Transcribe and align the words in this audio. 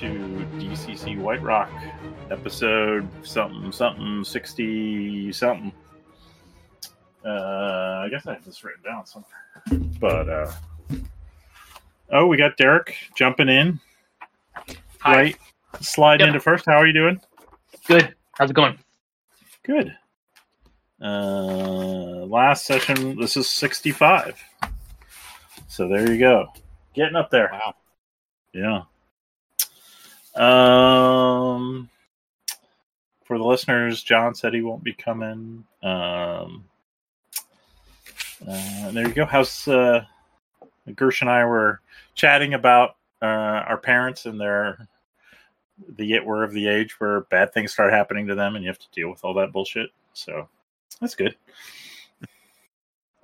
to 0.00 0.46
DCC 0.58 1.16
Whiterock, 1.18 1.68
episode 2.30 3.08
something 3.22 3.70
something 3.72 4.24
sixty 4.24 5.32
something. 5.32 5.72
Uh, 7.24 8.02
I 8.04 8.08
guess 8.10 8.26
I 8.26 8.34
have 8.34 8.44
this 8.44 8.62
written 8.64 8.82
down 8.82 9.06
somewhere. 9.06 9.90
But 10.00 10.28
uh, 10.28 10.52
oh, 12.10 12.26
we 12.26 12.36
got 12.36 12.56
Derek 12.56 12.94
jumping 13.16 13.48
in. 13.48 13.80
Hi. 15.00 15.14
Right, 15.16 15.36
slide 15.80 16.20
Yep. 16.20 16.28
into 16.28 16.40
first. 16.40 16.66
How 16.66 16.74
are 16.76 16.86
you 16.86 16.92
doing? 16.92 17.20
Good. 17.86 18.14
How's 18.38 18.50
it 18.50 18.54
going? 18.54 18.78
Good. 19.62 19.94
Uh, 21.00 22.24
last 22.26 22.64
session, 22.66 23.18
this 23.18 23.36
is 23.36 23.48
65. 23.48 24.42
So 25.68 25.88
there 25.88 26.10
you 26.10 26.18
go. 26.18 26.46
Getting 26.94 27.16
up 27.16 27.30
there. 27.30 27.50
Wow. 27.52 27.74
Yeah. 28.52 28.82
Um, 30.34 31.88
for 33.24 33.38
the 33.38 33.44
listeners, 33.44 34.02
John 34.02 34.34
said 34.34 34.54
he 34.54 34.62
won't 34.62 34.84
be 34.84 34.92
coming. 34.92 35.64
Um, 35.82 36.64
uh, 38.46 38.90
there 38.90 39.08
you 39.08 39.14
go. 39.14 39.24
How's 39.24 39.66
uh, 39.68 40.04
Gersh 40.88 41.20
and 41.20 41.30
I 41.30 41.44
were 41.44 41.80
chatting 42.14 42.54
about 42.54 42.96
uh, 43.22 43.24
our 43.66 43.78
parents 43.78 44.26
and 44.26 44.40
their 44.40 44.88
the 45.96 46.04
yet 46.04 46.24
we're 46.24 46.44
of 46.44 46.52
the 46.52 46.68
age 46.68 47.00
where 47.00 47.22
bad 47.22 47.52
things 47.52 47.72
start 47.72 47.92
happening 47.92 48.26
to 48.28 48.34
them 48.34 48.54
and 48.54 48.64
you 48.64 48.70
have 48.70 48.78
to 48.78 48.90
deal 48.92 49.10
with 49.10 49.24
all 49.24 49.34
that 49.34 49.52
bullshit. 49.52 49.90
So 50.12 50.48
that's 51.00 51.14
good. 51.14 51.34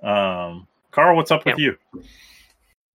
Um, 0.01 0.67
Carl, 0.91 1.15
what's 1.15 1.31
up 1.31 1.45
with 1.45 1.57
you? 1.57 1.77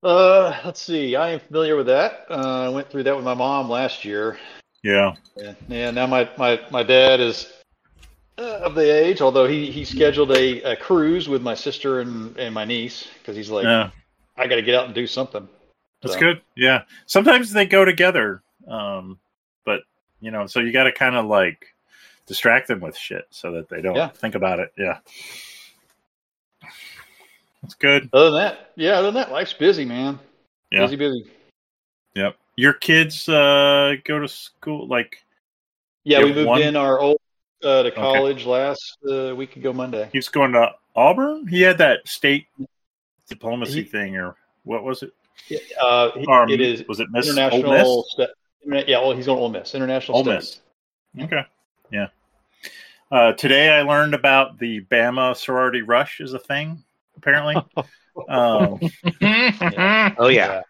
Uh, 0.02 0.56
let's 0.64 0.80
see. 0.80 1.16
I 1.16 1.30
am 1.30 1.40
familiar 1.40 1.76
with 1.76 1.86
that. 1.86 2.26
Uh, 2.30 2.66
I 2.66 2.68
went 2.68 2.90
through 2.90 3.04
that 3.04 3.16
with 3.16 3.24
my 3.24 3.34
mom 3.34 3.68
last 3.68 4.04
year. 4.04 4.38
Yeah. 4.82 5.14
Yeah, 5.36 5.54
yeah 5.68 5.90
now 5.90 6.06
my, 6.06 6.28
my, 6.38 6.60
my 6.70 6.82
dad 6.82 7.20
is 7.20 7.52
uh, 8.38 8.60
of 8.62 8.74
the 8.74 8.82
age, 8.82 9.20
although 9.20 9.46
he, 9.46 9.70
he 9.70 9.84
scheduled 9.84 10.30
a, 10.32 10.62
a 10.62 10.76
cruise 10.76 11.28
with 11.28 11.42
my 11.42 11.54
sister 11.54 12.00
and, 12.00 12.36
and 12.36 12.54
my 12.54 12.64
niece 12.64 13.08
because 13.18 13.36
he's 13.36 13.50
like, 13.50 13.64
Yeah. 13.64 13.90
I 14.36 14.46
got 14.46 14.56
to 14.56 14.62
get 14.62 14.74
out 14.74 14.84
and 14.84 14.94
do 14.94 15.06
something. 15.06 15.48
That's 16.02 16.14
So, 16.14 16.20
good. 16.20 16.42
Yeah. 16.56 16.82
Sometimes 17.06 17.52
they 17.52 17.64
go 17.66 17.84
together. 17.84 18.42
Um, 18.68 19.18
but 19.64 19.80
you 20.20 20.30
know, 20.30 20.46
so 20.46 20.60
you 20.60 20.72
got 20.72 20.84
to 20.84 20.92
kind 20.92 21.16
of 21.16 21.26
like 21.26 21.66
distract 22.26 22.68
them 22.68 22.80
with 22.80 22.96
shit 22.96 23.26
so 23.30 23.52
that 23.52 23.68
they 23.68 23.80
don't 23.80 23.96
Yeah. 23.96 24.08
think 24.08 24.34
about 24.34 24.60
it. 24.60 24.72
Yeah. 24.76 24.98
That's 27.66 27.74
good. 27.74 28.08
Other 28.12 28.30
than 28.30 28.34
that, 28.42 28.70
yeah, 28.76 28.92
other 28.92 29.08
than 29.08 29.14
that, 29.14 29.32
life's 29.32 29.52
busy, 29.52 29.84
man. 29.84 30.20
Yeah. 30.70 30.82
Busy, 30.82 30.94
busy. 30.94 31.26
Yep. 32.14 32.36
Your 32.54 32.74
kids 32.74 33.28
uh 33.28 33.94
go 34.04 34.20
to 34.20 34.28
school 34.28 34.86
like 34.86 35.24
Yeah, 36.04 36.22
we 36.22 36.32
moved 36.32 36.46
one? 36.46 36.62
in 36.62 36.76
our 36.76 37.00
old 37.00 37.18
uh, 37.64 37.82
to 37.82 37.90
college 37.90 38.46
last 38.46 38.98
uh, 39.10 39.34
week 39.34 39.56
ago 39.56 39.72
Monday. 39.72 40.08
he's 40.12 40.28
going 40.28 40.52
to 40.52 40.70
Auburn? 40.94 41.48
He 41.48 41.60
had 41.60 41.78
that 41.78 42.06
state 42.06 42.46
diplomacy 43.28 43.82
He- 43.82 43.88
thing 43.88 44.16
or 44.16 44.36
what 44.62 44.84
was 44.84 45.02
it? 45.02 45.10
Uh, 45.80 46.12
he- 46.12 46.24
Or 46.26 46.48
it 46.48 46.60
is 46.60 46.86
was 46.86 47.00
it 47.00 47.08
Miss 47.10 47.26
international. 47.28 47.72
Miss? 47.72 48.12
Sta- 48.12 48.84
yeah, 48.86 49.00
well, 49.00 49.10
he's 49.12 49.26
going 49.26 49.38
to 49.38 49.42
Ole 49.42 49.48
Miss. 49.50 49.74
International 49.74 50.18
Ole 50.18 50.24
Miss. 50.24 50.60
Okay. 51.20 51.44
Yeah. 51.90 52.06
Uh, 53.10 53.32
today 53.32 53.70
I 53.70 53.82
learned 53.82 54.14
about 54.14 54.58
the 54.60 54.82
Bama 54.82 55.36
sorority 55.36 55.82
rush 55.82 56.20
is 56.20 56.32
a 56.32 56.38
thing, 56.38 56.82
apparently. 57.16 57.54
um, 58.28 58.80
Oh 60.18 60.28
yeah. 60.28 60.62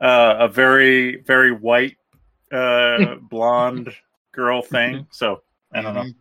uh, 0.00 0.36
a 0.40 0.48
very, 0.48 1.16
very 1.22 1.52
white, 1.52 1.96
uh, 2.52 3.16
blonde 3.20 3.92
girl 4.32 4.62
thing. 4.62 5.06
So 5.10 5.42
I 5.72 5.82
don't 5.82 5.94
know. 5.94 6.02
Mhm. 6.02 6.14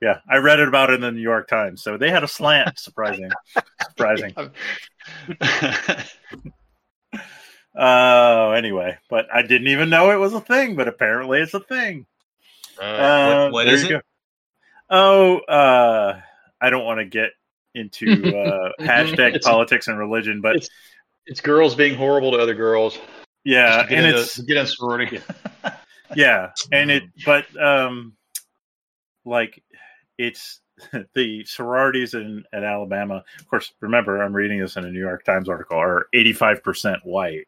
Yeah, 0.00 0.18
I 0.28 0.38
read 0.38 0.58
it 0.58 0.66
about 0.66 0.90
it 0.90 0.94
in 0.94 1.00
the 1.00 1.12
New 1.12 1.20
York 1.20 1.46
Times. 1.48 1.82
So 1.82 1.96
they 1.96 2.10
had 2.10 2.24
a 2.24 2.28
slant. 2.28 2.78
Surprising. 2.78 3.30
Surprising. 3.80 4.34
Oh, 7.74 8.50
anyway, 8.52 8.98
but 9.08 9.26
I 9.32 9.42
didn't 9.42 9.68
even 9.68 9.88
know 9.88 10.10
it 10.10 10.18
was 10.18 10.34
a 10.34 10.40
thing, 10.40 10.76
but 10.76 10.88
apparently 10.88 11.40
it's 11.40 11.54
a 11.54 11.60
thing. 11.60 12.06
Uh, 12.78 13.48
what 13.48 13.64
there 13.64 13.74
is 13.74 13.82
you 13.84 13.88
it? 13.88 13.92
go. 13.92 14.00
Oh, 14.90 15.38
uh, 15.38 16.20
I 16.60 16.70
don't 16.70 16.84
want 16.84 16.98
to 17.00 17.06
get 17.06 17.30
into 17.74 18.36
uh, 18.36 18.70
hashtag 18.80 19.40
politics 19.42 19.88
and 19.88 19.98
religion, 19.98 20.40
but 20.40 20.56
It's- 20.56 20.70
it's 21.26 21.40
girls 21.40 21.74
being 21.76 21.94
horrible 21.94 22.32
to 22.32 22.38
other 22.38 22.54
girls. 22.54 22.98
yeah, 23.44 23.86
and 23.88 24.06
into- 24.06 24.18
it's 24.20 24.38
get 24.40 24.56
in 24.56 24.66
sorority. 24.66 25.20
yeah, 26.16 26.50
and 26.72 26.90
it, 26.90 27.04
but 27.24 27.46
um, 27.62 28.14
like 29.24 29.62
it's 30.18 30.60
the 31.14 31.44
sororities 31.44 32.14
in 32.14 32.44
at 32.52 32.64
Alabama. 32.64 33.22
Of 33.38 33.48
course, 33.48 33.72
remember 33.80 34.20
I'm 34.22 34.34
reading 34.34 34.58
this 34.58 34.76
in 34.76 34.84
a 34.84 34.90
New 34.90 34.98
York 35.00 35.24
Times 35.24 35.48
article. 35.48 35.78
Are 35.78 36.06
85 36.12 36.62
percent 36.64 36.98
white, 37.04 37.46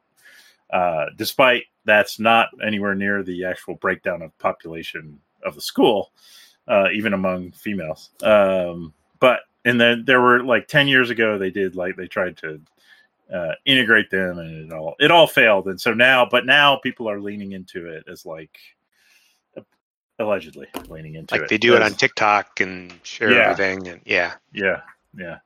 uh, 0.72 1.06
despite 1.16 1.64
that's 1.84 2.20
not 2.20 2.48
anywhere 2.64 2.94
near 2.94 3.22
the 3.24 3.44
actual 3.44 3.74
breakdown 3.74 4.22
of 4.22 4.36
population 4.38 5.18
of 5.44 5.54
the 5.56 5.60
school, 5.60 6.12
uh, 6.68 6.86
even 6.94 7.12
among 7.12 7.50
females. 7.52 8.10
Um, 8.22 8.94
but 9.18 9.40
and 9.64 9.80
then 9.80 10.04
there 10.04 10.20
were 10.20 10.42
like 10.44 10.68
10 10.68 10.88
years 10.88 11.10
ago 11.10 11.38
they 11.38 11.50
did 11.50 11.76
like 11.76 11.96
they 11.96 12.06
tried 12.06 12.36
to 12.38 12.60
uh, 13.32 13.52
integrate 13.64 14.10
them 14.10 14.38
and 14.38 14.70
it 14.70 14.72
all 14.72 14.94
it 15.00 15.10
all 15.10 15.26
failed 15.26 15.66
and 15.66 15.80
so 15.80 15.94
now 15.94 16.26
but 16.30 16.44
now 16.46 16.76
people 16.76 17.08
are 17.08 17.20
leaning 17.20 17.52
into 17.52 17.86
it 17.86 18.04
as 18.08 18.26
like 18.26 18.58
allegedly 20.20 20.68
leaning 20.88 21.16
into 21.16 21.34
it. 21.34 21.38
Like 21.38 21.44
it 21.46 21.48
they 21.50 21.58
do 21.58 21.74
it 21.74 21.82
on 21.82 21.92
TikTok 21.92 22.60
and 22.60 22.92
share 23.02 23.32
Yeah. 23.32 23.50
everything, 23.50 23.88
and 23.88 24.00
yeah, 24.04 24.34
yeah 24.52 24.80
yeah 25.16 25.38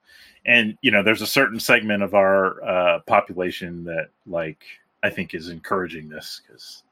and 0.46 0.76
you 0.82 0.90
know 0.90 1.02
there's 1.02 1.22
a 1.22 1.26
certain 1.26 1.60
segment 1.60 2.02
of 2.02 2.14
our 2.14 2.62
uh, 2.64 2.98
population 3.00 3.84
that 3.84 4.08
like 4.26 4.64
i 5.02 5.10
think 5.10 5.34
is 5.34 5.48
encouraging 5.48 6.08
this 6.08 6.40
because 6.46 6.82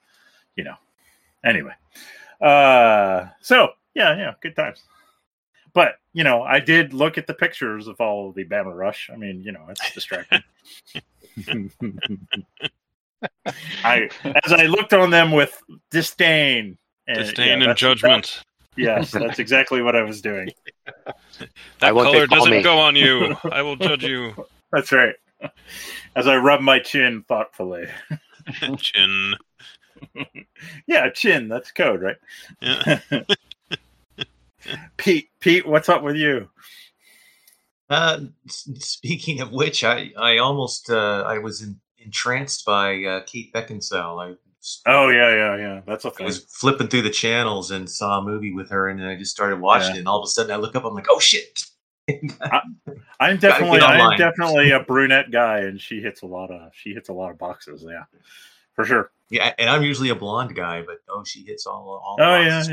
you 0.57 0.65
know 0.65 0.75
anyway 1.45 1.73
uh 2.41 3.27
so 3.41 3.71
yeah 3.95 4.17
yeah 4.17 4.35
good 4.41 4.55
times 4.55 4.83
but 5.77 5.99
you 6.15 6.25
know 6.25 6.43
i 6.43 6.59
did 6.59 6.93
look 6.95 7.17
at 7.19 7.27
the 7.29 7.35
pictures 7.35 7.87
of 7.87 8.01
all 8.01 8.31
of 8.31 8.35
the 8.35 8.45
bama 8.45 8.75
rush 8.75 9.11
i 9.13 9.17
mean 9.17 9.41
you 9.43 9.53
know 9.53 9.61
it's 9.69 9.93
distracting 9.95 10.43
i 13.85 14.09
as 14.45 14.53
i 14.53 14.65
looked 14.65 14.93
on 14.95 15.11
them 15.11 15.31
with 15.31 15.63
disdain 15.91 16.77
and, 17.07 17.19
Disdain 17.19 17.47
yeah, 17.47 17.53
and 17.53 17.63
that's- 17.63 17.79
judgment. 17.79 18.43
yes 18.77 19.11
that's 19.13 19.39
exactly 19.39 19.83
what 19.83 19.95
i 19.95 20.03
was 20.03 20.21
doing 20.21 20.49
That 21.81 21.93
color 21.93 22.27
doesn't 22.27 22.51
me. 22.51 22.63
go 22.63 22.79
on 22.79 22.97
you. 22.97 23.35
I 23.53 23.61
will 23.61 23.77
judge 23.77 24.05
you. 24.13 24.35
That's 24.73 24.93
right. 24.93 25.15
As 26.15 26.27
I 26.27 26.37
rub 26.37 26.61
my 26.61 26.79
chin 26.79 27.25
thoughtfully. 27.29 27.87
Chin. 28.79 29.35
Yeah, 30.87 31.11
chin. 31.11 31.49
That's 31.49 31.71
code, 31.73 32.01
right? 32.03 32.17
Yeah. 32.63 33.01
Pete, 34.97 35.29
Pete, 35.41 35.67
what's 35.67 35.89
up 35.89 36.03
with 36.03 36.17
you? 36.17 36.49
Uh, 37.89 38.21
speaking 38.49 39.41
of 39.41 39.53
which, 39.53 39.85
I 39.85 40.11
I 40.19 40.39
almost 40.39 40.91
uh, 40.91 41.25
I 41.27 41.39
was 41.39 41.63
in, 41.63 41.79
entranced 41.99 42.65
by 42.65 43.03
uh, 43.05 43.21
Kate 43.27 43.53
Beckinsale. 43.53 44.33
I, 44.33 44.35
Oh 44.85 45.09
yeah, 45.11 45.33
yeah, 45.35 45.57
yeah. 45.57 45.81
That's 45.87 46.05
a 46.05 46.13
I 46.21 46.25
was 46.25 46.45
flipping 46.45 46.89
through 46.89 47.03
the 47.03 47.11
channels 47.11 47.71
and 47.71 47.89
saw 47.89 48.19
a 48.19 48.23
movie 48.23 48.53
with 48.53 48.71
her, 48.71 48.89
and 48.89 49.05
I 49.05 49.15
just 49.15 49.31
started 49.31 49.61
watching 49.61 49.91
Yeah. 49.91 49.97
it. 49.97 49.99
And 50.01 50.09
all 50.09 50.19
of 50.19 50.25
a 50.25 50.29
sudden, 50.29 50.51
I 50.51 50.57
look 50.57 50.75
up, 50.75 50.85
I'm 50.85 50.95
like, 50.95 51.07
oh 51.09 51.21
shit! 51.21 51.63
I'm 53.21 53.37
definitely, 53.39 53.81
I'm 53.81 54.19
definitely 54.19 54.73
a 54.73 54.81
brunette 54.81 55.31
guy, 55.31 55.61
and 55.61 55.81
she 55.81 56.01
hits 56.01 56.23
a 56.23 56.27
lot 56.27 56.51
of, 56.51 56.73
she 56.75 56.93
hits 56.93 57.09
a 57.09 57.13
lot 57.13 57.31
of 57.31 57.39
boxes. 57.39 57.85
Yeah, 57.89 58.05
for 58.75 58.85
sure. 58.85 59.13
yeah, 59.31 59.53
and 59.59 59.71
I'm 59.71 59.85
usually 59.85 60.09
a 60.09 60.17
blonde 60.17 60.57
guy, 60.57 60.83
but 60.83 60.99
oh, 61.09 61.23
she 61.23 61.43
hits 61.45 61.67
all 61.67 62.03
all. 62.05 62.17
Oh, 62.19 62.41
yeah, 62.41 62.63
for 62.65 62.71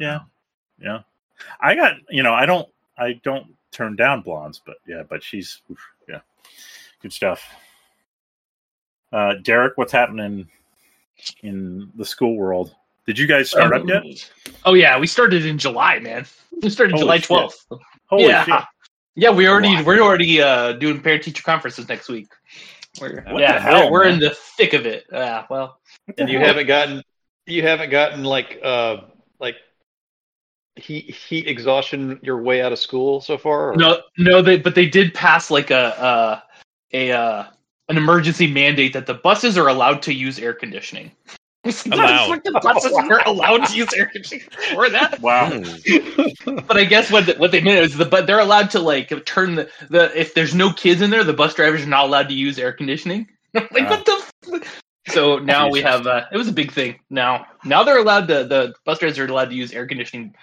yeah. 0.00 0.18
Yeah, 0.80 0.98
I 1.60 1.74
got, 1.74 1.94
you 2.10 2.22
know, 2.22 2.32
I 2.34 2.46
don't, 2.46 2.68
I 2.98 3.14
don't 3.24 3.46
turn 3.72 3.96
down 3.96 4.22
blondes, 4.22 4.60
but 4.64 4.76
yeah, 4.86 5.02
but 5.08 5.22
she's, 5.22 5.60
oof, 5.70 5.78
yeah, 6.08 6.20
good 7.02 7.12
stuff. 7.12 7.44
Uh, 9.12 9.34
Derek, 9.42 9.76
what's 9.78 9.92
happening 9.92 10.48
in 11.42 11.90
the 11.96 12.04
school 12.04 12.36
world? 12.36 12.74
Did 13.06 13.18
you 13.18 13.26
guys 13.26 13.50
start 13.50 13.72
up 13.72 13.86
yet? 13.86 14.02
Oh 14.64 14.74
yeah, 14.74 14.98
we 14.98 15.06
started 15.06 15.46
in 15.46 15.58
July, 15.58 15.98
man. 16.00 16.26
We 16.62 16.70
started 16.70 16.92
Holy 16.92 17.02
July 17.02 17.16
shit. 17.18 17.26
twelfth. 17.26 17.66
Holy 18.06 18.24
yeah, 18.28 18.44
shit! 18.44 18.54
yeah. 19.14 19.30
We 19.30 19.46
already 19.46 19.74
Wow. 19.74 19.82
we're 19.84 20.00
already 20.00 20.40
uh, 20.40 20.72
doing 20.72 21.02
parent 21.02 21.22
teacher 21.22 21.42
conferences 21.42 21.86
next 21.86 22.08
week. 22.08 22.28
We're, 22.98 23.22
What 23.28 23.40
yeah, 23.42 23.54
the 23.56 23.60
hell, 23.60 23.84
we're, 23.90 23.92
we're 23.92 24.04
man? 24.06 24.14
in 24.14 24.20
the 24.20 24.30
thick 24.56 24.72
of 24.72 24.86
it. 24.86 25.04
Yeah, 25.12 25.44
well, 25.50 25.78
and 26.16 26.30
you 26.30 26.38
hell? 26.38 26.48
haven't 26.48 26.66
gotten 26.66 27.02
you 27.44 27.60
haven't 27.60 27.90
gotten 27.90 28.24
like 28.24 28.58
uh 28.62 29.02
like 29.38 29.56
heat 30.76 31.14
heat 31.14 31.46
exhaustion 31.46 32.18
your 32.22 32.40
way 32.42 32.62
out 32.62 32.72
of 32.72 32.78
school 32.78 33.20
so 33.20 33.36
far? 33.38 33.72
or- 33.72 33.76
no, 33.76 34.00
no, 34.18 34.42
they 34.42 34.58
but 34.58 34.74
they 34.74 34.86
did 34.86 35.14
pass 35.14 35.50
like 35.50 35.70
a 35.70 36.00
uh, 36.00 36.40
a 36.92 37.12
uh, 37.12 37.44
an 37.88 37.96
emergency 37.96 38.46
mandate 38.46 38.92
that 38.92 39.06
the 39.06 39.14
buses 39.14 39.56
are 39.58 39.68
allowed 39.68 40.02
to 40.02 40.12
use 40.12 40.38
air 40.38 40.52
conditioning. 40.52 41.10
Allowed. 41.90 42.44
the 42.44 42.60
buses 42.62 42.92
were 43.08 43.20
allowed 43.26 43.66
to 43.66 43.76
use 43.76 43.92
air 43.94 44.06
conditioning 44.06 44.44
for 44.72 44.88
that. 44.88 45.20
Wow. 45.20 45.50
But 46.66 46.76
I 46.76 46.84
guess 46.84 47.10
what 47.10 47.26
the, 47.26 47.34
what 47.34 47.50
they 47.50 47.60
meant 47.60 47.84
is 47.84 47.96
the 47.96 48.04
but 48.04 48.28
they're 48.28 48.38
allowed 48.38 48.70
to 48.70 48.78
like 48.78 49.12
turn 49.24 49.56
the, 49.56 49.68
the 49.90 50.16
if 50.18 50.34
there's 50.34 50.54
no 50.54 50.72
kids 50.72 51.02
in 51.02 51.10
there, 51.10 51.24
the 51.24 51.32
bus 51.32 51.54
drivers 51.54 51.82
are 51.82 51.88
not 51.88 52.04
allowed 52.04 52.28
to 52.28 52.34
use 52.34 52.56
air 52.58 52.72
conditioning. 52.72 53.26
like 53.52 53.90
what 53.90 54.04
the. 54.04 54.22
F- 54.54 54.82
so 55.08 55.38
now 55.38 55.68
we 55.68 55.80
have 55.82 56.06
uh, 56.06 56.24
it 56.32 56.36
was 56.36 56.46
a 56.46 56.52
big 56.52 56.70
thing. 56.70 57.00
Now 57.10 57.46
now 57.64 57.82
they're 57.82 57.98
allowed 57.98 58.28
to 58.28 58.44
the 58.44 58.74
bus 58.84 59.00
drivers 59.00 59.18
are 59.18 59.26
allowed 59.26 59.50
to 59.50 59.56
use 59.56 59.72
air 59.72 59.86
conditioning 59.86 60.36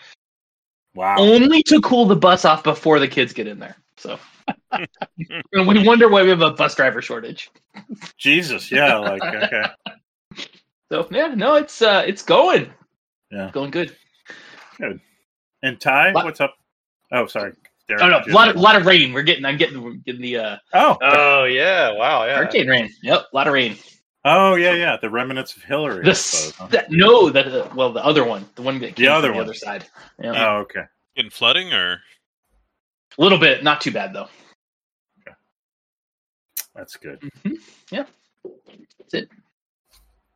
Wow. 0.96 1.16
only 1.18 1.64
to 1.64 1.82
cool 1.82 2.06
the 2.06 2.16
bus 2.16 2.46
off 2.46 2.64
before 2.64 3.00
the 3.00 3.08
kids 3.08 3.34
get 3.34 3.48
in 3.48 3.60
there. 3.60 3.76
So 3.98 4.20
and 4.72 5.68
we 5.68 5.86
wonder 5.86 6.10
why 6.10 6.24
we 6.24 6.30
have 6.30 6.42
a 6.42 6.52
bus 6.52 6.76
driver 6.76 7.02
shortage. 7.02 7.50
Jesus. 8.18 8.72
Yeah. 8.72 8.98
Like 8.98 9.24
okay. 9.24 9.64
So 10.92 11.08
yeah, 11.12 11.34
no, 11.36 11.56
it's 11.56 11.82
uh 11.82 12.04
it's 12.06 12.22
going. 12.22 12.72
Yeah. 13.32 13.50
Going 13.52 13.72
good. 13.72 13.96
Good. 14.78 15.00
And 15.64 15.80
Ty, 15.80 16.12
What? 16.12 16.26
what's 16.26 16.42
up? 16.42 16.56
Oh, 17.12 17.26
sorry. 17.28 17.54
Derek, 17.88 18.04
Oh 18.04 18.10
no, 18.10 18.22
a 18.28 18.32
lot 18.32 18.50
of 18.50 18.56
lot 18.56 18.76
of 18.76 18.86
rain. 18.86 19.14
We're 19.14 19.24
getting 19.24 19.46
I'm 19.46 19.58
getting 19.58 19.82
we're 19.82 19.94
getting 19.94 20.22
the 20.22 20.38
uh 20.38 20.58
Oh. 20.74 20.98
Oh 21.02 21.44
yeah! 21.46 21.92
Wow! 21.92 22.26
Yeah. 22.26 22.38
hurricane 22.38 22.68
rain. 22.68 22.90
Yep, 23.02 23.26
a 23.32 23.36
lot 23.36 23.48
of 23.48 23.54
rain. 23.54 23.78
Oh 24.26 24.56
yeah, 24.56 24.74
yeah. 24.74 24.98
The 25.02 25.10
remnants 25.10 25.56
of 25.58 25.64
Hilary. 25.64 26.02
I 26.02 26.06
The 26.06 26.16
suppose, 26.16 26.56
huh? 26.56 26.68
that, 26.68 26.92
no, 26.92 27.30
that 27.30 27.48
uh, 27.48 27.68
well, 27.76 27.92
the 27.92 28.04
other 28.06 28.24
one, 28.24 28.46
the 28.56 28.62
one 28.62 28.80
that 28.80 28.96
came 28.96 29.12
other 29.12 29.28
from 29.30 29.34
the 29.34 29.38
one. 29.40 29.44
other 29.44 29.54
side. 29.54 29.86
Yeah. 30.22 30.48
Oh, 30.48 30.58
okay. 30.60 30.84
In 31.16 31.30
flooding 31.30 31.74
or 31.74 32.02
a 33.18 33.22
little 33.22 33.38
bit, 33.38 33.64
not 33.64 33.82
too 33.82 33.92
bad 33.92 34.14
though. 34.14 34.30
That's 36.76 36.96
good. 36.96 37.20
Mhm. 37.20 37.60
Yeah, 37.92 38.06
that's 38.98 39.14
it. 39.14 39.30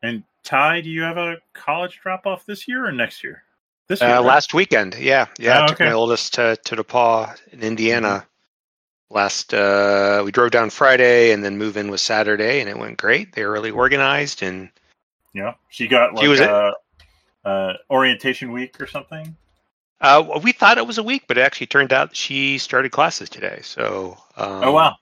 And 0.02 0.22
Ty, 0.44 0.82
do 0.82 0.90
you 0.90 1.02
have 1.02 1.16
a 1.16 1.38
college 1.52 1.98
drop 2.00 2.26
off 2.26 2.46
this 2.46 2.68
year 2.68 2.86
or 2.86 2.92
next 2.92 3.24
year? 3.24 3.42
This 3.88 4.00
year. 4.00 4.10
Uh, 4.10 4.20
right? 4.20 4.24
last 4.24 4.54
weekend, 4.54 4.94
yeah, 4.94 5.26
yeah. 5.38 5.60
Oh, 5.60 5.64
I 5.64 5.66
took 5.66 5.76
okay. 5.76 5.86
my 5.86 5.92
oldest 5.92 6.34
to 6.34 6.56
to 6.56 6.76
DePauw 6.76 7.36
in 7.52 7.62
Indiana. 7.62 8.24
Last, 9.10 9.54
uh, 9.54 10.22
we 10.24 10.30
drove 10.32 10.50
down 10.50 10.68
Friday 10.70 11.32
and 11.32 11.42
then 11.42 11.56
move 11.56 11.76
in 11.78 11.90
was 11.90 12.02
Saturday, 12.02 12.60
and 12.60 12.68
it 12.68 12.78
went 12.78 12.98
great. 12.98 13.32
They 13.32 13.44
were 13.44 13.52
really 13.52 13.70
organized, 13.70 14.42
and 14.42 14.70
Yeah. 15.32 15.54
She 15.70 15.86
got 15.88 16.14
like 16.14 16.22
She 16.24 16.28
was- 16.28 16.40
a, 16.40 16.74
uh, 17.44 17.74
orientation 17.90 18.52
week 18.52 18.78
or 18.80 18.86
something. 18.86 19.34
uh, 20.00 20.40
we 20.42 20.52
thought 20.52 20.78
it 20.78 20.86
was 20.86 20.98
a 20.98 21.02
week, 21.02 21.24
but 21.26 21.38
it 21.38 21.40
actually 21.42 21.66
turned 21.68 21.92
out 21.92 22.14
she 22.14 22.58
started 22.58 22.90
classes 22.92 23.28
today. 23.30 23.60
So, 23.62 24.18
um, 24.36 24.64
oh 24.64 24.72
wow. 24.72 24.96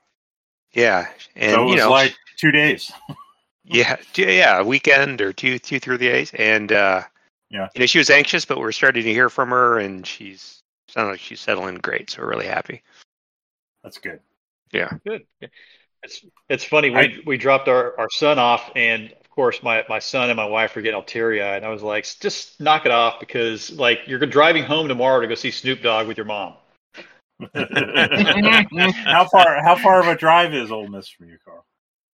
yeah, 0.72 1.08
and 1.34 1.52
so 1.52 1.62
it 1.62 1.64
was 1.64 1.70
you 1.74 1.80
know, 1.80 1.90
like 1.90 2.14
two 2.36 2.52
days. 2.52 2.92
yeah, 3.64 3.96
yeah, 4.14 4.60
a 4.60 4.64
weekend 4.64 5.20
or 5.20 5.32
two, 5.32 5.58
two, 5.58 5.80
three 5.80 5.98
days, 5.98 6.32
and 6.34 6.70
uh, 6.72 7.02
Yeah. 7.50 7.68
you 7.74 7.80
know, 7.80 7.86
she 7.86 7.98
was 7.98 8.10
anxious, 8.10 8.44
but 8.44 8.58
we're 8.58 8.72
starting 8.72 9.02
to 9.04 9.12
hear 9.12 9.28
from 9.28 9.48
her, 9.50 9.78
and 9.78 10.06
she's 10.06 10.62
sounded 10.88 11.12
like 11.12 11.20
she's 11.20 11.40
settling 11.40 11.76
great. 11.76 12.10
So 12.10 12.22
we're 12.22 12.28
really 12.30 12.46
happy. 12.46 12.82
That's 13.86 13.98
good. 13.98 14.18
Yeah. 14.72 14.90
Good. 15.06 15.22
It's 16.02 16.24
it's 16.48 16.64
funny. 16.64 16.90
We 16.90 16.96
I- 16.96 17.18
we 17.24 17.36
dropped 17.38 17.68
our, 17.68 17.98
our 18.00 18.10
son 18.10 18.38
off, 18.40 18.72
and 18.76 19.12
of 19.12 19.30
course 19.30 19.62
my, 19.62 19.84
my 19.88 20.00
son 20.00 20.28
and 20.28 20.36
my 20.36 20.44
wife 20.46 20.74
were 20.74 20.82
getting 20.82 20.96
all 20.96 21.04
teary 21.04 21.40
eyed. 21.40 21.58
And 21.58 21.66
I 21.66 21.68
was 21.70 21.82
like, 21.84 22.04
just 22.20 22.60
knock 22.60 22.84
it 22.84 22.92
off 22.92 23.20
because 23.20 23.70
like 23.72 24.00
you're 24.08 24.18
driving 24.18 24.64
home 24.64 24.88
tomorrow 24.88 25.20
to 25.20 25.28
go 25.28 25.36
see 25.36 25.52
Snoop 25.52 25.82
Dogg 25.82 26.08
with 26.08 26.16
your 26.16 26.26
mom. 26.26 26.54
how 27.54 29.26
far? 29.30 29.62
How 29.62 29.76
far 29.76 30.00
of 30.00 30.08
a 30.08 30.16
drive 30.16 30.54
is 30.54 30.72
Ole 30.72 30.88
Miss 30.88 31.08
from 31.08 31.28
you, 31.28 31.38
Carl? 31.44 31.64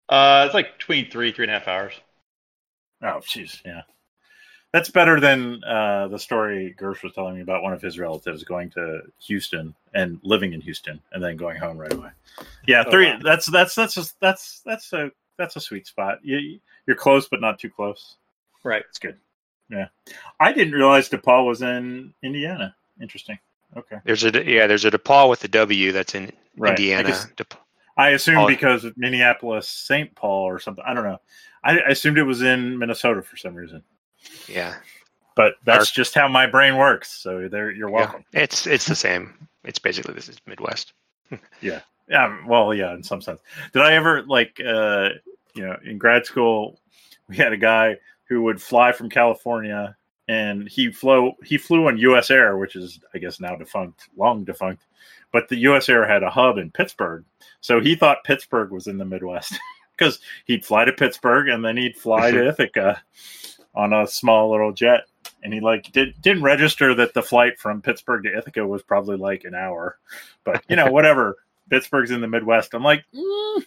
Uh, 0.09 0.45
it's 0.45 0.55
like 0.55 0.77
between 0.79 1.11
three 1.11 1.31
three 1.31 1.45
and 1.45 1.51
a 1.51 1.59
half 1.59 1.67
hours. 1.67 1.93
Oh, 3.03 3.21
jeez, 3.21 3.61
yeah. 3.65 3.83
That's 4.71 4.89
better 4.89 5.19
than 5.19 5.63
uh, 5.63 6.09
the 6.09 6.19
story 6.19 6.75
Gersh 6.79 7.01
was 7.01 7.13
telling 7.13 7.35
me 7.35 7.41
about 7.41 7.63
one 7.63 7.73
of 7.73 7.81
his 7.81 7.97
relatives 7.97 8.43
going 8.43 8.69
to 8.71 9.01
Houston 9.21 9.73
and 9.95 10.19
living 10.21 10.53
in 10.53 10.61
Houston 10.61 10.99
and 11.11 11.23
then 11.23 11.37
going 11.37 11.57
home 11.57 11.77
right 11.77 11.91
away. 11.91 12.09
Yeah, 12.67 12.83
Oh, 12.85 12.91
three. 12.91 13.07
wow. 13.07 13.19
That's 13.23 13.47
that's 13.47 13.73
that's 13.73 13.97
a, 13.97 14.03
that's 14.21 14.61
that's 14.65 14.93
a 14.93 15.11
that's 15.37 15.55
a 15.55 15.59
sweet 15.59 15.87
spot. 15.87 16.19
You 16.23 16.59
you're 16.85 16.95
close 16.95 17.27
but 17.27 17.41
not 17.41 17.57
too 17.57 17.69
close. 17.71 18.17
Right. 18.63 18.83
It's 18.89 18.99
good. 18.99 19.17
Yeah, 19.71 19.87
I 20.39 20.51
didn't 20.51 20.73
realize 20.73 21.09
DePauw 21.09 21.45
was 21.45 21.61
in 21.61 22.13
Indiana. 22.23 22.75
Interesting. 23.01 23.37
Okay, 23.77 23.97
There's 24.03 24.23
a 24.23 24.31
yeah, 24.51 24.65
there's 24.67 24.85
a 24.85 24.89
DePauw 24.91 25.29
with 25.29 25.39
the 25.41 25.47
W 25.47 25.91
that's 25.91 26.13
in 26.15 26.31
Right. 26.57 26.69
I 26.69 26.73
Indiana. 26.73 27.09
guess- 27.09 27.27
DePauw. 27.37 27.57
I 27.97 28.09
assume 28.11 28.47
because 28.47 28.83
of 28.85 28.97
Minneapolis 28.97 29.67
St. 29.69 30.13
Paul 30.15 30.43
or 30.45 30.57
something. 30.59 30.83
I 30.87 30.93
don't 30.93 31.03
know. 31.03 31.19
I, 31.63 31.79
I 31.79 31.89
assumed 31.89 32.17
it 32.17 32.23
was 32.23 32.41
in 32.41 32.77
Minnesota 32.79 33.21
for 33.21 33.35
some 33.35 33.53
reason. 33.55 33.83
Yeah, 34.47 34.75
But 35.35 35.53
that's 35.63 35.91
just 35.91 36.13
how 36.15 36.27
my 36.27 36.47
brain 36.47 36.77
works. 36.77 37.11
So 37.11 37.47
there, 37.47 37.71
you're 37.71 37.89
welcome. 37.89 38.23
yeah, 38.33 38.41
it's 38.41 38.67
it's 38.67 38.85
the 38.85 38.95
same. 38.95 39.47
It's 39.63 39.79
basically 39.79 40.13
this 40.13 40.29
is 40.29 40.37
Midwest. 40.45 40.93
Yeah. 41.61 41.81
Well, 42.47 42.73
yeah, 42.73 42.95
in 42.95 43.03
some 43.03 43.21
sense. 43.21 43.39
Did 43.71 43.83
I 43.83 43.93
ever 43.93 44.23
like, 44.23 44.59
uh, 44.65 45.09
you 45.53 45.63
know, 45.63 45.77
in 45.85 45.99
grad 45.99 46.25
school, 46.25 46.79
we 47.27 47.35
had 47.37 47.53
a 47.53 47.57
guy 47.57 47.97
who 48.27 48.41
would 48.41 48.59
fly 48.59 48.91
from 48.91 49.09
California, 49.09 49.95
and 50.27 50.67
he 50.67 50.91
flew 50.91 51.33
he 51.43 51.57
flew 51.59 51.87
on 51.87 51.99
U.S. 51.99 52.31
Air, 52.31 52.57
which 52.57 52.75
is 52.75 52.99
I 53.13 53.19
guess 53.19 53.39
now 53.39 53.55
defunct, 53.55 54.09
long 54.17 54.43
defunct. 54.43 54.87
But 55.31 55.49
the 55.49 55.57
U.S. 55.57 55.87
Air 55.87 56.07
had 56.07 56.23
a 56.23 56.29
hub 56.31 56.57
in 56.57 56.71
Pittsburgh, 56.71 57.23
so 57.61 57.79
he 57.79 57.93
thought 57.93 58.23
Pittsburgh 58.23 58.71
was 58.71 58.87
in 58.87 58.97
the 58.97 59.05
Midwest 59.05 59.53
because 59.97 60.19
he'd 60.45 60.65
fly 60.65 60.85
to 60.85 60.91
Pittsburgh 60.93 61.49
and 61.49 61.63
then 61.63 61.77
he'd 61.77 61.95
fly 61.95 62.31
to 62.31 62.47
Ithaca 62.49 63.03
on 63.75 63.93
a 63.93 64.07
small 64.07 64.51
little 64.51 64.71
jet. 64.73 65.01
And 65.43 65.53
he 65.53 65.59
like 65.59 65.91
did, 65.91 66.21
didn't 66.21 66.43
register 66.43 66.93
that 66.95 67.13
the 67.13 67.21
flight 67.21 67.59
from 67.59 67.81
Pittsburgh 67.81 68.23
to 68.23 68.37
Ithaca 68.37 68.65
was 68.65 68.83
probably 68.83 69.17
like 69.17 69.45
an 69.45 69.55
hour, 69.55 69.97
but 70.43 70.63
you 70.67 70.75
know 70.75 70.91
whatever. 70.91 71.37
Pittsburgh's 71.69 72.11
in 72.11 72.19
the 72.19 72.27
Midwest. 72.27 72.73
I'm 72.73 72.83
like, 72.83 73.05
mm, 73.13 73.65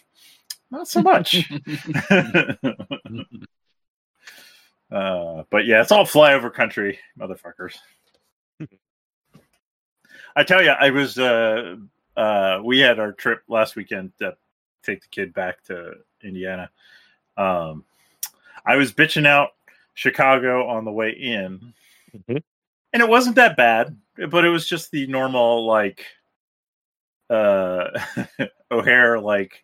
not 0.69 0.87
so 0.87 1.01
much. 1.01 1.49
uh, 4.91 5.43
but 5.49 5.65
yeah, 5.65 5.81
it's 5.81 5.91
all 5.91 6.05
flyover 6.05 6.53
country, 6.53 6.99
motherfuckers. 7.17 7.75
I 10.35 10.43
tell 10.43 10.63
you, 10.63 10.71
I 10.71 10.89
was. 10.89 11.17
Uh, 11.17 11.77
uh, 12.15 12.59
we 12.63 12.79
had 12.79 12.99
our 12.99 13.11
trip 13.11 13.43
last 13.47 13.75
weekend 13.75 14.11
to 14.19 14.35
take 14.83 15.01
the 15.01 15.07
kid 15.09 15.33
back 15.33 15.63
to 15.63 15.93
Indiana. 16.23 16.69
Um, 17.37 17.85
I 18.65 18.75
was 18.75 18.93
bitching 18.93 19.25
out 19.25 19.51
Chicago 19.93 20.67
on 20.67 20.85
the 20.85 20.91
way 20.91 21.11
in, 21.11 21.73
Mhm. 22.15 22.43
and 22.93 23.01
it 23.01 23.09
wasn't 23.09 23.35
that 23.37 23.57
bad, 23.57 23.97
but 24.29 24.45
it 24.45 24.49
was 24.49 24.67
just 24.67 24.91
the 24.91 25.07
normal 25.07 25.65
like 25.65 26.05
uh 27.29 27.87
O'Hare 28.71 29.19
like 29.19 29.63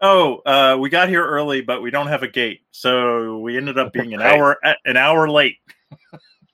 oh 0.00 0.38
uh 0.46 0.76
we 0.80 0.88
got 0.88 1.08
here 1.08 1.24
early 1.24 1.60
but 1.60 1.82
we 1.82 1.90
don't 1.90 2.06
have 2.08 2.22
a 2.22 2.28
gate. 2.28 2.60
So 2.70 3.38
we 3.38 3.56
ended 3.56 3.78
up 3.78 3.92
being 3.92 4.14
an 4.14 4.20
Right. 4.20 4.36
hour 4.38 4.56
an 4.84 4.96
hour 4.96 5.28
late. 5.28 5.56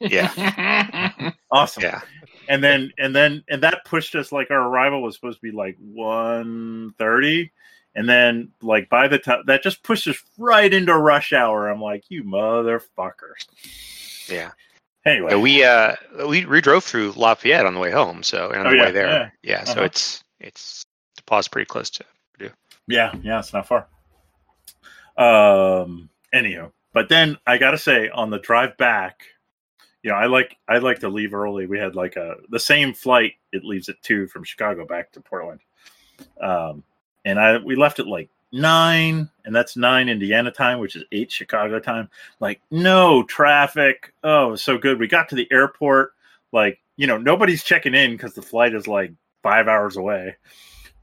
Yeah, 0.00 1.33
awesome. 1.50 1.83
Yeah, 1.85 2.00
and 2.49 2.62
then 2.62 2.92
and 2.99 3.14
then 3.14 3.45
and 3.49 3.62
that 3.62 3.85
pushed 3.85 4.14
us 4.16 4.33
like 4.33 4.50
our 4.50 4.69
arrival 4.69 5.00
was 5.02 5.14
supposed 5.14 5.38
to 5.38 5.42
be 5.42 5.52
like 5.52 5.76
1.30 5.81 7.50
and 7.94 8.08
then 8.08 8.50
like 8.62 8.88
by 8.88 9.06
the 9.08 9.18
time 9.18 9.42
that 9.46 9.62
just 9.62 9.82
pushes 9.82 10.18
right 10.38 10.72
into 10.72 10.96
rush 10.96 11.32
hour 11.32 11.68
i'm 11.68 11.80
like 11.80 12.04
you 12.08 12.25
motherfucker. 12.25 13.32
yeah. 14.28 14.50
anyway 15.04 15.30
Yeah, 15.32 15.37
we 15.38 15.64
uh 15.64 15.94
we, 16.28 16.44
we 16.46 16.61
drove 16.61 16.84
through 16.84 17.12
Lafayette 17.12 17.66
on 17.66 17.75
the 17.75 17.80
way 17.80 17.90
home, 17.90 18.22
so 18.22 18.50
and 18.50 18.61
on 18.61 18.66
Oh, 18.66 18.70
the 18.70 18.76
yeah, 18.76 18.84
way 18.84 18.90
there, 18.92 19.08
yeah. 19.08 19.30
yeah. 19.42 19.64
so 19.64 19.72
Uh-huh. 19.72 19.82
it's 19.84 20.22
it's 20.40 20.84
pause 21.26 21.49
pretty 21.49 21.66
close 21.66 21.88
to. 21.90 22.04
Purdue. 22.38 22.52
Yeah, 22.88 23.12
yeah, 23.22 23.38
it's 23.38 23.52
not 23.52 23.66
far. 23.68 23.87
Um, 25.16 26.08
anyhow, 26.32 26.72
but 26.92 27.08
then 27.08 27.37
I 27.46 27.58
gotta 27.58 27.78
say, 27.78 28.08
on 28.08 28.30
the 28.30 28.38
drive 28.38 28.76
back, 28.76 29.20
you 30.02 30.11
know, 30.11 30.16
I 30.16 30.26
like 30.26 30.56
I 30.68 30.78
like 30.78 31.00
to 31.00 31.08
leave 31.08 31.34
early. 31.34 31.66
We 31.66 31.78
had 31.78 31.94
like 31.94 32.16
a 32.16 32.37
the 32.49 32.58
same 32.58 32.92
flight. 32.94 33.34
It 33.52 33.64
leaves 33.64 33.88
at 33.88 34.00
two 34.02 34.26
from 34.26 34.42
Chicago 34.44 34.87
back 34.87 35.12
to 35.12 35.20
Portland, 35.20 35.61
um, 36.40 36.82
and 37.25 37.38
I 37.38 37.59
we 37.59 37.76
left 37.76 37.99
at 37.99 38.07
like 38.07 38.29
nine, 38.52 39.29
and 39.45 39.55
that's 39.55 39.76
nine 39.76 40.09
Indiana 40.09 40.50
time, 40.50 40.79
which 40.79 40.97
is 40.97 41.05
eight 41.12 41.31
Chicago 41.31 41.79
time. 41.79 42.09
Like 42.41 42.61
no 42.71 43.23
traffic. 43.25 44.12
Oh, 44.23 44.57
so 44.57 44.79
good. 44.79 44.99
We 44.99 45.09
got 45.09 45.29
to 45.31 45.35
the 45.35 45.49
airport. 45.50 46.12
Like 46.52 46.79
you 46.97 47.07
know, 47.07 47.19
nobody's 47.19 47.64
checking 47.64 47.95
in 47.95 48.12
because 48.12 48.35
the 48.35 48.43
flight 48.43 48.75
is 48.75 48.87
like 48.87 49.12
five 49.43 49.69
hours 49.69 49.97
away 49.97 50.37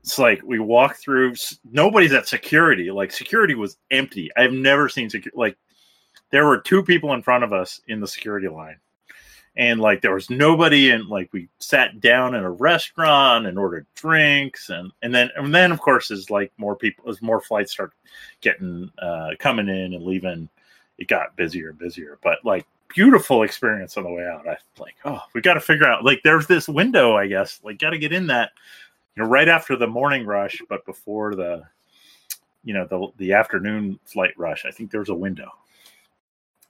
it's 0.02 0.18
like 0.18 0.42
we 0.44 0.60
walk 0.60 0.96
through 0.96 1.36
nobody's 1.72 2.14
at 2.14 2.28
security 2.28 2.92
like 2.92 3.12
security 3.12 3.56
was 3.56 3.78
empty 3.92 4.30
i've 4.38 4.52
never 4.54 4.88
seen 4.90 5.10
secu- 5.10 5.28
like 5.34 5.58
there 6.32 6.46
were 6.46 6.60
two 6.60 6.84
people 6.84 7.14
in 7.14 7.22
front 7.22 7.44
of 7.44 7.54
us 7.54 7.82
in 7.88 8.00
the 8.00 8.08
security 8.08 8.48
line 8.48 8.78
and 9.56 9.80
like 9.80 10.02
there 10.02 10.14
was 10.14 10.30
nobody 10.30 10.92
and 10.92 11.08
like 11.08 11.32
we 11.34 11.48
sat 11.60 12.00
down 12.00 12.36
in 12.36 12.44
a 12.44 12.52
restaurant 12.52 13.46
and 13.46 13.58
ordered 13.58 13.86
drinks 13.96 14.70
and 14.70 14.92
and 15.02 15.14
then 15.14 15.30
and 15.36 15.54
then 15.54 15.72
of 15.72 15.82
course 15.82 16.12
as 16.12 16.30
like 16.30 16.52
more 16.58 16.76
people 16.76 17.10
as 17.10 17.22
more 17.22 17.42
flights 17.42 17.72
start 17.72 17.94
getting 18.42 18.92
uh 19.00 19.32
coming 19.40 19.68
in 19.68 19.94
and 19.94 20.04
leaving 20.04 20.50
it 21.00 21.08
got 21.08 21.36
busier 21.36 21.70
and 21.70 21.80
busier. 21.80 22.20
But 22.22 22.40
like 22.44 22.68
beautiful 22.90 23.44
experience 23.44 23.98
on 23.98 24.04
the 24.04 24.12
way 24.12 24.26
out. 24.26 24.48
I 24.48 24.58
like, 24.78 24.96
oh, 25.06 25.22
we 25.34 25.42
got 25.42 25.56
to 25.56 25.60
figure 25.60 25.88
out 25.88 26.04
like 26.04 26.22
there's 26.24 26.46
this 26.46 26.68
window, 26.68 27.16
I 27.16 27.28
guess. 27.28 27.60
Like, 27.64 27.80
got 27.80 27.92
to 27.92 27.98
get 27.98 28.14
in 28.14 28.28
that, 28.28 28.52
you 29.16 29.24
know, 29.24 29.30
right 29.30 29.48
after 29.48 29.76
the 29.76 29.88
morning 29.88 30.26
rush, 30.26 30.62
but 30.70 30.86
before 30.86 31.36
the, 31.36 31.64
you 32.64 32.74
know, 32.74 32.86
the 32.86 33.08
the 33.18 33.34
afternoon 33.34 34.00
flight 34.06 34.34
rush. 34.38 34.66
I 34.66 34.72
think 34.72 34.92
there's 34.92 35.10
a 35.10 35.16
window. 35.16 35.50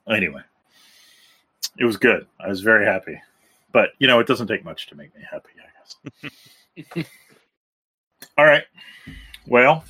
Anyway, 0.08 0.42
it 1.78 1.84
was 1.84 1.96
good. 1.96 2.26
I 2.38 2.48
was 2.48 2.60
very 2.60 2.84
happy, 2.84 3.20
but 3.72 3.90
you 3.98 4.06
know, 4.06 4.20
it 4.20 4.26
doesn't 4.26 4.46
take 4.46 4.64
much 4.64 4.86
to 4.88 4.94
make 4.94 5.14
me 5.14 5.22
happy. 5.28 5.50
I 5.58 6.84
guess. 6.94 7.06
All 8.38 8.44
right. 8.44 8.64
Well, 9.46 9.84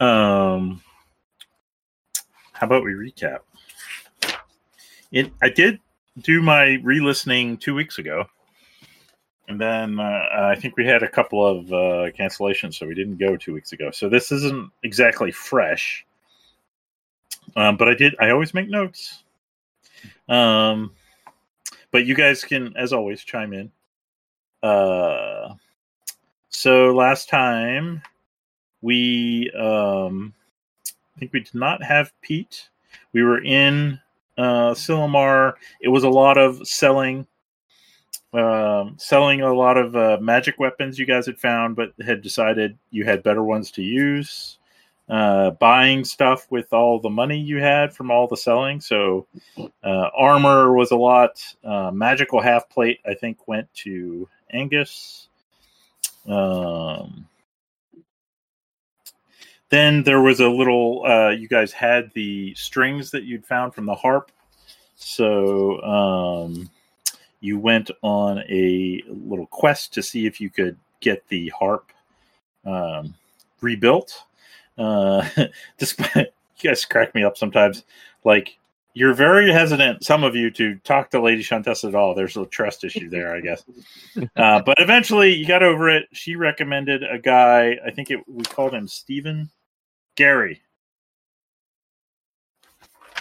um, 0.00 0.82
how 2.52 2.66
about 2.66 2.84
we 2.84 2.92
recap? 2.92 3.40
It 5.10 5.32
I 5.42 5.48
did 5.48 5.78
do 6.20 6.42
my 6.42 6.78
re-listening 6.82 7.56
two 7.56 7.74
weeks 7.74 7.98
ago, 7.98 8.24
and 9.48 9.60
then 9.60 10.00
uh, 10.00 10.26
I 10.32 10.54
think 10.54 10.76
we 10.76 10.86
had 10.86 11.02
a 11.02 11.08
couple 11.08 11.46
of 11.46 11.72
uh, 11.72 12.10
cancellations, 12.18 12.74
so 12.74 12.86
we 12.86 12.94
didn't 12.94 13.18
go 13.18 13.36
two 13.36 13.52
weeks 13.52 13.72
ago. 13.72 13.90
So 13.90 14.08
this 14.08 14.32
isn't 14.32 14.70
exactly 14.82 15.32
fresh, 15.32 16.06
um, 17.56 17.76
but 17.76 17.88
I 17.88 17.94
did. 17.94 18.14
I 18.20 18.30
always 18.30 18.54
make 18.54 18.68
notes. 18.68 19.24
Um, 20.32 20.92
but 21.90 22.06
you 22.06 22.14
guys 22.14 22.42
can, 22.42 22.74
as 22.76 22.92
always, 22.92 23.22
chime 23.22 23.52
in. 23.52 23.70
Uh, 24.62 25.54
so 26.48 26.94
last 26.94 27.28
time 27.28 28.02
we, 28.80 29.50
um, 29.58 30.32
I 31.14 31.18
think 31.18 31.34
we 31.34 31.40
did 31.40 31.54
not 31.54 31.82
have 31.82 32.12
Pete. 32.22 32.70
We 33.12 33.22
were 33.22 33.44
in 33.44 34.00
uh, 34.38 34.72
Cillamar. 34.72 35.54
It 35.82 35.88
was 35.88 36.04
a 36.04 36.08
lot 36.08 36.38
of 36.38 36.66
selling, 36.66 37.26
um, 38.32 38.94
selling 38.96 39.42
a 39.42 39.52
lot 39.52 39.76
of 39.76 39.94
uh, 39.94 40.16
magic 40.20 40.58
weapons 40.58 40.98
you 40.98 41.04
guys 41.04 41.26
had 41.26 41.38
found, 41.38 41.76
but 41.76 41.92
had 42.02 42.22
decided 42.22 42.78
you 42.90 43.04
had 43.04 43.22
better 43.22 43.42
ones 43.42 43.70
to 43.72 43.82
use. 43.82 44.56
Uh, 45.12 45.50
buying 45.50 46.06
stuff 46.06 46.50
with 46.50 46.72
all 46.72 46.98
the 46.98 47.10
money 47.10 47.38
you 47.38 47.58
had 47.58 47.92
from 47.92 48.10
all 48.10 48.26
the 48.26 48.34
selling. 48.34 48.80
So, 48.80 49.26
uh, 49.84 50.08
armor 50.16 50.72
was 50.72 50.90
a 50.90 50.96
lot. 50.96 51.44
Uh, 51.62 51.90
magical 51.90 52.40
half 52.40 52.66
plate, 52.70 52.98
I 53.04 53.12
think, 53.12 53.46
went 53.46 53.68
to 53.84 54.26
Angus. 54.52 55.28
Um, 56.26 57.28
then 59.68 60.02
there 60.02 60.22
was 60.22 60.40
a 60.40 60.48
little. 60.48 61.04
Uh, 61.04 61.28
you 61.28 61.46
guys 61.46 61.72
had 61.72 62.10
the 62.14 62.54
strings 62.54 63.10
that 63.10 63.24
you'd 63.24 63.44
found 63.44 63.74
from 63.74 63.84
the 63.84 63.94
harp, 63.94 64.32
so 64.96 65.78
um, 65.82 66.70
you 67.40 67.58
went 67.58 67.90
on 68.00 68.38
a 68.48 69.02
little 69.08 69.48
quest 69.48 69.92
to 69.92 70.02
see 70.02 70.24
if 70.24 70.40
you 70.40 70.48
could 70.48 70.78
get 71.00 71.28
the 71.28 71.50
harp 71.50 71.92
um, 72.64 73.14
rebuilt. 73.60 74.24
Uh, 74.78 75.28
despite 75.78 76.32
you 76.58 76.70
guys 76.70 76.84
crack 76.84 77.14
me 77.14 77.24
up 77.24 77.36
sometimes, 77.36 77.84
like 78.24 78.58
you're 78.94 79.14
very 79.14 79.50
hesitant, 79.50 80.04
some 80.04 80.22
of 80.22 80.36
you, 80.36 80.50
to 80.50 80.76
talk 80.84 81.10
to 81.10 81.20
Lady 81.20 81.42
Shantessa 81.42 81.88
at 81.88 81.94
all. 81.94 82.14
There's 82.14 82.36
a 82.36 82.44
trust 82.46 82.84
issue 82.84 83.08
there, 83.08 83.34
I 83.34 83.40
guess. 83.40 83.64
Uh, 84.36 84.60
but 84.60 84.76
eventually, 84.78 85.32
you 85.34 85.46
got 85.46 85.62
over 85.62 85.88
it. 85.88 86.06
She 86.12 86.36
recommended 86.36 87.02
a 87.02 87.18
guy. 87.18 87.78
I 87.84 87.90
think 87.90 88.10
it 88.10 88.20
we 88.28 88.42
called 88.44 88.74
him 88.74 88.86
Stephen 88.86 89.48
Gary. 90.16 90.60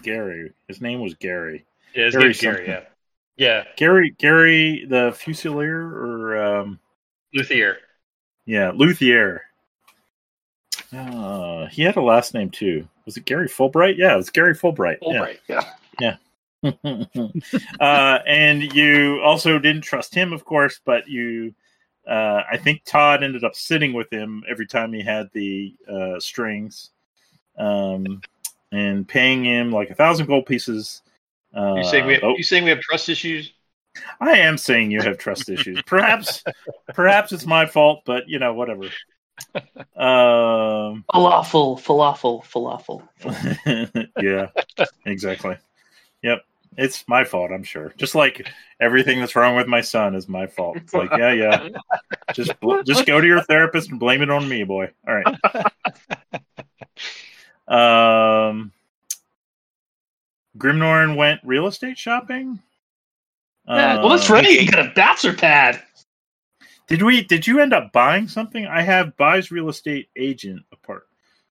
Gary. 0.04 0.52
His 0.68 0.82
name 0.82 1.00
was 1.00 1.14
Gary. 1.16 1.66
Yeah, 1.96 2.06
it's 2.06 2.16
Gary, 2.16 2.34
Gary, 2.34 2.68
yeah. 2.68 2.82
Yeah, 3.38 3.64
Gary. 3.78 4.16
Gary, 4.18 4.86
the 4.90 5.12
Fusilier, 5.12 5.92
or 5.94 6.44
um, 6.44 6.80
Luthier. 7.34 7.78
yeah, 8.46 8.72
Luthier. 8.76 9.44
Uh, 10.94 11.68
he 11.68 11.84
had 11.84 11.96
a 11.96 12.02
last 12.02 12.34
name 12.34 12.50
too. 12.50 12.88
Was 13.06 13.18
it 13.18 13.26
Gary 13.26 13.48
Fulbright? 13.48 13.98
Yeah, 13.98 14.14
it 14.14 14.18
was 14.18 14.30
Gary 14.30 14.56
Fulbright. 14.56 15.00
Fulbright, 15.00 15.40
yeah. 15.48 15.64
Yeah. 16.00 16.18
uh, 17.80 18.20
and 18.28 18.74
you 18.74 19.20
also 19.24 19.58
didn't 19.58 19.82
trust 19.82 20.14
him, 20.14 20.34
of 20.34 20.46
course, 20.46 20.80
but 20.86 21.08
you, 21.08 21.54
uh, 22.08 22.42
I 22.52 22.58
think 22.58 22.84
Todd 22.86 23.24
ended 23.24 23.44
up 23.44 23.56
sitting 23.56 23.94
with 23.94 24.12
him 24.12 24.44
every 24.50 24.68
time 24.68 24.94
he 24.94 25.02
had 25.02 25.30
the 25.34 25.76
uh, 25.90 26.20
strings, 26.20 26.92
um, 27.58 28.22
and 28.72 29.08
paying 29.08 29.44
him 29.44 29.72
like 29.72 29.90
a 29.90 29.96
thousand 29.96 30.28
gold 30.28 30.46
pieces. 30.46 31.02
Uh, 31.56 31.76
You 31.76 31.84
saying 31.84 32.06
we 32.06 32.14
have, 32.14 32.24
oh, 32.24 32.38
you 32.38 32.44
saying 32.44 32.64
we 32.64 32.70
have 32.70 32.82
trust 32.82 33.10
issues? 33.10 33.54
I 34.20 34.38
am 34.38 34.58
saying 34.58 34.92
you 34.92 35.02
have 35.02 35.18
trust 35.18 35.50
issues. 35.50 35.82
Perhaps, 35.86 36.44
perhaps 36.94 37.32
it's 37.32 37.46
my 37.46 37.66
fault, 37.66 38.04
but 38.06 38.28
you 38.28 38.40
know, 38.40 38.54
whatever. 38.54 38.84
Um, 39.96 41.04
Falafel, 41.14 41.80
falafel, 41.80 42.44
falafel. 42.46 44.08
yeah, 44.22 44.48
exactly. 45.06 45.58
Yep, 46.24 46.44
it's 46.78 47.08
my 47.08 47.24
fault. 47.24 47.52
I'm 47.52 47.64
sure. 47.64 47.94
Just 47.98 48.16
like 48.16 48.48
everything 48.80 49.20
that's 49.20 49.36
wrong 49.36 49.56
with 49.56 49.68
my 49.68 49.82
son 49.82 50.16
is 50.16 50.28
my 50.30 50.48
fault. 50.48 50.78
It's 50.78 50.94
like, 50.94 51.12
yeah, 51.18 51.32
yeah. 51.34 51.70
Just, 52.34 52.54
just 52.86 53.06
go 53.06 53.20
to 53.22 53.28
your 53.28 53.42
therapist 53.42 53.90
and 53.92 54.00
blame 54.00 54.22
it 54.22 54.30
on 54.30 54.48
me, 54.48 54.64
boy. 54.64 54.90
All 55.08 55.16
right. 55.16 55.36
Um, 57.68 58.74
Grimnorn 60.58 61.16
went 61.16 61.40
real 61.46 61.68
estate 61.68 61.98
shopping. 61.98 62.60
Yeah, 63.66 64.00
well, 64.00 64.10
that's 64.10 64.30
Um, 64.30 64.34
right. 64.36 64.50
You 64.50 64.70
got 64.70 64.86
a 64.86 64.92
bachelor 64.94 65.34
pad. 65.34 65.82
Did 66.92 67.04
we? 67.04 67.24
Did 67.24 67.48
you 67.48 67.62
end 67.62 67.72
up 67.74 67.94
buying 67.94 68.28
something? 68.28 68.66
I 68.68 68.82
have 68.82 69.16
buys 69.16 69.50
real 69.50 69.70
estate 69.70 70.10
agent 70.18 70.64
apart. 70.74 71.08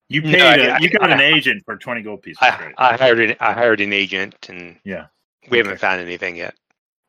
You 0.08 0.20
No, 0.20 0.32
paid. 0.32 0.42
I- 0.42 0.56
a, 0.66 0.70
I- 0.72 0.78
you 0.80 0.90
got 0.90 1.10
an 1.10 1.18
I- 1.20 1.24
agent 1.32 1.64
for 1.64 1.78
twenty 1.78 2.02
gold 2.02 2.20
pieces, 2.20 2.42
I, 2.42 2.48
right? 2.62 2.74
I 2.76 2.96
hired 2.98 3.20
an, 3.20 3.36
I 3.40 3.54
hired 3.54 3.80
an 3.80 3.94
agent, 3.94 4.34
and 4.50 4.76
Yeah. 4.84 5.06
we 5.48 5.56
haven't 5.56 5.72
Okay. 5.72 5.80
found 5.80 6.02
anything 6.02 6.36
yet. 6.36 6.54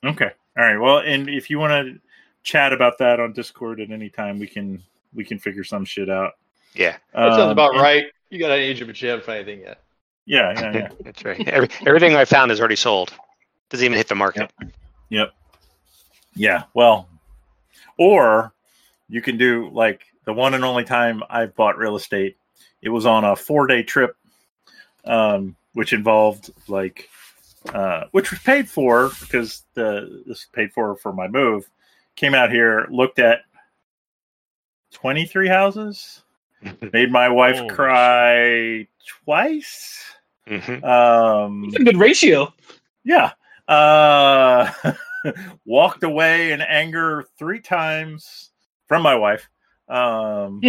Okay. 0.06 0.32
All 0.58 0.64
right. 0.64 0.78
Well, 0.78 1.00
and 1.00 1.30
if 1.30 1.50
you 1.50 1.60
want 1.60 1.72
to 1.88 2.00
chat 2.44 2.72
about 2.72 2.98
that 3.00 3.20
on 3.20 3.34
Discord 3.34 3.82
at 3.82 3.92
any 3.92 4.10
time, 4.10 4.40
we 4.40 4.48
can 4.48 4.82
we 5.14 5.26
can 5.26 5.38
figure 5.38 5.66
some 5.66 5.84
shit 5.84 6.10
out. 6.10 6.36
Yeah, 6.74 6.96
That 7.14 7.32
sounds 7.34 7.42
Um, 7.42 7.50
about 7.50 7.74
and- 7.74 7.82
right. 7.82 8.06
You 8.30 8.40
got 8.40 8.52
an 8.52 8.60
agent, 8.60 8.88
but 8.88 9.02
you 9.02 9.10
haven't 9.10 9.26
found 9.26 9.40
anything 9.40 9.60
yet. 9.66 9.84
Yeah, 10.26 10.54
yeah, 10.58 10.72
yeah. 10.74 10.90
that's 11.02 11.26
right. 11.26 11.46
Every, 11.50 11.68
everything 11.86 12.16
I 12.16 12.24
found 12.24 12.50
is 12.50 12.62
already 12.62 12.78
sold. 12.78 13.14
Doesn't 13.70 13.84
even 13.86 13.98
hit 13.98 14.08
the 14.08 14.16
market. 14.16 14.50
Yep. 15.10 15.34
Yeah. 16.34 16.64
Well, 16.74 17.10
or 18.02 18.52
you 19.10 19.22
can 19.22 19.38
do 19.38 19.70
like 19.72 20.02
the 20.26 20.34
one 20.34 20.56
and 20.56 20.66
only 20.66 20.84
time 20.84 21.22
I've 21.30 21.56
bought 21.56 21.78
real 21.78 21.96
estate. 21.96 22.36
It 22.82 22.90
was 22.90 23.06
on 23.06 23.24
a 23.24 23.36
four 23.36 23.68
day 23.68 23.84
trip, 23.84 24.16
um, 25.06 25.56
which 25.74 25.94
involved 25.94 26.50
like, 26.68 27.08
uh, 27.76 28.06
which 28.10 28.32
was 28.32 28.40
paid 28.40 28.68
for 28.68 29.12
because 29.20 29.66
the 29.76 30.24
this 30.26 30.48
paid 30.52 30.74
for 30.74 30.96
for 30.96 31.14
my 31.14 31.28
move. 31.28 31.70
Came 32.16 32.34
out 32.34 32.50
here, 32.50 32.88
looked 32.90 33.20
at 33.20 33.42
twenty 34.92 35.28
three 35.28 35.48
houses, 35.48 36.24
made 36.94 37.12
my 37.12 37.30
wife 37.30 37.58
Holy 37.58 37.70
cry 37.70 38.88
twice. 39.24 40.04
hmm 40.48 40.84
Um, 40.84 41.70
That's 41.70 41.82
a 41.82 41.84
good 41.84 41.98
ratio. 41.98 42.52
yeah. 43.04 43.34
Uh, 43.68 44.72
walked 45.66 46.04
away 46.04 46.52
in 46.52 46.62
anger 46.62 47.26
three 47.38 47.60
times 47.60 48.52
from 48.88 49.02
my 49.02 49.16
wife. 49.16 49.50
Um, 49.88 50.62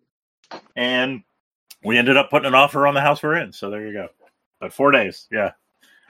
and 0.76 1.22
we 1.82 1.98
ended 1.98 2.16
up 2.16 2.30
putting 2.30 2.46
an 2.48 2.54
offer 2.54 2.86
on 2.86 2.94
the 2.94 3.00
house 3.00 3.22
we're 3.22 3.36
in. 3.36 3.52
So 3.52 3.70
there 3.70 3.86
you 3.86 3.92
go. 3.92 4.08
But 4.60 4.72
four 4.72 4.90
days. 4.90 5.26
Yeah. 5.30 5.52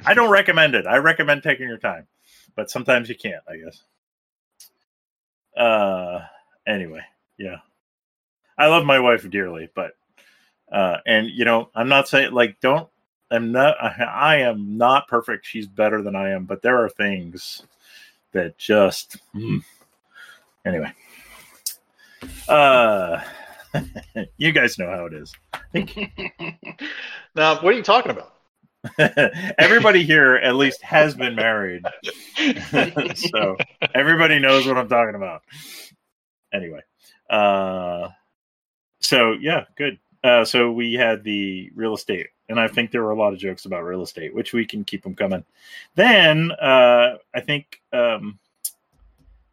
I 0.04 0.14
don't 0.14 0.30
recommend 0.30 0.74
it. 0.74 0.86
I 0.86 0.96
recommend 0.96 1.42
taking 1.42 1.68
your 1.68 1.78
time, 1.78 2.06
but 2.56 2.70
sometimes 2.70 3.08
you 3.08 3.14
can't, 3.14 3.42
I 3.48 3.56
guess. 3.56 3.82
Uh, 5.56 6.20
anyway. 6.66 7.02
Yeah. 7.38 7.58
I 8.56 8.68
love 8.68 8.84
my 8.84 9.00
wife 9.00 9.28
dearly, 9.28 9.68
but, 9.74 9.92
uh, 10.70 10.98
and 11.06 11.28
you 11.28 11.44
know, 11.44 11.70
I'm 11.74 11.88
not 11.88 12.08
saying 12.08 12.32
like, 12.32 12.60
don't 12.60 12.88
I'm 13.34 13.52
not 13.52 13.76
I, 13.82 14.04
I 14.04 14.36
am 14.36 14.76
not 14.76 15.08
perfect. 15.08 15.46
She's 15.46 15.66
better 15.66 16.02
than 16.02 16.14
I 16.14 16.30
am, 16.30 16.44
but 16.44 16.62
there 16.62 16.82
are 16.82 16.88
things 16.88 17.62
that 18.32 18.56
just 18.58 19.16
mm. 19.34 19.62
anyway. 20.64 20.92
Uh 22.48 23.22
you 24.36 24.52
guys 24.52 24.78
know 24.78 24.90
how 24.90 25.06
it 25.06 25.14
is. 25.14 25.34
Now, 27.36 27.56
what 27.56 27.74
are 27.74 27.76
you 27.76 27.82
talking 27.82 28.12
about? 28.12 28.32
Everybody 29.58 30.04
here 30.04 30.36
at 30.36 30.54
least 30.54 30.80
has 30.82 31.16
been 31.16 31.34
married. 31.34 31.84
so 33.16 33.56
everybody 33.92 34.38
knows 34.38 34.68
what 34.68 34.78
I'm 34.78 34.88
talking 34.88 35.16
about. 35.16 35.42
Anyway. 36.52 36.80
Uh 37.28 38.10
so 39.00 39.32
yeah, 39.32 39.64
good. 39.76 39.98
Uh 40.22 40.44
so 40.44 40.70
we 40.70 40.94
had 40.94 41.24
the 41.24 41.72
real 41.74 41.94
estate 41.94 42.28
and 42.48 42.60
I 42.60 42.68
think 42.68 42.90
there 42.90 43.02
were 43.02 43.12
a 43.12 43.18
lot 43.18 43.32
of 43.32 43.38
jokes 43.38 43.64
about 43.64 43.84
real 43.84 44.02
estate, 44.02 44.34
which 44.34 44.52
we 44.52 44.66
can 44.66 44.84
keep 44.84 45.02
them 45.02 45.14
coming. 45.14 45.44
Then 45.94 46.52
uh, 46.52 47.16
I 47.34 47.40
think 47.40 47.80
um, 47.92 48.38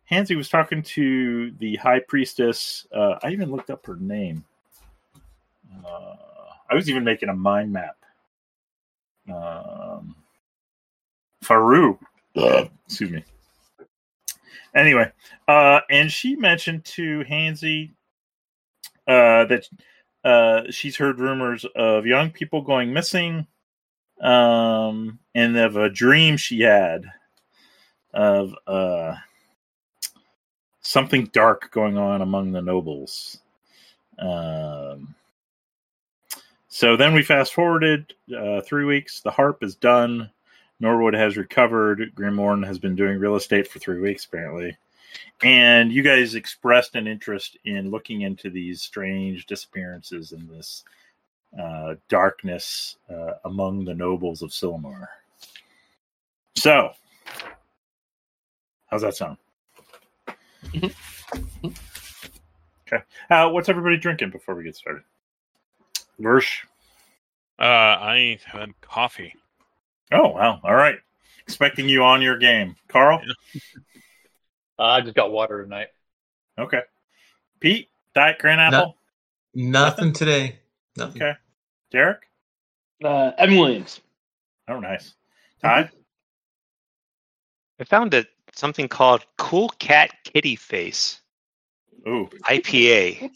Hansy 0.10 0.36
was 0.36 0.50
talking 0.50 0.84
to 0.84 1.52
the 1.60 1.78
high 1.78 2.00
priestess. 2.00 2.86
Uh, 2.94 3.16
I 3.24 3.32
even 3.32 3.52
looked 3.52 3.70
up 3.70 3.86
her 3.86 3.96
name. 3.96 4.44
Uh, 5.86 6.16
I 6.70 6.76
was 6.76 6.90
even 6.90 7.04
making 7.04 7.30
a 7.30 7.36
mind 7.36 7.72
map. 7.72 7.98
Um, 9.32 10.16
Faru. 11.42 11.98
Excuse 12.36 13.12
me. 13.12 13.24
Anyway, 14.76 15.12
uh, 15.48 15.82
and 15.90 16.12
she 16.12 16.36
mentioned 16.36 16.84
to 16.86 17.24
Hansy 17.30 17.92
uh, 19.08 19.46
that 19.46 19.68
uh, 20.24 20.64
she's 20.70 20.98
heard 20.98 21.20
rumors 21.20 21.66
of 21.76 22.06
young 22.06 22.32
people 22.32 22.62
going 22.62 22.94
missing, 22.94 23.48
um, 24.22 25.20
and 25.34 25.58
of 25.58 25.76
a 25.76 25.90
dream 25.90 26.38
she 26.38 26.62
had 26.62 27.06
of 28.14 28.54
uh, 28.68 29.16
something 30.82 31.26
dark 31.34 31.72
going 31.72 31.98
on 31.98 32.22
among 32.22 32.52
the 32.52 32.62
nobles. 32.62 33.40
Um, 34.20 35.16
so 36.68 36.96
then 36.96 37.14
we 37.14 37.24
fast 37.24 37.54
forwarded 37.54 38.14
uh, 38.38 38.62
three 38.62 38.86
weeks. 38.86 39.22
The 39.22 39.32
harp 39.32 39.64
is 39.64 39.76
done. 39.76 40.30
Norwood 40.80 41.14
has 41.14 41.38
recovered. 41.38 42.12
Grimorn 42.16 42.66
has 42.66 42.80
been 42.80 42.96
doing 42.96 43.20
real 43.20 43.36
estate 43.36 43.68
for 43.68 43.80
three 43.80 44.00
weeks, 44.00 44.26
apparently. 44.26 44.76
And 45.44 45.92
you 45.92 46.04
guys 46.04 46.36
expressed 46.36 46.96
an 46.96 47.08
interest 47.08 47.58
in 47.66 47.92
looking 47.92 48.22
into 48.22 48.50
these 48.50 48.82
strange 48.82 49.46
disappearances 49.46 50.32
and 50.32 50.48
this 50.50 50.84
uh, 51.60 51.96
darkness 52.10 52.98
uh, 53.10 53.34
among 53.46 53.86
the 53.86 53.94
nobles 53.94 54.42
of 54.42 54.52
Cillamar. 54.52 55.08
So, 56.56 56.92
how's 58.88 59.02
that 59.02 59.16
sound? 59.16 59.38
Okay. 62.94 63.04
Uh, 63.30 63.50
what's 63.50 63.70
everybody 63.70 63.98
drinking 63.98 64.30
before 64.32 64.56
we 64.56 64.64
get 64.64 64.76
started? 64.76 65.04
Gersh. 66.20 66.66
Uh, 67.58 67.64
I 67.64 68.40
had 68.46 68.70
coffee. 68.82 69.36
Oh 70.12 70.30
wow! 70.30 70.60
All 70.64 70.76
right. 70.76 70.98
Expecting 71.48 71.88
you 71.88 72.04
on 72.04 72.22
your 72.22 72.38
game, 72.38 72.76
Carl. 72.88 73.22
I 74.84 75.02
just 75.02 75.16
got 75.16 75.32
water 75.32 75.64
tonight. 75.64 75.88
Okay. 76.60 76.82
Pete, 77.60 77.90
Diet 78.16 78.40
Grand 78.40 78.60
Apple. 78.62 78.98
Nothing 79.54 80.14
today. 80.14 80.58
Nothing. 80.98 81.22
Okay. 81.22 81.34
Derek. 81.92 82.22
Uh, 83.04 83.32
Evan 83.38 83.58
Williams. 83.58 84.02
Oh, 84.68 84.80
nice. 84.80 85.14
Ty. 85.62 85.90
I 87.80 87.84
found 87.84 88.14
it 88.14 88.28
something 88.54 88.88
called 88.88 89.26
Cool 89.38 89.70
Cat 89.80 90.12
Kitty 90.24 90.56
Face 90.56 91.22
Ooh. 92.08 92.30
IPA. 92.44 93.32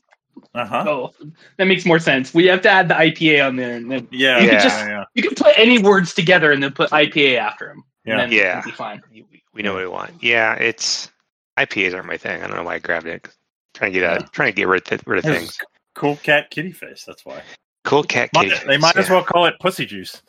Uh 0.54 0.66
huh. 0.66 0.84
Oh, 0.88 1.14
that 1.58 1.66
makes 1.66 1.86
more 1.86 2.00
sense. 2.00 2.34
We 2.34 2.46
have 2.48 2.62
to 2.62 2.70
add 2.70 2.90
the 2.90 2.94
IPA 2.94 3.48
on 3.48 3.56
there, 3.56 3.76
and 3.76 3.90
then 3.90 4.08
Yeah. 4.12 4.40
You 4.40 4.46
Yeah. 4.46 4.52
could 4.52 4.62
just- 4.64 4.80
yeah. 4.88 5.04
you 5.16 5.24
can 5.24 5.36
put 5.36 5.58
any 5.58 5.80
words 5.80 6.14
together 6.14 6.52
and 6.52 6.62
then 6.62 6.74
put 6.74 6.92
IPA 6.92 7.38
after 7.38 7.68
them. 7.70 7.84
Yeah. 8.06 8.12
and 8.14 8.32
then 8.32 8.38
Yeah. 8.38 8.60
it'll 8.60 8.72
be 8.72 8.76
fine. 8.76 9.02
We- 9.12 9.26
We 9.54 9.62
know 9.64 9.74
what 9.74 9.82
we 9.84 9.88
want. 9.88 10.22
Yeah, 10.22 10.54
it's 10.56 11.10
IPAs 11.58 11.94
aren't 11.94 12.08
my 12.08 12.18
thing. 12.18 12.42
I 12.42 12.48
don't 12.48 12.58
know 12.58 12.64
why 12.64 12.76
I 12.76 12.80
grabbed 12.80 13.08
it. 13.08 13.28
Trying 13.74 13.94
to 13.94 14.00
get 14.00 14.10
out, 14.10 14.32
trying 14.34 14.50
to 14.50 14.56
get 14.56 14.68
rid 14.68 14.92
of, 14.92 15.02
rid 15.06 15.20
of 15.20 15.26
It's 15.26 15.38
things. 15.40 15.58
Cool 15.96 16.16
cat 16.18 16.50
kitty 16.50 16.72
face. 16.72 17.04
That's 17.06 17.26
why. 17.26 17.42
Cool 17.86 18.04
Cat 18.04 18.32
Kitty 18.34 18.48
Might- 18.50 18.58
Face. 18.58 18.68
they 18.68 18.78
might 18.78 18.96
as 18.98 19.12
well 19.12 19.24
call 19.24 19.46
it 19.46 19.54
pussy 19.60 19.86
juice. 19.86 20.22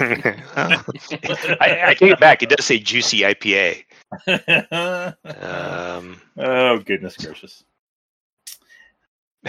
Well, 0.00 0.10
I, 0.56 1.82
I 1.86 1.94
take 1.96 2.10
it 2.10 2.18
back. 2.20 2.42
It 2.42 2.48
does 2.48 2.66
say 2.66 2.78
juicy 2.80 3.20
IPA. 3.20 3.84
Um, 5.24 6.20
oh 6.36 6.78
goodness 6.80 7.16
gracious. 7.16 7.62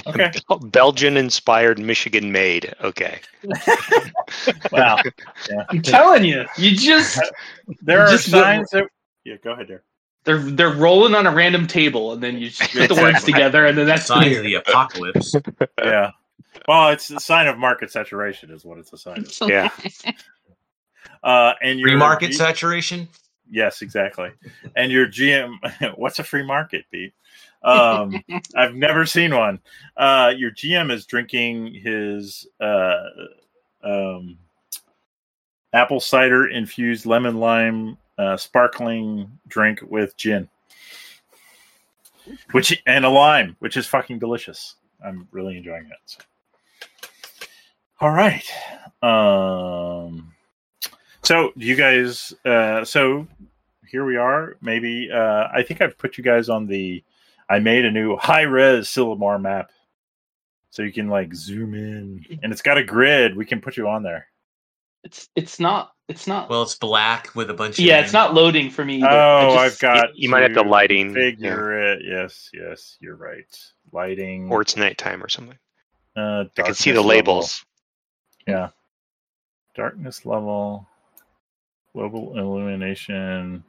Okay. 0.05 0.31
Belgian 0.65 1.17
inspired, 1.17 1.79
Michigan 1.79 2.31
made. 2.31 2.73
Okay. 2.81 3.19
Wow. 4.71 4.99
I'm 5.69 5.81
telling 5.81 6.23
you, 6.23 6.45
you 6.57 6.75
just 6.75 7.19
There 7.81 8.01
are 8.01 8.09
Just 8.11 8.29
signs 8.29 8.69
that. 8.69 8.85
Yeah. 9.25 9.35
Go 9.43 9.51
ahead, 9.53 9.67
Derek. 9.67 9.83
They're 10.23 10.39
they're 10.39 10.73
rolling 10.73 11.15
on 11.15 11.25
a 11.27 11.31
random 11.31 11.67
table, 11.67 12.13
and 12.13 12.21
then 12.21 12.37
you 12.37 12.49
just 12.49 12.71
put 12.71 12.89
the 12.89 12.95
words 12.95 13.23
together, 13.23 13.65
and 13.65 13.77
then 13.77 13.87
that's 13.87 14.05
Sign 14.05 14.35
of 14.35 14.43
the 14.43 14.55
apocalypse. 14.55 15.35
Yeah. 15.83 16.11
Well, 16.67 16.89
it's 16.89 17.09
a 17.09 17.19
sign 17.19 17.47
of 17.47 17.57
market 17.57 17.91
saturation, 17.91 18.51
is 18.51 18.65
what 18.65 18.77
it's 18.77 18.93
a 18.93 18.97
sign 18.97 19.19
of. 19.19 19.49
Yeah. 19.49 19.69
Uh, 21.23 21.53
and 21.61 21.79
your 21.79 21.89
Free 21.89 21.97
market 21.97 22.27
G- 22.27 22.33
saturation. 22.33 23.07
Yes, 23.47 23.83
exactly. 23.83 24.31
And 24.75 24.91
your 24.91 25.05
GM, 25.05 25.53
what's 25.95 26.17
a 26.17 26.23
free 26.23 26.43
market, 26.43 26.85
Pete? 26.91 27.13
Um, 27.63 28.23
I've 28.55 28.73
never 28.73 29.05
seen 29.05 29.35
one. 29.35 29.59
Uh, 29.95 30.33
your 30.35 30.49
GM 30.49 30.91
is 30.91 31.05
drinking 31.05 31.75
his 31.75 32.47
uh, 32.59 33.03
um, 33.83 34.39
apple 35.73 35.99
cider 35.99 36.47
infused 36.47 37.05
lemon 37.05 37.37
lime 37.37 37.97
uh, 38.21 38.37
sparkling 38.37 39.39
drink 39.47 39.79
with 39.89 40.15
gin, 40.15 40.47
which 42.51 42.81
and 42.85 43.03
a 43.03 43.09
lime, 43.09 43.55
which 43.59 43.77
is 43.77 43.87
fucking 43.87 44.19
delicious. 44.19 44.75
I'm 45.03 45.27
really 45.31 45.57
enjoying 45.57 45.85
it. 45.85 45.97
So. 46.05 46.19
All 47.99 48.11
right. 48.11 48.45
Um, 49.01 50.33
so 51.23 51.51
you 51.55 51.75
guys, 51.75 52.33
uh, 52.45 52.85
so 52.85 53.27
here 53.87 54.05
we 54.05 54.17
are. 54.17 54.57
Maybe 54.61 55.09
uh, 55.11 55.47
I 55.53 55.63
think 55.63 55.81
I've 55.81 55.97
put 55.97 56.17
you 56.17 56.23
guys 56.23 56.49
on 56.49 56.67
the. 56.67 57.03
I 57.49 57.59
made 57.59 57.85
a 57.85 57.91
new 57.91 58.15
high 58.15 58.43
res 58.43 58.87
Cillamar 58.87 59.41
map, 59.41 59.71
so 60.69 60.83
you 60.83 60.93
can 60.93 61.09
like 61.09 61.33
zoom 61.33 61.73
in, 61.73 62.25
and 62.43 62.51
it's 62.51 62.61
got 62.61 62.77
a 62.77 62.83
grid. 62.83 63.35
We 63.35 63.45
can 63.45 63.59
put 63.59 63.77
you 63.77 63.87
on 63.87 64.03
there. 64.03 64.27
It's 65.03 65.29
it's 65.35 65.59
not 65.59 65.93
it's 66.11 66.27
not. 66.27 66.49
Well, 66.49 66.61
it's 66.63 66.75
black 66.75 67.33
with 67.35 67.49
a 67.49 67.53
bunch 67.53 67.79
of. 67.79 67.85
yeah, 67.85 67.99
it's 68.01 68.13
not 68.13 68.33
loading 68.33 68.69
for 68.69 68.85
me. 68.85 68.97
either. 68.97 69.07
Oh, 69.09 69.55
just- 69.55 69.83
I've 69.83 69.95
got. 69.95 70.15
you 70.15 70.29
might 70.29 70.43
have 70.43 70.53
to 70.53 70.61
lighting, 70.61 71.13
Figure 71.13 71.93
it. 71.93 72.01
Yes, 72.05 72.49
yes, 72.53 72.97
you're 72.99 73.15
right. 73.15 73.45
Lighting. 73.91 74.51
Or 74.51 74.61
it's 74.61 74.75
nighttime 74.77 75.23
or 75.23 75.29
something. 75.29 75.57
uh, 76.15 76.45
I 76.57 76.61
can 76.61 76.73
see 76.75 76.91
darkness 76.91 76.93
the 76.93 76.93
level. 76.93 77.07
labels. 77.07 77.65
Yeah. 78.47 78.69
Darkness 79.75 80.25
level, 80.25 80.87
global 81.93 82.37
illumination. 82.37 83.63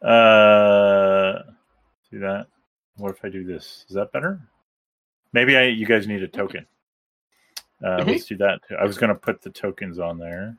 Uh, 0.00 1.42
do 2.10 2.20
that. 2.20 2.46
What 2.96 3.10
if 3.14 3.24
I 3.24 3.28
do 3.28 3.44
this? 3.44 3.84
Is 3.88 3.94
that 3.94 4.10
better? 4.12 4.40
Maybe 5.32 5.56
I. 5.56 5.64
You 5.64 5.86
guys 5.86 6.06
need 6.06 6.22
a 6.22 6.28
token. 6.28 6.66
Uh, 7.82 7.98
Mhm. 7.98 8.06
Let's 8.06 8.24
do 8.24 8.36
that. 8.38 8.60
Too. 8.68 8.74
I 8.76 8.84
was 8.84 8.96
going 8.98 9.10
to 9.10 9.14
put 9.14 9.42
the 9.42 9.50
tokens 9.50 9.98
on 9.98 10.18
there. 10.18 10.56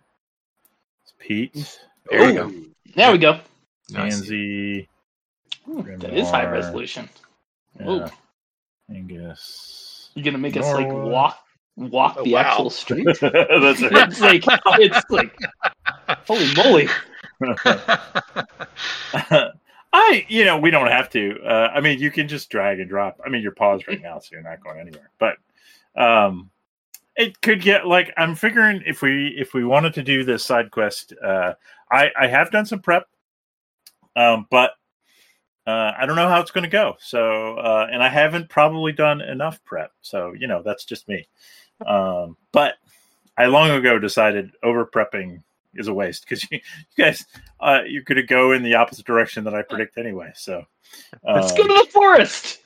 It's 1.19 1.27
Pete, 1.27 1.79
There 2.09 2.23
you 2.23 2.29
Ooh, 2.29 2.33
go. 2.33 2.53
There 2.95 3.11
we 3.11 3.17
go. 3.17 3.39
Nice. 3.89 4.21
Ooh, 4.29 4.85
that 5.83 6.13
is 6.13 6.29
high 6.29 6.45
Grimoire. 6.45 6.51
resolution. 6.51 7.09
yeah, 7.79 7.89
Ooh. 7.89 8.05
Angus. 8.93 10.09
You're 10.15 10.25
gonna 10.25 10.37
make 10.37 10.57
us 10.57 10.65
like 10.73 10.91
walk 10.91 11.37
walk 11.75 12.15
Oh, 12.17 12.23
the 12.23 12.33
wow. 12.33 12.39
actual 12.41 12.69
street. 12.69 13.05
That's 13.21 13.81
it. 13.81 13.91
it's 13.93 14.19
like 14.21 14.43
it's 14.79 15.09
like 15.09 15.35
holy 16.27 16.53
moly. 16.55 16.87
I, 19.91 20.25
you 20.27 20.45
know, 20.45 20.59
we 20.59 20.69
don't 20.71 20.87
have 20.87 21.09
to. 21.11 21.39
Uh, 21.43 21.69
I 21.73 21.81
mean, 21.81 21.99
you 21.99 22.11
can 22.11 22.27
just 22.27 22.49
drag 22.49 22.79
and 22.79 22.87
drop. 22.89 23.19
I 23.25 23.29
mean, 23.29 23.41
you're 23.41 23.51
paused 23.53 23.87
right 23.87 24.01
now, 24.01 24.19
so 24.19 24.29
you're 24.33 24.43
not 24.43 24.63
going 24.63 24.79
anywhere. 24.79 25.09
But 25.19 25.37
um, 25.99 26.49
it 27.19 27.41
could 27.41 27.61
get 27.61 27.85
like 27.85 28.13
I'm 28.15 28.33
figuring 28.33 28.81
if 28.85 29.01
we 29.01 29.35
if 29.37 29.53
we 29.53 29.65
wanted 29.65 29.93
to 29.95 30.03
do 30.03 30.23
this 30.23 30.43
side 30.43 30.71
quest, 30.71 31.13
uh, 31.21 31.53
I 31.91 32.09
I 32.17 32.27
have 32.27 32.49
done 32.49 32.65
some 32.65 32.79
prep, 32.79 33.07
um, 34.15 34.47
but 34.49 34.71
uh, 35.67 35.91
I 35.99 36.05
don't 36.05 36.15
know 36.15 36.29
how 36.29 36.39
it's 36.39 36.51
going 36.51 36.63
to 36.63 36.69
go. 36.69 36.95
So, 36.99 37.57
uh, 37.57 37.87
and 37.91 38.01
I 38.01 38.07
haven't 38.07 38.49
probably 38.49 38.93
done 38.93 39.21
enough 39.21 39.63
prep. 39.65 39.91
So, 40.01 40.33
you 40.33 40.47
know, 40.47 40.63
that's 40.63 40.85
just 40.85 41.07
me. 41.07 41.27
Um, 41.85 42.37
but 42.53 42.75
I 43.37 43.47
long 43.47 43.69
ago 43.69 43.99
decided 43.99 44.51
over 44.63 44.85
prepping 44.85 45.43
is 45.75 45.87
a 45.87 45.93
waste 45.93 46.23
because 46.23 46.43
you, 46.51 46.59
you 46.95 47.03
guys 47.03 47.25
uh, 47.59 47.81
you're 47.85 48.03
going 48.03 48.15
to 48.15 48.23
go 48.23 48.53
in 48.53 48.63
the 48.63 48.75
opposite 48.75 49.05
direction 49.05 49.43
that 49.43 49.53
I 49.53 49.61
predict 49.61 49.97
anyway. 49.97 50.31
So 50.35 50.63
Let's 51.23 51.51
go 51.51 51.67
to 51.67 51.73
the 51.73 51.87
forest. 51.91 52.61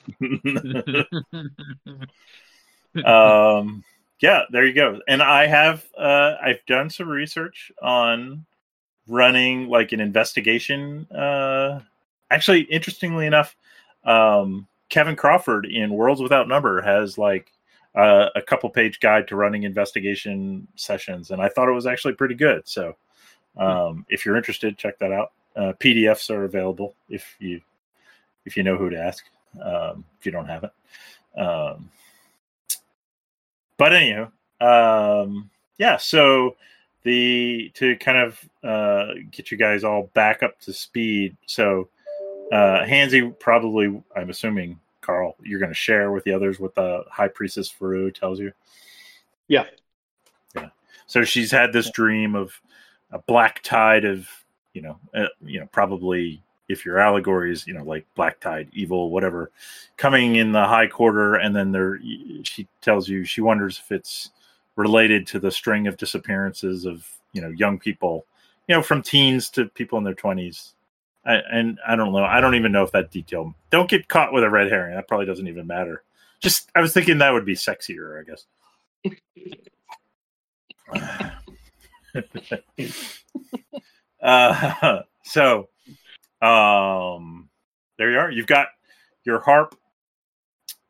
um, 3.04 3.84
yeah, 4.20 4.42
there 4.50 4.66
you 4.66 4.74
go. 4.74 5.00
And 5.08 5.22
I 5.22 5.46
have 5.46 5.84
uh, 5.98 6.34
I've 6.42 6.64
done 6.66 6.90
some 6.90 7.08
research 7.08 7.72
on 7.82 8.44
running 9.06 9.68
like 9.68 9.92
an 9.92 10.00
investigation. 10.00 11.06
Uh, 11.10 11.80
actually, 12.30 12.62
interestingly 12.62 13.26
enough, 13.26 13.56
um, 14.04 14.66
Kevin 14.88 15.16
Crawford 15.16 15.66
in 15.66 15.90
Worlds 15.90 16.20
Without 16.20 16.48
Number 16.48 16.80
has 16.82 17.18
like 17.18 17.50
uh, 17.94 18.28
a 18.34 18.42
couple 18.42 18.68
page 18.70 19.00
guide 19.00 19.28
to 19.28 19.36
running 19.36 19.64
investigation 19.64 20.66
sessions, 20.76 21.30
and 21.30 21.40
I 21.40 21.48
thought 21.48 21.68
it 21.68 21.72
was 21.72 21.86
actually 21.86 22.14
pretty 22.14 22.34
good. 22.34 22.66
So, 22.66 22.96
um, 23.56 24.04
if 24.08 24.24
you're 24.24 24.36
interested, 24.36 24.78
check 24.78 24.98
that 24.98 25.12
out. 25.12 25.32
Uh, 25.56 25.72
PDFs 25.78 26.30
are 26.30 26.44
available 26.44 26.94
if 27.08 27.36
you 27.38 27.60
if 28.44 28.56
you 28.56 28.62
know 28.62 28.76
who 28.76 28.90
to 28.90 28.98
ask. 28.98 29.24
Um, 29.62 30.04
if 30.18 30.26
you 30.26 30.32
don't 30.32 30.46
have 30.46 30.64
it, 30.64 31.40
um, 31.40 31.90
but 33.76 33.92
anywho, 33.92 34.30
um, 34.60 35.50
yeah. 35.78 35.96
So 35.96 36.56
the 37.02 37.70
to 37.74 37.96
kind 37.96 38.18
of 38.18 38.48
uh, 38.62 39.14
get 39.30 39.50
you 39.50 39.56
guys 39.56 39.84
all 39.84 40.10
back 40.14 40.42
up 40.42 40.58
to 40.60 40.72
speed. 40.72 41.36
So 41.46 41.88
uh, 42.52 42.84
Hansy 42.84 43.34
probably, 43.38 44.02
I'm 44.16 44.30
assuming, 44.30 44.78
Carl, 45.00 45.36
you're 45.42 45.60
going 45.60 45.70
to 45.70 45.74
share 45.74 46.12
with 46.12 46.24
the 46.24 46.32
others 46.32 46.60
what 46.60 46.74
the 46.74 47.04
High 47.10 47.28
Priestess 47.28 47.70
Faru 47.70 48.10
tells 48.10 48.38
you. 48.38 48.52
Yeah. 49.48 49.64
Yeah. 50.54 50.68
So 51.06 51.24
she's 51.24 51.50
had 51.50 51.72
this 51.72 51.90
dream 51.90 52.34
of 52.34 52.58
a 53.10 53.18
black 53.18 53.62
tide 53.62 54.04
of, 54.04 54.28
you 54.72 54.82
know, 54.82 54.98
uh, 55.14 55.26
you 55.44 55.60
know, 55.60 55.66
probably 55.66 56.42
if 56.68 56.84
your 56.84 56.98
allegories, 56.98 57.66
you 57.66 57.74
know, 57.74 57.84
like 57.84 58.06
black 58.14 58.40
tide, 58.40 58.68
evil, 58.72 59.10
whatever, 59.10 59.50
coming 59.96 60.36
in 60.36 60.52
the 60.52 60.66
high 60.66 60.86
quarter, 60.86 61.34
and 61.34 61.54
then 61.54 61.72
there, 61.72 61.98
she 62.42 62.66
tells 62.80 63.08
you 63.08 63.24
she 63.24 63.40
wonders 63.40 63.80
if 63.82 63.92
it's 63.92 64.30
related 64.76 65.26
to 65.28 65.38
the 65.38 65.50
string 65.50 65.86
of 65.86 65.96
disappearances 65.96 66.84
of 66.84 67.08
you 67.32 67.40
know 67.40 67.48
young 67.48 67.78
people, 67.78 68.26
you 68.68 68.74
know, 68.74 68.82
from 68.82 69.02
teens 69.02 69.48
to 69.50 69.66
people 69.66 69.98
in 69.98 70.04
their 70.04 70.14
twenties. 70.14 70.74
And 71.26 71.78
I 71.86 71.96
don't 71.96 72.12
know. 72.12 72.24
I 72.24 72.42
don't 72.42 72.54
even 72.54 72.70
know 72.70 72.82
if 72.82 72.92
that 72.92 73.10
detail. 73.10 73.54
Don't 73.70 73.88
get 73.88 74.08
caught 74.08 74.34
with 74.34 74.44
a 74.44 74.50
red 74.50 74.70
herring. 74.70 74.94
That 74.94 75.08
probably 75.08 75.24
doesn't 75.24 75.48
even 75.48 75.66
matter. 75.66 76.02
Just 76.40 76.70
I 76.74 76.82
was 76.82 76.92
thinking 76.92 77.16
that 77.18 77.32
would 77.32 77.46
be 77.46 77.54
sexier. 77.54 78.20
I 78.20 78.24
guess. 78.24 78.44
uh, 84.22 85.02
so, 85.22 85.68
um, 86.44 87.48
there 87.98 88.10
you 88.10 88.18
are. 88.18 88.30
You've 88.30 88.46
got 88.46 88.68
your 89.24 89.40
harp 89.40 89.76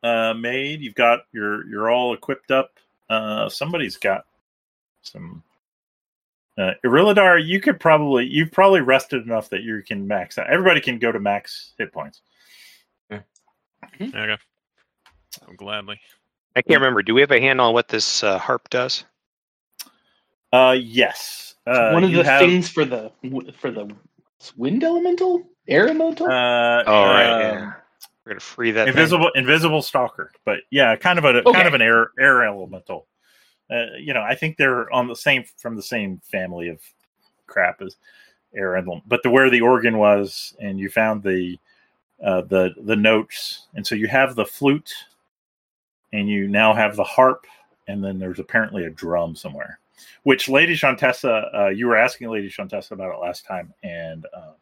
uh, 0.03 0.35
made. 0.35 0.81
You've 0.81 0.95
got 0.95 1.21
your 1.33 1.67
you're 1.67 1.91
all 1.91 2.15
equipped 2.15 2.51
up. 2.51 2.79
Uh, 3.09 3.49
somebody's 3.49 3.97
got 3.97 4.25
some. 5.03 5.43
Uh, 6.57 6.71
Irilladar, 6.85 7.45
you 7.45 7.61
could 7.61 7.81
probably 7.81 8.27
you've 8.27 8.53
probably 8.53 8.81
rested 8.81 9.25
enough 9.25 9.51
that 9.51 9.63
you 9.63 9.83
can 9.83 10.07
max 10.07 10.39
out. 10.39 10.49
Everybody 10.49 10.81
can 10.81 10.99
go 10.99 11.11
to 11.11 11.19
max 11.19 11.73
hit 11.79 11.93
points. 11.93 12.23
Okay. 14.01 14.37
Oh, 15.43 15.53
gladly. 15.57 16.01
I 16.57 16.63
can't 16.63 16.81
remember. 16.81 17.03
Do 17.03 17.15
we 17.15 17.21
have 17.21 17.33
a 17.33 17.41
handle 17.41 17.67
on 17.67 17.75
what 17.75 17.89
this 17.89 18.23
uh, 18.23 18.39
harp 18.39 18.71
does? 18.71 19.05
Uh, 20.53 20.77
yes. 20.79 21.57
Uh, 21.67 21.91
One 21.91 22.05
of 22.05 22.13
the 22.13 22.23
have, 22.23 22.41
things 22.41 22.69
for 22.69 22.85
the 22.85 23.11
for 23.59 23.71
the 23.71 23.93
wind 24.57 24.85
elemental, 24.85 25.43
air 25.69 25.85
elemental. 25.87 26.27
Uh, 26.29 26.85
Oh, 26.87 27.05
right. 27.05 27.27
um, 27.31 27.41
yeah. 27.41 27.73
We're 28.25 28.33
gonna 28.33 28.41
free 28.41 28.71
that. 28.73 28.85
thing. 28.87 28.93
invisible 28.95 29.31
invisible 29.35 29.83
stalker 29.83 30.33
but 30.47 30.61
yeah 30.71 30.97
kind 30.97 31.19
of 31.19 31.27
a 31.27 31.41
Okay. 31.41 31.53
kind 31.53 31.69
of 31.69 31.75
an 31.75 31.83
air 31.83 32.11
air 32.19 32.43
elemental 32.45 33.07
uh, 33.71 33.85
you 33.99 34.15
know 34.15 34.23
i 34.23 34.35
think 34.35 34.57
they're 34.57 34.91
on 34.91 35.07
the 35.09 35.15
same 35.15 35.45
from 35.59 35.77
the 35.77 35.83
same 35.83 36.21
family 36.25 36.69
of 36.71 36.81
crap 37.47 37.83
as 37.83 37.97
air 38.57 38.77
elemental 38.77 39.03
but 39.07 39.23
the 39.23 39.29
where 39.29 39.51
the 39.51 39.61
organ 39.61 39.99
was 39.99 40.57
and 40.59 40.81
you 40.81 40.89
found 40.89 41.23
the 41.23 41.59
uh, 42.25 42.41
the 42.43 42.71
the 42.85 42.97
notes 42.97 43.67
and 43.75 43.87
so 43.87 43.95
you 43.95 44.07
have 44.09 44.35
the 44.37 44.47
flute 44.47 44.95
and 46.15 46.27
you 46.27 46.49
now 46.49 46.73
have 46.73 46.97
the 46.97 47.05
harp 47.05 47.45
and 47.89 48.03
then 48.03 48.19
there's 48.19 48.39
apparently 48.39 48.85
a 48.87 48.91
drum 48.91 49.37
somewhere 49.37 49.79
which 50.23 50.49
lady 50.49 50.75
shantessa 50.75 51.55
uh, 51.55 51.69
you 51.69 51.87
were 51.87 51.97
asking 51.97 52.29
lady 52.31 52.49
shantessa 52.49 52.93
about 52.93 53.15
it 53.15 53.21
last 53.21 53.45
time 53.45 53.73
and 53.83 54.27
um, 54.37 54.55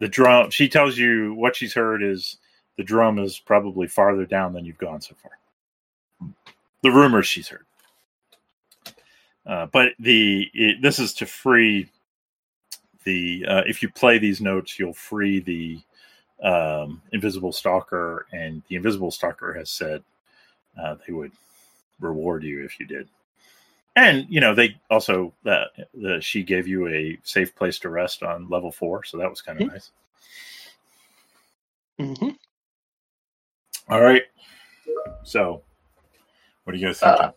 the 0.00 0.08
drum 0.08 0.50
she 0.50 0.68
tells 0.68 0.96
you 0.96 1.34
what 1.34 1.56
she's 1.56 1.74
heard 1.74 2.02
is 2.02 2.38
the 2.78 2.84
drum 2.84 3.18
is 3.18 3.38
probably 3.40 3.88
farther 3.88 4.24
down 4.24 4.52
than 4.52 4.64
you've 4.64 4.78
gone 4.78 5.00
so 5.00 5.14
far. 5.20 6.32
The 6.82 6.92
rumors 6.92 7.26
she's 7.26 7.48
heard. 7.48 7.66
Uh, 9.44 9.66
but 9.66 9.92
the 9.98 10.48
it, 10.54 10.80
this 10.80 10.98
is 10.98 11.12
to 11.14 11.26
free 11.26 11.90
the 13.04 13.44
uh, 13.48 13.62
if 13.66 13.82
you 13.82 13.90
play 13.90 14.18
these 14.18 14.40
notes 14.40 14.78
you'll 14.78 14.92
free 14.92 15.40
the 15.40 15.80
um, 16.46 17.02
invisible 17.12 17.52
stalker 17.52 18.26
and 18.32 18.62
the 18.68 18.76
invisible 18.76 19.10
stalker 19.10 19.52
has 19.54 19.70
said 19.70 20.04
uh, 20.80 20.94
they 21.06 21.12
would 21.12 21.32
reward 21.98 22.44
you 22.44 22.64
if 22.64 22.78
you 22.78 22.86
did 22.86 23.08
and 23.98 24.26
you 24.28 24.40
know 24.40 24.54
they 24.54 24.76
also 24.90 25.32
that 25.44 25.68
the, 25.94 26.20
she 26.20 26.42
gave 26.42 26.66
you 26.68 26.88
a 26.88 27.18
safe 27.24 27.54
place 27.54 27.78
to 27.80 27.88
rest 27.88 28.22
on 28.22 28.48
level 28.48 28.70
four 28.70 29.04
so 29.04 29.16
that 29.18 29.28
was 29.30 29.42
kind 29.42 29.60
of 29.60 29.68
Mhm. 29.68 29.72
nice 29.72 29.90
hmm 31.98 32.30
all 33.88 34.00
right 34.00 34.22
so 35.24 35.62
what 36.64 36.72
do 36.72 36.78
you 36.78 36.86
guys 36.86 37.00
think 37.00 37.20
Uh, 37.20 37.32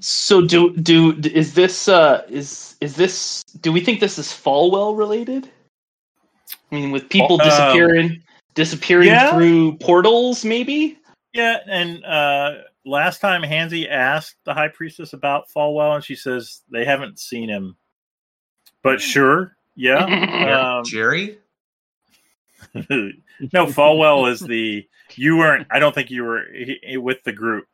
So 0.00 0.40
do 0.40 0.74
do 0.76 1.12
is 1.34 1.52
this 1.52 1.88
uh 1.88 2.24
is 2.28 2.76
is 2.80 2.96
this 2.96 3.42
do 3.60 3.70
we 3.72 3.80
think 3.84 4.00
this 4.00 4.18
is 4.18 4.28
Falwell 4.28 4.96
related? 4.96 5.50
I 6.70 6.74
mean, 6.74 6.90
with 6.92 7.08
people 7.10 7.36
Um, 7.40 7.46
disappearing 7.48 8.22
disappearing 8.54 9.08
yeah. 9.08 9.30
through 9.34 9.76
portals, 9.78 10.44
maybe. 10.44 10.98
yeah 11.34 11.58
and 11.68 12.04
uh 12.04 12.69
last 12.90 13.20
time 13.20 13.42
hansy 13.42 13.88
asked 13.88 14.36
the 14.44 14.52
high 14.54 14.68
priestess 14.68 15.12
about 15.12 15.48
falwell 15.54 15.94
and 15.94 16.04
she 16.04 16.14
says 16.16 16.60
they 16.70 16.84
haven't 16.84 17.18
seen 17.18 17.48
him 17.48 17.76
but 18.82 19.00
sure 19.00 19.56
yeah 19.76 20.78
um, 20.78 20.84
Jerry? 20.84 21.38
no, 22.74 23.66
Falwell 23.66 24.30
is 24.30 24.40
the 24.40 24.86
you 25.14 25.36
weren't. 25.38 25.66
I 25.70 25.78
don't 25.78 25.94
think 25.94 26.10
you 26.10 26.24
were 26.24 26.44
he- 26.52 26.78
he- 26.82 26.96
with 26.98 27.22
the 27.24 27.32
group, 27.32 27.66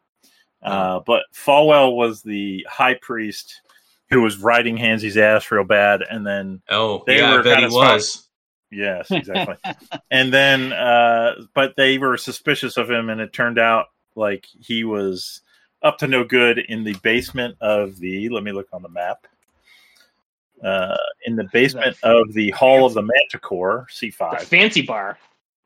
uh, 0.62 1.00
but 1.04 1.22
Falwell 1.34 1.94
was 1.96 2.22
the 2.22 2.64
high 2.70 2.94
priest 2.94 3.62
who 4.10 4.22
was 4.22 4.38
riding 4.38 4.76
Hansy's 4.76 5.16
ass 5.16 5.50
real 5.50 5.64
bad, 5.64 6.02
and 6.08 6.24
then 6.26 6.62
Oh, 6.70 7.02
They 7.06 7.18
yeah, 7.18 7.32
were 7.32 7.40
I 7.40 7.42
bet 7.42 7.56
he 7.58 7.62
kinda 7.64 7.70
smart. 7.70 7.92
was. 7.94 8.28
yes, 8.70 9.10
exactly, 9.10 9.56
and 10.10 10.32
then 10.32 10.72
uh, 10.72 11.34
but 11.54 11.74
they 11.76 11.98
were 11.98 12.16
suspicious 12.16 12.76
of 12.76 12.88
him, 12.90 13.10
and 13.10 13.20
it 13.20 13.32
turned 13.32 13.58
out 13.58 13.86
like 14.16 14.46
he 14.60 14.84
was 14.84 15.42
up 15.82 15.98
to 15.98 16.06
no 16.06 16.24
good 16.24 16.58
in 16.58 16.84
the 16.84 16.94
basement 17.02 17.56
of 17.60 17.98
the. 17.98 18.28
Let 18.28 18.42
me 18.42 18.52
look 18.52 18.68
on 18.72 18.82
the 18.82 18.88
map. 18.88 19.26
Uh, 20.64 20.96
in 21.26 21.36
the 21.36 21.48
basement 21.52 21.96
of 22.02 22.32
the 22.32 22.50
Hall 22.50 22.86
of 22.86 22.94
the 22.94 23.02
Manticore, 23.02 23.86
C 23.90 24.10
five. 24.10 24.42
fancy 24.42 24.82
bar. 24.82 25.18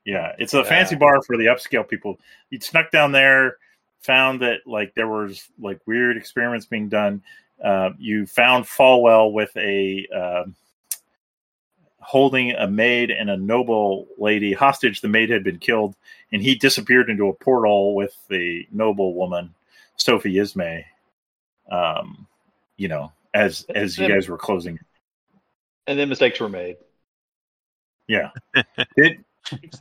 Yeah, 0.04 0.32
it's 0.38 0.54
a 0.54 0.64
fancy 0.64 0.96
bar 0.96 1.22
for 1.22 1.36
the 1.36 1.44
upscale 1.44 1.88
people. 1.88 2.18
You 2.50 2.58
snuck 2.60 2.90
down 2.90 3.12
there, 3.12 3.56
found 4.00 4.40
that 4.42 4.60
like 4.66 4.94
there 4.94 5.06
was 5.06 5.48
like 5.60 5.78
weird 5.86 6.16
experiments 6.16 6.66
being 6.66 6.88
done. 6.88 7.22
Uh, 7.62 7.90
you 7.98 8.26
found 8.26 8.64
Falwell 8.64 9.32
with 9.32 9.54
a 9.56 10.06
um 10.08 10.56
holding 12.00 12.52
a 12.52 12.66
maid 12.66 13.10
and 13.10 13.30
a 13.30 13.36
noble 13.36 14.08
lady 14.18 14.52
hostage. 14.52 15.00
The 15.00 15.08
maid 15.08 15.30
had 15.30 15.44
been 15.44 15.58
killed, 15.58 15.94
and 16.32 16.42
he 16.42 16.54
disappeared 16.54 17.10
into 17.10 17.28
a 17.28 17.34
portal 17.34 17.94
with 17.94 18.14
the 18.28 18.66
noble 18.72 19.14
woman, 19.14 19.54
Sophie 19.96 20.38
Ismay. 20.38 20.84
Um, 21.70 22.26
you 22.76 22.88
know, 22.88 23.12
as 23.34 23.64
as 23.74 23.98
you 23.98 24.08
guys 24.08 24.28
were 24.28 24.38
closing. 24.38 24.78
And 25.86 25.98
then 25.98 26.08
mistakes 26.08 26.40
were 26.40 26.48
made. 26.48 26.76
Yeah. 28.08 28.30
Did 28.96 29.24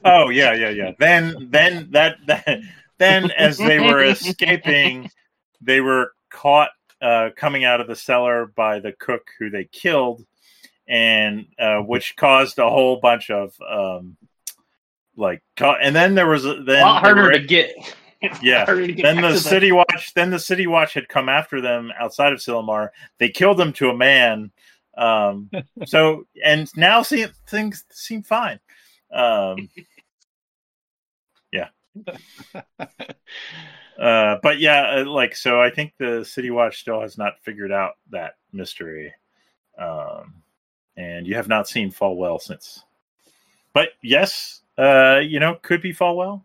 oh 0.06 0.30
yeah 0.30 0.54
yeah 0.54 0.70
yeah. 0.70 0.92
Then 1.00 1.50
then 1.50 1.90
that 1.92 2.18
that 2.28 2.60
then 2.98 3.32
as 3.32 3.58
they 3.58 3.80
were 3.80 4.04
escaping, 4.04 5.10
they 5.62 5.82
were 5.82 6.14
caught 6.30 6.70
uh, 7.02 7.30
coming 7.36 7.64
out 7.64 7.82
of 7.82 7.88
the 7.88 7.96
cellar 7.96 8.48
by 8.56 8.80
the 8.80 8.92
cook 8.92 9.30
who 9.40 9.50
they 9.50 9.66
killed, 9.66 10.26
and 10.90 11.46
uh, 11.58 11.78
which 11.80 12.16
caused 12.18 12.60
a 12.60 12.70
whole 12.70 13.00
bunch 13.00 13.30
of 13.30 13.56
um, 13.62 14.18
like. 15.16 15.42
ca- 15.56 15.78
And 15.82 15.96
then 15.96 16.16
there 16.16 16.28
was 16.28 16.44
a- 16.46 16.56
A 16.56 16.64
then 16.64 16.82
lot 16.82 17.02
harder 17.02 17.24
were- 17.24 17.32
to 17.32 17.40
get. 17.40 17.72
Yeah. 18.42 18.66
to 18.66 18.86
get 18.92 19.02
then 19.04 19.22
the 19.22 19.30
to 19.30 19.38
city 19.40 19.72
watch 19.72 20.14
then 20.14 20.30
the 20.30 20.40
city 20.40 20.68
watch 20.68 20.94
had 20.94 21.08
come 21.08 21.30
after 21.30 21.62
them 21.62 21.94
outside 21.98 22.34
of 22.34 22.40
Cillamar. 22.40 22.90
They 23.18 23.30
killed 23.30 23.56
them 23.56 23.72
to 23.74 23.90
a 23.92 23.96
man. 23.96 24.52
Um, 24.98 25.50
so 25.86 26.26
and 26.44 26.70
now 26.76 27.02
see 27.02 27.26
things 27.48 27.86
seem 27.92 28.24
fine. 28.24 28.60
Um, 29.10 29.70
yeah. 31.54 31.70
uh, 33.98 34.36
but 34.44 34.60
yeah, 34.60 34.98
uh, 35.00 35.06
like 35.06 35.34
so, 35.36 35.62
I 35.62 35.70
think 35.70 35.94
the 35.98 36.26
city 36.26 36.52
watch 36.52 36.80
still 36.82 37.02
has 37.02 37.18
not 37.18 37.40
figured 37.42 37.72
out 37.72 37.94
that 38.12 38.34
mystery, 38.52 39.14
um, 39.78 40.42
and 40.98 41.28
you 41.28 41.36
have 41.36 41.48
not 41.48 41.68
seen 41.68 41.92
Falwell 41.92 42.42
since. 42.42 42.84
But 43.74 43.90
yes, 44.02 44.62
uh, 44.78 45.20
you 45.24 45.40
know, 45.40 45.56
could 45.62 45.82
be 45.82 45.94
Falwell. 45.94 46.44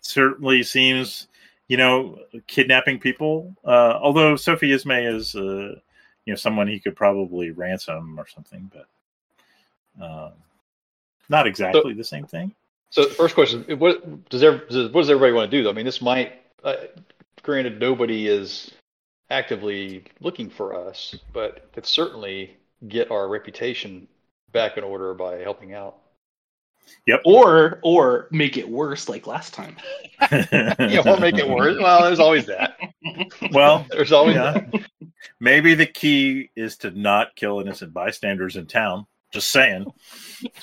Certainly 0.00 0.62
seems 0.62 1.28
you 1.68 1.76
know, 1.76 2.18
kidnapping 2.46 2.98
people. 2.98 3.54
Uh, 3.64 3.98
although 4.00 4.36
Sophie 4.36 4.72
Ismay 4.72 5.06
is, 5.06 5.34
uh, 5.34 5.74
you 6.24 6.32
know, 6.32 6.36
someone 6.36 6.68
he 6.68 6.80
could 6.80 6.96
probably 6.96 7.50
ransom 7.50 8.18
or 8.18 8.26
something, 8.26 8.70
but 8.72 10.04
uh, 10.04 10.30
not 11.28 11.46
exactly 11.46 11.92
the 11.92 12.04
same 12.04 12.26
thing. 12.26 12.54
So 12.90 13.04
the 13.04 13.14
first 13.14 13.34
question: 13.34 13.64
What 13.78 14.28
does, 14.28 14.42
every, 14.42 14.66
does 14.68 14.92
what 14.92 15.02
does 15.02 15.10
everybody 15.10 15.32
want 15.32 15.50
to 15.50 15.62
do? 15.62 15.68
I 15.68 15.72
mean, 15.72 15.84
this 15.84 16.00
might. 16.00 16.34
Uh, 16.62 16.76
granted, 17.42 17.80
nobody 17.80 18.28
is 18.28 18.70
actively 19.30 20.04
looking 20.20 20.48
for 20.48 20.74
us, 20.74 21.16
but 21.32 21.72
could 21.72 21.86
certainly 21.86 22.56
get 22.88 23.10
our 23.10 23.28
reputation 23.28 24.08
back 24.52 24.76
in 24.76 24.84
order 24.84 25.14
by 25.14 25.38
helping 25.38 25.74
out. 25.74 25.96
Yeah. 27.06 27.16
Or 27.24 27.80
or 27.82 28.28
make 28.30 28.56
it 28.56 28.68
worse 28.68 29.08
like 29.08 29.26
last 29.26 29.52
time. 29.54 29.76
Yeah, 30.30 31.02
or 31.04 31.18
make 31.18 31.36
it 31.38 31.48
worse. 31.48 31.76
Well, 31.80 32.02
there's 32.02 32.20
always 32.20 32.46
that. 32.46 32.78
well, 33.52 33.84
There's 33.90 34.12
always 34.12 34.36
Yeah. 34.36 34.52
that. 34.52 34.84
maybe 35.40 35.74
the 35.74 35.86
key 35.86 36.50
is 36.56 36.76
to 36.78 36.90
not 36.92 37.34
kill 37.36 37.60
innocent 37.60 37.92
bystanders 37.92 38.56
in 38.56 38.66
town. 38.66 39.06
Just 39.32 39.50
saying. 39.50 39.86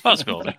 Possibility. 0.02 0.56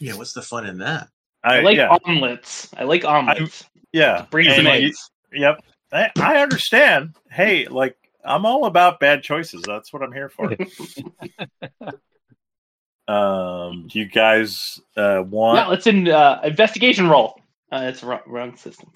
Yeah, 0.00 0.14
what's 0.16 0.32
the 0.32 0.42
fun 0.42 0.66
in 0.66 0.78
that? 0.78 1.08
I, 1.44 1.58
I 1.58 1.60
like 1.60 1.76
yeah, 1.76 1.96
omelets. 2.04 2.68
I 2.76 2.84
like 2.84 3.04
omelets. 3.04 3.64
yeah. 3.92 4.26
Bring 4.30 4.50
some 4.54 4.66
eggs. 4.66 5.10
Yep. 5.32 5.62
I, 5.92 6.10
I 6.18 6.38
understand. 6.38 7.14
Hey, 7.30 7.66
like 7.68 7.96
I'm 8.24 8.46
all 8.46 8.66
about 8.66 9.00
bad 9.00 9.22
choices. 9.22 9.62
That's 9.62 9.92
what 9.92 10.02
I'm 10.02 10.12
here 10.12 10.28
for. 10.28 10.52
um, 13.12 13.88
do 13.88 13.98
you 13.98 14.06
guys 14.06 14.80
uh, 14.96 15.22
want? 15.26 15.56
No, 15.56 15.72
it's 15.72 15.86
in 15.86 16.08
uh, 16.08 16.40
investigation 16.44 17.08
roll. 17.08 17.40
Uh, 17.70 17.82
it's 17.84 18.02
wrong, 18.02 18.20
wrong 18.26 18.56
system. 18.56 18.90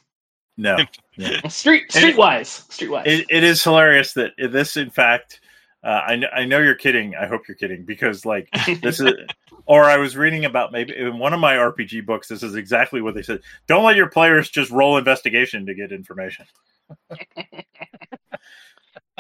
no. 1.19 1.19
Street 1.49 1.91
streetwise. 1.91 2.67
Streetwise. 2.69 3.07
It, 3.07 3.27
it 3.31 3.45
is 3.45 3.63
hilarious 3.63 4.13
that 4.15 4.33
this, 4.39 4.77
in 4.77 4.91
fact, 4.91 5.41
uh, 5.83 6.03
I 6.05 6.17
kn- 6.17 6.31
I 6.35 6.45
know 6.45 6.61
you're 6.61 6.75
kidding. 6.75 7.15
I 7.15 7.27
hope 7.27 7.49
you're 7.49 7.57
kidding 7.57 7.85
because 7.85 8.25
like 8.25 8.49
this 8.81 9.01
is. 9.01 9.13
Or 9.69 9.83
I 9.83 9.97
was 9.97 10.17
reading 10.17 10.45
about 10.45 10.71
maybe 10.71 10.97
in 10.97 11.19
one 11.19 11.35
of 11.35 11.41
my 11.41 11.55
RPG 11.55 12.07
books. 12.07 12.29
This 12.29 12.45
is 12.45 12.55
exactly 12.55 13.01
what 13.01 13.17
they 13.17 13.23
said. 13.23 13.41
Don't 13.67 13.85
let 13.85 13.97
your 13.97 14.09
players 14.09 14.49
just 14.49 14.71
roll 14.71 14.97
investigation 14.97 15.67
to 15.67 15.75
get 15.75 15.91
information. 15.91 16.47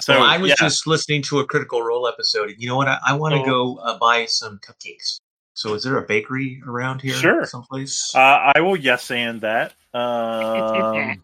So 0.00 0.12
so 0.12 0.20
I 0.20 0.37
was 0.38 0.50
yeah. 0.50 0.56
just 0.59 0.87
listening 0.87 1.22
to 1.22 1.38
a 1.40 1.46
Critical 1.46 1.82
Role 1.82 2.06
episode, 2.06 2.50
and 2.50 2.61
you 2.61 2.68
know 2.68 2.76
what? 2.76 2.88
I, 2.88 2.98
I 3.06 3.12
want 3.14 3.35
to 3.35 3.40
Oh. 3.40 3.44
go 3.44 3.76
uh, 3.78 3.98
buy 3.98 4.26
some 4.26 4.59
cupcakes. 4.59 5.20
So 5.54 5.72
is 5.72 5.82
there 5.85 5.96
a 5.96 6.02
bakery 6.02 6.62
around 6.66 7.00
here? 7.00 7.14
Sure. 7.14 7.46
Someplace? 7.46 8.14
Uh, 8.14 8.52
I 8.54 8.61
will 8.61 8.76
yes 8.76 9.11
and 9.11 9.40
that. 9.40 9.72
Um, 9.94 11.22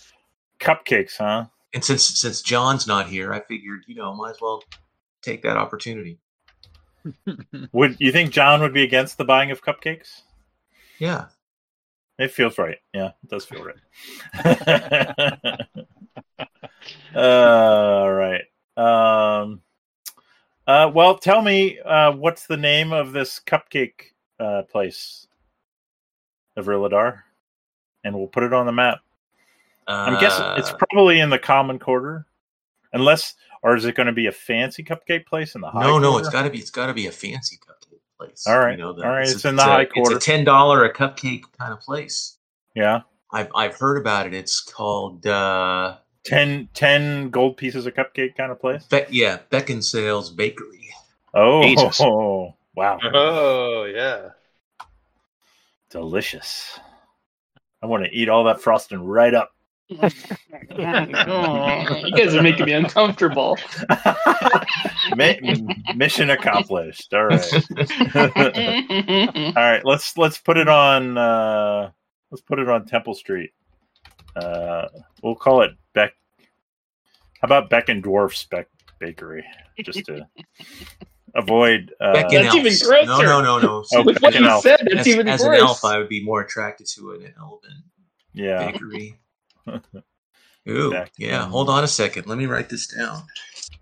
cupcakes, 0.60 1.16
huh? 1.16 1.46
and 1.72 1.82
since 1.82 2.20
since 2.20 2.42
John's 2.42 2.86
not 2.86 3.08
here, 3.08 3.32
I 3.32 3.40
figured, 3.40 3.84
you 3.86 3.94
know, 3.94 4.14
might 4.14 4.32
as 4.32 4.40
well 4.42 4.62
take 5.22 5.40
that 5.42 5.56
opportunity. 5.56 6.18
Would 7.72 7.96
you 7.98 8.12
think 8.12 8.32
John 8.32 8.60
would 8.60 8.74
be 8.74 8.82
against 8.82 9.16
the 9.16 9.24
buying 9.24 9.50
of 9.50 9.62
cupcakes? 9.64 10.20
Yeah. 10.98 11.26
It 12.18 12.30
feels 12.32 12.58
right. 12.58 12.76
Yeah, 12.92 13.12
it 13.22 13.30
does 13.30 13.46
feel 13.46 13.64
right. 13.64 13.76
All 17.14 18.12
right. 18.12 18.42
Um, 18.76 19.60
uh, 20.66 20.90
well, 20.94 21.18
tell 21.18 21.42
me, 21.42 21.78
uh, 21.80 22.12
what's 22.12 22.46
the 22.46 22.56
name 22.56 22.92
of 22.92 23.12
this 23.12 23.40
cupcake 23.46 24.12
uh, 24.38 24.62
place 24.62 25.26
of 26.56 26.66
Riladar? 26.66 27.22
And 28.04 28.14
we'll 28.16 28.28
put 28.28 28.44
it 28.44 28.52
on 28.52 28.66
the 28.66 28.72
map. 28.72 28.98
I'm 29.86 30.20
guessing 30.20 30.46
it's 30.56 30.70
Uh, 30.70 30.76
probably 30.88 31.18
in 31.20 31.30
the 31.30 31.38
common 31.38 31.78
quarter, 31.80 32.26
unless, 32.92 33.34
or 33.62 33.74
is 33.74 33.84
it 33.84 33.96
going 33.96 34.06
to 34.06 34.12
be 34.12 34.26
a 34.26 34.32
fancy 34.32 34.84
cupcake 34.84 35.26
place 35.26 35.54
in 35.56 35.60
the 35.60 35.68
high? 35.70 35.82
no, 35.82 35.98
no, 35.98 36.16
it's 36.18 36.28
got 36.28 36.42
to 36.44 36.50
be 36.50 36.58
it's 36.58 36.70
got 36.70 36.86
to 36.86 36.94
be 36.94 37.08
a 37.08 37.12
fancy 37.12 37.56
cupcake 37.56 37.98
place. 38.16 38.46
All 38.46 38.58
right, 38.60 38.78
you 38.78 38.84
know, 38.84 38.90
all 38.90 38.94
right, 39.08 39.22
it's, 39.22 39.32
it's 39.32 39.44
a- 39.44 39.48
in 39.48 39.56
the 39.56 39.62
a- 39.62 39.66
high 39.66 39.82
It's 39.82 39.92
quarter. 39.92 40.16
a 40.16 40.20
ten 40.20 40.44
dollar 40.44 40.84
a 40.84 40.92
cupcake 40.94 41.42
kind 41.58 41.72
of 41.72 41.80
place. 41.80 42.38
Yeah, 42.76 43.00
I've 43.32 43.48
I've 43.54 43.76
heard 43.76 43.96
about 43.98 44.26
it. 44.28 44.34
It's 44.34 44.60
called 44.60 45.26
uh, 45.26 45.96
10, 46.24 46.68
10 46.74 47.30
gold 47.30 47.56
pieces 47.56 47.86
of 47.86 47.94
cupcake 47.94 48.36
kind 48.36 48.52
of 48.52 48.60
place. 48.60 48.84
Be- 48.84 49.04
yeah 49.10 49.38
Beckinsale's 49.50 50.30
Bakery. 50.30 50.94
Oh, 51.34 51.62
Jesus. 51.62 52.00
wow, 52.74 52.98
Oh 53.02 53.84
yeah. 53.84 54.30
delicious! 55.90 56.78
I 57.82 57.86
want 57.86 58.04
to 58.04 58.10
eat 58.10 58.28
all 58.28 58.44
that 58.44 58.60
frosting 58.60 59.02
right 59.04 59.32
up. 59.34 59.52
Oh, 61.26 61.96
you 62.04 62.14
guys 62.16 62.34
are 62.34 62.42
making 62.42 62.66
me 62.66 62.72
uncomfortable. 62.72 63.58
Mi- 65.14 65.74
Mission 65.94 66.30
accomplished. 66.30 67.12
All 67.12 67.24
right, 67.26 67.52
all 68.14 69.52
right. 69.56 69.84
Let's 69.84 70.16
let's 70.16 70.38
put 70.38 70.56
it 70.58 70.68
on. 70.68 71.18
Uh, 71.18 71.90
let's 72.30 72.42
put 72.42 72.58
it 72.58 72.68
on 72.68 72.86
Temple 72.86 73.14
Street. 73.14 73.50
Uh, 74.36 74.88
we'll 75.22 75.34
call 75.34 75.62
it 75.62 75.72
Beck. 75.94 76.12
How 77.40 77.46
about 77.46 77.70
Beck 77.70 77.88
and 77.88 78.02
Dwarf's 78.02 78.44
Beck 78.44 78.68
Bakery, 78.98 79.44
just 79.82 80.04
to 80.06 80.26
avoid. 81.34 81.92
Uh, 82.00 82.12
Beck 82.12 82.32
and 82.32 82.46
That's 82.46 82.54
even 82.54 82.72
grosser. 82.86 83.06
No, 83.06 83.20
no, 83.22 83.42
no, 83.42 83.58
no. 83.58 83.84
Oh, 83.94 84.02
With 84.02 84.16
what 84.16 84.22
Beck 84.22 84.34
and 84.36 84.44
you 84.44 84.50
elf. 84.50 84.62
said, 84.62 84.80
that's 84.84 85.00
as, 85.00 85.08
even 85.08 85.28
as 85.28 85.40
worse. 85.42 85.58
an 85.58 85.64
elf, 85.66 85.84
I 85.84 85.98
would 85.98 86.08
be 86.08 86.22
more 86.22 86.42
attracted 86.42 86.86
to 86.88 87.12
an 87.12 87.32
elven 87.38 87.82
yeah. 88.32 88.70
bakery. 88.70 89.18
Ooh, 90.68 90.90
Beck 90.90 91.12
yeah. 91.16 91.46
Hold 91.48 91.70
on 91.70 91.84
a 91.84 91.88
second. 91.88 92.26
Let 92.26 92.38
me 92.38 92.46
write 92.46 92.68
this 92.68 92.86
down. 92.86 93.22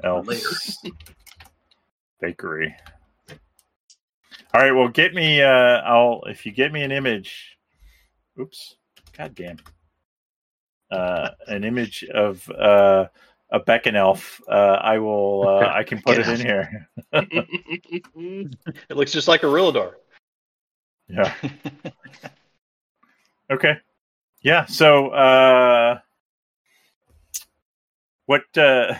Elf's 0.05 0.79
Bakery. 2.21 2.75
All 4.55 4.63
right, 4.63 4.73
well, 4.73 4.89
get 4.89 5.15
me. 5.15 5.43
Uh, 5.43 5.49
I'll 5.83 6.23
if 6.27 6.47
you 6.47 6.53
get 6.53 6.73
me 6.73 6.83
an 6.83 6.93
image. 6.93 7.59
Oops, 8.41 8.77
god 9.17 9.35
damn. 9.35 9.59
Uh, 10.90 11.31
an 11.46 11.64
image 11.64 12.05
of 12.05 12.48
uh, 12.51 13.07
a 13.51 13.59
Beck 13.61 13.87
Elf. 13.87 14.40
Uh, 14.48 14.79
I 14.81 14.98
will. 14.98 15.46
Uh, 15.46 15.66
I 15.74 15.85
can 15.85 16.01
put 16.01 16.18
it 16.18 16.29
in 16.29 16.40
here. 16.40 16.88
It 18.90 18.96
looks 18.96 19.12
just 19.12 19.29
like 19.29 19.42
a 19.42 19.46
Rilladar. 19.46 19.94
Yeah. 21.09 21.33
Okay. 23.51 23.79
Yeah. 24.42 24.66
So, 24.66 25.09
uh, 25.09 26.01
what? 28.27 28.42
Uh, 28.55 28.92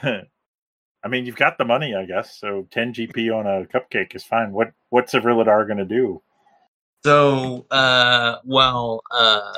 I 1.05 1.09
mean, 1.09 1.27
you've 1.27 1.37
got 1.37 1.59
the 1.59 1.67
money, 1.67 1.95
I 1.95 2.07
guess. 2.07 2.39
So, 2.39 2.67
10 2.71 2.95
GP 2.95 3.31
on 3.31 3.47
a 3.47 3.67
cupcake 3.67 4.17
is 4.17 4.25
fine. 4.25 4.53
What 4.53 4.73
What's 4.89 5.13
a 5.13 5.21
Villadar 5.21 5.67
going 5.67 5.79
to 5.79 5.85
do? 5.85 6.23
So, 7.05 7.67
uh, 7.71 8.39
well, 8.45 9.03
uh, 9.11 9.53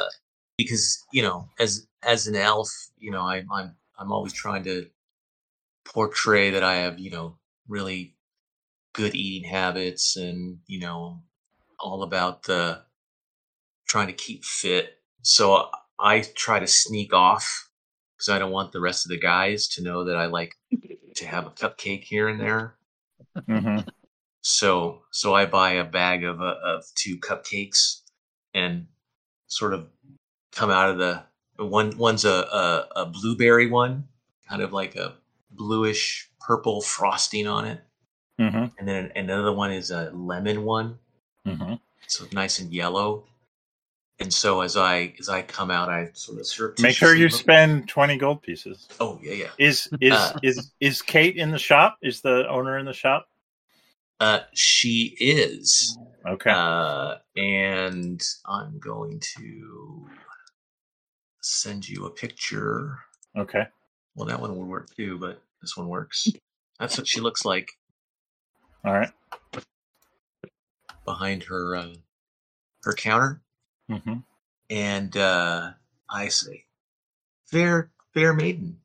because 0.59 1.07
you 1.13 1.23
know, 1.23 1.49
as 1.59 1.87
as 2.03 2.27
an 2.27 2.37
elf, 2.37 2.71
you 2.99 3.11
know, 3.11 3.23
I, 3.23 3.45
I'm 3.53 3.77
I'm 3.99 4.13
always 4.13 4.33
trying 4.33 4.65
to 4.65 4.89
portray 5.85 6.51
that 6.51 6.63
I 6.65 6.77
have, 6.77 6.99
you 6.99 7.11
know, 7.11 7.39
really 7.69 8.17
good 8.95 9.15
eating 9.15 9.49
habits, 9.51 10.17
and 10.17 10.61
you 10.67 10.81
know, 10.81 11.23
all 11.81 12.03
about 12.05 12.45
the 12.45 12.85
trying 13.87 14.07
to 14.07 14.13
keep 14.13 14.45
fit. 14.45 14.99
So 15.23 15.71
I 15.99 16.21
try 16.35 16.61
to 16.61 16.67
sneak 16.67 17.13
off 17.13 17.69
because 18.17 18.29
I 18.29 18.39
don't 18.39 18.53
want 18.53 18.73
the 18.73 18.81
rest 18.81 19.05
of 19.05 19.11
the 19.11 19.19
guys 19.19 19.69
to 19.69 19.83
know 19.83 20.05
that 20.05 20.17
I 20.17 20.27
like 20.27 20.55
to 21.17 21.27
have 21.27 21.47
a 21.47 21.51
cupcake 21.51 22.05
here 22.05 22.29
and 22.29 22.41
there. 22.41 22.77
hmm 23.49 23.81
So 24.43 25.03
so 25.13 25.35
I 25.35 25.47
buy 25.47 25.73
a 25.73 25.85
bag 25.85 26.25
of 26.25 26.41
uh, 26.41 26.57
of 26.65 26.85
two 26.95 27.19
cupcakes 27.19 28.03
and 28.55 28.89
sort 29.49 29.75
of 29.75 29.89
come 30.53 30.71
out 30.71 30.91
of 30.91 30.99
the 30.99 31.25
one 31.67 31.97
one's 31.99 32.25
a, 32.25 32.31
a 32.31 32.89
a 33.03 33.07
blueberry 33.07 33.67
one, 33.67 34.07
kind 34.49 34.63
of 34.63 34.73
like 34.73 34.97
a 34.97 35.15
bluish 35.51 36.29
purple 36.41 36.81
frosting 36.81 37.47
on 37.47 37.65
it, 37.67 37.81
hmm 38.39 38.67
and 38.79 38.89
then 38.89 39.13
another 39.17 39.53
one 39.53 39.71
is 39.73 39.91
a 39.91 40.11
lemon 40.13 40.65
one, 40.65 40.99
hmm 41.47 41.75
so 42.07 42.25
nice 42.33 42.59
and 42.59 42.73
yellow. 42.73 43.25
And 44.19 44.33
so 44.33 44.61
as 44.61 44.77
I 44.77 45.15
as 45.19 45.29
I 45.31 45.41
come 45.43 45.71
out, 45.71 45.89
I 45.89 46.11
sort 46.13 46.41
of 46.41 46.79
Make 46.83 46.95
sure 46.95 47.15
you 47.15 47.29
surreptitiously 47.31 47.31
look- 47.31 47.41
spend 47.41 47.89
20 47.89 48.17
gold 48.19 48.43
pieces. 48.43 48.87
Oh 49.01 49.19
yeah, 49.23 49.33
yeah. 49.33 49.49
Is 49.59 49.89
is 50.01 50.13
Uh. 50.13 50.39
is 50.43 50.73
is 50.81 51.01
Kate 51.03 51.37
in 51.37 51.51
the 51.51 51.59
shop? 51.59 51.97
Is 52.03 52.21
the 52.21 52.47
owner 52.49 52.77
in 52.79 52.85
the 52.85 52.93
shop? 52.93 53.29
Uh, 54.21 54.41
she 54.53 55.17
is. 55.19 55.97
Okay. 56.29 56.51
Uh, 56.51 57.15
and 57.37 58.23
I'm 58.45 58.79
going 58.79 59.19
to 59.39 60.07
send 61.41 61.89
you 61.89 62.07
a 62.07 62.11
picture. 62.11 62.99
okay. 63.37 63.65
Well, 64.15 64.27
that 64.29 64.41
one 64.41 64.57
would 64.57 64.69
work 64.69 64.95
too, 64.97 65.19
but 65.19 65.43
this 65.63 65.77
one 65.77 65.89
works. 65.89 66.27
That's 66.79 66.99
what 66.99 67.07
she 67.09 67.21
looks 67.21 67.45
like 67.45 67.69
All 68.85 68.93
right. 68.93 69.11
behind 71.05 71.45
her 71.45 71.77
uh, 71.77 71.95
her 72.83 72.93
counter. 72.93 73.43
hmm 73.89 74.19
and 74.69 75.17
uh, 75.17 75.73
I 76.09 76.29
say, 76.29 76.65
"Fair, 77.47 77.91
fair 78.15 78.33
maiden." 78.33 78.80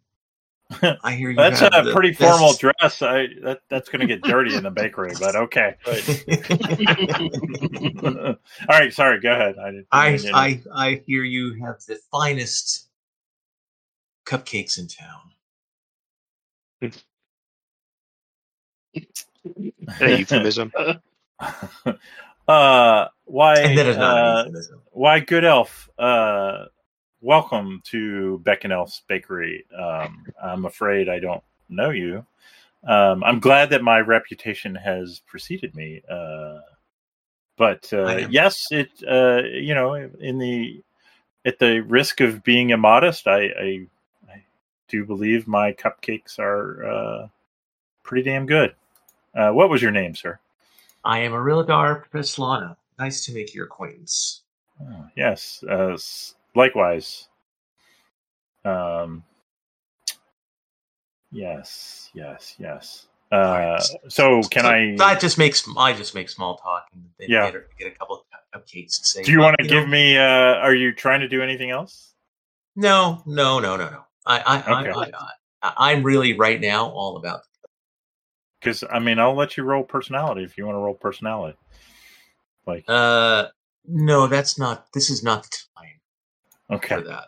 I 1.03 1.15
hear 1.15 1.29
you. 1.29 1.35
That's 1.35 1.59
have 1.59 1.73
a 1.73 1.83
the 1.83 1.93
pretty 1.93 2.13
formal 2.13 2.53
dress. 2.53 3.01
I 3.01 3.27
that, 3.43 3.61
that's 3.69 3.89
going 3.89 4.01
to 4.01 4.07
get 4.07 4.23
dirty 4.23 4.55
in 4.55 4.63
the 4.63 4.71
bakery, 4.71 5.13
but 5.19 5.35
okay. 5.35 5.75
All 8.03 8.35
right, 8.69 8.93
sorry. 8.93 9.19
Go 9.19 9.31
ahead. 9.31 9.55
I 9.57 9.83
I, 9.91 10.19
I, 10.33 10.61
I 10.73 11.01
hear 11.05 11.23
you 11.23 11.53
have 11.65 11.81
the 11.87 11.99
finest 12.11 12.87
cupcakes 14.25 14.79
in 14.79 14.87
town. 14.87 15.21
A 20.01 20.17
euphemism. 20.17 20.71
uh, 22.47 23.07
why? 23.25 23.59
And 23.59 23.77
that 23.77 23.87
is 23.87 23.97
not 23.97 24.17
uh, 24.17 24.19
an 24.19 24.37
euphemism. 24.45 24.81
why, 24.91 25.19
good 25.19 25.45
elf? 25.45 25.89
Uh, 25.97 26.65
welcome 27.21 27.81
to 27.85 28.39
Beck 28.39 28.63
and 28.63 28.73
Elf's 28.73 29.01
Bakery. 29.07 29.65
Um, 29.77 30.25
I'm 30.41 30.65
afraid 30.65 31.09
I 31.09 31.19
don't 31.19 31.43
know 31.69 31.89
you. 31.89 32.25
Um, 32.85 33.23
I'm 33.23 33.39
glad 33.39 33.71
that 33.71 33.81
my 33.81 33.99
reputation 33.99 34.75
has 34.75 35.21
preceded 35.25 35.75
me. 35.75 36.01
Uh, 36.09 36.59
but 37.57 37.91
uh, 37.93 38.27
yes, 38.29 38.65
it 38.71 38.89
uh, 39.07 39.41
you 39.43 39.73
know 39.73 39.93
in 39.93 40.37
the 40.37 40.83
at 41.45 41.59
the 41.59 41.79
risk 41.81 42.21
of 42.21 42.43
being 42.43 42.71
immodest, 42.71 43.27
I, 43.27 43.45
I 43.45 43.87
I 44.29 44.43
do 44.87 45.05
believe 45.05 45.47
my 45.47 45.73
cupcakes 45.73 46.37
are 46.37 46.85
uh, 46.85 47.27
pretty 48.03 48.29
damn 48.29 48.45
good. 48.45 48.75
Uh, 49.33 49.51
what 49.51 49.69
was 49.69 49.81
your 49.81 49.91
name, 49.91 50.15
sir? 50.15 50.39
I 51.03 51.19
am 51.19 51.31
Arilidar 51.31 52.03
Preslana. 52.11 52.75
Nice 52.97 53.25
to 53.25 53.33
make 53.33 53.53
your 53.53 53.65
acquaintance. 53.65 54.41
Oh, 54.81 55.05
yes, 55.15 55.63
uh, 55.69 55.97
likewise. 56.55 57.27
Um, 58.63 59.23
yes, 61.31 62.09
yes, 62.13 62.55
yes. 62.57 63.07
Uh, 63.31 63.81
so 64.07 64.41
can 64.43 64.65
I? 64.65 64.95
I 64.99 65.15
just 65.15 65.37
make 65.37 65.55
sm- 65.55 65.77
I 65.77 65.93
just 65.93 66.15
make 66.15 66.29
small 66.29 66.57
talk 66.57 66.87
and 66.93 67.03
then 67.19 67.27
Yeah. 67.29 67.51
get, 67.51 67.55
a, 67.55 67.63
get 67.77 67.87
a 67.93 67.97
couple 67.97 68.17
of 68.17 68.21
cup- 68.31 68.63
cupcakes 68.65 68.97
and 68.99 69.05
say. 69.05 69.23
Do 69.23 69.31
you 69.31 69.39
"Well, 69.39 69.47
want 69.47 69.57
to 69.59 69.63
know, 69.67 69.69
give 69.81 69.89
me? 69.89 70.17
Uh, 70.17 70.21
are 70.23 70.73
you 70.73 70.93
trying 70.93 71.19
to 71.21 71.27
do 71.27 71.41
anything 71.41 71.71
else? 71.71 72.13
No, 72.75 73.23
no, 73.25 73.59
no, 73.59 73.77
no, 73.77 73.89
no. 73.89 74.03
I, 74.25 74.39
I, 74.39 74.81
Okay. 74.81 74.91
I, 74.91 75.11
I, 75.63 75.73
I'm 75.91 76.03
really 76.03 76.33
right 76.37 76.59
now 76.59 76.87
all 76.89 77.17
about. 77.17 77.41
Because 78.59 78.83
I 78.91 78.99
mean, 78.99 79.19
I'll 79.19 79.35
let 79.35 79.57
you 79.57 79.63
roll 79.63 79.83
personality 79.83 80.43
if 80.43 80.57
you 80.57 80.65
want 80.65 80.75
to 80.75 80.79
roll 80.79 80.93
personality. 80.95 81.57
Like, 82.65 82.85
Uh, 82.87 83.47
no, 83.85 84.27
that's 84.27 84.57
not. 84.57 84.91
This 84.93 85.09
is 85.09 85.23
not 85.23 85.43
the 85.43 85.49
time 85.77 85.94
okay, 86.71 86.95
for 86.95 87.01
that. 87.01 87.25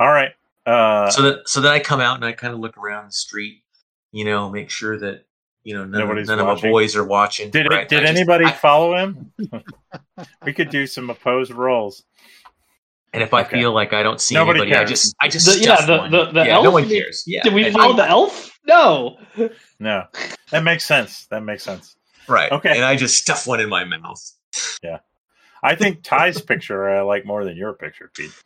all 0.00 0.08
right. 0.12 0.32
Uh, 0.66 1.10
so 1.10 1.22
that 1.22 1.48
so 1.48 1.60
then 1.60 1.72
I 1.72 1.78
come 1.80 2.00
out 2.00 2.16
and 2.16 2.24
I 2.24 2.32
kind 2.32 2.52
of 2.52 2.60
look 2.60 2.76
around 2.76 3.06
the 3.08 3.12
street, 3.12 3.62
you 4.12 4.24
know, 4.24 4.50
make 4.50 4.68
sure 4.70 4.98
that 4.98 5.24
you 5.64 5.74
know 5.74 5.84
none, 5.84 6.02
of, 6.02 6.08
Nobody's 6.08 6.28
none 6.28 6.38
of 6.40 6.46
my 6.46 6.60
boys 6.60 6.94
are 6.96 7.04
watching. 7.04 7.50
did 7.50 7.66
right? 7.70 7.88
did 7.88 8.00
I 8.00 8.02
just- 8.02 8.16
anybody 8.16 8.44
I- 8.46 8.52
follow 8.52 8.94
him? 8.96 9.32
we 10.44 10.52
could 10.52 10.70
do 10.70 10.86
some 10.86 11.08
opposed 11.10 11.52
roles. 11.52 12.04
and 13.14 13.22
if 13.22 13.32
I 13.32 13.40
Okay. 13.42 13.58
feel 13.60 13.72
like 13.72 13.92
I 13.94 14.02
don't 14.02 14.20
see 14.20 14.34
Nobody 14.34 14.60
anybody, 14.60 14.74
I 14.74 14.78
cares. 14.84 14.90
just 14.90 15.14
I 15.22 15.28
just 15.28 15.46
The- 15.46 15.58
yeah, 15.64 15.86
the- 15.86 15.96
one. 15.96 16.10
the- 16.10 16.30
the 16.32 16.44
yeah, 16.44 16.54
elf? 16.56 16.64
no 16.64 16.70
one 16.70 16.86
cares. 16.88 17.24
Yeah, 17.26 17.42
Did 17.44 17.54
we 17.54 17.64
and- 17.64 17.74
follow 17.74 17.96
the 17.96 18.06
elf? 18.06 18.58
No. 18.66 19.16
No, 19.80 20.04
that 20.50 20.62
makes 20.64 20.84
sense. 20.84 21.26
That 21.30 21.42
makes 21.42 21.62
sense. 21.62 21.96
right? 22.28 22.52
Okay. 22.52 22.72
and 22.76 22.84
I 22.84 22.94
just 22.96 23.16
stuff 23.16 23.46
one 23.46 23.60
in 23.60 23.70
my 23.70 23.84
mouth. 23.84 24.20
I 25.62 25.74
think 25.74 26.02
Ty's 26.02 26.40
picture 26.40 26.88
I 26.88 27.00
like 27.02 27.26
more 27.26 27.44
than 27.44 27.56
your 27.56 27.74
picture, 27.74 28.10
Pete. 28.14 28.30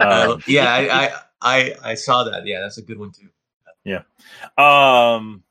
Uh, 0.00 0.34
Um, 0.34 0.42
yeah, 0.46 0.72
I, 0.72 1.06
I 1.06 1.10
I 1.42 1.74
I 1.90 1.94
saw 1.94 2.24
that. 2.24 2.46
Yeah, 2.46 2.60
that's 2.60 2.78
a 2.78 2.82
good 2.82 2.98
one 2.98 3.10
too. 3.10 3.28
um, 4.56 5.42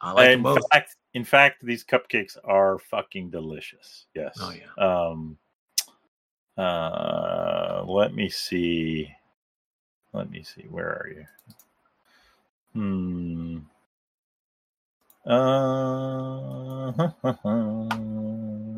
I 0.00 0.12
like 0.12 0.32
in 0.32 0.42
both. 0.42 0.68
fact, 0.70 0.96
in 1.14 1.24
fact, 1.24 1.64
these 1.64 1.84
cupcakes 1.84 2.36
are 2.44 2.78
fucking 2.78 3.30
delicious. 3.30 4.06
Yes. 4.14 4.36
Oh, 4.40 4.52
yeah. 4.52 4.72
Um. 5.06 5.38
Uh, 6.56 7.84
let 7.86 8.14
me 8.14 8.28
see. 8.28 9.10
Let 10.12 10.30
me 10.30 10.42
see. 10.42 10.66
Where 10.68 10.88
are 10.88 11.08
you? 11.08 11.24
Hmm. 12.74 13.58
Uh. 15.30 16.92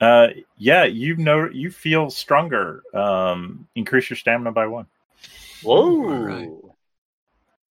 Uh, 0.00 0.28
yeah, 0.58 0.84
you 0.84 1.16
know, 1.16 1.48
you 1.50 1.70
feel 1.70 2.10
stronger. 2.10 2.82
Um, 2.92 3.66
increase 3.74 4.10
your 4.10 4.16
stamina 4.16 4.52
by 4.52 4.66
one. 4.66 4.86
Whoa. 5.62 6.10
Alright. 6.10 6.48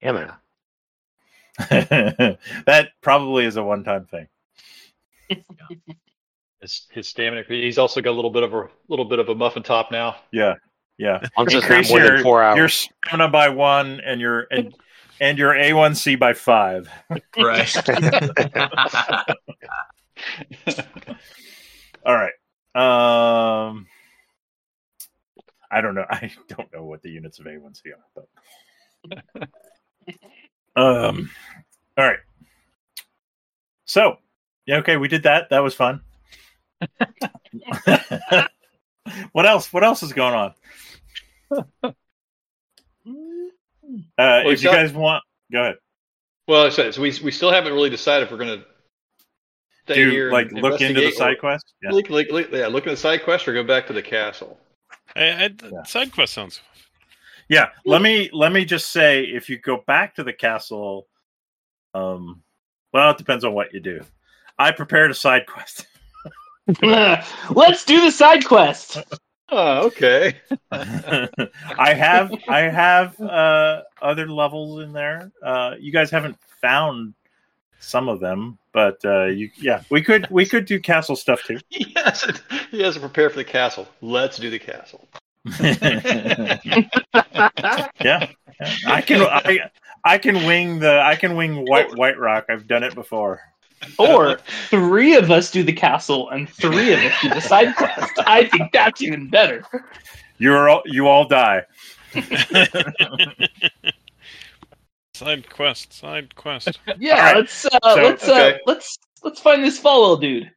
Yeah, 0.02 0.12
man. 0.12 0.34
that 2.66 2.90
probably 3.00 3.46
is 3.46 3.56
a 3.56 3.64
one-time 3.64 4.06
thing. 4.06 4.28
His, 6.60 6.88
his 6.92 7.08
stamina. 7.10 7.44
He's 7.48 7.78
also 7.78 8.02
got 8.02 8.12
a 8.12 8.18
little 8.18 8.32
bit 8.32 8.44
of 8.44 8.54
a 8.54 8.68
little 8.88 9.06
bit 9.06 9.20
of 9.20 9.28
a 9.30 9.36
muffin 9.36 9.64
top 9.64 9.92
now. 9.92 10.16
Yeah, 10.32 10.56
yeah. 10.98 11.20
Once 11.38 11.54
it's 11.54 11.68
not 11.68 11.72
Increase 11.72 11.90
more 11.90 12.00
your, 12.00 12.16
than 12.16 12.24
four 12.24 12.42
hours. 12.44 12.58
your 12.58 12.70
stamina 12.70 13.30
by 13.30 13.50
one, 13.50 14.00
and 14.06 14.22
your 14.22 14.48
and 14.50 14.74
and 15.20 15.38
your 15.38 15.54
A1C 15.54 16.18
by 16.18 16.32
five. 16.34 16.90
right. 17.38 17.76
All 22.06 22.16
right. 22.16 22.34
Um, 22.76 23.88
I 25.72 25.82
don't 25.82 25.96
know. 25.96 26.06
I 26.10 26.32
don't 26.50 26.72
know 26.74 26.84
what 26.84 27.02
the 27.02 27.10
units 27.10 27.39
of 27.39 27.46
A1C 27.46 27.82
are, 27.94 28.26
but 29.36 29.50
um, 30.76 31.30
all 31.98 32.06
right. 32.06 32.20
So, 33.86 34.18
yeah, 34.66 34.78
okay, 34.78 34.98
we 34.98 35.08
did 35.08 35.24
that. 35.24 35.50
That 35.50 35.60
was 35.60 35.76
fun. 35.76 36.02
what 39.32 39.46
else? 39.46 39.72
What 39.72 39.84
else 39.84 40.04
is 40.04 40.13
going 40.13 40.34
on? 40.34 40.54
Uh, 44.18 44.42
if 44.46 44.63
you 44.63 44.70
guys 44.70 44.94
want, 44.94 45.24
go 45.52 45.62
ahead. 45.62 45.76
Well, 46.48 46.66
I 46.66 46.70
said 46.70 46.94
so. 46.94 47.02
We 47.02 47.13
we 47.24 47.32
still 47.32 47.52
haven't 47.52 47.74
really 47.74 47.89
decided 47.89 48.26
if 48.26 48.32
we're 48.32 48.38
going 48.38 48.60
to 48.60 48.66
stay 49.86 49.96
Do 49.96 50.10
here. 50.10 50.32
like 50.32 50.52
and 50.52 50.62
look 50.62 50.82
into 50.82 51.02
the 51.02 51.12
side 51.12 51.39
quest. 51.39 51.74
Yeah. 51.82 51.91
Look, 51.91 52.10
look, 52.10 52.30
look, 52.30 52.52
yeah, 52.52 52.67
look 52.67 52.88
at 52.88 52.91
the 52.91 52.98
side 52.98 53.24
quest 53.24 53.48
or 53.48 53.54
go 53.54 53.63
back 53.63 53.88
to 53.88 53.93
the 53.93 54.02
castle. 54.02 54.60
I, 55.15 55.24
I, 55.24 55.50
Yeah. 55.72 55.84
Side 55.84 56.12
quest 56.12 56.34
sounds. 56.34 56.62
Yeah, 57.50 57.69
let 57.86 58.02
me 58.02 58.29
let 58.31 58.52
me 58.52 58.63
just 58.65 58.92
say 58.92 59.23
if 59.23 59.50
you 59.50 59.58
go 59.58 59.84
back 59.86 60.15
to 60.15 60.23
the 60.23 60.34
castle, 60.34 61.08
um, 61.94 62.42
well, 62.94 63.12
it 63.12 63.17
depends 63.17 63.44
on 63.44 63.54
what 63.54 63.73
you 63.73 63.79
do. 63.79 64.02
I 64.58 64.71
prepared 64.71 65.12
a 65.12 65.13
side 65.13 65.46
quest. 65.46 65.88
Let's 66.81 67.84
do 67.84 68.00
the 68.02 68.12
side 68.12 68.46
quest. 68.46 68.98
Oh, 69.50 69.86
okay. 69.88 70.36
I 70.71 71.94
have 71.94 72.34
I 72.48 72.62
have 72.62 73.19
uh, 73.19 73.81
other 74.02 74.27
levels 74.27 74.81
in 74.81 74.94
there. 74.94 75.31
Uh, 75.44 75.75
you 75.77 75.92
guys 75.92 76.10
haven't 76.10 76.38
found 76.62 77.13
some 77.79 78.08
of 78.08 78.21
them, 78.21 78.58
but 78.74 78.98
uh, 79.06 79.26
you 79.26 79.50
yeah 79.58 79.84
we 79.90 80.02
could 80.02 80.28
we 80.30 80.46
could 80.46 80.65
do 80.65 80.80
castle 80.80 81.15
stuff 81.15 81.42
too. 81.44 81.60
He 81.69 81.94
hasn't. 81.96 82.42
He 82.71 82.82
hasn't 82.82 83.02
prepared 83.02 83.32
for 83.32 83.38
the 83.38 83.44
castle. 83.44 83.88
Let's 84.02 84.38
do 84.38 84.50
the 84.50 84.60
castle. 84.60 85.08
yeah, 85.62 86.58
yeah. 88.02 88.28
I 88.88 89.02
can 89.02 89.21
I 89.21 89.69
I 90.04 90.17
can 90.17 90.46
wing 90.46 90.80
the 90.80 91.02
I 91.02 91.15
can 91.15 91.36
wing 91.36 91.65
White 91.65 91.90
Whiterock. 91.90 92.46
I've 92.50 92.67
done 92.67 92.84
it 92.84 92.96
before. 92.96 93.42
Or 94.00 94.38
three 94.69 95.15
of 95.15 95.30
us 95.30 95.52
do 95.52 95.62
the 95.63 95.74
castle 95.74 96.30
and 96.30 96.50
three 96.50 96.94
of 96.94 97.00
us 97.00 97.13
do 97.21 97.30
the 97.30 97.42
side 97.42 97.76
quest. 97.76 98.13
I 98.19 98.46
think 98.46 98.71
that's 98.71 99.02
even 99.02 99.30
better. 99.30 99.65
You're 100.38 100.69
all 100.69 100.84
you 100.86 101.08
all 101.08 101.28
die. 101.28 101.63
Side 105.16 105.48
quest, 105.48 105.94
side 105.94 106.34
quest. 106.36 106.80
Yeah, 106.98 107.18
Alright, 107.18 107.36
let's 107.36 107.66
uh, 107.68 107.70
so- 107.84 108.02
let's 108.02 108.24
okay. 108.24 108.54
uh, 108.56 108.58
let's 108.66 108.98
let's 109.24 109.40
find 109.40 109.64
this 109.64 109.80
Falwell 109.80 110.20
dude, 110.20 110.52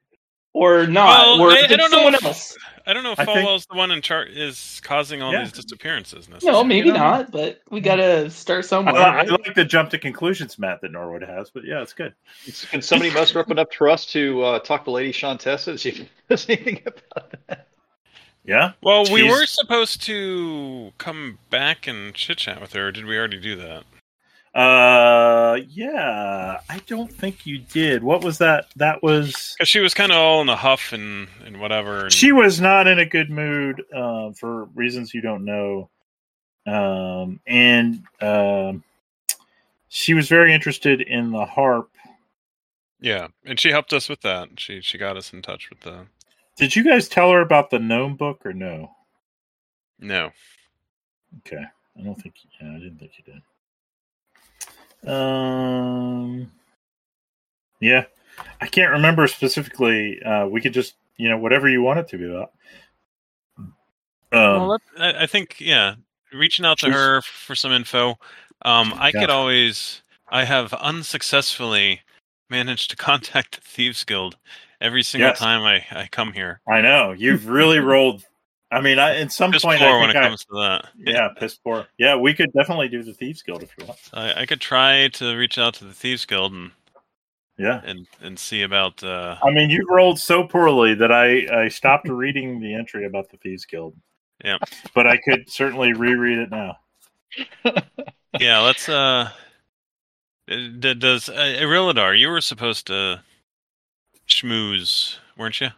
or 0.55 0.87
not, 0.87 1.27
Well, 1.39 1.41
or 1.43 1.51
I- 1.51 1.65
I 1.65 1.67
don't 1.67 1.79
know 1.79 1.89
someone 1.99 2.15
if- 2.15 2.25
else. 2.25 2.57
I 2.87 2.95
don't 2.95 3.03
know 3.03 3.13
if 3.13 3.19
I 3.19 3.27
think- 3.27 3.67
the 3.69 3.77
one 3.77 3.91
in 3.91 4.01
charge 4.01 4.31
is 4.31 4.81
causing 4.83 5.21
all 5.21 5.31
Yeah. 5.33 5.43
these 5.43 5.53
disappearances. 5.53 6.27
No, 6.29 6.35
necessarily. 6.37 6.65
maybe 6.65 6.91
not, 6.91 7.31
but 7.33 7.61
we 7.69 7.81
gotta 7.83 8.31
start 8.31 8.65
somewhere. 8.65 8.95
I 8.97 9.17
right? 9.17 9.29
like 9.31 9.55
the 9.55 9.65
jump 9.65 9.91
to 9.91 9.99
conclusions 9.99 10.59
mat 10.59 10.81
that 10.81 10.91
Norwood 10.91 11.23
has, 11.23 11.51
but 11.51 11.65
yeah, 11.67 11.83
it's 11.83 11.93
good. 11.93 12.15
Can 12.71 12.81
somebody 12.81 13.11
muster 13.11 13.41
up 13.41 13.51
enough 13.51 13.69
trust 13.69 14.11
to 14.13 14.43
uh, 14.43 14.59
talk 14.61 14.85
to 14.85 14.91
Lady 14.91 15.13
Shantessa 15.13 15.69
and 15.69 15.79
see 15.81 15.91
if 15.91 15.97
she 15.97 16.09
knows 16.31 16.49
anything 16.49 16.81
about 16.87 17.35
that? 17.49 17.67
Yeah. 18.43 18.73
Well, 18.83 19.05
we 19.13 19.29
were 19.29 19.45
supposed 19.45 20.03
to 20.05 20.93
come 20.97 21.41
back 21.51 21.87
and 21.87 22.15
chit 22.15 22.39
chat 22.39 22.59
with 22.63 22.73
her. 22.73 22.87
Or 22.87 22.93
did 22.93 23.05
we 23.05 23.19
already 23.19 23.39
do 23.41 23.57
that? 23.57 23.85
Uh, 24.57 25.61
yeah, 25.69 26.61
I 26.71 26.79
don't 26.87 27.13
think 27.13 27.45
you 27.45 27.59
did. 27.59 28.03
What 28.03 28.25
was 28.25 28.39
that? 28.39 28.69
That 28.77 29.03
was 29.03 29.55
Because 29.59 29.69
she 29.69 29.81
was 29.81 29.93
kind 29.93 30.11
of 30.11 30.17
all 30.17 30.41
in 30.41 30.49
a 30.49 30.57
huff 30.57 30.95
and, 30.95 31.29
and 31.45 31.61
whatever. 31.61 32.05
And, 32.05 32.13
she 32.13 32.33
was 32.33 32.59
not 32.59 32.87
in 32.87 32.99
a 32.99 33.05
good 33.05 33.29
mood 33.29 33.85
uh, 33.95 34.33
for 34.33 34.65
reasons 34.75 35.13
you 35.13 35.21
don't 35.21 35.45
know, 35.45 35.91
um, 36.67 37.39
and 37.47 38.03
um, 38.23 38.83
she 39.89 40.15
was 40.15 40.27
very 40.27 40.55
interested 40.55 41.03
in 41.03 41.33
the 41.33 41.45
harp. 41.45 41.91
yeah, 42.99 43.29
and 43.45 43.61
she 43.61 43.69
helped 43.69 43.93
us 43.93 44.09
with 44.09 44.23
that. 44.23 44.49
She 44.57 44.81
she 44.81 44.97
got 44.97 45.19
us 45.19 45.35
in 45.35 45.43
touch 45.43 45.69
with 45.69 45.81
the. 45.81 46.07
Did 46.57 46.75
you 46.75 46.83
guys 46.83 47.09
tell 47.11 47.31
her 47.31 47.43
about 47.43 47.69
the 47.69 47.79
gnome 47.79 48.17
book 48.17 48.41
or 48.47 48.55
no? 48.55 48.91
No. 50.01 50.31
Okay, 51.41 51.63
I 51.99 52.03
don't 52.03 52.15
think. 52.15 52.37
Yeah, 52.59 52.71
I 52.71 52.79
didn't 52.79 52.97
think 53.01 53.13
you 53.19 53.35
did. 53.35 53.43
Um, 55.07 56.51
yeah, 57.81 58.05
I 58.61 58.67
can't 58.67 58.93
remember 58.93 59.27
specifically. 59.27 60.21
Uh, 60.23 60.47
we 60.47 60.61
could 60.61 60.73
just, 60.75 60.95
you 61.17 61.29
know, 61.29 61.39
whatever 61.39 61.69
you 61.69 61.83
want 61.83 61.99
it 62.01 62.09
to 62.09 62.19
be 62.19 62.25
about. 62.31 62.53
Um, 64.33 64.69
well, 64.69 64.79
I, 64.99 65.23
I 65.23 65.27
think 65.27 65.57
yeah, 65.61 65.95
reaching 66.33 66.67
out 66.67 66.79
to 66.81 66.91
her 66.91 67.23
for 67.23 67.55
some 67.55 67.73
info. 67.73 68.19
Um, 68.63 68.95
I 68.97 69.13
could 69.13 69.31
always. 69.31 70.03
I 70.29 70.45
have 70.45 70.73
unsuccessfully 70.75 72.01
managed 72.51 72.91
to 72.91 72.97
contact 72.97 73.57
the 73.57 73.61
Thieves 73.61 74.05
Guild 74.05 74.37
every 74.81 75.03
single 75.03 75.29
Yes. 75.29 75.39
time 75.39 75.63
I, 75.63 75.85
I 75.97 76.09
come 76.11 76.33
here. 76.33 76.61
I 76.69 76.81
know 76.81 77.13
you've 77.13 77.47
really 77.49 77.79
rolled. 77.81 78.25
I 78.71 78.81
mean, 78.81 78.99
I, 78.99 79.21
at 79.21 79.31
some 79.33 79.53
Just 79.53 79.65
point, 79.65 79.79
poor 79.81 79.89
I 79.89 80.01
when 80.01 80.11
it 80.11 80.17
I, 80.17 80.23
comes 80.23 80.45
to 80.47 80.55
that. 80.55 80.89
yeah, 80.99 81.29
piss 81.39 81.55
poor. 81.57 81.87
Yeah, 81.99 82.17
we 82.17 82.35
could 82.35 82.53
definitely 82.53 82.89
do 82.89 83.03
the 83.03 83.13
Thieves 83.13 83.43
Guild 83.43 83.63
if 83.63 83.71
you 83.79 83.87
want. 83.87 83.99
I, 84.13 84.43
I 84.43 84.47
could 84.47 84.61
try 84.61 85.09
to 85.09 85.37
reach 85.37 85.57
out 85.57 85.75
to 85.75 85.85
the 85.85 85.93
Thieves 85.95 86.25
Guild 86.27 86.53
and 86.53 86.73
Yeah, 87.59 87.81
and, 87.85 88.07
and 88.21 88.37
see 88.39 88.63
about. 88.63 89.03
Uh, 89.05 89.37
I 89.43 89.51
mean, 89.51 89.71
you 89.71 89.87
rolled 89.89 90.19
so 90.19 90.45
poorly 90.45 90.95
that 90.95 91.13
I 91.13 91.65
I 91.65 91.69
stopped 91.69 92.09
reading 92.09 92.59
the 92.61 92.75
entry 92.75 93.07
about 93.07 93.31
the 93.31 93.37
Thieves 93.37 93.65
Guild. 93.65 93.95
Yeah. 94.45 94.59
but 94.95 95.07
I 95.07 95.17
could 95.17 95.49
certainly 95.49 95.93
reread 95.93 96.39
it 96.39 96.51
now. 96.51 96.77
yeah, 98.41 98.59
let's. 98.61 98.89
Uh, 98.89 99.31
does 100.49 101.29
uh, 101.29 101.33
Irilladar? 101.61 102.19
You 102.19 102.29
were 102.29 102.41
supposed 102.41 102.87
to 102.89 103.23
schmooze, 104.29 105.19
weren't 105.39 105.61
you? 105.61 105.69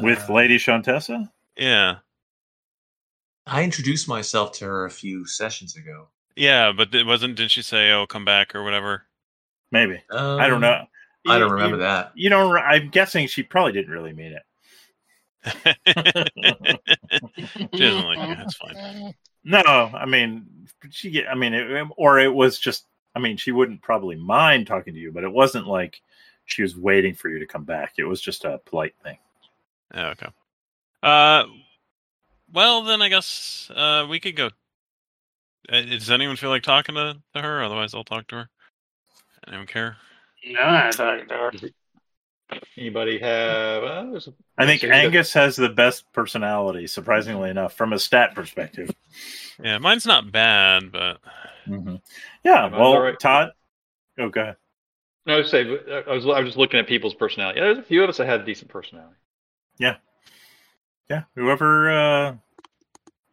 With 0.00 0.28
Uh, 0.28 0.32
Lady 0.34 0.56
Shantessa. 0.58 1.30
Yeah, 1.56 1.96
I 3.46 3.64
introduced 3.64 4.08
myself 4.08 4.52
to 4.58 4.64
her 4.66 4.84
a 4.84 4.90
few 4.90 5.26
sessions 5.26 5.76
ago. 5.76 6.08
yeah, 6.36 6.72
but 6.72 6.94
it 6.94 7.06
wasn't. 7.06 7.36
Didn't 7.36 7.50
she 7.50 7.62
say, 7.62 7.90
"Oh, 7.92 8.06
come 8.06 8.24
back" 8.24 8.54
or 8.54 8.62
whatever? 8.64 9.04
Maybe 9.70 10.02
Um, 10.10 10.38
I 10.40 10.48
don't 10.48 10.60
know. 10.60 10.86
I 11.28 11.38
don't 11.38 11.50
remember 11.52 11.76
you, 11.76 11.82
that. 11.82 12.12
You 12.14 12.30
don't. 12.30 12.56
I'm 12.56 12.88
guessing 12.90 13.26
she 13.26 13.42
probably 13.42 13.72
didn't 13.72 13.92
really 13.92 14.12
mean 14.12 14.32
it. 14.32 14.42
she 17.74 17.78
doesn't 17.78 18.04
like 18.06 18.28
you. 18.28 18.34
That's 18.36 18.54
fine. 18.56 19.14
No, 19.44 19.60
I 19.62 20.04
mean 20.06 20.46
she. 20.90 21.10
get- 21.10 21.28
I 21.28 21.34
mean, 21.34 21.54
it, 21.54 21.86
or 21.96 22.18
it 22.18 22.32
was 22.32 22.58
just. 22.58 22.86
I 23.14 23.20
mean, 23.20 23.36
she 23.36 23.50
wouldn't 23.52 23.82
probably 23.82 24.16
mind 24.16 24.66
talking 24.66 24.94
to 24.94 25.00
you, 25.00 25.10
but 25.10 25.24
it 25.24 25.32
wasn't 25.32 25.66
like 25.66 26.00
she 26.44 26.62
was 26.62 26.76
waiting 26.76 27.14
for 27.14 27.28
you 27.28 27.38
to 27.40 27.46
come 27.46 27.64
back. 27.64 27.94
It 27.98 28.04
was 28.04 28.20
just 28.20 28.44
a 28.44 28.60
polite 28.64 28.94
thing. 29.02 29.18
Yeah, 29.94 30.08
okay. 30.10 30.28
Uh, 31.02 31.44
well 32.52 32.82
then 32.82 33.02
I 33.02 33.08
guess 33.08 33.70
uh 33.74 34.06
we 34.08 34.20
could 34.20 34.36
go. 34.36 34.50
Uh, 35.70 35.82
does 35.82 36.10
anyone 36.10 36.36
feel 36.36 36.50
like 36.50 36.62
talking 36.62 36.94
to, 36.94 37.18
to 37.34 37.42
her? 37.42 37.62
Otherwise, 37.62 37.94
I'll 37.94 38.04
talk 38.04 38.26
to 38.28 38.36
her. 38.36 38.50
Anyone 39.46 39.66
care? 39.66 39.96
No, 40.46 40.60
I 40.62 40.90
thought 40.90 41.20
Anybody 42.76 43.18
have? 43.18 43.82
Uh, 43.84 44.04
there's 44.10 44.28
a, 44.28 44.34
I 44.56 44.66
think 44.66 44.80
So 44.80 44.86
you 44.86 44.92
Angus 44.92 45.32
has 45.34 45.56
the 45.56 45.68
best 45.68 46.04
personality, 46.12 46.86
surprisingly 46.86 47.50
enough, 47.50 47.74
from 47.74 47.92
a 47.92 47.98
stat 47.98 48.34
perspective. 48.34 48.90
Yeah, 49.62 49.78
mine's 49.78 50.06
not 50.06 50.32
bad, 50.32 50.90
but 50.92 51.18
Mm-hmm. 51.68 51.96
Yeah, 52.44 52.54
Yeah. 52.54 52.60
mine's 52.62 52.72
well, 52.72 52.92
all 52.94 53.00
right. 53.00 53.18
Todd. 53.20 53.52
Oh, 54.18 54.28
go 54.28 54.40
ahead. 54.40 54.56
no, 55.26 55.34
I 55.34 55.38
was 55.38 55.50
say 55.50 55.60
I 55.62 56.12
was 56.12 56.26
I 56.26 56.40
was 56.40 56.46
just 56.46 56.56
looking 56.58 56.80
at 56.80 56.86
people's 56.86 57.14
personality. 57.14 57.60
Yeah, 57.60 57.66
there's 57.66 57.78
a 57.78 57.82
few 57.82 58.02
of 58.02 58.08
us 58.08 58.16
that 58.16 58.26
had 58.26 58.44
decent 58.44 58.70
personality. 58.70 59.16
Yeah. 59.78 59.96
Yeah. 61.08 61.22
Whoever. 61.34 61.90
uh 61.90 62.34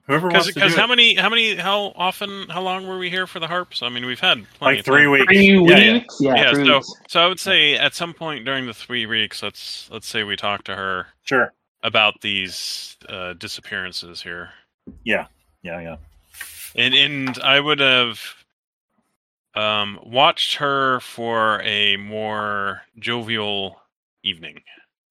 Whoever 0.08 0.28
because 0.28 0.46
wants 0.46 0.54
to 0.60 0.70
do 0.70 0.76
how 0.76 0.86
it. 0.86 0.88
many 0.90 1.16
how 1.16 1.30
many 1.30 1.56
how 1.56 1.92
often 1.96 2.48
how 2.50 2.62
long 2.62 2.88
were 2.88 3.00
we 3.00 3.10
here 3.10 3.26
for 3.26 3.40
the 3.40 3.48
harps? 3.48 3.82
I 3.82 3.90
mean, 3.90 4.06
we've 4.06 4.20
had 4.20 4.46
plenty 4.60 4.78
like 4.78 4.86
three 4.86 5.04
time. 5.04 5.12
weeks. 5.12 5.26
three 5.34 5.48
Yeah, 5.48 5.78
yeah. 5.78 5.94
weeks. 5.94 6.18
Yeah, 6.22 6.36
Yeah, 6.36 6.54
three 6.54 6.66
so 6.68 6.74
weeks. 6.76 6.94
so 7.08 7.20
I 7.22 7.28
would 7.28 7.40
say 7.40 7.76
at 7.76 7.96
some 7.96 8.14
point 8.14 8.46
during 8.46 8.68
the 8.68 8.74
three 8.74 9.08
weeks, 9.08 9.42
let's 9.42 9.90
let's 9.92 10.08
say 10.08 10.24
we 10.24 10.36
talk 10.36 10.64
to 10.66 10.76
her 10.76 11.08
Sure. 11.24 11.52
about 11.82 12.22
these 12.22 12.98
uh, 13.10 13.34
disappearances 13.34 14.22
here, 14.22 14.52
Yeah. 15.04 15.26
Yeah. 15.64 15.80
Yeah. 15.82 15.96
and 16.76 16.94
and 16.94 17.40
I 17.40 17.60
would 17.60 17.80
have 17.80 18.22
um, 19.56 20.00
watched 20.06 20.58
her 20.58 21.00
for 21.00 21.62
a 21.64 21.98
more 21.98 22.84
jovial 23.00 23.82
evening. 24.24 24.62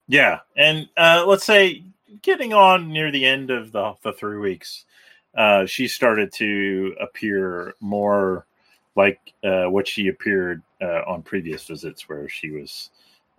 Yeah, 0.06 0.40
and 0.56 0.88
uh, 0.96 1.24
let's 1.26 1.44
say 1.44 1.82
getting 2.22 2.52
on 2.52 2.90
near 2.92 3.10
the 3.10 3.24
end 3.24 3.50
of 3.50 3.72
the 3.72 3.94
the 4.02 4.12
three 4.12 4.38
weeks, 4.38 4.84
uh, 5.36 5.66
she 5.66 5.88
started 5.88 6.32
to 6.34 6.94
appear 7.00 7.74
more 7.80 8.46
like 8.96 9.32
uh, 9.42 9.64
what 9.64 9.88
she 9.88 10.08
appeared 10.08 10.62
uh, 10.82 11.02
on 11.06 11.22
previous 11.22 11.66
visits, 11.66 12.08
where 12.08 12.28
she 12.28 12.50
was 12.50 12.90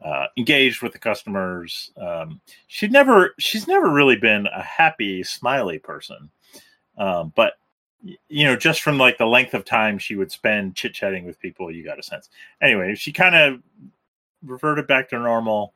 uh, 0.04 0.26
engaged 0.38 0.82
with 0.82 0.92
the 0.92 1.00
customers. 1.00 1.92
Um, 1.98 2.42
she'd 2.68 2.92
never, 2.92 3.34
she's 3.38 3.68
never 3.68 3.90
really 3.90 4.18
been 4.18 4.48
a 4.48 4.62
happy, 4.62 5.24
smiley 5.24 5.80
person, 5.80 6.30
um, 6.98 7.32
but 7.36 7.54
you 8.28 8.46
know, 8.46 8.56
just 8.56 8.82
from 8.82 8.98
like 8.98 9.18
the 9.18 9.26
length 9.26 9.54
of 9.54 9.66
time 9.66 9.98
she 9.98 10.16
would 10.16 10.32
spend 10.32 10.76
chit 10.76 10.94
chatting 10.94 11.26
with 11.26 11.40
people, 11.40 11.72
you 11.72 11.84
got 11.84 12.00
a 12.00 12.04
sense. 12.04 12.30
Anyway, 12.62 12.94
she 12.96 13.12
kind 13.12 13.36
of 13.36 13.62
reverted 14.44 14.88
back 14.88 15.10
to 15.10 15.18
normal 15.18 15.74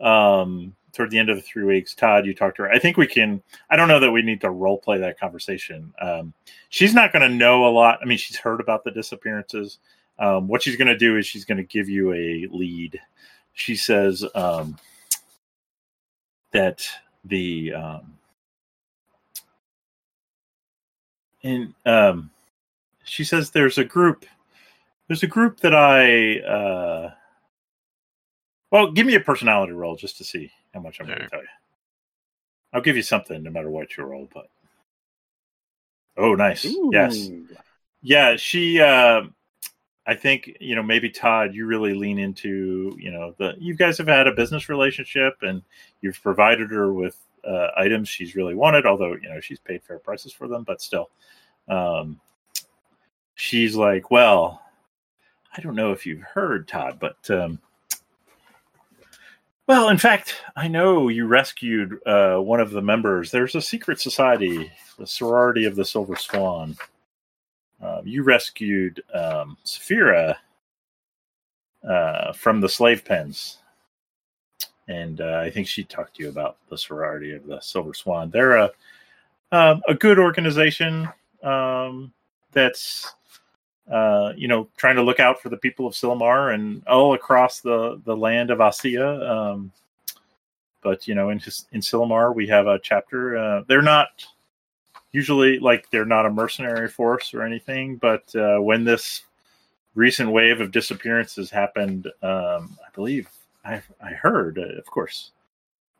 um 0.00 0.74
toward 0.92 1.10
the 1.10 1.18
end 1.18 1.30
of 1.30 1.36
the 1.36 1.42
three 1.42 1.64
weeks 1.64 1.94
todd 1.94 2.26
you 2.26 2.34
talked 2.34 2.56
to 2.56 2.62
her. 2.62 2.70
I 2.70 2.78
think 2.78 2.96
we 2.96 3.06
can 3.06 3.42
i 3.70 3.76
don't 3.76 3.88
know 3.88 4.00
that 4.00 4.10
we 4.10 4.22
need 4.22 4.40
to 4.40 4.50
role 4.50 4.78
play 4.78 4.98
that 4.98 5.18
conversation. 5.18 5.92
Um 6.00 6.32
she's 6.68 6.94
not 6.94 7.12
going 7.12 7.28
to 7.28 7.34
know 7.34 7.66
a 7.66 7.70
lot. 7.70 7.98
I 8.02 8.06
mean 8.06 8.18
she's 8.18 8.36
heard 8.36 8.60
about 8.60 8.84
the 8.84 8.90
disappearances. 8.90 9.78
Um 10.18 10.48
what 10.48 10.62
she's 10.62 10.76
going 10.76 10.88
to 10.88 10.98
do 10.98 11.16
is 11.16 11.26
she's 11.26 11.44
going 11.44 11.58
to 11.58 11.64
give 11.64 11.88
you 11.88 12.12
a 12.12 12.46
lead. 12.50 13.00
She 13.52 13.76
says 13.76 14.24
um 14.34 14.76
that 16.52 16.86
the 17.24 17.72
um 17.74 18.18
and 21.42 21.74
um 21.86 22.30
she 23.04 23.24
says 23.24 23.50
there's 23.50 23.78
a 23.78 23.84
group 23.84 24.26
there's 25.08 25.22
a 25.22 25.26
group 25.28 25.60
that 25.60 25.74
i 25.74 26.38
uh 26.40 27.12
well, 28.70 28.92
give 28.92 29.06
me 29.06 29.14
a 29.14 29.20
personality 29.20 29.72
roll 29.72 29.96
just 29.96 30.18
to 30.18 30.24
see 30.24 30.50
how 30.72 30.80
much 30.80 31.00
I'm 31.00 31.06
going 31.06 31.18
to 31.18 31.28
tell 31.28 31.40
you. 31.40 31.48
I'll 32.72 32.80
give 32.80 32.96
you 32.96 33.02
something 33.02 33.42
no 33.42 33.50
matter 33.50 33.70
what 33.70 33.96
you 33.96 34.04
roll, 34.04 34.28
but 34.32 34.46
oh, 36.16 36.34
nice, 36.34 36.64
yes, 36.92 37.28
yeah. 38.00 38.36
She, 38.36 38.80
uh, 38.80 39.22
I 40.06 40.14
think 40.14 40.56
you 40.60 40.76
know 40.76 40.82
maybe 40.82 41.10
Todd, 41.10 41.52
you 41.52 41.66
really 41.66 41.94
lean 41.94 42.20
into 42.20 42.96
you 42.96 43.10
know 43.10 43.34
the 43.38 43.54
you 43.58 43.74
guys 43.74 43.98
have 43.98 44.06
had 44.06 44.28
a 44.28 44.32
business 44.32 44.68
relationship 44.68 45.38
and 45.42 45.62
you've 46.00 46.22
provided 46.22 46.70
her 46.70 46.92
with 46.92 47.18
uh, 47.44 47.68
items 47.76 48.08
she's 48.08 48.36
really 48.36 48.54
wanted, 48.54 48.86
although 48.86 49.14
you 49.14 49.28
know 49.28 49.40
she's 49.40 49.58
paid 49.58 49.82
fair 49.82 49.98
prices 49.98 50.32
for 50.32 50.46
them, 50.46 50.62
but 50.62 50.80
still, 50.80 51.10
um, 51.68 52.20
she's 53.34 53.74
like, 53.74 54.12
well, 54.12 54.62
I 55.56 55.60
don't 55.60 55.74
know 55.74 55.90
if 55.90 56.06
you've 56.06 56.22
heard 56.22 56.68
Todd, 56.68 56.98
but. 57.00 57.28
Um, 57.28 57.58
well, 59.70 59.88
in 59.88 59.98
fact, 59.98 60.34
I 60.56 60.66
know 60.66 61.06
you 61.06 61.28
rescued 61.28 62.00
uh, 62.04 62.38
one 62.38 62.58
of 62.58 62.72
the 62.72 62.82
members. 62.82 63.30
There's 63.30 63.54
a 63.54 63.62
secret 63.62 64.00
society, 64.00 64.68
the 64.98 65.06
Sorority 65.06 65.64
of 65.64 65.76
the 65.76 65.84
Silver 65.84 66.16
Swan. 66.16 66.76
Um, 67.80 68.00
you 68.04 68.24
rescued 68.24 69.00
um, 69.14 69.56
Saphira 69.64 70.34
uh, 71.88 72.32
from 72.32 72.60
the 72.60 72.68
slave 72.68 73.04
pens. 73.04 73.58
And 74.88 75.20
uh, 75.20 75.40
I 75.44 75.50
think 75.50 75.68
she 75.68 75.84
talked 75.84 76.16
to 76.16 76.24
you 76.24 76.30
about 76.30 76.56
the 76.68 76.76
Sorority 76.76 77.32
of 77.32 77.46
the 77.46 77.60
Silver 77.60 77.94
Swan. 77.94 78.28
They're 78.28 78.56
a, 78.56 78.72
um, 79.52 79.82
a 79.86 79.94
good 79.94 80.18
organization 80.18 81.08
um, 81.44 82.12
that's 82.50 83.14
uh, 83.90 84.32
you 84.36 84.48
know, 84.48 84.68
trying 84.76 84.96
to 84.96 85.02
look 85.02 85.20
out 85.20 85.42
for 85.42 85.48
the 85.48 85.56
people 85.56 85.86
of 85.86 85.94
Cillamar 85.94 86.54
and 86.54 86.86
all 86.86 87.14
across 87.14 87.60
the, 87.60 88.00
the 88.04 88.16
land 88.16 88.50
of 88.50 88.58
Aacia. 88.58 89.28
Um, 89.28 89.72
but 90.82 91.06
you 91.06 91.14
know, 91.14 91.30
in 91.30 91.40
in 91.72 91.80
Cillamar, 91.80 92.34
we 92.34 92.46
have 92.46 92.66
a 92.66 92.78
chapter. 92.78 93.36
Uh, 93.36 93.62
they're 93.68 93.82
not 93.82 94.24
usually 95.12 95.58
like 95.58 95.90
they're 95.90 96.04
not 96.04 96.26
a 96.26 96.30
mercenary 96.30 96.88
force 96.88 97.34
or 97.34 97.42
anything, 97.42 97.96
but 97.96 98.34
uh, 98.34 98.58
when 98.58 98.84
this 98.84 99.22
recent 99.94 100.30
wave 100.30 100.60
of 100.60 100.70
disappearances 100.70 101.50
happened, 101.50 102.06
um, 102.22 102.78
I 102.86 102.90
believe 102.94 103.28
I 103.64 103.82
I 104.00 104.10
heard, 104.10 104.58
uh, 104.58 104.78
of 104.78 104.86
course, 104.86 105.32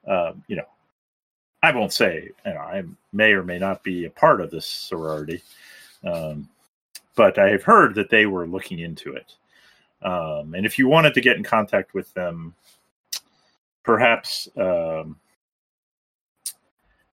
um, 0.07 0.43
you 0.49 0.57
know, 0.57 0.69
I 1.63 1.73
won't 1.73 1.93
say, 1.93 2.31
you 2.47 2.55
know, 2.55 2.61
I 2.61 2.83
may 3.13 3.33
or 3.33 3.43
may 3.43 3.59
not 3.59 3.83
be 3.83 4.07
a 4.07 4.11
part 4.11 4.41
of 4.41 4.51
this 4.51 4.67
sorority, 4.67 5.43
um, 6.05 6.49
but 7.17 7.39
I 7.39 7.51
have 7.51 7.63
heard 7.63 7.95
that 7.95 8.11
they 8.11 8.27
were 8.27 8.47
looking 8.47 8.79
into 8.79 9.15
it. 9.15 9.35
Um, 10.03 10.55
and 10.55 10.65
if 10.65 10.79
you 10.79 10.89
wanted 10.89 11.15
to 11.15 11.21
get 11.21 11.37
in 11.37 11.45
contact 11.45 11.95
with 11.95 12.13
them, 12.15 12.55
perhaps 13.83 14.49
um, 14.57 15.17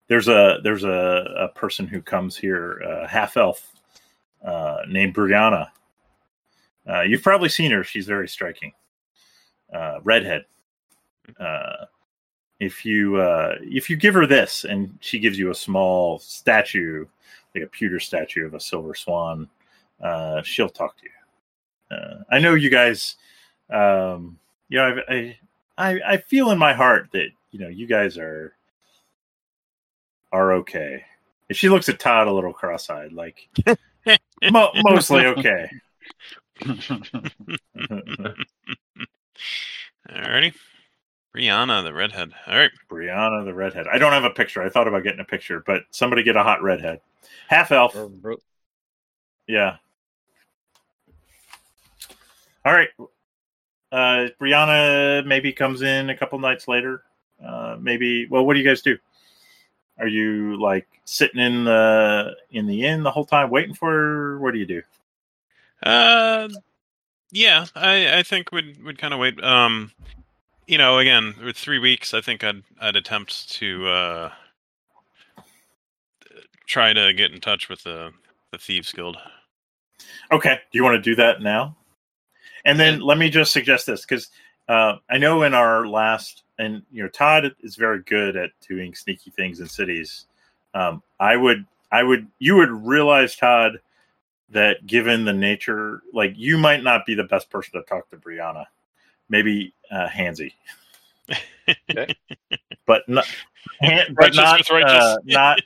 there's 0.08 0.28
a 0.28 0.60
there's 0.64 0.84
a, 0.84 1.36
a 1.38 1.48
person 1.50 1.88
who 1.88 2.02
comes 2.02 2.38
here, 2.38 2.82
uh, 2.88 3.08
half 3.08 3.36
elf, 3.36 3.74
uh, 4.46 4.78
named 4.88 5.14
Brianna. 5.14 5.70
Uh, 6.90 7.02
you've 7.02 7.24
probably 7.24 7.50
seen 7.50 7.72
her. 7.72 7.84
She's 7.84 8.06
very 8.06 8.28
striking. 8.28 8.72
Uh, 9.74 10.00
redhead. 10.04 10.46
Uh, 11.38 11.86
if 12.60 12.86
you 12.86 13.18
uh, 13.18 13.56
if 13.62 13.90
you 13.90 13.98
give 13.98 14.14
her 14.14 14.26
this, 14.26 14.64
and 14.64 14.98
she 15.02 15.20
gives 15.20 15.38
you 15.38 15.52
a 15.52 15.56
small 15.56 16.20
statue, 16.20 17.06
like 17.54 17.66
a 17.66 17.68
pewter 17.68 18.00
statue 18.00 18.46
of 18.46 18.54
a 18.54 18.60
silver 18.60 18.96
swan, 18.96 19.50
uh, 20.02 20.42
she'll 20.44 20.70
talk 20.70 20.96
to 20.98 21.04
you. 21.06 21.98
Uh, 21.98 22.24
I 22.32 22.40
know 22.40 22.54
you 22.54 22.70
guys. 22.70 23.16
Um, 23.70 24.40
you 24.70 24.78
know, 24.78 25.00
I, 25.10 25.38
I 25.78 26.00
I 26.06 26.18
feel 26.18 26.52
in 26.52 26.58
my 26.58 26.74
heart 26.74 27.10
that 27.14 27.28
you 27.52 27.60
know 27.60 27.68
you 27.70 27.88
guys 27.88 28.18
are 28.18 28.54
are 30.32 30.54
okay. 30.54 31.04
And 31.50 31.56
she 31.58 31.70
looks 31.70 31.88
at 31.88 32.00
Todd 32.00 32.28
a 32.28 32.34
little 32.34 32.52
cross-eyed, 32.52 33.14
like 33.14 33.48
mo- 34.52 34.72
mostly 34.76 35.26
okay. 35.26 35.70
Alrighty. 40.10 40.54
Brianna, 41.36 41.84
the 41.84 41.94
redhead. 41.94 42.32
All 42.48 42.58
right. 42.58 42.72
Brianna 42.90 43.46
the 43.46 43.54
redhead. 43.54 43.86
I 43.92 43.98
don't 43.98 44.14
have 44.14 44.24
a 44.24 44.30
picture. 44.32 44.62
I 44.64 44.70
thought 44.70 44.88
about 44.88 45.04
getting 45.04 45.20
a 45.20 45.26
picture, 45.26 45.64
but 45.66 45.84
somebody 45.92 46.24
get 46.24 46.36
a 46.36 46.44
hot 46.44 46.64
redhead. 46.64 47.00
Half 47.48 47.72
elf. 47.72 47.94
Bro- 47.94 48.38
Yeah. 49.48 49.78
All 52.68 52.74
right. 52.74 52.90
Uh, 53.94 54.28
Brianna 54.42 55.26
maybe 55.26 55.54
comes 55.54 55.82
in 55.84 56.10
a 56.10 56.18
couple 56.18 56.38
nights 56.38 56.68
later. 56.68 57.02
Uh, 57.42 57.78
maybe. 57.80 58.28
Well, 58.28 58.46
what 58.46 58.56
do 58.56 58.60
you 58.60 58.68
guys 58.68 58.82
do? 58.82 58.98
Are 59.98 60.08
you 60.08 60.60
like 60.62 60.86
sitting 61.06 61.40
in 61.40 61.64
the 61.64 62.36
in 62.52 62.68
the 62.68 62.84
inn 62.84 63.04
the 63.04 63.12
whole 63.12 63.24
time 63.24 63.50
waiting 63.52 63.74
for 63.74 63.90
her? 63.90 64.40
What 64.40 64.52
do 64.52 64.60
you 64.60 64.66
do? 64.66 64.82
Uh, 65.82 66.50
yeah, 67.32 67.68
I 67.74 68.18
I 68.18 68.24
think 68.24 68.52
we'd 68.52 68.84
we'd 68.84 68.98
kind 68.98 69.14
of 69.14 69.22
wait. 69.22 69.42
Um, 69.42 69.94
you 70.68 70.78
know, 70.78 70.98
again, 70.98 71.36
with 71.42 71.56
three 71.56 71.80
weeks, 71.80 72.14
I 72.14 72.20
think 72.20 72.44
I'd 72.44 72.64
I'd 72.82 72.98
attempt 72.98 73.50
to 73.52 73.88
uh 73.88 74.32
try 76.66 76.92
to 76.92 77.14
get 77.14 77.32
in 77.32 77.40
touch 77.40 77.70
with 77.70 77.84
the 77.84 78.12
the 78.52 78.58
thieves 78.58 78.92
guild. 78.92 79.16
Okay. 80.34 80.56
Do 80.56 80.78
you 80.78 80.84
want 80.84 81.02
to 81.02 81.02
do 81.02 81.16
that 81.16 81.42
now? 81.42 81.77
And 82.68 82.78
then 82.80 83.00
let 83.00 83.18
me 83.18 83.30
just 83.30 83.54
suggest 83.54 83.88
this 83.88 84.02
because 84.06 84.30
uh, 84.68 84.98
I 85.10 85.18
know 85.18 85.44
in 85.44 85.54
our 85.54 85.88
last, 85.88 86.44
and 86.60 86.84
you 86.92 87.02
know, 87.02 87.10
Todd 87.10 87.56
is 87.62 87.78
very 87.78 88.04
good 88.04 88.36
at 88.36 88.52
doing 88.68 88.94
sneaky 88.94 89.32
things 89.32 89.62
in 89.62 89.68
cities. 89.68 90.26
Um, 90.74 91.02
I 91.20 91.38
would, 91.38 91.66
I 91.94 92.04
would, 92.04 92.28
you 92.40 92.58
would 92.58 92.70
realize, 92.70 93.38
Todd, 93.38 93.80
that 94.50 94.86
given 94.86 95.24
the 95.24 95.32
nature, 95.34 96.02
like 96.14 96.34
you 96.36 96.58
might 96.58 96.84
not 96.84 97.06
be 97.06 97.16
the 97.16 97.24
best 97.24 97.50
person 97.50 97.80
to 97.80 97.88
talk 97.88 98.10
to 98.10 98.18
Brianna. 98.18 98.66
Maybe 99.30 99.74
uh, 99.90 100.08
Hansy, 100.08 100.54
Okay. 101.90 102.16
but 102.86 103.08
not, 103.08 103.26
Han, 103.82 104.16
but 104.16 104.36
Righteous 104.36 104.38
not, 104.38 104.60
with 104.60 104.70
righteous. 104.70 105.04
uh, 105.04 105.18
not, 105.26 105.62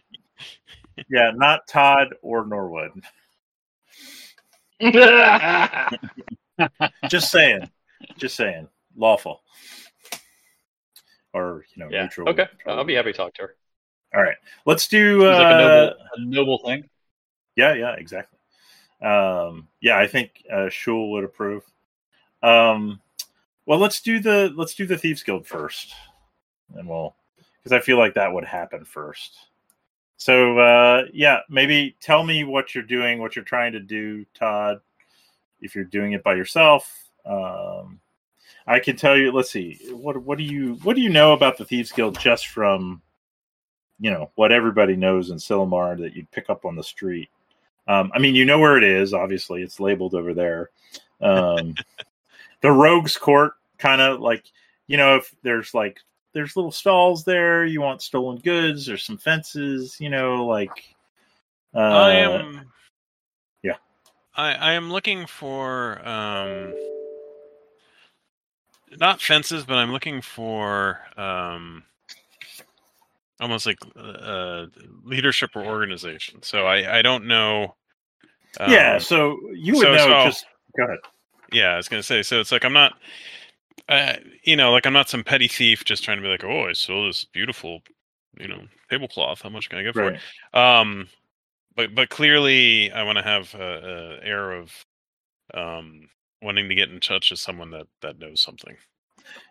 yeah, 1.10 1.32
not 1.36 1.68
Todd 1.68 2.14
or 2.22 2.46
Norwood. 2.46 2.92
Just 7.10 7.32
saying. 7.32 7.70
Just 8.18 8.36
saying. 8.36 8.68
Lawful. 8.96 9.42
Or, 11.34 11.66
you 11.74 11.84
know, 11.84 11.90
yeah. 11.92 12.04
neutral. 12.04 12.30
Okay. 12.30 12.48
I'll 12.68 12.84
be 12.84 12.96
happy 12.96 13.12
to 13.12 13.18
talk 13.18 13.34
to 13.36 13.44
her. 13.44 13.56
All 14.14 14.22
right. 14.22 14.36
Let's 14.66 14.88
do 14.88 15.22
Seems 15.22 15.24
like 15.24 15.42
a 15.42 15.46
uh, 15.46 15.60
noble, 15.60 15.96
a 16.16 16.22
noble 16.22 16.58
thing. 16.60 16.90
Yeah, 17.56 17.74
yeah, 17.74 17.94
exactly. 17.94 18.38
Um, 19.02 19.68
yeah, 19.82 19.98
I 19.98 20.08
think 20.08 20.44
uh, 20.52 20.70
Shul 20.70 21.12
would 21.12 21.24
approve. 21.24 21.64
Um, 22.44 23.02
well, 23.66 23.80
let's 23.80 24.02
do 24.02 24.20
the 24.20 24.54
let's 24.56 24.76
do 24.76 24.86
the 24.86 24.98
Thieves 24.98 25.24
Guild 25.24 25.48
first, 25.48 25.94
and 26.76 26.88
we'll 26.88 27.16
because 27.58 27.72
I 27.72 27.80
feel 27.80 27.98
like 27.98 28.16
that 28.16 28.34
would 28.34 28.46
happen 28.46 28.86
first. 28.86 29.38
So 30.18 30.60
uh, 30.60 31.06
yeah, 31.14 31.40
maybe 31.50 31.96
tell 32.00 32.24
me 32.24 32.44
what 32.44 32.76
you're 32.76 32.84
doing, 32.84 33.20
what 33.20 33.36
you're 33.36 33.46
trying 33.46 33.72
to 33.74 33.80
do, 33.80 34.26
Todd. 34.34 34.82
If 35.62 35.76
you're 35.76 35.84
doing 35.84 36.14
it 36.14 36.24
by 36.24 36.36
yourself, 36.36 37.10
um, 37.26 38.00
I 38.68 38.80
can 38.80 38.96
tell 38.96 39.18
you. 39.18 39.32
Let's 39.32 39.52
see, 39.52 39.80
what 39.92 40.18
what 40.18 40.38
do 40.38 40.44
you 40.44 40.76
what 40.84 40.96
do 40.96 41.02
you 41.02 41.10
know 41.10 41.34
about 41.34 41.58
the 41.58 41.66
Thieves 41.66 41.92
Guild 41.92 42.20
just 42.20 42.48
from 42.48 43.02
you 44.00 44.12
know 44.12 44.32
what 44.36 44.52
everybody 44.52 44.96
knows 44.96 45.30
in 45.30 45.38
Cillamar 45.38 45.98
that 46.00 46.16
you'd 46.16 46.32
pick 46.32 46.50
up 46.50 46.66
on 46.66 46.76
the 46.76 46.84
street. 46.84 47.30
Um, 47.88 48.12
I 48.14 48.20
mean, 48.20 48.36
you 48.36 48.46
know 48.46 48.60
where 48.60 48.78
it 48.78 48.84
is. 48.84 49.14
Obviously, 49.14 49.62
it's 49.64 49.80
labeled 49.80 50.16
over 50.16 50.34
there. 50.34 50.70
Um, 51.22 51.76
the 52.62 52.72
Rogues 52.72 53.18
Court, 53.18 53.54
kind 53.78 54.02
of 54.02 54.20
like 54.20 54.46
you 54.88 54.98
know, 54.98 55.16
if 55.16 55.34
there's 55.44 55.74
like 55.74 56.00
there's 56.34 56.56
little 56.56 56.72
stalls 56.72 57.24
there, 57.24 57.66
you 57.66 57.82
want 57.82 58.02
stolen 58.02 58.38
goods 58.38 58.90
or 58.90 58.98
some 58.98 59.18
fences, 59.18 59.98
you 60.00 60.10
know, 60.10 60.46
like. 60.46 60.96
Uh, 61.74 61.80
I 61.80 62.12
am. 62.16 62.70
Yeah. 64.38 64.44
I 64.44 64.54
I 64.54 64.74
am 64.74 64.92
looking 64.92 65.26
for 65.28 66.06
um. 66.08 66.74
Not 69.00 69.22
fences, 69.22 69.64
but 69.64 69.76
I'm 69.78 69.92
looking 69.92 70.22
for 70.22 71.00
um. 71.18 71.84
Almost 73.40 73.66
like 73.66 73.80
uh, 73.96 74.68
leadership 75.04 75.52
or 75.56 75.66
organization. 75.66 76.44
So 76.44 76.68
I 76.68 77.00
I 77.00 77.02
don't 77.02 77.26
know. 77.26 77.76
yeah, 78.68 78.94
um, 78.96 79.00
so 79.00 79.40
you 79.54 79.74
would 79.76 79.82
so- 79.84 79.94
know. 79.96 80.08
so- 80.08 80.26
just 80.26 80.46
go 80.78 80.84
ahead. 80.84 81.00
yeah, 81.52 81.70
I 81.70 81.78
was 81.78 81.88
gonna 81.88 82.04
say. 82.04 82.22
So 82.22 82.40
it's 82.40 82.52
like 82.52 82.64
I'm 82.66 82.74
not, 82.74 82.94
uh, 83.90 84.14
you 84.44 84.56
know, 84.56 84.72
like 84.72 84.86
I'm 84.86 84.94
not 84.94 85.10
some 85.10 85.24
petty 85.24 85.48
thief 85.48 85.84
just 85.86 86.04
trying 86.04 86.18
to 86.18 86.22
be 86.22 86.28
like, 86.30 86.44
oh, 86.44 86.68
I 86.70 86.74
sold 86.74 87.10
this 87.10 87.26
beautiful, 87.26 87.82
you 88.40 88.48
know, 88.48 88.62
tablecloth. 88.92 89.42
How 89.42 89.50
much 89.50 89.70
can 89.70 89.80
I 89.80 89.84
get 89.84 89.94
for 89.96 90.04
Right. 90.04 90.20
it? 90.54 90.58
Um, 90.58 91.08
but 91.76 91.96
but 91.96 92.10
clearly, 92.10 92.92
I 92.92 93.04
want 93.04 93.18
to 93.18 93.24
have 93.24 93.54
a, 93.56 94.20
a 94.22 94.26
air 94.26 94.52
of, 94.52 94.74
um, 95.54 96.10
wanting 96.42 96.70
to 96.70 96.76
get 96.76 96.90
in 96.90 97.00
touch 97.00 97.32
with 97.32 97.40
someone 97.40 97.72
that 97.72 97.88
that 98.02 98.20
knows 98.20 98.42
something. 98.42 98.76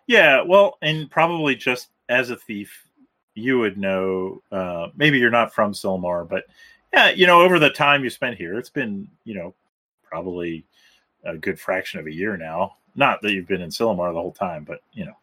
Yeah, 0.07 0.41
well, 0.41 0.77
and 0.81 1.09
probably 1.09 1.55
just 1.55 1.89
as 2.09 2.29
a 2.29 2.35
thief, 2.35 2.85
you 3.33 3.59
would 3.59 3.77
know. 3.77 4.41
Uh, 4.51 4.87
maybe 4.95 5.17
you're 5.17 5.29
not 5.29 5.53
from 5.53 5.73
Cillamar, 5.73 6.27
but 6.27 6.45
yeah, 6.93 7.09
you 7.09 7.25
know, 7.25 7.41
over 7.41 7.59
the 7.59 7.69
time 7.69 8.03
you 8.03 8.09
spent 8.09 8.37
here, 8.37 8.57
it's 8.57 8.69
been 8.69 9.07
you 9.23 9.33
know 9.33 9.53
probably 10.03 10.65
a 11.23 11.37
good 11.37 11.59
fraction 11.59 11.99
of 11.99 12.07
a 12.07 12.13
year 12.13 12.37
now. 12.37 12.75
Not 12.95 13.21
that 13.21 13.31
you've 13.31 13.47
been 13.47 13.61
in 13.61 13.69
Cillamar 13.69 14.13
the 14.13 14.19
whole 14.19 14.33
time, 14.33 14.63
but 14.63 14.81
you 14.93 15.05
know, 15.05 15.15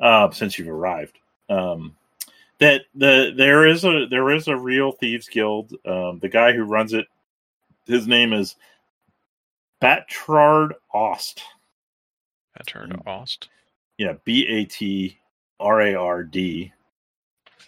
uh, 0.00 0.30
since 0.30 0.58
you've 0.58 0.68
arrived. 0.68 1.18
Um, 1.48 1.96
that 2.60 2.82
the 2.94 3.32
there 3.36 3.66
is 3.66 3.84
a 3.84 4.06
there 4.10 4.30
is 4.30 4.48
a 4.48 4.56
real 4.56 4.92
thieves 4.92 5.28
guild. 5.28 5.72
Um, 5.84 6.18
the 6.18 6.28
guy 6.28 6.52
who 6.52 6.64
runs 6.64 6.92
it, 6.92 7.06
his 7.86 8.06
name 8.06 8.32
is 8.32 8.56
Batrard 9.80 10.74
Ost. 10.92 11.42
Batrard 12.56 13.00
Ost. 13.06 13.48
yeah, 13.96 14.14
B 14.24 14.46
A 14.48 14.64
T 14.64 15.18
R 15.60 15.80
A 15.80 15.94
R 15.94 16.24
D 16.24 16.72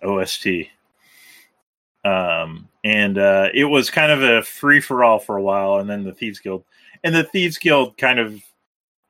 O 0.02 0.18
S 0.18 0.38
T. 0.38 0.70
Um, 2.04 2.68
and 2.82 3.18
uh, 3.18 3.48
it 3.52 3.64
was 3.64 3.90
kind 3.90 4.10
of 4.10 4.22
a 4.22 4.42
free 4.42 4.80
for 4.80 5.04
all 5.04 5.18
for 5.18 5.36
a 5.36 5.42
while, 5.42 5.76
and 5.76 5.88
then 5.88 6.02
the 6.02 6.14
Thieves 6.14 6.40
Guild, 6.40 6.64
and 7.04 7.14
the 7.14 7.24
Thieves 7.24 7.58
Guild 7.58 7.96
kind 7.98 8.18
of 8.18 8.42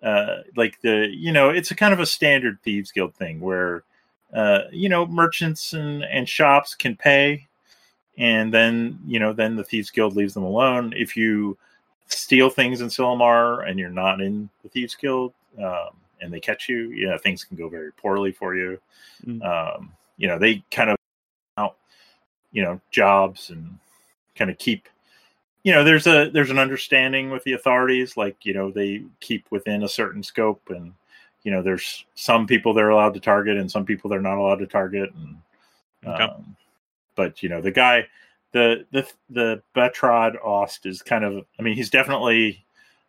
uh, 0.02 0.38
like 0.56 0.80
the 0.82 1.08
you 1.10 1.32
know 1.32 1.50
it's 1.50 1.70
a 1.70 1.76
kind 1.76 1.94
of 1.94 2.00
a 2.00 2.06
standard 2.06 2.58
Thieves 2.62 2.92
Guild 2.92 3.14
thing 3.14 3.40
where 3.40 3.84
uh, 4.32 4.62
you 4.70 4.88
know 4.88 5.06
merchants 5.06 5.72
and 5.72 6.04
and 6.04 6.28
shops 6.28 6.74
can 6.74 6.96
pay, 6.96 7.46
and 8.18 8.52
then 8.52 8.98
you 9.06 9.18
know 9.18 9.32
then 9.32 9.56
the 9.56 9.64
Thieves 9.64 9.90
Guild 9.90 10.16
leaves 10.16 10.34
them 10.34 10.44
alone. 10.44 10.92
If 10.96 11.16
you 11.16 11.56
steal 12.06 12.50
things 12.50 12.80
in 12.80 12.88
Cillamar 12.88 13.68
and 13.68 13.78
you're 13.78 13.90
not 13.90 14.20
in 14.20 14.48
the 14.62 14.68
Thieves 14.68 14.94
Guild, 14.94 15.32
um, 15.58 15.90
and 16.20 16.32
they 16.32 16.40
catch 16.40 16.68
you, 16.68 16.90
you 16.90 17.08
know, 17.08 17.18
things 17.18 17.44
can 17.44 17.56
go 17.56 17.68
very 17.68 17.92
poorly 17.92 18.32
for 18.32 18.54
you. 18.54 18.78
Mm. 19.24 19.42
Um, 19.44 19.92
you 20.16 20.28
know, 20.28 20.38
they 20.38 20.62
kind 20.70 20.90
of 20.90 20.96
out, 21.56 21.76
you 22.52 22.62
know, 22.62 22.80
jobs 22.90 23.50
and 23.50 23.78
kind 24.34 24.50
of 24.50 24.58
keep 24.58 24.88
you 25.62 25.72
know 25.72 25.84
there's 25.84 26.06
a 26.06 26.30
there's 26.30 26.50
an 26.50 26.58
understanding 26.58 27.30
with 27.30 27.44
the 27.44 27.52
authorities 27.52 28.16
like 28.16 28.36
you 28.44 28.54
know 28.54 28.70
they 28.70 29.04
keep 29.20 29.44
within 29.50 29.82
a 29.82 29.88
certain 29.88 30.22
scope 30.22 30.62
and 30.70 30.94
you 31.42 31.50
know 31.50 31.62
there's 31.62 32.04
some 32.14 32.46
people 32.46 32.74
they're 32.74 32.90
allowed 32.90 33.14
to 33.14 33.20
target 33.20 33.56
and 33.56 33.70
some 33.70 33.84
people 33.84 34.10
they're 34.10 34.20
not 34.20 34.38
allowed 34.38 34.58
to 34.58 34.66
target. 34.66 35.12
And 35.14 35.36
Okay. 36.06 36.24
um, 36.24 36.56
but 37.14 37.42
you 37.42 37.48
know 37.48 37.60
the 37.60 37.70
guy 37.70 38.06
the 38.52 38.86
the 38.90 39.06
the 39.28 39.62
Batrard 39.74 40.36
Ost 40.42 40.86
is 40.86 41.02
kind 41.02 41.24
of 41.24 41.44
I 41.58 41.62
mean 41.62 41.74
he's 41.74 41.90
definitely 41.90 42.64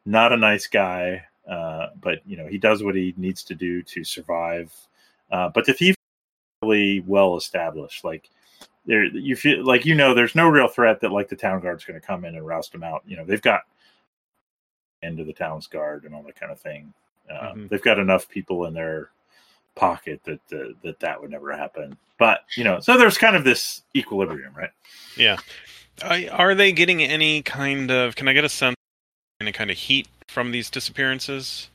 not 0.05 0.33
a 0.33 0.37
nice 0.37 0.67
guy 0.67 1.23
uh, 1.49 1.87
but 1.99 2.19
you 2.25 2.37
know 2.37 2.47
he 2.47 2.57
does 2.57 2.83
what 2.83 2.95
he 2.95 3.13
needs 3.17 3.43
to 3.43 3.55
do 3.55 3.81
to 3.83 4.03
survive. 4.03 4.73
Uh, 5.31 5.49
but 5.49 5.65
the 5.65 5.73
thief 5.73 5.95
really 6.61 6.99
well 7.01 7.37
established. 7.37 8.03
Like 8.03 8.29
there 8.85 9.05
you 9.05 9.35
feel 9.35 9.65
like 9.65 9.85
you 9.85 9.95
know 9.95 10.13
there's 10.13 10.35
no 10.35 10.47
real 10.47 10.67
threat 10.67 11.01
that 11.01 11.11
like 11.11 11.29
the 11.29 11.35
town 11.35 11.61
guard's 11.61 11.85
going 11.85 11.99
to 11.99 12.05
come 12.05 12.25
in 12.25 12.35
and 12.35 12.45
roust 12.45 12.71
them 12.71 12.83
out. 12.83 13.03
You 13.05 13.17
know 13.17 13.25
they've 13.25 13.41
got 13.41 13.61
into 15.01 15.23
the 15.23 15.33
town's 15.33 15.67
guard 15.67 16.03
and 16.03 16.13
all 16.13 16.23
that 16.23 16.39
kind 16.39 16.51
of 16.51 16.59
thing 16.59 16.93
uh, 17.31 17.53
Mhm. 17.53 17.69
they've 17.69 17.81
got 17.81 17.99
enough 17.99 18.27
people 18.29 18.65
in 18.65 18.73
their 18.73 19.09
pocket 19.75 20.21
that 20.25 20.41
uh, 20.53 20.73
that 20.83 20.99
that 20.99 21.21
would 21.21 21.31
never 21.31 21.55
happen 21.55 21.97
but 22.19 22.43
you 22.57 22.63
know 22.63 22.79
so 22.79 22.97
there's 22.97 23.17
kind 23.17 23.35
of 23.35 23.43
this 23.43 23.83
equilibrium 23.95 24.53
right 24.53 24.71
I, 26.03 26.27
are 26.27 26.55
they 26.55 26.71
getting 26.71 27.03
any 27.03 27.43
kind 27.43 27.91
of? 27.91 28.15
Can 28.15 28.27
I 28.27 28.33
get 28.33 28.43
a 28.43 28.49
sense? 28.49 28.75
Any 29.39 29.51
kind 29.51 29.69
of 29.69 29.77
heat 29.77 30.07
from 30.27 30.51
these 30.51 30.69
disappearances? 30.69 31.69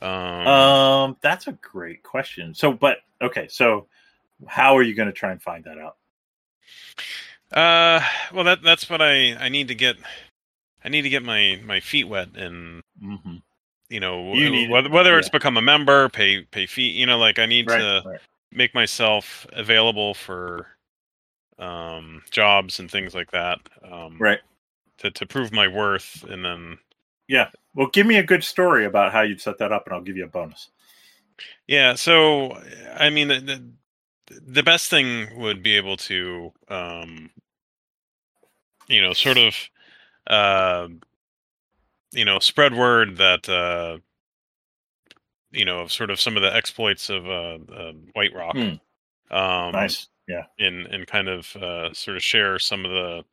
Um, 0.00 0.46
um 0.46 1.16
that's 1.20 1.46
a 1.46 1.52
great 1.52 2.02
question 2.02 2.54
so 2.54 2.72
but 2.72 2.98
okay 3.20 3.48
so 3.48 3.86
how 4.46 4.76
are 4.76 4.82
you 4.82 4.94
going 4.94 5.08
to 5.08 5.12
try 5.12 5.32
and 5.32 5.42
find 5.42 5.64
that 5.64 5.78
out 5.78 5.96
uh, 7.52 8.00
well, 8.32 8.44
that 8.44 8.62
that's 8.62 8.90
what 8.90 9.00
I 9.00 9.34
I 9.34 9.48
need 9.48 9.68
to 9.68 9.74
get. 9.74 9.96
I 10.84 10.88
need 10.88 11.02
to 11.02 11.08
get 11.08 11.22
my 11.22 11.60
my 11.64 11.80
feet 11.80 12.04
wet 12.04 12.36
and 12.36 12.82
mm-hmm. 13.02 13.36
You 13.90 14.00
know 14.00 14.22
You 14.32 14.68
whether, 14.70 14.90
whether 14.90 15.18
it's 15.18 15.28
become 15.28 15.56
a 15.56 15.62
member, 15.62 16.08
pay 16.08 16.42
pay 16.42 16.66
fee. 16.66 16.90
You 16.90 17.06
know, 17.06 17.18
like 17.18 17.38
I 17.38 17.46
need 17.46 17.68
right, 17.68 17.78
to 17.78 18.04
right. 18.04 18.20
make 18.52 18.74
myself 18.74 19.46
available 19.52 20.14
for 20.14 20.66
um 21.58 22.22
jobs 22.30 22.80
and 22.80 22.90
things 22.90 23.14
like 23.14 23.30
that. 23.32 23.58
Um, 23.84 24.20
right 24.20 24.40
To 24.98 25.10
to 25.10 25.26
prove 25.26 25.52
my 25.52 25.68
worth, 25.68 26.24
and 26.28 26.44
then 26.44 26.78
yeah 27.28 27.50
well 27.74 27.88
give 27.92 28.06
me 28.06 28.16
a 28.16 28.22
good 28.22 28.42
story 28.44 28.84
about 28.84 29.12
how 29.12 29.22
you'd 29.22 29.40
set 29.40 29.58
that 29.58 29.72
up 29.72 29.86
and 29.86 29.94
i'll 29.94 30.02
give 30.02 30.16
you 30.16 30.24
a 30.24 30.28
bonus 30.28 30.70
Yeah, 31.66 31.94
so 31.94 32.58
I 32.94 33.10
mean 33.10 33.28
the, 33.28 33.40
the 33.40 34.40
the 34.46 34.62
best 34.62 34.90
thing 34.90 35.38
would 35.38 35.62
be 35.62 35.76
able 35.76 35.96
to 35.96 36.52
um 36.68 37.30
you 38.88 39.00
know 39.00 39.12
sort 39.12 39.38
of 39.38 39.54
uh 40.26 40.88
you 42.12 42.24
know 42.24 42.38
spread 42.38 42.74
word 42.74 43.16
that 43.18 43.48
uh 43.48 43.98
you 45.50 45.64
know 45.64 45.80
of 45.80 45.92
sort 45.92 46.10
of 46.10 46.20
some 46.20 46.36
of 46.36 46.42
the 46.42 46.54
exploits 46.54 47.10
of 47.10 47.26
uh, 47.26 47.58
uh 47.72 47.92
Whiterock. 48.16 48.52
Hmm. 48.52 49.34
Um 49.36 49.72
nice 49.72 50.08
yeah 50.28 50.44
and 50.58 50.86
and 50.86 51.06
kind 51.06 51.28
of 51.28 51.54
uh 51.56 51.92
sort 51.94 52.16
of 52.16 52.22
share 52.22 52.58
some 52.58 52.84
of 52.84 52.90
the 52.90 53.24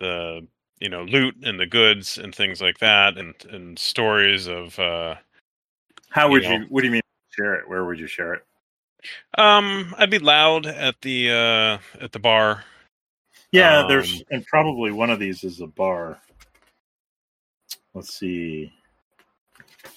the 0.00 0.46
you 0.80 0.88
know 0.88 1.02
loot 1.04 1.36
and 1.42 1.58
the 1.60 1.66
goods 1.66 2.18
and 2.18 2.34
things 2.34 2.60
like 2.62 2.78
that 2.78 3.18
and 3.18 3.34
and 3.50 3.78
stories 3.78 4.46
of 4.48 4.78
uh 4.78 5.14
how 6.10 6.28
you 6.28 6.32
would 6.32 6.42
know. 6.42 6.52
you 6.52 6.66
what 6.68 6.80
do 6.80 6.86
you 6.86 6.92
mean 6.92 7.02
share 7.30 7.54
it 7.54 7.68
where 7.68 7.84
would 7.84 7.98
you 7.98 8.06
share 8.06 8.34
it 8.34 8.42
Um, 9.38 9.94
I'd 9.98 10.10
be 10.10 10.18
loud 10.18 10.66
at 10.66 11.00
the 11.02 11.30
uh 11.30 11.78
at 12.02 12.12
the 12.12 12.18
bar. 12.18 12.64
Yeah, 13.52 13.80
Um, 13.80 13.88
there's 13.88 14.22
and 14.30 14.44
probably 14.46 14.92
one 14.92 15.10
of 15.10 15.18
these 15.18 15.42
is 15.44 15.60
a 15.60 15.66
bar. 15.66 16.20
Let's 17.94 18.14
see. 18.14 18.72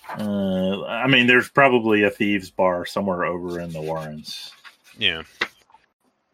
Uh, 0.09 0.83
I 0.85 1.07
mean, 1.07 1.27
there's 1.27 1.49
probably 1.49 2.03
a 2.03 2.09
thieves 2.09 2.49
bar 2.51 2.85
somewhere 2.85 3.25
over 3.25 3.59
in 3.59 3.71
the 3.71 3.81
Warrens. 3.81 4.51
Yeah, 4.97 5.23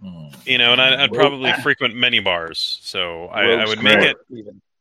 Hmm. 0.01 0.27
you 0.45 0.57
know, 0.57 0.71
and 0.73 0.81
I'd, 0.81 0.93
I'd 0.99 1.11
Well, 1.11 1.19
probably 1.21 1.53
frequent 1.63 1.95
many 1.95 2.19
bars, 2.19 2.79
so 2.81 3.25
I, 3.27 3.43
I 3.51 3.65
would 3.65 3.81
make 3.83 3.99
it. 3.99 4.17
Even. 4.29 4.61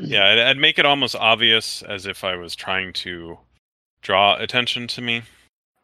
Yeah, 0.00 0.26
I'd, 0.28 0.38
I'd 0.38 0.56
make 0.58 0.80
it 0.80 0.84
almost 0.84 1.14
obvious 1.14 1.80
as 1.82 2.06
if 2.06 2.24
I 2.24 2.34
was 2.36 2.56
trying 2.56 2.92
to 2.94 3.38
draw 4.02 4.34
attention 4.36 4.88
to 4.88 5.00
me, 5.00 5.22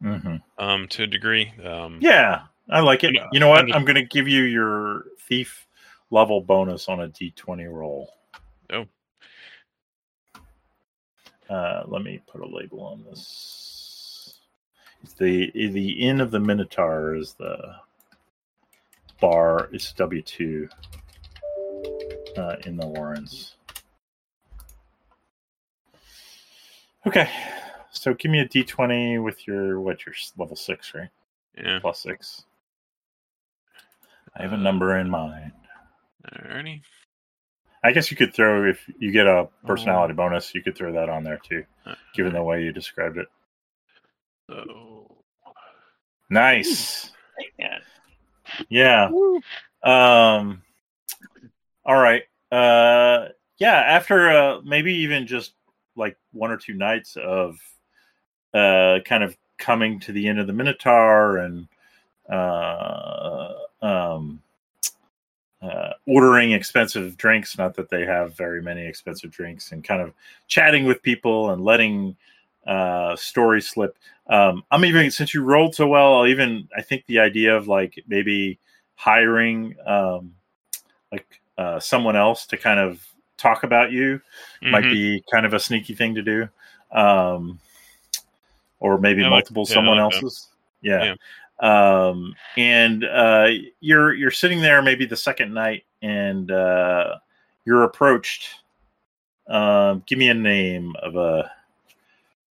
Mhm. 0.02 0.42
um, 0.58 0.88
to 0.88 1.04
a 1.04 1.06
degree. 1.06 1.52
Um, 1.64 1.98
Yeah, 2.02 2.42
I 2.68 2.80
like 2.80 3.04
it. 3.04 3.14
Yeah, 3.14 3.28
You 3.32 3.38
know 3.38 3.48
what? 3.48 3.60
under- 3.60 3.74
I'm 3.74 3.84
going 3.84 3.94
to 3.94 4.04
give 4.04 4.26
you 4.26 4.42
your 4.42 5.04
thief 5.20 5.66
level 6.10 6.40
bonus 6.40 6.88
on 6.88 7.00
a 7.00 7.08
d20 7.08 7.70
roll. 7.72 8.12
Oh. 8.72 8.86
Uh, 11.52 11.82
let 11.86 12.02
me 12.02 12.18
put 12.26 12.40
a 12.40 12.46
label 12.46 12.82
on 12.82 13.04
this. 13.04 14.40
It's 15.02 15.12
the 15.14 15.50
the 15.54 15.90
Inn 15.90 16.20
of 16.22 16.30
the 16.30 16.40
Minotaur 16.40 17.14
is 17.14 17.34
the 17.34 17.74
bar. 19.20 19.68
It's 19.72 19.92
W 19.92 20.22
two 20.22 20.68
uh, 22.38 22.56
in 22.64 22.76
the 22.76 22.86
Warrens. 22.86 23.56
Okay, 27.06 27.28
so 27.90 28.14
give 28.14 28.30
me 28.30 28.38
a 28.40 28.48
D 28.48 28.62
twenty 28.64 29.18
with 29.18 29.46
your 29.46 29.80
what 29.80 30.06
your 30.06 30.14
level 30.38 30.56
six, 30.56 30.94
right? 30.94 31.10
yeah. 31.62 31.80
Plus 31.80 31.98
six. 31.98 32.44
I 34.38 34.42
have 34.42 34.52
a 34.52 34.56
Uh, 34.56 34.60
number 34.60 34.96
in 34.96 35.10
mind. 35.10 35.52
Alrighty. 36.32 36.80
I 37.84 37.92
guess 37.92 38.10
you 38.10 38.16
could 38.16 38.32
throw 38.34 38.68
if 38.68 38.88
you 38.98 39.10
get 39.10 39.26
a 39.26 39.48
personality 39.66 40.14
bonus, 40.14 40.54
you 40.54 40.62
could 40.62 40.76
throw 40.76 40.92
that 40.92 41.08
on 41.08 41.24
there 41.24 41.38
too, 41.38 41.64
Uh, 41.84 41.94
given 42.14 42.32
the 42.32 42.42
way 42.42 42.62
you 42.62 42.72
described 42.72 43.18
it. 43.18 43.26
So, 44.48 45.16
Nice. 46.30 47.10
Man. 47.58 47.80
Yeah. 48.68 49.10
Um 49.82 50.62
all 51.84 51.96
right. 51.96 52.22
Uh 52.50 53.28
yeah, 53.58 53.74
after 53.74 54.30
uh 54.30 54.60
maybe 54.64 54.94
even 54.98 55.26
just 55.26 55.52
like 55.96 56.16
one 56.32 56.50
or 56.50 56.56
two 56.56 56.74
nights 56.74 57.16
of 57.16 57.58
uh 58.54 59.00
kind 59.04 59.24
of 59.24 59.36
coming 59.58 60.00
to 60.00 60.12
the 60.12 60.28
end 60.28 60.38
of 60.38 60.46
the 60.46 60.52
Minotaur 60.52 61.38
and 61.38 61.68
uh 62.30 63.52
um 63.82 64.42
uh, 65.62 65.92
ordering 66.06 66.52
expensive 66.52 67.16
drinks. 67.16 67.56
Not 67.56 67.74
that 67.74 67.88
they 67.88 68.04
have 68.04 68.36
very 68.36 68.60
many 68.60 68.84
expensive 68.86 69.30
drinks, 69.30 69.72
and 69.72 69.84
kind 69.84 70.02
of 70.02 70.12
chatting 70.48 70.84
with 70.84 71.02
people 71.02 71.50
and 71.50 71.64
letting 71.64 72.16
uh, 72.66 73.16
stories 73.16 73.68
slip. 73.68 73.96
Um, 74.26 74.64
I'm 74.70 74.84
even 74.84 75.10
since 75.10 75.34
you 75.34 75.42
rolled 75.42 75.74
so 75.74 75.86
well. 75.86 76.14
I'll 76.14 76.26
even 76.26 76.68
I 76.76 76.82
think 76.82 77.06
the 77.06 77.20
idea 77.20 77.56
of 77.56 77.68
like 77.68 78.02
maybe 78.06 78.58
hiring 78.94 79.76
um, 79.86 80.34
like 81.10 81.40
uh, 81.58 81.78
someone 81.80 82.16
else 82.16 82.46
to 82.46 82.56
kind 82.56 82.80
of 82.80 83.06
talk 83.36 83.64
about 83.64 83.90
you 83.90 84.20
might 84.62 84.84
mhm. 84.84 84.92
be 84.92 85.24
kind 85.32 85.44
of 85.44 85.54
a 85.54 85.60
sneaky 85.60 85.94
thing 85.94 86.14
to 86.14 86.22
do, 86.22 86.48
um, 86.92 87.58
or 88.80 88.98
maybe 88.98 89.22
like- 89.22 89.30
multiple 89.30 89.64
yeah, 89.68 89.74
someone 89.74 89.98
like 89.98 90.12
that. 90.12 90.22
else's. 90.22 90.48
Yeah. 90.82 91.14
Um, 91.62 92.34
and 92.56 93.04
uh, 93.04 93.48
you're 93.80 94.12
you're 94.14 94.32
sitting 94.32 94.60
there 94.60 94.82
maybe 94.82 95.06
the 95.06 95.16
second 95.16 95.54
night, 95.54 95.84
and 96.02 96.50
uh, 96.50 97.16
you're 97.64 97.84
approached. 97.84 98.48
Um, 99.46 100.02
give 100.06 100.18
me 100.18 100.28
a 100.28 100.34
name 100.34 100.94
of 101.02 101.16
a 101.16 101.50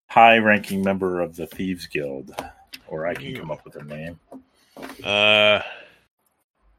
high-ranking 0.06 0.82
member 0.82 1.20
of 1.20 1.36
the 1.36 1.46
Thieves 1.46 1.86
Guild, 1.86 2.34
or 2.86 3.06
I 3.06 3.14
can 3.14 3.34
come 3.34 3.50
up 3.50 3.64
with 3.64 3.76
a 3.76 3.84
name. 3.84 4.18
Uh, 5.04 5.60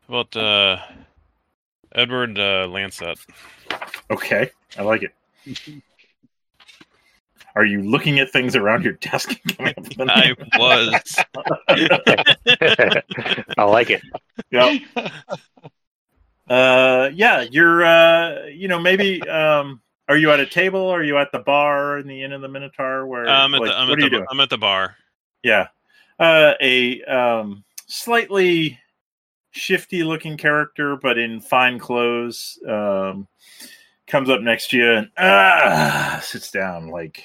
about 0.08 0.36
uh, 0.36 0.78
Edward 1.94 2.40
uh, 2.40 2.68
Lancet. 2.68 3.20
Okay, 4.10 4.50
I 4.78 4.82
like 4.84 5.04
it. 5.04 5.84
Are 7.56 7.66
you 7.66 7.82
looking 7.82 8.20
at 8.20 8.32
things 8.32 8.56
around 8.56 8.84
your 8.84 8.94
desk? 8.94 9.30
and 9.30 9.58
coming 9.58 9.74
up 9.78 9.84
with 9.88 10.00
a 10.00 10.04
I 10.12 10.22
name? 10.22 10.36
was. 10.58 11.16
I 13.58 13.64
like 13.64 13.90
it. 13.90 14.02
yeah. 14.52 14.78
Uh, 16.50 17.10
yeah, 17.14 17.42
you're. 17.42 17.84
Uh, 17.86 18.46
you 18.48 18.68
know, 18.68 18.80
maybe. 18.80 19.22
Um, 19.28 19.82
are 20.10 20.18
you 20.18 20.32
at 20.32 20.40
a 20.42 20.46
table? 20.46 20.90
Are 20.90 21.04
you 21.04 21.18
at 21.18 21.32
the 21.32 21.40
bar 21.40 21.98
in 22.00 22.08
the 22.08 22.24
Inn 22.24 22.34
of 22.34 22.42
the 22.42 22.50
Minotaur? 22.50 23.06
Where? 23.08 23.28
I'm 23.28 23.54
at 23.54 23.62
like, 23.62 23.70
the 23.70 23.78
I'm 23.78 23.88
what 23.88 24.00
at 24.00 24.02
are 24.02 24.04
you 24.04 24.10
the 24.10 24.16
doing? 24.18 24.28
I'm 24.30 24.40
at 24.42 24.50
the 24.50 24.58
bar. 24.58 24.96
Yeah. 25.44 25.68
Uh, 26.20 26.54
a 26.60 27.02
um, 27.04 27.64
slightly 27.88 28.78
shifty 29.52 30.04
looking 30.04 30.38
character, 30.38 30.98
but 30.98 31.18
in 31.18 31.40
fine 31.40 31.80
clothes, 31.80 32.60
um, 32.68 33.28
comes 34.08 34.30
up 34.30 34.42
next 34.42 34.70
to 34.72 34.78
you 34.78 34.92
and 34.92 35.10
ah, 35.18 36.20
sits 36.22 36.52
down. 36.52 36.88
Like, 36.90 37.24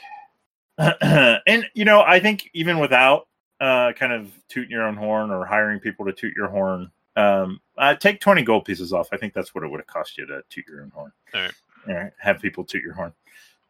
and 1.00 1.68
you 1.74 1.84
know, 1.84 2.02
I 2.02 2.20
think 2.20 2.50
even 2.54 2.78
without 2.78 3.28
uh, 3.60 3.92
kind 3.92 4.12
of 4.12 4.30
tooting 4.48 4.70
your 4.70 4.84
own 4.84 4.96
horn 4.96 5.30
or 5.30 5.44
hiring 5.44 5.80
people 5.80 6.04
to 6.06 6.12
toot 6.12 6.34
your 6.36 6.48
horn, 6.48 6.90
Um, 7.16 7.60
uh, 7.78 7.94
take 7.94 8.20
twenty 8.20 8.42
gold 8.42 8.64
pieces 8.64 8.92
off. 8.92 9.08
I 9.12 9.16
think 9.16 9.32
that's 9.32 9.54
what 9.54 9.64
it 9.64 9.70
would 9.70 9.80
have 9.80 9.86
cost 9.86 10.18
you 10.18 10.26
to 10.26 10.42
toot 10.50 10.64
your 10.68 10.82
own 10.82 10.90
horn. 10.90 11.12
All 11.34 11.40
right. 11.40 11.54
All 11.88 11.94
right. 11.94 12.12
Have 12.18 12.40
people 12.40 12.64
toot 12.64 12.82
your 12.82 12.92
horn. 12.94 13.12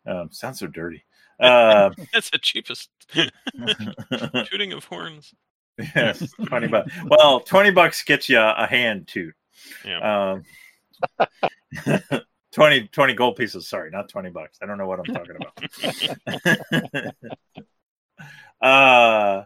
Um, 0.07 0.31
sounds 0.33 0.59
so 0.59 0.67
dirty. 0.67 1.05
Uh, 1.39 1.91
That's 2.13 2.31
the 2.31 2.39
cheapest 2.39 2.91
shooting 4.49 4.73
of 4.73 4.85
horns. 4.85 5.35
yes, 5.95 6.33
twenty 6.47 6.69
bucks. 6.69 6.91
Well, 7.07 7.41
twenty 7.41 7.71
bucks 7.71 8.03
gets 8.03 8.29
you 8.29 8.41
a 8.41 8.67
hand 8.67 9.07
toot. 9.07 9.35
Yeah. 9.85 10.33
Um, 10.33 12.23
20, 12.57 12.89
20 12.89 13.13
gold 13.13 13.37
pieces. 13.37 13.69
Sorry, 13.69 13.91
not 13.91 14.09
20 14.09 14.31
bucks. 14.31 14.59
I 14.63 14.67
don't 14.67 14.79
know 14.79 14.87
what 14.87 14.99
I'm 14.99 15.15
talking 15.15 15.37
about. 15.37 17.15
uh, 18.63 19.45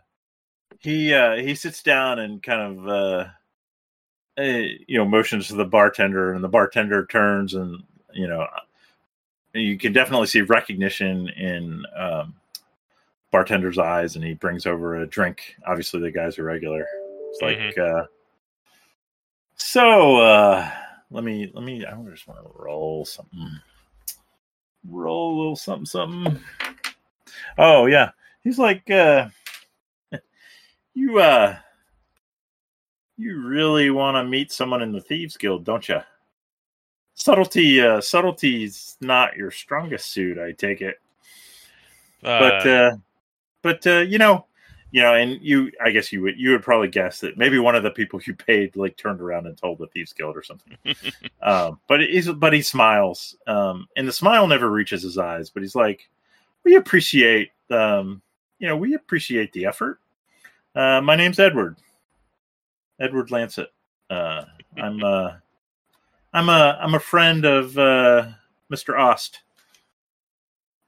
he, 0.78 1.12
uh, 1.12 1.34
he 1.34 1.56
sits 1.56 1.82
down 1.82 2.20
and 2.20 2.40
kind 2.40 2.78
of, 2.78 2.88
uh, 2.88 3.24
eh, 4.36 4.68
you 4.86 4.96
know, 4.96 5.04
motions 5.04 5.48
to 5.48 5.54
the 5.54 5.64
bartender 5.64 6.34
and 6.34 6.44
the 6.44 6.48
bartender 6.48 7.04
turns 7.06 7.54
and, 7.54 7.82
you 8.12 8.28
know, 8.28 8.46
you 9.54 9.76
can 9.76 9.92
definitely 9.92 10.28
see 10.28 10.42
recognition 10.42 11.28
in, 11.30 11.84
um, 11.96 12.36
bartender's 13.32 13.78
eyes 13.78 14.14
and 14.14 14.24
he 14.24 14.34
brings 14.34 14.66
over 14.66 14.94
a 14.94 15.06
drink. 15.06 15.56
Obviously 15.66 15.98
the 15.98 16.12
guy's 16.12 16.38
a 16.38 16.44
regular. 16.44 16.86
It's 17.32 17.42
like, 17.42 17.76
uh, 17.76 18.04
so, 19.56 20.18
uh, 20.18 20.70
let 21.11 21.24
me 21.24 21.50
let 21.54 21.64
me 21.64 21.84
I 21.84 21.94
just 22.11 22.28
want 22.28 22.40
to 22.40 22.50
roll 22.54 23.04
something. 23.04 23.50
Roll 24.88 25.34
a 25.34 25.36
little 25.36 25.56
something 25.56 25.86
something. 25.86 26.38
Oh 27.58 27.86
yeah. 27.86 28.11
He's 28.42 28.58
like 28.58 28.88
uh 28.90 29.28
you 30.94 31.18
uh 31.18 31.56
you 33.16 33.40
really 33.42 33.90
want 33.90 34.14
to 34.16 34.24
meet 34.24 34.52
someone 34.52 34.82
in 34.82 34.92
the 34.92 35.00
Thieves 35.00 35.36
Guild, 35.36 35.64
don't 35.64 35.88
you? 35.88 36.00
Subtlety 37.14 37.80
uh 37.80 38.00
subtlety's 38.00 38.96
not 39.00 39.36
your 39.36 39.50
strongest 39.50 40.12
suit, 40.12 40.38
I 40.38 40.52
take 40.52 40.80
it. 40.80 41.00
But 42.22 42.66
Uh, 42.66 42.70
uh 42.70 42.96
but 43.62 43.86
uh 43.86 44.00
you 44.00 44.18
know, 44.18 44.46
you 44.93 45.03
know, 45.03 45.14
and 45.14 45.41
you 45.41 45.70
I 45.82 45.91
guess 45.91 46.12
you 46.12 46.22
would 46.22 46.38
you 46.38 46.51
would 46.51 46.62
probably 46.62 46.88
guess 46.88 47.20
that 47.20 47.38
maybe 47.38 47.59
one 47.59 47.76
of 47.76 47.82
the 47.82 47.91
people 47.91 48.20
you 48.26 48.34
paid 48.34 48.74
like 48.76 48.97
turned 48.97 49.20
around 49.20 49.47
and 49.47 49.57
told 49.57 49.78
the 49.78 49.86
Thieves 49.88 50.12
Guild 50.12 50.36
or 50.36 50.43
something. 50.43 50.76
um, 51.43 51.78
but 51.86 52.01
he's 52.01 52.28
but 52.28 52.53
he 52.53 52.62
smiles, 52.62 53.36
um, 53.47 53.86
and 53.97 54.07
the 54.07 54.12
smile 54.12 54.47
never 54.47 54.70
reaches 54.70 55.03
his 55.03 55.18
eyes. 55.18 55.51
But 55.51 55.62
he's 55.62 55.76
like, 55.76 56.09
"We 56.64 56.76
appreciate, 56.76 57.51
um, 57.70 58.20
you 58.59 58.66
know, 58.66 58.76
we 58.76 58.95
appreciate 58.95 59.53
the 59.53 59.66
effort." 59.66 60.01
Uh, 60.74 61.01
my 61.01 61.14
name's 61.16 61.38
Edward, 61.38 61.76
Edward 62.99 63.30
Lancet. 63.30 63.72
Uh, 64.09 64.45
I'm 64.76 65.05
uh, 65.05 65.32
I'm 66.32 66.49
a 66.49 66.78
I'm 66.80 66.95
a 66.95 67.01
friend 67.01 67.45
of 67.45 67.78
uh, 67.78 68.26
Mister 68.68 68.99
Ost. 68.99 69.41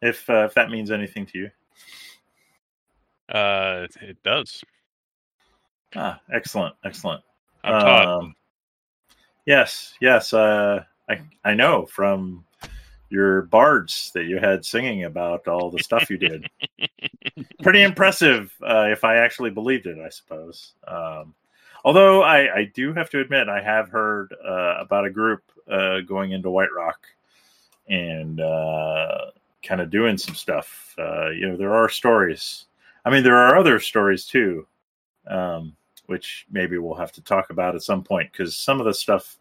If 0.00 0.28
uh, 0.28 0.44
if 0.46 0.54
that 0.54 0.70
means 0.70 0.90
anything 0.90 1.24
to 1.26 1.38
you, 1.38 1.50
uh, 3.28 3.86
it 4.00 4.22
does. 4.22 4.62
ah, 5.96 6.20
excellent, 6.32 6.74
excellent. 6.84 7.22
I'm. 7.64 8.08
Um, 8.08 8.34
yes, 9.46 9.94
yes. 10.00 10.32
Uh, 10.32 10.84
I 11.08 11.20
I 11.44 11.54
know 11.54 11.86
from 11.86 12.44
your 13.08 13.42
bards 13.42 14.10
that 14.14 14.24
you 14.24 14.38
had 14.38 14.64
singing 14.64 15.04
about 15.04 15.46
all 15.46 15.70
the 15.70 15.82
stuff 15.82 16.08
you 16.08 16.16
did. 16.16 16.48
Pretty 17.62 17.82
impressive, 17.82 18.52
uh, 18.62 18.86
if 18.90 19.04
I 19.04 19.16
actually 19.16 19.50
believed 19.50 19.86
it. 19.86 19.98
I 19.98 20.08
suppose. 20.08 20.72
Um, 20.88 21.34
although 21.84 22.22
I, 22.22 22.54
I 22.54 22.64
do 22.74 22.92
have 22.94 23.10
to 23.10 23.20
admit, 23.20 23.48
I 23.48 23.62
have 23.62 23.88
heard 23.90 24.34
uh, 24.44 24.76
about 24.78 25.04
a 25.04 25.10
group 25.10 25.42
uh, 25.70 26.00
going 26.00 26.32
into 26.32 26.48
Whiterock 26.48 26.94
and 27.88 28.40
uh, 28.40 29.26
kind 29.62 29.80
of 29.80 29.90
doing 29.90 30.16
some 30.16 30.34
stuff. 30.34 30.94
Uh, 30.98 31.30
you 31.30 31.48
know, 31.48 31.56
there 31.56 31.74
are 31.74 31.88
stories. 31.88 32.66
I 33.04 33.10
mean, 33.10 33.22
there 33.22 33.36
are 33.36 33.56
other 33.56 33.80
stories 33.80 34.26
too. 34.26 34.66
Um, 35.26 35.76
which 36.06 36.46
maybe 36.50 36.78
we'll 36.78 36.94
have 36.94 37.12
to 37.12 37.22
talk 37.22 37.50
about 37.50 37.74
at 37.74 37.82
some 37.82 38.02
point 38.02 38.30
because 38.30 38.56
some 38.56 38.80
of 38.80 38.86
the 38.86 38.94
stuff, 38.94 39.38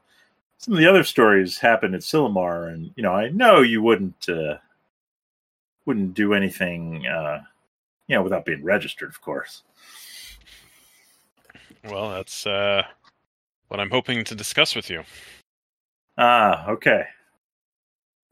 some 0.57 0.73
of 0.73 0.79
the 0.79 0.87
other 0.87 1.03
stories 1.03 1.57
happened 1.57 1.95
at 1.95 2.01
Cillamar, 2.01 2.73
and 2.73 2.91
you 2.95 3.03
know, 3.03 3.13
I 3.13 3.29
know 3.29 3.61
you 3.61 3.81
wouldn't 3.81 4.29
uh, 4.29 4.55
wouldn't 5.85 6.13
do 6.13 6.33
anything, 6.33 7.05
uh, 7.07 7.41
you 8.07 8.15
know, 8.15 8.23
without 8.23 8.45
being 8.45 8.63
registered, 8.63 9.09
of 9.09 9.21
course. 9.21 9.63
Well, 11.89 12.11
that's 12.11 12.45
uh, 12.45 12.83
what 13.69 13.79
I'm 13.79 13.89
hoping 13.89 14.23
to 14.23 14.35
discuss 14.35 14.75
with 14.75 14.89
you. 14.89 15.03
Ah, 16.17 16.69
okay. 16.69 17.05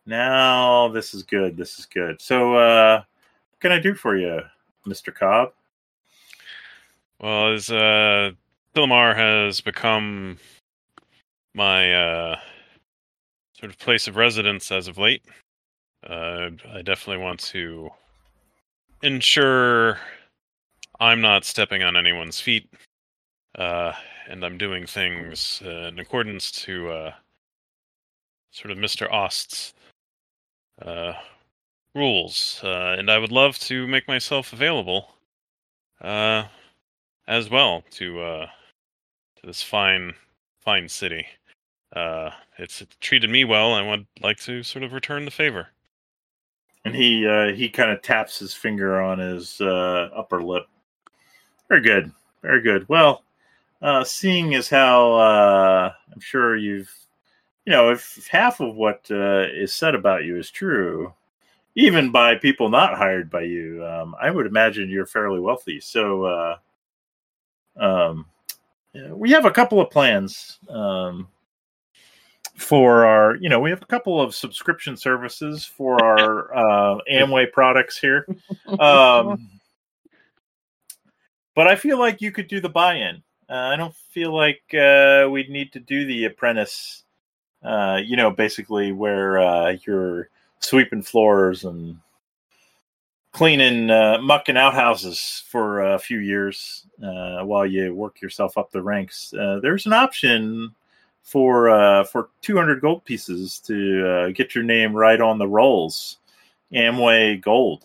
Now 0.05 0.87
this 0.87 1.13
is 1.13 1.23
good. 1.23 1.57
This 1.57 1.79
is 1.79 1.85
good. 1.85 2.21
So, 2.21 2.55
uh, 2.55 3.03
what 3.51 3.59
can 3.59 3.71
I 3.71 3.79
do 3.79 3.95
for 3.95 4.15
you, 4.15 4.41
Mister 4.85 5.11
Cobb? 5.11 5.53
Well, 7.19 7.53
as 7.53 7.69
uh, 7.69 8.31
Cillamar 8.75 9.15
has 9.15 9.59
become 9.61 10.37
my 11.53 11.93
uh, 11.93 12.39
sort 13.59 13.71
of 13.71 13.77
place 13.77 14.07
of 14.07 14.15
residence 14.15 14.71
as 14.71 14.87
of 14.87 14.97
late, 14.97 15.23
uh, 16.09 16.49
I 16.73 16.81
definitely 16.81 17.23
want 17.23 17.39
to 17.41 17.89
ensure 19.03 19.99
I'm 20.99 21.21
not 21.21 21.45
stepping 21.45 21.83
on 21.83 21.97
anyone's 21.97 22.39
feet, 22.39 22.69
uh, 23.55 23.93
and 24.29 24.43
I'm 24.45 24.57
doing 24.57 24.85
things 24.85 25.61
uh, 25.65 25.87
in 25.87 25.99
accordance 25.99 26.51
to 26.63 26.89
uh, 26.89 27.11
sort 28.51 28.71
of 28.71 28.77
Mr. 28.77 29.11
Ost's 29.11 29.73
uh, 30.81 31.13
rules. 31.95 32.61
Uh, 32.63 32.95
and 32.97 33.09
I 33.09 33.17
would 33.17 33.31
love 33.31 33.57
to 33.59 33.87
make 33.87 34.07
myself 34.07 34.53
available. 34.53 35.15
Uh, 36.01 36.45
as 37.29 37.49
well 37.49 37.83
to 37.91 38.19
uh 38.19 38.45
to 39.37 39.47
this 39.47 39.61
fine 39.61 40.13
fine 40.59 40.89
city. 40.89 41.25
Uh 41.95 42.31
it's, 42.57 42.81
it's 42.81 42.95
treated 42.99 43.29
me 43.29 43.45
well 43.45 43.75
and 43.75 43.87
would 43.87 44.05
like 44.21 44.39
to 44.39 44.63
sort 44.63 44.83
of 44.83 44.91
return 44.91 45.23
the 45.23 45.31
favor. 45.31 45.67
And 46.83 46.95
he 46.95 47.25
uh, 47.27 47.53
he 47.53 47.69
kind 47.69 47.91
of 47.91 48.01
taps 48.01 48.39
his 48.39 48.53
finger 48.53 49.01
on 49.01 49.19
his 49.19 49.61
uh, 49.61 50.09
upper 50.15 50.41
lip. 50.41 50.65
Very 51.67 51.81
good, 51.81 52.11
very 52.41 52.61
good. 52.61 52.87
Well, 52.89 53.23
uh, 53.81 54.03
seeing 54.03 54.55
as 54.55 54.69
how 54.69 55.13
uh, 55.15 55.93
I'm 56.11 56.21
sure 56.21 56.55
you've, 56.55 56.91
you 57.65 57.71
know, 57.73 57.91
if 57.91 58.27
half 58.31 58.61
of 58.61 58.75
what 58.75 59.05
uh, 59.11 59.45
is 59.53 59.73
said 59.73 59.93
about 59.93 60.23
you 60.23 60.37
is 60.37 60.49
true, 60.49 61.13
even 61.79 62.11
by 62.11 62.35
people 62.35 62.69
not 62.69 62.97
hired 62.97 63.31
by 63.31 63.43
you, 63.43 63.85
um, 63.85 64.13
I 64.21 64.29
would 64.29 64.45
imagine 64.45 64.89
you're 64.89 65.05
fairly 65.05 65.39
wealthy. 65.39 65.79
So, 65.79 66.25
uh, 66.25 66.57
um, 67.77 68.25
yeah, 68.93 69.13
we 69.13 69.31
have 69.31 69.45
a 69.45 69.51
couple 69.51 69.79
of 69.79 69.89
plans. 69.89 70.59
Um, 70.67 71.29
for 72.57 73.05
our 73.05 73.37
you 73.37 73.47
know 73.47 73.61
we 73.61 73.69
have 73.69 73.81
a 73.81 73.85
couple 73.85 74.19
of 74.19 74.35
subscription 74.35 74.97
services 74.97 75.63
for 75.63 76.03
our 76.03 76.53
uh 76.53 76.97
amway 77.09 77.49
products 77.49 77.97
here 77.97 78.27
um 78.79 79.49
but 81.55 81.67
i 81.67 81.75
feel 81.77 81.97
like 81.97 82.19
you 82.19 82.33
could 82.33 82.49
do 82.49 82.59
the 82.59 82.67
buy-in 82.67 83.23
uh, 83.49 83.53
i 83.53 83.77
don't 83.77 83.95
feel 84.11 84.35
like 84.35 84.61
uh 84.73 85.25
we'd 85.31 85.49
need 85.49 85.71
to 85.71 85.79
do 85.79 86.05
the 86.05 86.25
apprentice 86.25 87.05
uh 87.63 87.97
you 88.03 88.17
know 88.17 88.29
basically 88.29 88.91
where 88.91 89.39
uh 89.39 89.77
you're 89.87 90.27
sweeping 90.59 91.01
floors 91.01 91.63
and 91.63 91.97
cleaning 93.31 93.91
uh 93.91 94.17
mucking 94.21 94.57
outhouses 94.57 95.43
for 95.47 95.81
a 95.81 95.99
few 95.99 96.17
years 96.17 96.87
uh 97.03 97.43
while 97.43 97.65
you 97.65 97.93
work 97.93 98.21
yourself 98.21 98.57
up 98.57 98.71
the 98.71 98.81
ranks 98.81 99.33
uh, 99.35 99.59
there's 99.61 99.85
an 99.85 99.93
option 99.93 100.73
for 101.29 101.69
uh, 101.69 102.03
for 102.05 102.29
200 102.41 102.81
gold 102.81 103.05
pieces 103.05 103.59
to 103.59 104.07
uh, 104.07 104.29
get 104.29 104.55
your 104.55 104.63
name 104.63 104.95
right 104.95 105.21
on 105.21 105.37
the 105.37 105.47
rolls. 105.47 106.17
Amway 106.73 107.39
Gold. 107.39 107.83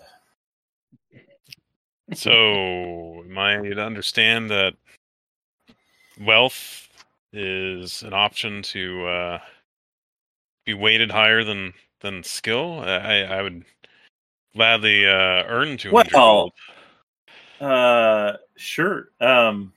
So 2.14 3.22
am 3.22 3.36
I 3.36 3.56
to 3.56 3.82
understand 3.82 4.50
that 4.50 4.74
wealth 6.20 6.88
is 7.32 8.02
an 8.02 8.14
option 8.14 8.62
to 8.62 9.06
uh 9.06 9.38
be 10.64 10.72
weighted 10.72 11.10
higher 11.10 11.44
than 11.44 11.74
than 12.04 12.22
skill? 12.22 12.80
I 12.80 13.22
I 13.22 13.42
would 13.42 13.64
gladly 14.54 15.06
uh 15.06 15.42
earn 15.48 15.76
200 15.76 15.92
Well, 15.92 16.04
gold. 16.12 16.52
Uh, 17.60 18.36
sure. 18.56 19.08
Um, 19.20 19.72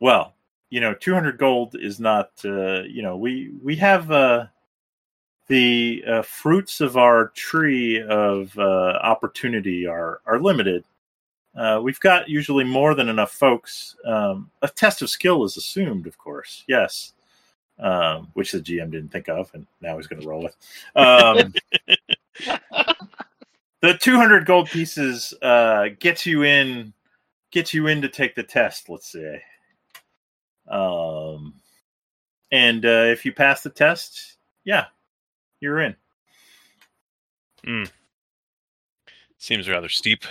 well, 0.00 0.34
you 0.70 0.80
know, 0.80 0.94
200 0.94 1.38
gold 1.38 1.76
is 1.78 2.00
not. 2.00 2.30
Uh, 2.44 2.82
you 2.82 3.02
know, 3.02 3.16
we 3.16 3.52
we 3.62 3.76
have 3.76 4.10
uh, 4.10 4.46
the 5.48 6.02
uh, 6.06 6.22
fruits 6.22 6.80
of 6.80 6.96
our 6.96 7.28
tree 7.28 8.02
of 8.02 8.56
uh, 8.58 8.98
opportunity 9.02 9.86
are 9.86 10.20
are 10.26 10.40
limited. 10.40 10.84
Uh, 11.54 11.78
we've 11.82 12.00
got 12.00 12.28
usually 12.30 12.64
more 12.64 12.94
than 12.94 13.10
enough 13.10 13.32
folks. 13.32 13.94
Um, 14.06 14.50
a 14.62 14.68
test 14.68 15.02
of 15.02 15.10
skill 15.10 15.44
is 15.44 15.58
assumed, 15.58 16.06
of 16.06 16.16
course. 16.16 16.64
Yes, 16.66 17.12
um, 17.82 18.28
which 18.34 18.52
the 18.52 18.60
GM 18.60 18.90
didn't 18.90 19.10
think 19.10 19.28
of, 19.28 19.50
and 19.52 19.66
now 19.80 19.96
he's 19.96 20.06
going 20.06 20.22
to 20.22 20.28
roll 20.28 20.42
with. 20.42 20.56
Um, 20.96 21.52
the 23.82 23.94
200 24.00 24.46
gold 24.46 24.68
pieces 24.68 25.34
uh, 25.42 25.88
gets 25.98 26.24
you 26.24 26.44
in, 26.44 26.94
gets 27.50 27.74
you 27.74 27.88
in 27.88 28.00
to 28.02 28.08
take 28.08 28.34
the 28.34 28.42
test. 28.42 28.88
Let's 28.88 29.10
say, 29.10 29.42
um, 30.68 31.54
and 32.50 32.86
uh, 32.86 33.08
if 33.10 33.26
you 33.26 33.32
pass 33.32 33.62
the 33.62 33.70
test, 33.70 34.36
yeah, 34.64 34.86
you're 35.60 35.80
in. 35.80 35.96
Seems 39.38 39.68
rather 39.68 39.88
steep. 39.88 40.24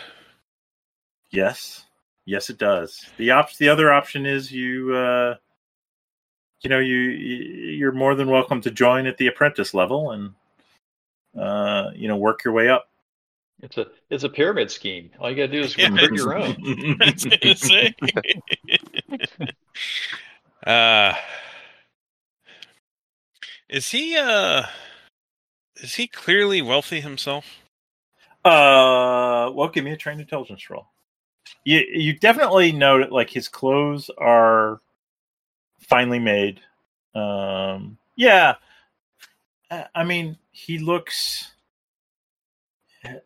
Yes, 1.31 1.85
yes, 2.25 2.49
it 2.49 2.57
does. 2.57 3.05
The 3.17 3.31
op- 3.31 3.57
the 3.57 3.69
other 3.69 3.91
option 3.91 4.25
is 4.25 4.51
you, 4.51 4.95
uh, 4.95 5.35
you 6.61 6.69
know, 6.69 6.79
you 6.79 6.95
you're 6.95 7.91
more 7.91 8.15
than 8.15 8.29
welcome 8.29 8.61
to 8.61 8.71
join 8.71 9.07
at 9.07 9.17
the 9.17 9.27
apprentice 9.27 9.73
level 9.73 10.11
and, 10.11 10.33
uh, 11.37 11.91
you 11.95 12.07
know, 12.07 12.17
work 12.17 12.43
your 12.45 12.53
way 12.53 12.69
up. 12.69 12.89
It's 13.61 13.77
a 13.77 13.87
it's 14.09 14.23
a 14.23 14.29
pyramid 14.29 14.71
scheme. 14.71 15.11
All 15.19 15.29
you 15.29 15.35
gotta 15.35 15.51
do 15.51 15.61
is 15.61 15.77
Yeah. 15.77 15.89
recruit 15.89 16.15
your 16.15 16.35
own. 16.35 16.55
I 17.01 17.13
was 17.13 17.69
gonna 17.69 17.91
uh, 20.65 21.13
is 23.69 23.89
he 23.89 24.17
uh 24.17 24.63
is 25.77 25.95
he 25.95 26.07
clearly 26.07 26.61
wealthy 26.61 27.01
himself? 27.01 27.45
Uh, 28.43 29.51
well, 29.53 29.69
give 29.71 29.83
me 29.83 29.91
a 29.91 29.97
trained 29.97 30.21
intelligence 30.21 30.69
roll. 30.69 30.87
You 31.63 31.79
you 31.91 32.17
definitely 32.17 32.71
know 32.71 32.99
that 32.99 33.11
like 33.11 33.29
his 33.29 33.47
clothes 33.47 34.09
are 34.17 34.81
finely 35.91 36.19
made. 36.19 36.61
Um, 37.13 37.97
yeah, 38.15 38.55
I 39.69 39.85
I 39.93 40.03
mean 40.05 40.37
he 40.51 40.79
looks. 40.79 41.51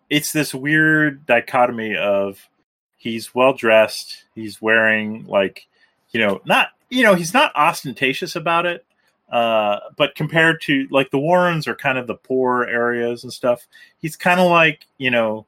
It's 0.09 0.32
this 0.32 0.53
weird 0.53 1.26
dichotomy 1.26 1.95
of 1.95 2.49
he's 2.97 3.36
well 3.36 3.53
dressed, 3.53 4.24
he's 4.34 4.61
wearing 4.61 5.28
like 5.28 5.68
you 6.09 6.20
know 6.20 6.41
not 6.45 6.70
you 6.89 7.03
know 7.03 7.13
he's 7.13 7.34
not 7.34 7.55
ostentatious 7.55 8.36
about 8.36 8.66
it, 8.66 8.84
uh, 9.32 9.80
but 9.95 10.16
compared 10.16 10.61
to 10.61 10.88
like 10.89 11.11
the 11.11 11.20
Warrens 11.20 11.68
are 11.68 11.76
kind 11.76 11.99
of 11.99 12.07
the 12.07 12.16
poor 12.16 12.63
areas 12.63 13.24
and 13.24 13.32
stuff 13.32 13.68
he's 13.99 14.16
kind 14.16 14.39
of 14.39 14.49
like 14.49 14.86
you 14.97 15.11
know 15.11 15.45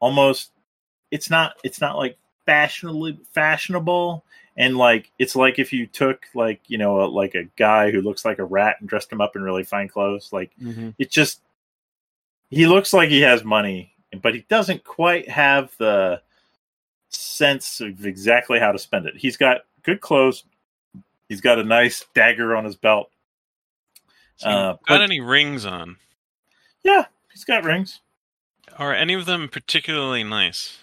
almost 0.00 0.50
it's 1.10 1.30
not 1.30 1.54
it's 1.64 1.80
not 1.80 1.96
like 1.96 2.16
fashionably 2.44 3.18
fashionable 3.32 4.24
and 4.56 4.76
like 4.76 5.10
it's 5.18 5.36
like 5.36 5.58
if 5.58 5.72
you 5.72 5.86
took 5.86 6.24
like 6.34 6.60
you 6.68 6.78
know 6.78 7.02
a, 7.02 7.06
like 7.06 7.34
a 7.34 7.44
guy 7.56 7.90
who 7.90 8.00
looks 8.00 8.24
like 8.24 8.38
a 8.38 8.44
rat 8.44 8.76
and 8.80 8.88
dressed 8.88 9.12
him 9.12 9.20
up 9.20 9.36
in 9.36 9.42
really 9.42 9.64
fine 9.64 9.88
clothes 9.88 10.30
like 10.32 10.50
it 10.98 11.10
just 11.10 11.40
he 12.50 12.66
looks 12.66 12.92
like 12.92 13.08
he 13.10 13.20
has 13.20 13.44
money 13.44 13.92
but 14.22 14.34
he 14.34 14.44
doesn't 14.48 14.82
quite 14.84 15.28
have 15.28 15.70
the 15.78 16.20
sense 17.10 17.80
of 17.80 18.04
exactly 18.06 18.58
how 18.58 18.72
to 18.72 18.78
spend 18.78 19.06
it. 19.06 19.14
He's 19.16 19.36
got 19.36 19.62
good 19.82 20.00
clothes. 20.00 20.44
He's 21.28 21.40
got 21.40 21.58
a 21.58 21.64
nice 21.64 22.04
dagger 22.14 22.54
on 22.56 22.64
his 22.64 22.76
belt. 22.76 23.10
So 24.36 24.48
Uh, 24.48 24.72
got 24.72 24.80
but- 24.88 25.00
any 25.02 25.20
rings 25.20 25.64
on? 25.66 25.96
yeah 26.82 27.06
he's 27.32 27.44
got 27.44 27.64
rings. 27.64 28.00
Are 28.78 28.94
any 28.94 29.14
of 29.14 29.26
them 29.26 29.48
particularly 29.48 30.22
nice? 30.24 30.78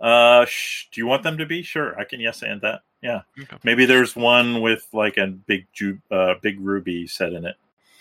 Uh, 0.00 0.44
sh- 0.46 0.86
do 0.92 1.00
you 1.00 1.06
want 1.06 1.22
them 1.22 1.38
to 1.38 1.46
be? 1.46 1.62
Sure, 1.62 1.98
I 1.98 2.04
can 2.04 2.20
yes 2.20 2.42
and 2.42 2.60
that. 2.60 2.82
Yeah, 3.02 3.22
Okay. 3.40 3.56
maybe 3.62 3.84
there's 3.84 4.16
one 4.16 4.60
with 4.60 4.86
like 4.92 5.16
a 5.18 5.26
big 5.28 5.66
ju- 5.72 6.00
uh, 6.10 6.34
big 6.42 6.60
ruby 6.60 7.06
set 7.06 7.32
in 7.32 7.44
it. 7.44 7.56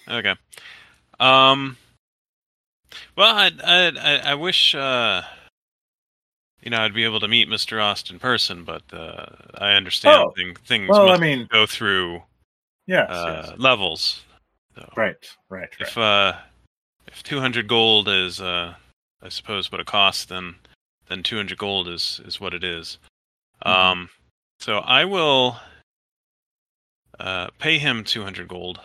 Okay. 0.08 0.36
Um. 1.20 1.78
Well, 3.16 3.36
I 3.36 3.52
I 3.64 4.32
I, 4.32 4.34
wish 4.36 4.74
uh, 4.74 5.22
you 6.62 6.72
know 6.72 6.80
I'd 6.80 6.93
be 6.93 7.04
able 7.04 7.20
to 7.20 7.28
meet 7.28 7.50
Mister 7.50 7.80
Ost 7.82 8.10
in 8.10 8.20
person, 8.20 8.64
but 8.64 8.84
uh, 8.91 9.26
I 9.56 9.74
understand 9.74 10.24
Oh, 10.28 10.32
thing, 10.36 10.56
things 10.66 10.89
Well, 10.89 11.12
I 11.12 11.18
mean, 11.18 11.48
go 11.52 11.66
through 11.66 12.24
yes, 12.86 13.10
uh, 13.10 13.50
yes. 13.50 13.60
levels. 13.60 14.24
So 14.76 14.89
right, 14.95 15.16
right, 15.50 15.70
right. 15.80 15.88
if 15.88 15.98
uh, 15.98 16.34
if 17.08 17.24
two 17.24 17.39
hundred 17.39 17.68
gold 17.68 18.08
is 18.08 18.39
uh, 18.39 18.74
I 19.22 19.30
suppose 19.30 19.72
what 19.72 19.82
it 19.82 19.88
costs, 19.88 20.26
then 20.26 20.56
then 21.10 21.24
two 21.24 21.38
hundred 21.38 21.58
gold 21.58 21.88
is 21.88 22.22
is 22.26 22.39
what 22.39 22.53
it 22.53 22.64
is. 22.64 22.99
Mhm. 23.66 23.70
Um. 23.70 24.10
So 24.60 24.80
I 24.80 25.05
will 25.05 25.58
uh, 27.20 27.47
pay 27.60 27.78
him 27.78 28.03
two 28.03 28.24
hundred 28.24 28.47
gold. 28.47 28.80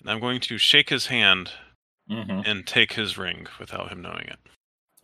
And 0.00 0.10
I'm 0.10 0.20
going 0.20 0.40
to 0.40 0.58
shake 0.58 0.88
his 0.88 1.06
hand 1.06 1.50
hmm 2.08 2.40
and 2.44 2.66
take 2.66 2.94
his 2.94 3.16
ring 3.16 3.46
without 3.58 3.90
him 3.90 4.02
knowing 4.02 4.26
it. 4.26 4.38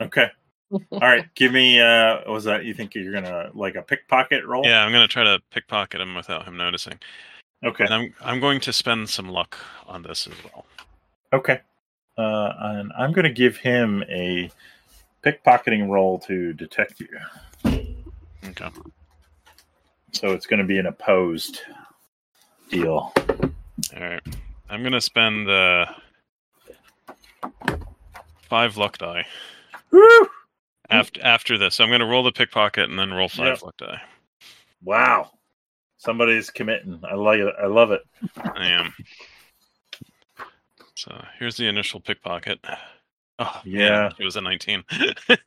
Okay. 0.00 0.28
All 0.72 0.98
right. 0.98 1.26
Give 1.34 1.52
me. 1.52 1.80
Uh, 1.80 2.16
what 2.16 2.28
was 2.28 2.44
that? 2.44 2.64
You 2.64 2.74
think 2.74 2.94
you're 2.94 3.12
gonna 3.12 3.50
like 3.54 3.76
a 3.76 3.82
pickpocket 3.82 4.44
roll? 4.44 4.64
Yeah, 4.64 4.84
I'm 4.84 4.90
gonna 4.90 5.06
try 5.06 5.22
to 5.22 5.40
pickpocket 5.50 6.00
him 6.00 6.14
without 6.14 6.44
him 6.46 6.56
noticing. 6.56 6.98
Okay. 7.64 7.84
And 7.84 7.94
I'm 7.94 8.14
I'm 8.20 8.40
going 8.40 8.60
to 8.60 8.72
spend 8.72 9.08
some 9.08 9.28
luck 9.28 9.56
on 9.86 10.02
this 10.02 10.26
as 10.26 10.34
well. 10.44 10.66
Okay. 11.32 11.60
Uh, 12.18 12.52
and 12.58 12.92
I'm 12.98 13.12
gonna 13.12 13.30
give 13.32 13.56
him 13.58 14.02
a 14.08 14.50
pickpocketing 15.26 15.88
roll 15.88 16.18
to 16.20 16.52
detect 16.52 17.00
you. 17.00 17.08
Okay. 18.44 18.70
So 20.12 20.30
it's 20.30 20.46
gonna 20.46 20.64
be 20.64 20.78
an 20.78 20.86
opposed 20.86 21.60
deal. 22.70 23.12
All 23.18 24.00
right. 24.00 24.22
I'm 24.70 24.82
gonna 24.84 25.00
spend 25.00 25.50
uh, 25.50 25.86
five 28.48 28.76
luck 28.76 28.98
die 28.98 29.26
Woo! 29.90 30.28
after 30.90 31.20
after 31.24 31.58
this. 31.58 31.80
I'm 31.80 31.90
gonna 31.90 32.06
roll 32.06 32.22
the 32.22 32.32
pickpocket 32.32 32.88
and 32.88 32.98
then 32.98 33.12
roll 33.12 33.28
five 33.28 33.46
Yep. 33.46 33.62
luck 33.62 33.76
die. 33.78 34.00
Wow. 34.84 35.30
Somebody's 35.98 36.50
committing. 36.50 37.00
I 37.08 37.14
like 37.14 37.40
it. 37.40 37.54
I 37.60 37.66
love 37.66 37.90
it. 37.90 38.02
I 38.54 38.68
am. 38.68 38.94
So 40.94 41.24
here's 41.38 41.56
the 41.56 41.66
initial 41.66 42.00
pickpocket. 42.00 42.64
Oh 43.38 43.60
Yeah. 43.64 44.10
it 44.18 44.24
was 44.24 44.36
a 44.36 44.40
19. 44.40 44.84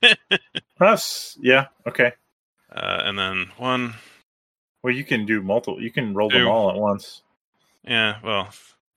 Us. 0.80 1.38
Yeah. 1.42 1.68
Okay. 1.88 2.12
uh, 2.74 3.02
and 3.04 3.18
then 3.18 3.48
one. 3.58 3.94
Well, 4.84 4.94
you 4.94 5.04
can 5.04 5.26
do 5.26 5.42
multiple. 5.42 5.82
You 5.82 5.92
can 5.92 6.14
roll 6.14 6.30
them 6.30 6.48
all 6.48 6.70
at 6.72 6.78
once. 6.78 7.24
Yeah. 7.84 8.18
Well. 8.24 8.50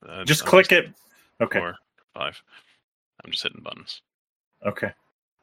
Uh, 0.06 0.24
Just 0.24 0.44
click 0.44 0.72
it. 0.72 0.92
Okay. 1.40 1.58
Four, 1.58 1.76
five. 2.14 2.40
I'm 3.24 3.30
just 3.30 3.42
hitting 3.42 3.62
buttons. 3.62 4.02
Okay. 4.64 4.90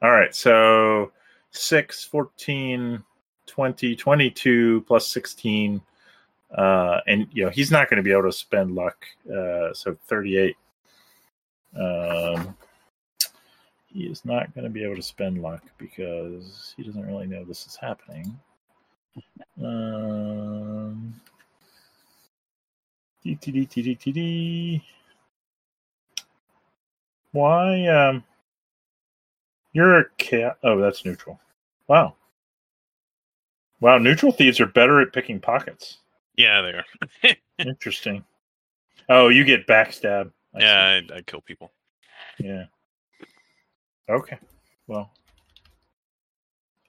All 0.02 0.10
right. 0.10 0.34
So 0.34 1.12
6, 1.50 2.04
14, 2.04 3.02
20, 3.46 3.96
22 3.96 4.84
plus 4.86 5.08
16. 5.08 5.80
Uh, 6.56 7.00
and, 7.06 7.26
you 7.32 7.44
know, 7.44 7.50
he's 7.50 7.70
not 7.70 7.88
going 7.90 7.96
to 7.98 8.02
be 8.02 8.12
able 8.12 8.22
to 8.24 8.32
spend 8.32 8.74
luck. 8.74 9.04
Uh, 9.30 9.72
so 9.74 9.96
38. 10.06 10.56
Um, 11.78 12.56
he 13.92 14.04
is 14.04 14.24
not 14.24 14.54
going 14.54 14.64
to 14.64 14.70
be 14.70 14.84
able 14.84 14.96
to 14.96 15.02
spend 15.02 15.42
luck 15.42 15.62
because 15.78 16.74
he 16.76 16.82
doesn't 16.82 17.06
really 17.06 17.26
know 17.26 17.44
this 17.44 17.66
is 17.66 17.76
happening. 17.76 18.38
Um, 19.62 21.20
DTD, 23.24 24.82
Why? 27.32 27.86
Um, 27.86 28.24
you're 29.72 29.98
a 29.98 30.04
cat. 30.18 30.58
Oh, 30.62 30.78
that's 30.78 31.04
neutral. 31.04 31.40
Wow. 31.88 32.14
Wow, 33.80 33.98
neutral 33.98 34.32
thieves 34.32 34.60
are 34.60 34.66
better 34.66 35.00
at 35.00 35.12
picking 35.12 35.40
pockets. 35.40 35.98
Yeah, 36.36 36.60
they 36.62 37.28
are. 37.28 37.34
Interesting. 37.58 38.24
Oh, 39.08 39.28
you 39.28 39.44
get 39.44 39.66
backstab. 39.66 40.30
I 40.54 40.60
yeah, 40.60 41.00
I, 41.12 41.16
I 41.18 41.22
kill 41.22 41.40
people. 41.40 41.72
Yeah. 42.38 42.64
Okay. 44.10 44.38
Well. 44.86 45.10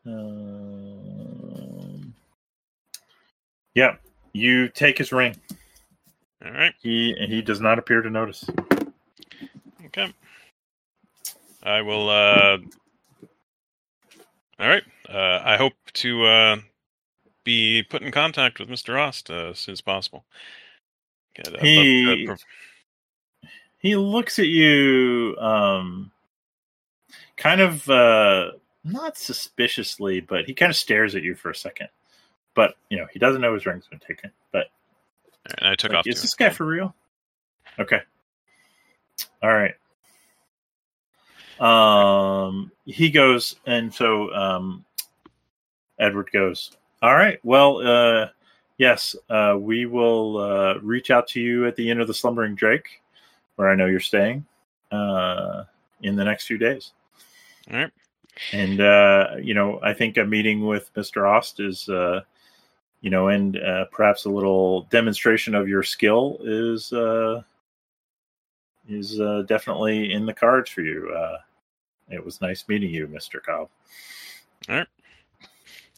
Um, 0.05 2.13
yeah. 3.75 3.95
You 4.33 4.69
take 4.69 4.97
his 4.97 5.11
ring. 5.11 5.35
All 6.43 6.51
right. 6.51 6.73
He 6.81 7.13
he 7.27 7.41
does 7.41 7.61
not 7.61 7.77
appear 7.77 8.01
to 8.01 8.09
notice. 8.09 8.49
Okay. 9.85 10.11
I 11.61 11.81
will. 11.81 12.09
uh 12.09 12.57
All 14.59 14.67
right. 14.67 14.83
Uh, 15.07 15.41
I 15.43 15.57
hope 15.57 15.73
to 15.93 16.25
uh, 16.25 16.57
be 17.43 17.83
put 17.83 18.01
in 18.01 18.11
contact 18.11 18.59
with 18.59 18.69
Mister 18.69 18.97
Ost 18.97 19.29
uh, 19.29 19.49
as 19.49 19.59
soon 19.59 19.73
as 19.73 19.81
possible. 19.81 20.25
Get, 21.35 21.53
uh, 21.53 21.57
He- 21.61 22.27
uh, 22.27 22.35
He 23.79 23.95
looks 23.95 24.39
at 24.39 24.47
you, 24.47 25.35
um, 25.39 26.11
kind 27.41 27.59
of 27.59 27.89
uh, 27.89 28.51
not 28.83 29.17
suspiciously, 29.17 30.21
but 30.21 30.45
he 30.45 30.53
kind 30.53 30.69
of 30.69 30.75
stares 30.75 31.15
at 31.15 31.23
you 31.23 31.33
for 31.33 31.49
a 31.49 31.55
second. 31.55 31.89
But 32.53 32.75
you 32.89 32.97
know, 32.97 33.07
he 33.11 33.17
doesn't 33.19 33.41
know 33.41 33.53
his 33.55 33.65
ring's 33.65 33.87
been 33.87 33.99
taken. 33.99 34.31
But 34.51 34.67
And 35.59 35.69
I 35.69 35.75
took 35.75 35.91
like, 35.91 35.99
off. 35.99 36.07
is 36.07 36.21
this 36.21 36.35
guy 36.35 36.49
for 36.49 36.65
real? 36.65 36.93
Okay. 37.79 37.99
All 39.41 39.49
right. 39.51 39.73
Um, 41.59 42.71
he 42.85 43.09
goes, 43.09 43.55
and 43.65 43.93
so 43.93 44.33
um, 44.33 44.85
Edward 45.99 46.29
goes. 46.31 46.71
All 47.01 47.15
right. 47.15 47.39
Well, 47.43 47.77
uh, 47.87 48.27
yes, 48.77 49.15
uh, 49.29 49.55
we 49.59 49.85
will 49.87 50.37
uh, 50.37 50.75
reach 50.81 51.09
out 51.09 51.27
to 51.29 51.39
you 51.39 51.65
at 51.67 51.75
the 51.75 51.89
end 51.89 52.01
of 52.01 52.07
the 52.07 52.13
Slumbering 52.13 52.55
Drake, 52.55 53.01
where 53.55 53.69
I 53.69 53.75
know 53.75 53.85
you're 53.87 53.99
staying, 53.99 54.45
uh, 54.91 55.63
in 56.01 56.15
the 56.15 56.23
next 56.25 56.45
few 56.45 56.57
days. 56.57 56.93
All 57.69 57.77
right. 57.77 57.91
And 58.53 58.79
uh, 58.81 59.35
you 59.41 59.53
know, 59.53 59.79
I 59.83 59.93
think 59.93 60.17
a 60.17 60.25
meeting 60.25 60.65
with 60.65 60.89
Mister 60.95 61.27
Ost 61.27 61.59
is, 61.59 61.87
uh, 61.89 62.21
you 63.01 63.09
know, 63.09 63.27
and 63.27 63.57
uh, 63.57 63.85
perhaps 63.91 64.25
a 64.25 64.29
little 64.29 64.83
demonstration 64.83 65.53
of 65.53 65.67
your 65.67 65.83
skill 65.83 66.39
is 66.41 66.93
uh, 66.93 67.43
is 68.87 69.19
uh, 69.19 69.43
definitely 69.47 70.13
in 70.13 70.25
the 70.25 70.33
cards 70.33 70.69
for 70.69 70.81
you. 70.81 71.13
Uh, 71.13 71.37
it 72.09 72.23
was 72.23 72.41
nice 72.41 72.67
meeting 72.67 72.89
you, 72.89 73.07
Mister 73.07 73.39
Cobb. 73.39 73.69
All 74.69 74.75
right. 74.77 74.87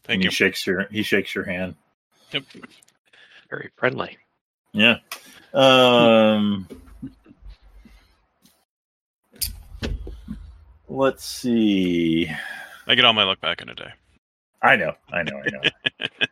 Thank 0.04 0.22
he 0.22 0.26
you. 0.26 0.32
shakes 0.32 0.66
your 0.68 0.88
he 0.92 1.04
shakes 1.04 1.34
your 1.34 1.46
hand. 1.46 1.76
Yep. 2.32 2.44
Very 3.50 3.70
friendly. 3.78 4.18
Yeah. 4.74 4.98
Um. 5.54 6.68
Let's 10.94 11.26
see. 11.26 12.30
I 12.86 12.94
get 12.94 13.04
all 13.04 13.14
my 13.14 13.24
luck 13.24 13.42
back 13.42 13.64
in 13.64 13.70
a 13.70 13.74
day. 13.74 13.90
I 14.62 14.76
know, 14.76 14.94
I 15.12 15.24
know, 15.24 15.42
I 15.44 15.50
know. 15.50 15.62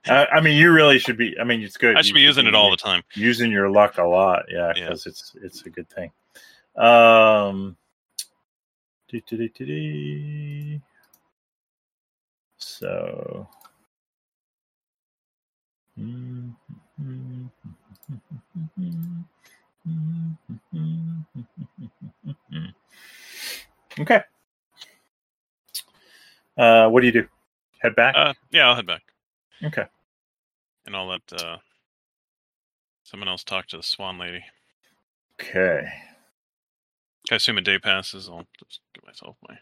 uh, 0.07 0.25
I 0.31 0.39
mean, 0.39 0.55
you 0.55 0.71
really 0.71 0.99
should 0.99 1.17
be. 1.17 1.35
I 1.41 1.43
mean, 1.43 1.63
it's 1.63 1.77
good. 1.77 1.97
I 1.97 2.03
should 2.03 2.13
be 2.13 2.21
using 2.21 2.45
it 2.45 2.53
all 2.53 2.69
the 2.69 2.77
time. 2.77 3.01
using 3.15 3.51
your 3.51 3.71
luck 3.71 3.97
a 3.97 4.03
lot 4.03 4.43
yeah 4.49 4.71
Yeah. 4.75 4.83
because 4.83 5.07
it's 5.07 5.33
it's 5.41 5.65
a 5.65 5.69
good 5.71 5.89
thing 5.89 6.11
um 6.77 7.75
so 12.57 13.47
okay 23.99 24.21
uh 26.61 26.87
what 26.89 27.01
do 27.01 27.07
you 27.07 27.13
do 27.13 27.27
head 27.79 27.95
back 27.95 28.15
Uh, 28.15 28.33
yeah, 28.51 28.67
I'll 28.67 28.75
head 28.75 28.87
back, 28.87 29.03
okay 29.63 29.85
and 30.85 30.95
I'll 30.95 31.07
let 31.07 31.21
uh, 31.33 31.57
someone 33.03 33.29
else 33.29 33.43
talk 33.43 33.67
to 33.67 33.77
the 33.77 33.83
Swan 33.83 34.17
Lady. 34.17 34.43
okay 35.39 35.87
I 37.31 37.35
assume 37.35 37.57
a 37.57 37.61
day 37.61 37.77
passes. 37.79 38.27
I'll 38.27 38.45
just 38.67 38.81
give 38.93 39.05
myself 39.05 39.37
my. 39.47 39.55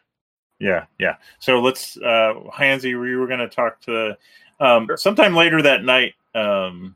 Yeah, 0.59 0.85
yeah. 0.97 1.17
So 1.39 1.59
let's, 1.59 1.97
uh, 1.97 2.33
Hansy, 2.53 2.99
we 2.99 3.15
were 3.15 3.27
going 3.27 3.39
to 3.39 3.49
talk 3.49 3.79
to, 3.81 4.17
um, 4.59 4.89
sometime 4.95 5.35
later 5.35 5.61
that 5.61 5.83
night, 5.83 6.15
um, 6.33 6.95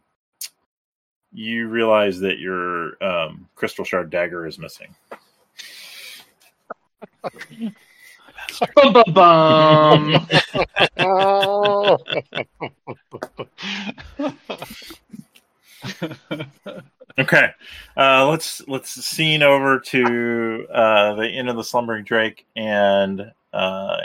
you 1.32 1.68
realize 1.68 2.20
that 2.22 2.40
your 2.40 3.04
um, 3.04 3.48
crystal 3.56 3.86
shard 3.86 4.10
dagger 4.10 4.48
is 4.48 4.58
missing. 4.58 4.96
Bum, 8.76 8.94
bum, 8.94 9.14
bum. 9.14 10.28
Okay, 17.20 17.52
uh, 17.96 18.28
let's 18.28 18.68
let's 18.68 18.90
scene 18.90 19.44
over 19.44 19.80
to 19.80 20.66
uh, 20.74 21.14
the 21.14 21.28
end 21.28 21.48
of 21.48 21.56
the 21.56 21.64
slumbering 21.64 22.04
drake 22.04 22.48
and 22.56 23.32
uh, 23.54 23.98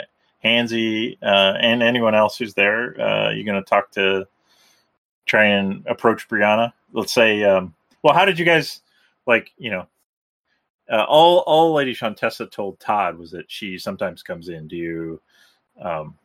Hansy 0.45 1.17
uh, 1.23 1.57
and 1.59 1.81
anyone 1.81 2.13
else 2.13 2.37
who's 2.37 2.53
there. 2.53 2.99
Uh, 3.01 3.31
you're 3.31 3.45
going 3.45 3.61
to 3.61 3.67
talk 3.67 3.89
to, 3.91 4.27
try 5.25 5.45
and 5.45 5.83
approach 5.87 6.29
Brianna. 6.29 6.71
Let's 6.93 7.11
say, 7.11 7.43
um, 7.43 7.73
well, 8.03 8.13
how 8.13 8.25
did 8.25 8.37
you 8.37 8.45
guys 8.45 8.81
like? 9.25 9.53
You 9.57 9.71
know, 9.71 9.87
uh, 10.91 11.05
all 11.07 11.39
all 11.39 11.73
Lady 11.73 11.93
Shantessa 11.93 12.49
told 12.49 12.79
Todd 12.79 13.17
was 13.17 13.31
that 13.31 13.49
she 13.49 13.77
sometimes 13.77 14.23
comes 14.23 14.49
in. 14.49 14.67
Do 14.67 14.75
you, 14.75 15.21
um, 15.81 16.17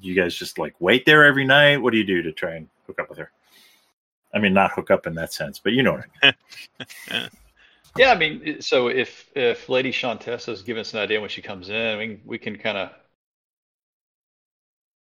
you 0.00 0.14
guys 0.14 0.34
just 0.34 0.58
like 0.58 0.74
wait 0.80 1.06
there 1.06 1.24
every 1.24 1.44
night? 1.44 1.78
What 1.78 1.92
do 1.92 1.98
you 1.98 2.04
do 2.04 2.22
to 2.22 2.32
try 2.32 2.56
and 2.56 2.68
hook 2.86 3.00
up 3.00 3.08
with 3.08 3.18
her? 3.18 3.30
I 4.34 4.38
mean, 4.38 4.54
not 4.54 4.72
hook 4.72 4.90
up 4.90 5.06
in 5.06 5.14
that 5.14 5.32
sense, 5.32 5.58
but 5.58 5.72
you 5.72 5.82
know 5.82 5.92
what 5.92 6.04
I 6.22 6.34
mean. 7.10 7.28
Yeah, 7.96 8.10
I 8.10 8.16
mean, 8.16 8.60
so 8.60 8.88
if 8.88 9.28
if 9.34 9.68
Lady 9.68 9.92
Shantessa 9.92 10.48
is 10.48 10.62
giving 10.62 10.80
us 10.80 10.94
an 10.94 11.00
idea 11.00 11.20
when 11.20 11.28
she 11.28 11.42
comes 11.42 11.68
in, 11.68 11.76
I 11.76 11.96
mean, 11.98 12.22
we 12.24 12.38
can 12.38 12.56
kind 12.56 12.78
of. 12.78 12.90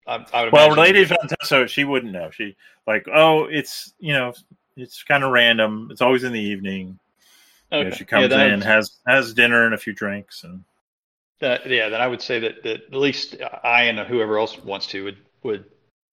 I, 0.06 0.26
I 0.34 0.44
would 0.44 0.52
Well, 0.52 0.74
Lady 0.74 1.06
Shantessa, 1.06 1.66
she 1.66 1.84
wouldn't 1.84 2.12
know. 2.12 2.30
She 2.30 2.54
like, 2.86 3.06
oh, 3.14 3.44
it's 3.44 3.94
you 3.98 4.12
know, 4.12 4.34
it's 4.76 5.02
kind 5.02 5.24
of 5.24 5.32
random. 5.32 5.88
It's 5.90 6.02
always 6.02 6.24
in 6.24 6.32
the 6.32 6.40
evening. 6.40 6.98
You 7.78 7.84
know, 7.84 7.90
she 7.90 8.04
comes 8.04 8.30
yeah, 8.30 8.44
in, 8.44 8.54
would- 8.60 8.62
has 8.64 8.92
has 9.06 9.34
dinner 9.34 9.64
and 9.64 9.74
a 9.74 9.78
few 9.78 9.92
drinks, 9.92 10.44
and 10.44 10.64
that- 11.40 11.66
yeah, 11.68 11.88
then 11.88 12.00
I 12.00 12.06
would 12.06 12.22
say 12.22 12.38
that, 12.40 12.62
that 12.62 12.84
at 12.86 12.94
least 12.94 13.36
I 13.62 13.84
and 13.84 13.98
whoever 14.00 14.38
else 14.38 14.58
wants 14.58 14.86
to 14.88 15.04
would 15.04 15.18
would 15.42 15.64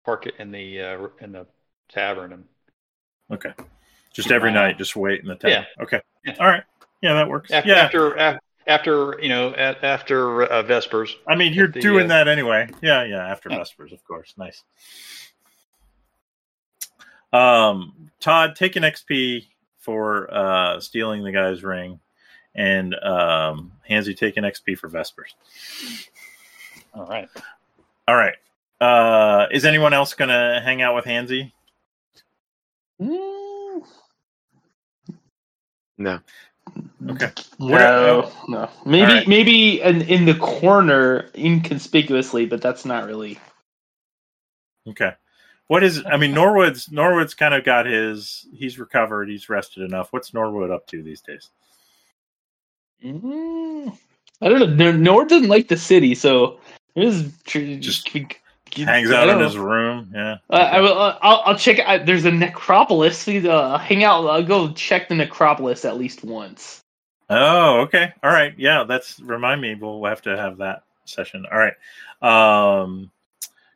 park 0.05 0.25
it 0.27 0.35
in 0.39 0.51
the 0.51 0.81
uh, 0.81 1.07
in 1.19 1.31
the 1.31 1.45
tavern 1.89 2.33
and 2.33 2.45
okay, 3.31 3.53
just 4.13 4.31
every 4.31 4.51
night, 4.51 4.77
just 4.77 4.95
wait 4.95 5.21
in 5.21 5.27
the 5.27 5.35
tavern. 5.35 5.65
Okay, 5.81 6.01
Yeah. 6.25 6.35
all 6.39 6.47
right, 6.47 6.63
yeah, 7.01 7.13
that 7.13 7.29
works. 7.29 7.51
after 7.51 7.69
yeah, 7.69 7.75
after, 7.75 8.13
af- 8.15 8.39
after 8.67 9.19
you 9.21 9.29
know 9.29 9.49
a- 9.53 9.85
after 9.85 10.43
uh, 10.43 10.63
Vespers. 10.63 11.15
I 11.27 11.35
mean, 11.35 11.53
you're 11.53 11.67
the, 11.67 11.79
doing 11.81 12.05
uh, 12.05 12.09
that 12.09 12.27
anyway. 12.27 12.69
Yeah, 12.81 13.03
yeah, 13.05 13.25
after 13.27 13.49
Yeah. 13.49 13.57
Vespers, 13.59 13.91
of 13.93 14.03
course. 14.05 14.33
Nice. 14.37 14.63
Um, 17.33 18.11
Todd, 18.19 18.55
take 18.55 18.75
an 18.75 18.83
XP 18.83 19.45
for 19.81 20.33
uh, 20.33 20.79
stealing 20.79 21.23
the 21.23 21.31
guy's 21.31 21.63
ring, 21.63 21.99
and 22.55 22.95
um, 22.95 23.71
Hansy, 23.89 24.15
taking 24.15 24.43
XP 24.43 24.77
for 24.77 24.87
Vespers. 24.89 25.33
All 26.93 27.05
right. 27.07 27.27
All 28.07 28.15
right. 28.15 28.35
Uh, 28.79 29.47
is 29.51 29.65
anyone 29.65 29.93
else 29.93 30.13
going 30.13 30.29
to 30.29 30.61
hang 30.63 30.81
out 30.81 30.95
with 30.95 31.05
Hansy? 31.05 31.51
Mm, 33.01 33.83
No. 35.97 36.19
Okay. 37.09 37.31
No, 37.59 38.31
no. 38.47 38.69
Maybe, 38.85 39.01
All 39.03 39.07
right. 39.17 39.27
maybe 39.27 39.81
in, 39.81 40.01
in 40.03 40.25
the 40.25 40.35
corner, 40.35 41.29
inconspicuously, 41.35 42.45
but 42.45 42.61
that's 42.61 42.85
not 42.85 43.05
really. 43.07 43.37
Okay. 44.87 45.11
What 45.71 45.85
is? 45.85 46.03
I 46.05 46.17
mean, 46.17 46.33
Norwood's 46.33 46.91
Norwood's 46.91 47.33
kind 47.33 47.53
of 47.53 47.63
got 47.63 47.85
his. 47.85 48.45
He's 48.53 48.77
recovered. 48.77 49.29
He's 49.29 49.47
rested 49.47 49.83
enough. 49.83 50.11
What's 50.11 50.33
Norwood 50.33 50.69
up 50.69 50.85
to 50.87 51.01
these 51.01 51.21
days? 51.21 51.49
Mm, 53.01 53.97
I 54.41 54.49
don't 54.49 54.59
know. 54.59 54.91
Nor- 54.91 54.99
Nord 54.99 55.29
doesn't 55.29 55.47
like 55.47 55.69
the 55.69 55.77
city, 55.77 56.13
so 56.13 56.59
it 56.93 57.05
is 57.05 57.31
Just 57.45 58.09
Hangs 58.09 59.11
out 59.11 59.29
in 59.29 59.39
his 59.39 59.57
room. 59.57 60.11
Yeah. 60.13 60.39
Uh, 60.49 60.55
I 60.55 60.81
will. 60.81 60.99
Uh, 60.99 61.17
I'll, 61.21 61.41
I'll 61.45 61.57
check. 61.57 61.79
out 61.79 62.05
there's 62.05 62.25
a 62.25 62.31
necropolis. 62.31 63.25
Uh, 63.25 63.77
hang 63.77 64.03
out. 64.03 64.27
I'll 64.27 64.43
go 64.43 64.73
check 64.73 65.07
the 65.07 65.15
necropolis 65.15 65.85
at 65.85 65.97
least 65.97 66.25
once. 66.25 66.81
Oh, 67.29 67.79
okay. 67.83 68.11
All 68.21 68.29
right. 68.29 68.53
Yeah, 68.57 68.83
that's 68.83 69.21
remind 69.21 69.61
me. 69.61 69.75
We'll 69.75 70.03
have 70.03 70.23
to 70.23 70.35
have 70.35 70.57
that 70.57 70.83
session. 71.05 71.45
All 71.49 71.57
right. 71.57 71.75
Um, 72.21 73.09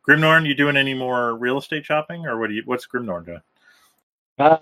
Grimnorn, 0.08 0.46
you 0.46 0.54
doing 0.54 0.76
any 0.76 0.94
more 0.94 1.34
real 1.36 1.58
estate 1.58 1.84
shopping, 1.84 2.26
or 2.26 2.38
what 2.38 2.48
do 2.48 2.54
you? 2.54 2.62
What's 2.64 2.86
Grimnorn 2.86 3.26
doing? 3.26 3.42
Uh, 4.38 4.58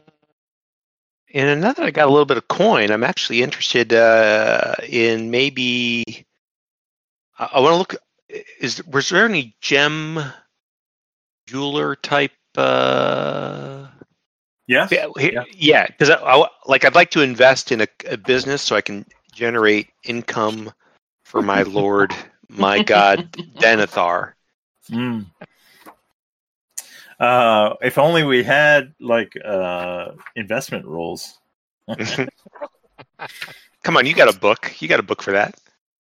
And 1.34 1.60
now 1.60 1.72
that 1.72 1.84
I 1.84 1.90
got 1.90 2.06
a 2.06 2.10
little 2.10 2.26
bit 2.26 2.36
of 2.36 2.48
coin, 2.48 2.90
I'm 2.90 3.04
actually 3.04 3.42
interested 3.42 3.92
uh, 3.92 4.74
in 4.88 5.30
maybe. 5.30 6.04
I, 7.38 7.50
I 7.54 7.60
want 7.60 7.72
to 7.72 7.76
look. 7.76 7.96
Is 8.60 8.84
was 8.86 9.08
there 9.10 9.26
any 9.26 9.56
gem 9.60 10.20
jeweler 11.46 11.96
type? 11.96 12.32
Uh, 12.56 13.88
Yes. 14.66 14.92
yeah, 14.92 15.06
Yeah. 15.18 15.44
yeah, 15.52 15.86
because 15.88 16.08
I, 16.08 16.14
I 16.16 16.48
like 16.66 16.84
I'd 16.86 16.94
like 16.94 17.10
to 17.10 17.20
invest 17.22 17.70
in 17.72 17.82
a, 17.82 17.88
a 18.08 18.16
business 18.16 18.62
so 18.62 18.76
I 18.76 18.80
can 18.80 19.04
generate 19.32 19.88
income 20.04 20.72
for 21.24 21.42
my 21.42 21.62
lord, 21.64 22.14
my 22.48 22.82
god, 22.82 23.32
Denethor. 23.58 24.33
Mm. 24.90 25.26
Uh, 27.18 27.74
if 27.80 27.98
only 27.98 28.24
we 28.24 28.42
had 28.42 28.92
like 29.00 29.32
uh, 29.44 30.12
investment 30.36 30.84
rules. 30.84 31.38
Come 33.82 33.96
on, 33.96 34.06
you 34.06 34.14
got 34.14 34.34
a 34.34 34.38
book. 34.38 34.74
You 34.80 34.88
got 34.88 35.00
a 35.00 35.04
book 35.04 35.22
for 35.22 35.32
that. 35.32 35.58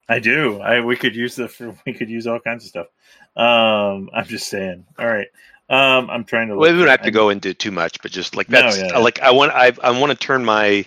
I 0.09 0.19
do. 0.19 0.59
I 0.59 0.81
we 0.81 0.95
could 0.95 1.15
use 1.15 1.35
the 1.35 1.47
for, 1.47 1.75
we 1.85 1.93
could 1.93 2.09
use 2.09 2.27
all 2.27 2.39
kinds 2.39 2.63
of 2.63 2.69
stuff. 2.69 2.87
Um, 3.35 4.09
I'm 4.13 4.25
just 4.25 4.47
saying. 4.47 4.85
All 4.99 5.07
right. 5.07 5.27
Um, 5.69 6.09
I'm 6.09 6.23
trying 6.23 6.49
to. 6.49 6.55
Well, 6.55 6.71
we 6.73 6.79
don't 6.79 6.87
have 6.87 7.01
to 7.03 7.11
go 7.11 7.29
into 7.29 7.53
too 7.53 7.71
much, 7.71 8.01
but 8.01 8.11
just 8.11 8.35
like 8.35 8.49
No, 8.49 8.61
that's 8.61 8.77
yeah, 8.77 8.87
yeah. 8.91 8.97
like 8.97 9.21
I 9.21 9.31
want 9.31 9.51
I 9.53 9.71
I 9.81 9.97
want 9.97 10.11
to 10.11 10.17
turn 10.17 10.43
my 10.43 10.85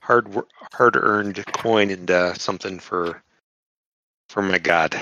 hard 0.00 0.28
hard 0.72 0.96
earned 0.96 1.44
coin 1.52 1.90
into 1.90 2.34
something 2.38 2.78
for 2.78 3.22
for 4.28 4.42
my 4.42 4.58
god 4.58 5.00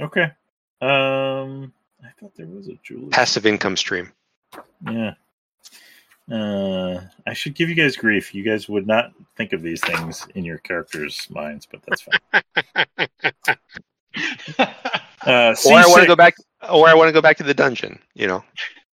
Okay. 0.00 0.32
Um, 0.80 1.72
I 2.02 2.08
thought 2.20 2.34
there 2.36 2.46
was 2.46 2.68
a 2.68 2.74
Julie. 2.82 3.08
passive 3.08 3.46
income 3.46 3.76
stream. 3.76 4.12
Yeah. 4.90 5.14
Uh, 6.30 7.02
I 7.26 7.32
should 7.34 7.54
give 7.54 7.68
you 7.68 7.74
guys 7.74 7.96
grief. 7.96 8.34
You 8.34 8.42
guys 8.44 8.68
would 8.68 8.86
not 8.86 9.12
think 9.36 9.52
of 9.52 9.62
these 9.62 9.80
things 9.82 10.26
in 10.34 10.44
your 10.44 10.58
characters' 10.58 11.26
minds, 11.30 11.66
but 11.70 11.80
that's 11.86 12.02
fine. 12.02 13.08
Uh, 15.26 15.54
Or 15.66 15.72
I 15.78 15.86
want 15.86 16.02
to 16.02 16.06
go 16.06 16.14
back, 16.14 16.34
or 16.70 16.86
I 16.86 16.92
want 16.92 17.08
to 17.08 17.12
go 17.12 17.22
back 17.22 17.38
to 17.38 17.42
the 17.42 17.54
dungeon. 17.54 17.98
You 18.14 18.26
know, 18.26 18.44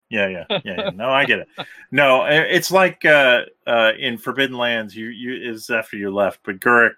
Yeah, 0.10 0.28
yeah, 0.30 0.46
yeah, 0.50 0.60
yeah. 0.64 0.90
No, 0.96 1.10
I 1.10 1.26
get 1.26 1.40
it. 1.40 1.48
No, 1.92 2.24
it's 2.26 2.72
like 2.72 3.04
uh, 3.04 3.42
uh, 3.68 3.92
in 4.00 4.18
Forbidden 4.18 4.58
Lands. 4.58 4.96
You, 4.96 5.08
you 5.08 5.52
is 5.52 5.70
after 5.70 5.98
you 5.98 6.10
left, 6.10 6.40
but 6.46 6.62
Gurik 6.62 6.94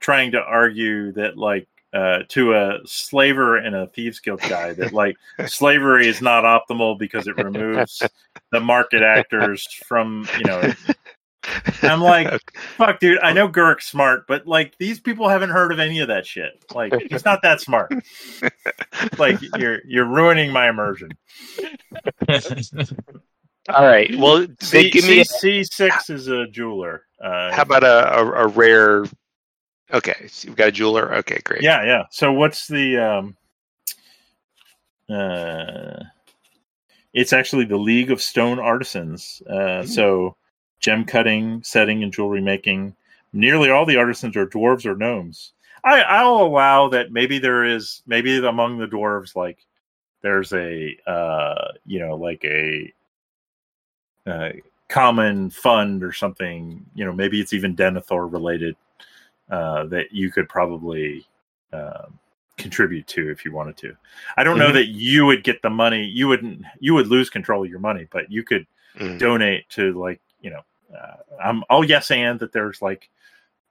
trying 0.00 0.32
to 0.32 0.40
argue 0.40 1.12
that 1.12 1.36
like 1.36 1.68
uh, 1.92 2.20
to 2.28 2.54
a 2.54 2.78
slaver 2.84 3.56
and 3.56 3.74
a 3.74 3.86
thieves 3.88 4.20
guild 4.20 4.40
guy 4.42 4.72
that 4.74 4.92
like 4.92 5.16
slavery 5.46 6.06
is 6.06 6.20
not 6.20 6.44
optimal 6.44 6.98
because 6.98 7.26
it 7.26 7.36
removes 7.36 8.02
the 8.52 8.60
market 8.60 9.02
actors 9.02 9.66
from 9.86 10.26
you 10.38 10.44
know. 10.44 10.72
I'm 11.82 12.02
like, 12.02 12.40
fuck, 12.76 13.00
dude. 13.00 13.20
I 13.20 13.32
know 13.32 13.48
Gurik's 13.48 13.86
smart, 13.86 14.26
but 14.26 14.46
like 14.46 14.76
these 14.78 15.00
people 15.00 15.28
haven't 15.28 15.50
heard 15.50 15.72
of 15.72 15.78
any 15.78 16.00
of 16.00 16.08
that 16.08 16.26
shit. 16.26 16.62
Like 16.74 16.92
he's 17.08 17.24
not 17.24 17.42
that 17.42 17.60
smart. 17.60 17.92
Like 19.16 19.38
you're 19.56 19.80
you're 19.86 20.06
ruining 20.06 20.50
my 20.50 20.68
immersion. 20.68 21.10
all 23.68 23.86
right. 23.86 24.10
Well, 24.18 24.46
they 24.72 24.84
C, 24.84 24.90
give 24.90 25.04
me. 25.04 25.22
C 25.24 25.62
six 25.62 26.10
is 26.10 26.26
a 26.26 26.48
jeweler. 26.48 27.04
Uh, 27.22 27.52
how 27.54 27.62
about 27.62 27.84
a, 27.84 28.18
a, 28.18 28.44
a 28.44 28.46
rare? 28.48 29.04
Okay, 29.92 30.26
so 30.28 30.48
you've 30.48 30.56
got 30.56 30.68
a 30.68 30.72
jeweler. 30.72 31.14
Okay, 31.16 31.40
great. 31.44 31.62
yeah, 31.62 31.84
yeah. 31.84 32.04
So 32.10 32.32
what's 32.32 32.68
the 32.68 32.98
um? 32.98 33.36
Uh, 35.08 36.04
it's 37.14 37.32
actually 37.32 37.64
the 37.64 37.78
League 37.78 38.10
of 38.10 38.20
Stone 38.20 38.58
Artisans. 38.58 39.42
Uh, 39.48 39.84
so 39.84 40.36
gem 40.80 41.04
cutting, 41.04 41.62
setting, 41.62 42.02
and 42.02 42.12
jewelry 42.12 42.42
making. 42.42 42.94
Nearly 43.32 43.70
all 43.70 43.86
the 43.86 43.96
artisans 43.96 44.36
are 44.36 44.46
dwarves 44.46 44.86
or 44.86 44.94
gnomes. 44.94 45.52
I, 45.84 46.02
I'll 46.02 46.42
allow 46.42 46.88
that. 46.88 47.12
Maybe 47.12 47.38
there 47.38 47.64
is 47.64 48.02
maybe 48.06 48.44
among 48.44 48.78
the 48.78 48.86
dwarves 48.86 49.34
like 49.34 49.58
there's 50.22 50.52
a 50.52 50.96
uh, 51.06 51.72
you 51.86 52.00
know 52.00 52.16
like 52.16 52.44
a 52.44 52.92
uh, 54.26 54.50
common 54.88 55.50
fund 55.50 56.04
or 56.04 56.12
something. 56.12 56.84
You 56.94 57.04
know, 57.04 57.12
maybe 57.12 57.40
it's 57.40 57.52
even 57.52 57.76
Denethor 57.76 58.30
related 58.30 58.76
uh, 59.50 59.84
that 59.86 60.12
you 60.12 60.30
could 60.30 60.48
probably 60.48 61.26
um, 61.72 62.18
contribute 62.56 63.06
to 63.06 63.30
if 63.30 63.44
you 63.44 63.52
wanted 63.52 63.76
to. 63.78 63.96
I 64.36 64.44
don't 64.44 64.58
know 64.58 64.70
Mhm. 64.70 64.74
that 64.74 64.86
you 64.88 65.26
would 65.26 65.44
get 65.44 65.62
the 65.62 65.70
money. 65.70 66.04
You 66.04 66.28
wouldn't. 66.28 66.62
You 66.80 66.94
would 66.94 67.06
lose 67.06 67.30
control 67.30 67.64
of 67.64 67.70
your 67.70 67.78
money, 67.80 68.06
but 68.10 68.30
you 68.30 68.42
could 68.42 68.66
Mm. 68.96 69.18
donate 69.18 69.68
to 69.70 69.92
like 69.92 70.20
you 70.40 70.50
know. 70.50 70.62
Uh, 70.96 71.16
I'm 71.42 71.62
I'll 71.70 71.84
yes 71.84 72.10
and 72.10 72.40
that 72.40 72.52
there's 72.52 72.80
like 72.82 73.10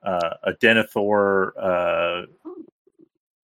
uh, 0.03 0.35
a 0.43 0.53
Denethor 0.53 1.51
uh, 1.59 2.25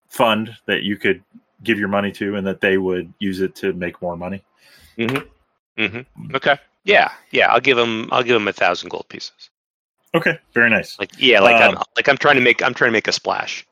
fund 0.07 0.55
that 0.65 0.83
you 0.83 0.97
could 0.97 1.23
give 1.63 1.79
your 1.79 1.87
money 1.87 2.11
to, 2.11 2.35
and 2.35 2.45
that 2.45 2.61
they 2.61 2.77
would 2.77 3.11
use 3.19 3.41
it 3.41 3.55
to 3.55 3.73
make 3.73 4.01
more 4.01 4.15
money. 4.15 4.43
hmm 5.77 6.01
Okay. 6.35 6.57
Yeah, 6.85 7.11
yeah. 7.31 7.47
I'll 7.47 7.59
give 7.61 7.77
him. 7.77 8.09
I'll 8.11 8.23
give 8.23 8.35
him 8.35 8.47
a 8.47 8.53
thousand 8.53 8.89
gold 8.89 9.07
pieces. 9.09 9.49
Okay, 10.15 10.37
very 10.53 10.69
nice. 10.69 10.99
Like 10.99 11.11
yeah, 11.17 11.39
like 11.39 11.61
Um, 11.61 11.77
I'm 11.77 11.83
like 11.95 12.07
I'm 12.07 12.17
trying 12.17 12.35
to 12.35 12.41
make. 12.41 12.61
I'm 12.61 12.73
trying 12.73 12.89
to 12.89 12.93
make 12.93 13.07
a 13.07 13.11
splash. 13.11 13.65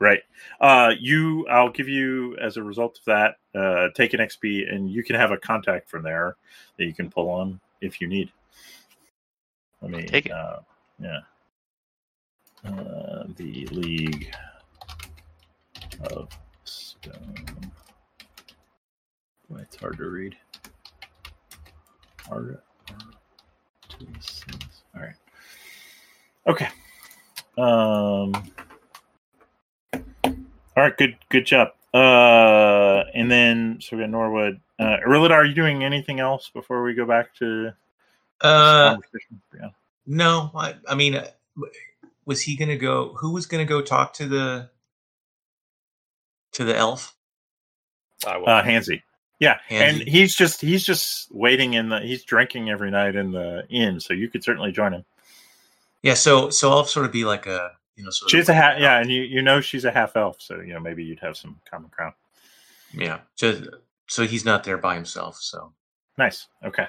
Right. 0.00 0.20
Uh, 0.60 0.92
you, 0.98 1.46
I'll 1.48 1.70
give 1.70 1.88
you 1.88 2.36
as 2.38 2.56
a 2.56 2.62
result 2.62 2.98
of 2.98 3.04
that, 3.04 3.36
uh, 3.58 3.88
take 3.94 4.14
an 4.14 4.20
XP, 4.20 4.72
and 4.72 4.90
you 4.90 5.02
can 5.02 5.16
have 5.16 5.30
a 5.30 5.36
contact 5.36 5.88
from 5.88 6.02
there 6.02 6.36
that 6.76 6.84
you 6.84 6.94
can 6.94 7.10
pull 7.10 7.30
on 7.30 7.60
if 7.80 8.00
you 8.00 8.06
need. 8.06 8.30
Let 9.82 9.90
me 9.92 10.04
Take 10.04 10.26
it. 10.26 10.32
Uh, 10.32 10.58
yeah. 11.00 11.20
Uh, 12.64 13.24
the 13.36 13.66
League 13.66 14.34
of 16.10 16.28
Stone. 16.64 17.36
Boy, 19.48 19.58
it's 19.60 19.76
hard 19.76 19.96
to 19.98 20.04
read. 20.04 20.36
Hard. 22.28 22.58
All 24.94 25.00
right. 25.00 25.14
Okay. 26.48 26.68
Um. 27.58 28.32
All 29.94 30.84
right, 30.84 30.96
good 30.96 31.16
good 31.28 31.44
job. 31.44 31.68
Uh, 31.92 33.04
and 33.14 33.30
then 33.30 33.78
so 33.80 33.96
we 33.96 34.02
got 34.02 34.10
Norwood. 34.10 34.60
Uh, 34.78 34.96
Irilida, 35.06 35.32
are 35.32 35.44
you 35.44 35.54
doing 35.54 35.84
anything 35.84 36.20
else 36.20 36.50
before 36.50 36.82
we 36.82 36.94
go 36.94 37.04
back 37.04 37.34
to 37.36 37.72
uh, 38.40 38.90
conversation? 38.90 39.40
Yeah. 39.54 39.68
no, 40.06 40.50
I, 40.54 40.76
I 40.88 40.94
mean, 40.94 41.16
uh, 41.16 41.26
was 42.24 42.42
he 42.42 42.56
gonna 42.56 42.76
go? 42.76 43.14
Who 43.14 43.32
was 43.32 43.46
gonna 43.46 43.64
go 43.64 43.82
talk 43.82 44.14
to 44.14 44.26
the 44.26 44.70
to 46.52 46.64
the 46.64 46.76
elf? 46.76 47.14
I 48.26 48.36
will. 48.36 48.48
Uh, 48.48 48.62
Hansy. 48.62 49.02
Yeah, 49.40 49.58
and 49.70 49.96
he's 49.98 50.34
just 50.34 50.60
he's 50.60 50.84
just 50.84 51.32
waiting 51.32 51.74
in 51.74 51.88
the 51.88 52.00
he's 52.00 52.24
drinking 52.24 52.70
every 52.70 52.90
night 52.90 53.16
in 53.16 53.32
the 53.32 53.66
inn, 53.68 54.00
so 54.00 54.12
you 54.12 54.28
could 54.28 54.42
certainly 54.42 54.72
join 54.72 54.92
him. 54.92 55.04
Yeah, 56.02 56.14
so 56.14 56.50
so 56.50 56.70
I'll 56.70 56.84
sort 56.84 57.06
of 57.06 57.12
be 57.12 57.24
like 57.24 57.46
a 57.46 57.72
you 57.96 58.04
know 58.04 58.10
sort 58.10 58.30
She's 58.30 58.48
of 58.48 58.54
a 58.54 58.54
half, 58.54 58.80
yeah, 58.80 59.00
and 59.00 59.10
you 59.10 59.22
you 59.22 59.42
know 59.42 59.60
she's 59.60 59.84
a 59.84 59.90
half 59.90 60.16
elf, 60.16 60.36
so 60.40 60.60
you 60.60 60.72
know 60.72 60.80
maybe 60.80 61.04
you'd 61.04 61.20
have 61.20 61.36
some 61.36 61.60
common 61.68 61.90
ground. 61.94 62.14
yeah. 62.92 63.20
Just 63.36 63.64
so 64.06 64.26
he's 64.26 64.44
not 64.44 64.64
there 64.64 64.78
by 64.78 64.94
himself. 64.94 65.36
So 65.40 65.72
Nice. 66.18 66.48
Okay. 66.64 66.86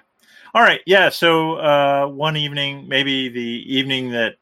All 0.55 0.63
right. 0.63 0.81
Yeah. 0.87 1.09
So 1.09 1.53
uh, 1.57 2.07
one 2.07 2.35
evening, 2.35 2.87
maybe 2.87 3.29
the 3.29 3.63
evening 3.67 4.11
that 4.11 4.35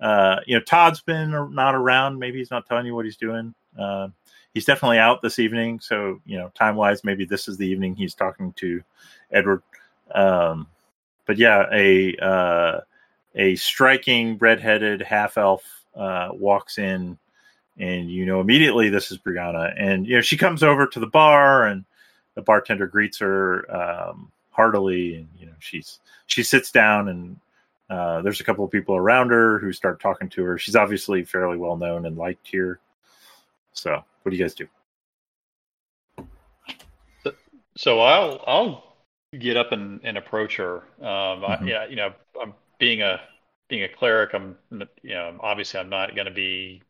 uh, 0.00 0.40
you 0.46 0.56
know 0.56 0.62
Todd's 0.64 1.00
been 1.00 1.30
not 1.54 1.76
around. 1.76 2.18
Maybe 2.18 2.38
he's 2.38 2.50
not 2.50 2.66
telling 2.66 2.84
you 2.84 2.94
what 2.94 3.04
he's 3.04 3.16
doing. 3.16 3.54
Uh, 3.78 4.08
he's 4.52 4.64
definitely 4.64 4.98
out 4.98 5.22
this 5.22 5.38
evening. 5.38 5.78
So 5.78 6.20
you 6.26 6.36
know, 6.36 6.50
time 6.56 6.74
wise, 6.74 7.04
maybe 7.04 7.24
this 7.24 7.46
is 7.46 7.56
the 7.56 7.66
evening 7.66 7.94
he's 7.94 8.14
talking 8.14 8.52
to 8.54 8.82
Edward. 9.30 9.62
Um, 10.12 10.66
but 11.24 11.38
yeah, 11.38 11.66
a 11.72 12.16
uh, 12.16 12.80
a 13.34 13.54
striking 13.56 14.36
redheaded 14.38 15.02
half 15.02 15.38
elf 15.38 15.64
uh, 15.96 16.28
walks 16.32 16.78
in, 16.78 17.18
and 17.78 18.10
you 18.10 18.26
know 18.26 18.40
immediately 18.40 18.88
this 18.88 19.10
is 19.10 19.18
Brianna, 19.18 19.72
and 19.76 20.06
you 20.06 20.16
know 20.16 20.20
she 20.20 20.36
comes 20.36 20.62
over 20.62 20.86
to 20.86 21.00
the 21.00 21.06
bar 21.06 21.66
and 21.66 21.84
the 22.34 22.42
bartender 22.42 22.86
greets 22.86 23.18
her 23.18 23.70
um, 23.74 24.30
heartily, 24.50 25.16
and 25.16 25.28
you 25.38 25.46
know 25.46 25.52
she's 25.58 26.00
she 26.26 26.42
sits 26.42 26.70
down, 26.70 27.08
and 27.08 27.36
uh, 27.90 28.22
there's 28.22 28.40
a 28.40 28.44
couple 28.44 28.64
of 28.64 28.70
people 28.70 28.96
around 28.96 29.30
her 29.30 29.58
who 29.58 29.72
start 29.72 30.00
talking 30.00 30.28
to 30.30 30.42
her. 30.44 30.58
She's 30.58 30.76
obviously 30.76 31.24
fairly 31.24 31.56
well 31.56 31.76
known 31.76 32.06
and 32.06 32.16
liked 32.16 32.46
here. 32.46 32.80
So, 33.74 34.02
what 34.22 34.30
do 34.30 34.36
you 34.36 34.42
guys 34.42 34.54
do? 34.54 34.68
So 37.76 38.00
I'll 38.00 38.42
I'll 38.46 38.96
get 39.38 39.56
up 39.56 39.72
and, 39.72 40.00
and 40.04 40.18
approach 40.18 40.56
her. 40.56 40.82
Um, 41.00 41.44
I, 41.44 41.58
Mhm. 41.60 41.68
yeah, 41.68 41.86
you 41.86 41.96
know, 41.96 42.12
I'm 42.40 42.54
being 42.82 43.00
a 43.00 43.20
being 43.68 43.84
a 43.84 43.88
cleric. 43.88 44.34
I'm 44.34 44.56
you 44.72 45.14
know 45.14 45.38
obviously 45.38 45.78
I'm 45.78 45.88
not 45.88 46.16
going 46.16 46.26
to 46.26 46.32
be 46.32 46.82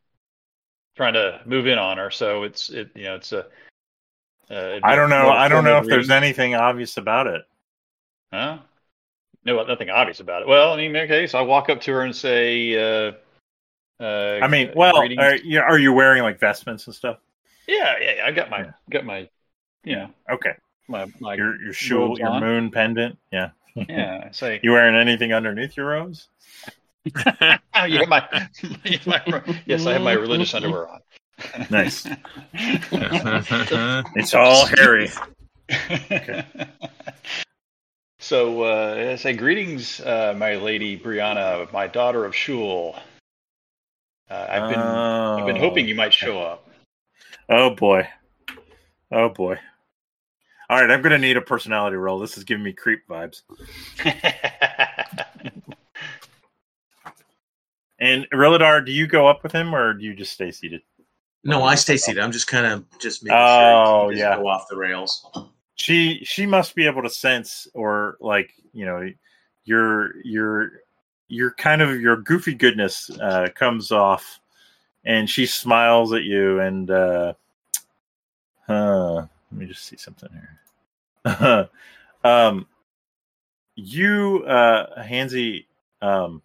trying 0.96 1.12
to 1.12 1.42
move 1.44 1.66
in 1.66 1.78
on 1.78 1.98
her. 1.98 2.10
So 2.10 2.44
it's 2.44 2.70
it 2.70 2.90
you 2.94 3.04
know 3.04 3.16
it's 3.16 3.30
a. 3.32 3.46
Uh, 4.50 4.80
I 4.82 4.96
don't 4.96 5.10
know. 5.10 5.24
more 5.24 5.32
of 5.32 5.36
a 5.36 5.40
I 5.40 5.48
don't 5.48 5.64
know 5.64 5.78
if 5.78 5.86
there's 5.86 6.08
anything 6.08 6.54
obvious 6.54 6.96
about 6.96 7.26
it. 7.26 7.42
Huh? 8.32 8.58
No, 9.44 9.62
nothing 9.64 9.90
obvious 9.90 10.20
about 10.20 10.40
it. 10.40 10.48
Well, 10.48 10.72
I 10.72 10.76
mean, 10.78 10.96
okay, 10.96 11.26
so 11.26 11.38
I 11.38 11.42
walk 11.42 11.68
up 11.68 11.82
to 11.82 11.92
her 11.92 12.02
and 12.02 12.16
say, 12.16 12.74
uh, 12.76 13.12
uh, 14.00 14.40
I 14.42 14.48
mean, 14.48 14.70
well, 14.74 14.96
are 14.96 15.36
you, 15.36 15.60
are 15.60 15.78
you 15.78 15.92
wearing 15.92 16.22
like 16.22 16.40
vestments 16.40 16.86
and 16.86 16.94
stuff? 16.94 17.18
yeah, 17.66 17.96
yeah, 18.00 18.12
yeah, 18.16 18.26
I 18.26 18.30
got 18.30 18.48
my, 18.48 18.60
Yeah. 18.60 18.70
got 18.90 19.04
my, 19.04 19.28
you 19.84 19.96
know, 19.96 20.10
Okay, 20.30 20.52
my, 20.88 21.06
my, 21.20 21.34
your 21.34 21.60
your 21.60 21.72
shul, 21.72 22.18
your 22.18 22.40
moon 22.40 22.70
pendant. 22.70 23.18
Yeah. 23.30 23.50
Yeah. 23.74 24.24
I 24.28 24.32
say, 24.32 24.60
You 24.62 24.72
wearing 24.72 24.94
anything 24.94 25.32
underneath 25.32 25.76
your 25.76 25.86
robes? 25.86 26.28
Oh, 27.74 27.84
you 27.84 27.98
have 27.98 28.08
my, 28.08 28.26
my, 29.06 29.42
yes, 29.66 29.86
I 29.86 29.94
have 29.94 30.02
my 30.02 30.12
religious 30.12 30.54
underwear 30.54 30.88
on. 30.88 31.00
Nice. 31.70 32.06
It's 34.14 34.34
all 34.34 34.66
hairy. 34.66 35.10
So 38.22 38.62
uh, 38.62 39.10
I 39.10 39.16
say, 39.16 39.32
greetings, 39.32 40.00
uh, 40.00 40.32
my 40.38 40.54
lady 40.54 40.96
Brianna, 40.96 41.70
my 41.72 41.88
daughter 41.88 42.24
of 42.24 42.36
Shul. 42.36 42.94
Uh, 44.30 44.46
I've 44.48 44.70
been 44.70 44.78
Oh, 44.78 45.38
I've 45.40 45.46
been 45.46 45.56
hoping 45.56 45.88
you 45.88 45.96
might 45.96 46.14
show 46.14 46.40
up. 46.40 46.68
Oh 47.48 47.70
boy. 47.70 48.08
Oh 49.10 49.28
boy. 49.28 49.58
All 50.70 50.80
right, 50.80 50.90
I'm 50.90 51.02
gonna 51.02 51.18
need 51.18 51.36
a 51.36 51.42
personality 51.42 51.96
roll. 51.96 52.18
This 52.18 52.38
is 52.38 52.44
giving 52.44 52.64
me 52.64 52.72
creep 52.72 53.06
vibes. 53.08 53.42
And 58.02 58.28
Reladar, 58.30 58.84
do 58.84 58.90
you 58.90 59.06
go 59.06 59.28
up 59.28 59.44
with 59.44 59.52
him 59.52 59.72
or 59.72 59.94
do 59.94 60.04
you 60.04 60.12
just 60.12 60.32
stay 60.32 60.50
seated? 60.50 60.82
No, 61.44 61.62
I 61.62 61.76
stay 61.76 61.96
seated. 61.96 62.20
I'm 62.20 62.32
just 62.32 62.48
kind 62.48 62.66
of 62.66 62.84
just 62.98 63.22
making 63.22 63.38
Oh, 63.38 64.06
sure 64.08 64.12
he 64.12 64.18
yeah. 64.18 64.34
go 64.36 64.48
off 64.48 64.66
the 64.68 64.76
rails. 64.76 65.24
She 65.76 66.18
she 66.24 66.44
must 66.44 66.74
be 66.74 66.84
able 66.84 67.02
to 67.04 67.08
sense 67.08 67.68
or 67.74 68.16
like, 68.20 68.50
you 68.72 68.84
know, 68.84 69.08
your 69.64 70.20
your 70.24 70.72
your 71.28 71.52
kind 71.52 71.80
of 71.80 72.00
your 72.00 72.16
goofy 72.16 72.54
goodness 72.54 73.08
uh 73.20 73.48
comes 73.54 73.92
off 73.92 74.40
and 75.04 75.30
she 75.30 75.46
smiles 75.46 76.12
at 76.12 76.24
you 76.24 76.58
and 76.58 76.90
uh 76.90 77.34
uh 78.68 79.26
let 79.52 79.60
me 79.60 79.66
just 79.66 79.84
see 79.84 79.96
something 79.98 80.30
here. 81.24 81.68
um 82.24 82.66
you 83.74 84.44
uh 84.46 85.02
Hansy 85.02 85.66
um 86.00 86.42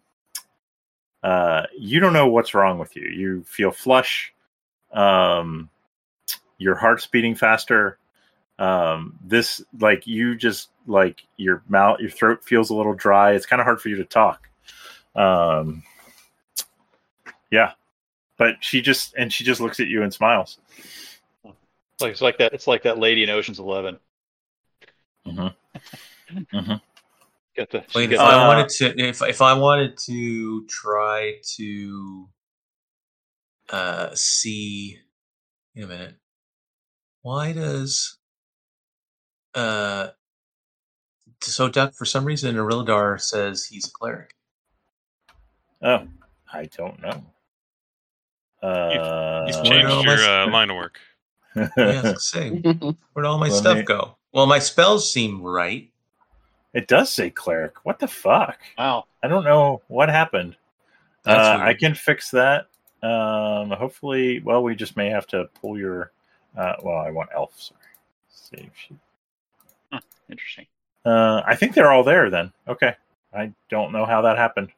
uh 1.22 1.62
you 1.76 2.00
don't 2.00 2.12
know 2.12 2.28
what's 2.28 2.54
wrong 2.54 2.78
with 2.78 2.94
you. 2.94 3.08
You 3.08 3.44
feel 3.44 3.70
flush. 3.70 4.34
Um 4.92 5.70
your 6.58 6.74
heart's 6.74 7.06
beating 7.06 7.34
faster. 7.34 7.98
Um 8.58 9.18
this 9.24 9.62
like 9.80 10.06
you 10.06 10.36
just 10.36 10.68
like 10.86 11.22
your 11.38 11.62
mouth 11.68 12.00
your 12.00 12.10
throat 12.10 12.44
feels 12.44 12.70
a 12.70 12.74
little 12.74 12.94
dry. 12.94 13.32
It's 13.32 13.46
kind 13.46 13.60
of 13.60 13.64
hard 13.64 13.80
for 13.80 13.88
you 13.88 13.96
to 13.96 14.04
talk. 14.04 14.48
Um 15.14 15.82
yeah. 17.50 17.72
But 18.36 18.56
she 18.60 18.82
just 18.82 19.14
and 19.16 19.32
she 19.32 19.44
just 19.44 19.62
looks 19.62 19.80
at 19.80 19.88
you 19.88 20.02
and 20.02 20.12
smiles. 20.12 20.58
Like 22.00 22.12
it's 22.12 22.20
like 22.20 22.38
that. 22.38 22.52
It's 22.52 22.66
like 22.66 22.82
that 22.84 22.98
lady 22.98 23.22
in 23.22 23.30
Ocean's 23.30 23.58
11 23.58 23.98
Mm-hmm. 25.26 25.48
Got 27.56 27.70
the. 27.70 27.78
Wait, 27.94 28.08
she 28.08 28.14
if 28.14 28.18
got 28.18 28.32
I 28.32 28.44
Uh, 28.44 28.48
wanted 28.48 28.68
to, 28.70 28.98
if 29.08 29.20
if 29.22 29.42
I 29.42 29.52
wanted 29.54 29.98
to 30.06 30.64
try 30.66 31.34
to 31.56 32.28
uh 33.70 34.10
see, 34.14 34.98
wait 35.74 35.84
a 35.84 35.88
minute. 35.88 36.14
Why 37.22 37.52
does 37.52 38.16
uh 39.54 40.08
so 41.40 41.68
Duck 41.68 41.94
for 41.94 42.04
some 42.04 42.24
reason 42.24 42.54
Irilladar 42.56 43.20
says 43.20 43.64
he's 43.66 43.88
a 43.88 43.90
cleric. 43.90 44.34
Oh, 45.82 46.06
I 46.52 46.66
don't 46.76 47.00
know. 47.02 47.24
Uh, 48.62 49.44
You've 49.46 49.64
changed 49.64 50.04
your 50.04 50.18
uh, 50.18 50.50
line 50.50 50.70
of 50.70 50.76
work. 50.76 50.98
Yeah, 51.54 51.68
I 51.76 52.14
say, 52.18 52.50
where'd 53.12 53.26
all 53.26 53.38
my 53.38 53.48
Let 53.48 53.56
stuff 53.56 53.78
me- 53.78 53.82
go? 53.82 54.16
Well, 54.32 54.46
my 54.46 54.58
spells 54.58 55.10
seem 55.10 55.42
right. 55.42 55.90
it 56.74 56.86
does 56.86 57.10
say 57.10 57.30
cleric. 57.30 57.84
What 57.84 57.98
the 57.98 58.08
fuck? 58.08 58.58
Wow. 58.76 59.04
I 59.22 59.28
don't 59.28 59.44
know 59.44 59.82
what 59.88 60.08
happened. 60.10 60.56
Uh. 61.26 61.58
I 61.60 61.74
can 61.74 61.94
fix 61.94 62.30
that. 62.30 62.66
Um, 63.02 63.70
hopefully, 63.70 64.40
well, 64.40 64.62
we 64.62 64.74
just 64.74 64.96
may 64.96 65.08
have 65.08 65.26
to 65.28 65.48
pull 65.60 65.78
your. 65.78 66.12
Uh, 66.56 66.74
well, 66.82 66.98
I 66.98 67.10
want 67.10 67.30
elf. 67.34 67.52
Sorry. 67.56 67.80
Save 68.28 68.70
sheet. 68.76 68.98
Interesting. 70.30 70.66
Uh, 71.04 71.42
I 71.46 71.54
think 71.54 71.74
they're 71.74 71.90
all 71.92 72.04
there 72.04 72.30
then. 72.30 72.52
Okay. 72.66 72.94
I 73.32 73.52
don't 73.70 73.92
know 73.92 74.04
how 74.04 74.22
that 74.22 74.36
happened. 74.36 74.70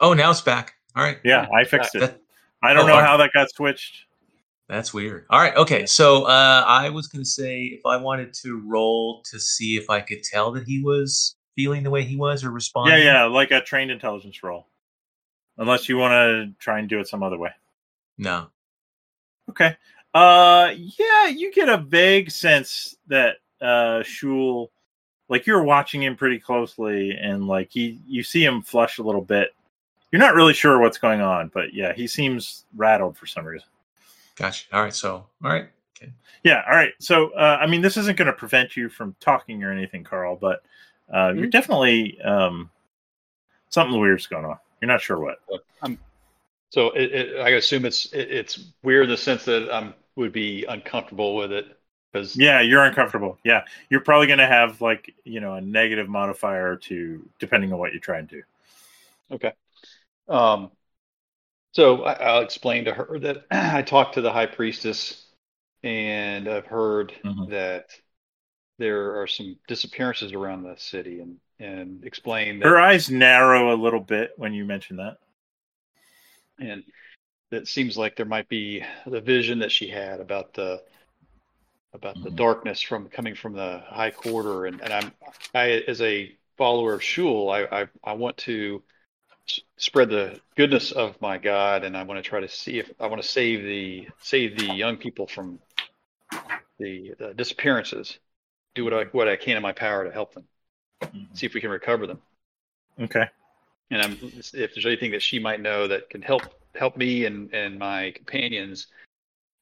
Oh, 0.00 0.12
now 0.12 0.30
it's 0.30 0.40
back. 0.40 0.74
All 0.96 1.02
right. 1.02 1.18
Yeah, 1.24 1.46
I 1.54 1.64
fixed 1.64 1.94
it. 1.94 2.00
That, 2.00 2.20
I 2.62 2.72
don't 2.72 2.84
oh, 2.84 2.94
know 2.94 3.00
how 3.00 3.16
that 3.16 3.32
got 3.32 3.50
switched. 3.50 4.06
That's 4.68 4.94
weird. 4.94 5.26
All 5.30 5.40
right. 5.40 5.54
Okay. 5.56 5.86
So 5.86 6.24
uh, 6.24 6.64
I 6.66 6.88
was 6.90 7.06
going 7.06 7.22
to 7.22 7.28
say 7.28 7.64
if 7.64 7.84
I 7.84 7.96
wanted 7.96 8.32
to 8.42 8.62
roll 8.66 9.22
to 9.30 9.38
see 9.38 9.76
if 9.76 9.90
I 9.90 10.00
could 10.00 10.22
tell 10.22 10.52
that 10.52 10.64
he 10.64 10.82
was 10.82 11.36
feeling 11.54 11.82
the 11.82 11.90
way 11.90 12.02
he 12.02 12.16
was 12.16 12.44
or 12.44 12.50
responding. 12.50 12.98
Yeah, 12.98 13.04
yeah, 13.04 13.24
like 13.24 13.50
a 13.50 13.60
trained 13.60 13.90
intelligence 13.90 14.42
roll. 14.42 14.66
Unless 15.58 15.88
you 15.88 15.96
want 15.98 16.12
to 16.12 16.52
try 16.58 16.78
and 16.80 16.88
do 16.88 16.98
it 16.98 17.08
some 17.08 17.22
other 17.22 17.38
way. 17.38 17.50
No. 18.18 18.48
Okay. 19.50 19.76
Uh 20.12 20.72
yeah, 20.76 21.26
you 21.26 21.52
get 21.52 21.68
a 21.68 21.78
vague 21.78 22.30
sense 22.30 22.96
that 23.08 23.36
uh 23.60 24.02
Shul 24.02 24.70
like 25.28 25.46
you're 25.46 25.62
watching 25.62 26.02
him 26.02 26.16
pretty 26.16 26.38
closely 26.38 27.10
and 27.10 27.46
like 27.46 27.70
he 27.70 28.00
you 28.06 28.22
see 28.22 28.44
him 28.44 28.62
flush 28.62 28.98
a 28.98 29.02
little 29.02 29.20
bit. 29.20 29.50
You're 30.12 30.20
not 30.20 30.34
really 30.34 30.54
sure 30.54 30.78
what's 30.78 30.98
going 30.98 31.20
on, 31.20 31.50
but 31.52 31.74
yeah, 31.74 31.92
he 31.92 32.06
seems 32.06 32.64
rattled 32.76 33.16
for 33.16 33.26
some 33.26 33.44
reason. 33.44 33.68
Gotcha. 34.36 34.66
All 34.72 34.82
right. 34.82 34.94
So, 34.94 35.26
all 35.42 35.50
right. 35.50 35.68
Okay. 35.96 36.12
Yeah, 36.42 36.62
all 36.68 36.76
right. 36.76 36.92
So 37.00 37.30
uh 37.30 37.58
I 37.60 37.66
mean 37.66 37.82
this 37.82 37.96
isn't 37.96 38.16
going 38.16 38.26
to 38.26 38.32
prevent 38.32 38.76
you 38.76 38.88
from 38.88 39.14
talking 39.20 39.62
or 39.62 39.72
anything, 39.72 40.04
Carl, 40.04 40.36
but 40.36 40.62
uh 41.12 41.32
you're 41.36 41.46
definitely 41.46 42.20
um 42.22 42.70
something 43.70 43.98
weird's 43.98 44.26
going 44.26 44.44
on. 44.44 44.58
You're 44.80 44.90
not 44.90 45.00
sure 45.00 45.18
what. 45.18 45.38
So 46.70 46.90
it, 46.90 47.12
it, 47.12 47.40
I 47.40 47.50
assume 47.50 47.84
it's 47.84 48.12
it, 48.12 48.30
it's 48.30 48.64
weird 48.82 49.04
in 49.04 49.10
the 49.10 49.16
sense 49.16 49.44
that 49.44 49.70
I 49.70 49.78
am 49.78 49.94
would 50.16 50.32
be 50.32 50.64
uncomfortable 50.64 51.36
with 51.36 51.52
it 51.52 51.66
because 52.12 52.36
Yeah, 52.36 52.60
you're 52.60 52.84
uncomfortable. 52.84 53.38
Yeah. 53.44 53.64
You're 53.90 54.00
probably 54.00 54.28
going 54.28 54.38
to 54.38 54.46
have 54.46 54.80
like, 54.80 55.12
you 55.24 55.40
know, 55.40 55.54
a 55.54 55.60
negative 55.60 56.08
modifier 56.08 56.76
to 56.76 57.28
depending 57.40 57.72
on 57.72 57.78
what 57.78 57.92
you 57.92 58.00
try 58.00 58.18
and 58.18 58.28
do. 58.28 58.42
Okay. 59.32 59.52
Um, 60.28 60.70
so 61.74 62.04
I, 62.04 62.12
I'll 62.14 62.42
explain 62.42 62.84
to 62.86 62.94
her 62.94 63.18
that 63.20 63.46
I 63.50 63.82
talked 63.82 64.14
to 64.14 64.20
the 64.20 64.32
high 64.32 64.46
priestess, 64.46 65.26
and 65.82 66.48
I've 66.48 66.66
heard 66.66 67.12
Mhm. 67.24 67.50
that 67.50 67.90
there 68.78 69.20
are 69.20 69.26
some 69.26 69.56
disappearances 69.68 70.32
around 70.32 70.62
the 70.62 70.76
city, 70.76 71.20
and 71.20 71.38
and 71.60 72.04
explain 72.04 72.58
that 72.58 72.68
Her 72.68 72.80
eyes 72.80 73.10
narrow 73.10 73.74
a 73.74 73.78
little 73.80 74.00
bit 74.00 74.32
when 74.36 74.52
you 74.54 74.64
mention 74.64 74.96
that. 74.96 75.18
and 76.60 76.82
it 77.52 77.68
seems 77.68 77.96
like 77.96 78.16
there 78.16 78.26
might 78.26 78.48
be 78.48 78.84
the 79.06 79.20
vision 79.20 79.60
that 79.60 79.72
she 79.72 79.88
had 79.88 80.20
about 80.20 80.54
the 80.54 80.82
about 81.92 82.20
the 82.22 82.30
Mhm. 82.30 82.36
darkness 82.36 82.80
from 82.80 83.08
coming 83.08 83.34
from 83.34 83.52
the 83.52 83.82
high 83.86 84.10
quarter 84.10 84.66
and, 84.66 84.80
and 84.82 84.92
i'm 84.92 85.12
i 85.54 85.70
as 85.88 86.00
a 86.00 86.36
follower 86.56 86.94
of 86.94 87.02
shul 87.02 87.50
i 87.50 87.62
i, 87.82 87.88
I 88.02 88.12
want 88.14 88.36
to 88.38 88.82
spread 89.76 90.08
the 90.08 90.40
goodness 90.56 90.92
of 90.92 91.20
my 91.20 91.38
god 91.38 91.84
and 91.84 91.96
i 91.96 92.02
want 92.02 92.22
to 92.22 92.28
try 92.28 92.40
to 92.40 92.48
see 92.48 92.78
if 92.78 92.90
i 93.00 93.06
want 93.06 93.20
to 93.20 93.28
save 93.28 93.62
the 93.62 94.08
save 94.20 94.56
the 94.58 94.74
young 94.74 94.96
people 94.96 95.26
from 95.26 95.58
the, 96.78 97.14
the 97.18 97.34
disappearances 97.34 98.18
do 98.74 98.84
what 98.84 98.94
i 98.94 99.04
what 99.12 99.28
i 99.28 99.36
can 99.36 99.56
in 99.56 99.62
my 99.62 99.72
power 99.72 100.04
to 100.04 100.10
help 100.10 100.34
them 100.34 100.44
see 101.34 101.46
if 101.46 101.54
we 101.54 101.60
can 101.60 101.70
recover 101.70 102.06
them 102.06 102.20
Okay. 103.00 103.26
and 103.90 104.02
I'm 104.02 104.18
if 104.22 104.52
there's 104.52 104.86
anything 104.86 105.10
that 105.12 105.22
she 105.22 105.38
might 105.38 105.60
know 105.60 105.88
that 105.88 106.10
can 106.10 106.22
help 106.22 106.42
help 106.74 106.96
me 106.96 107.24
and 107.24 107.52
and 107.52 107.78
my 107.78 108.12
companions, 108.12 108.86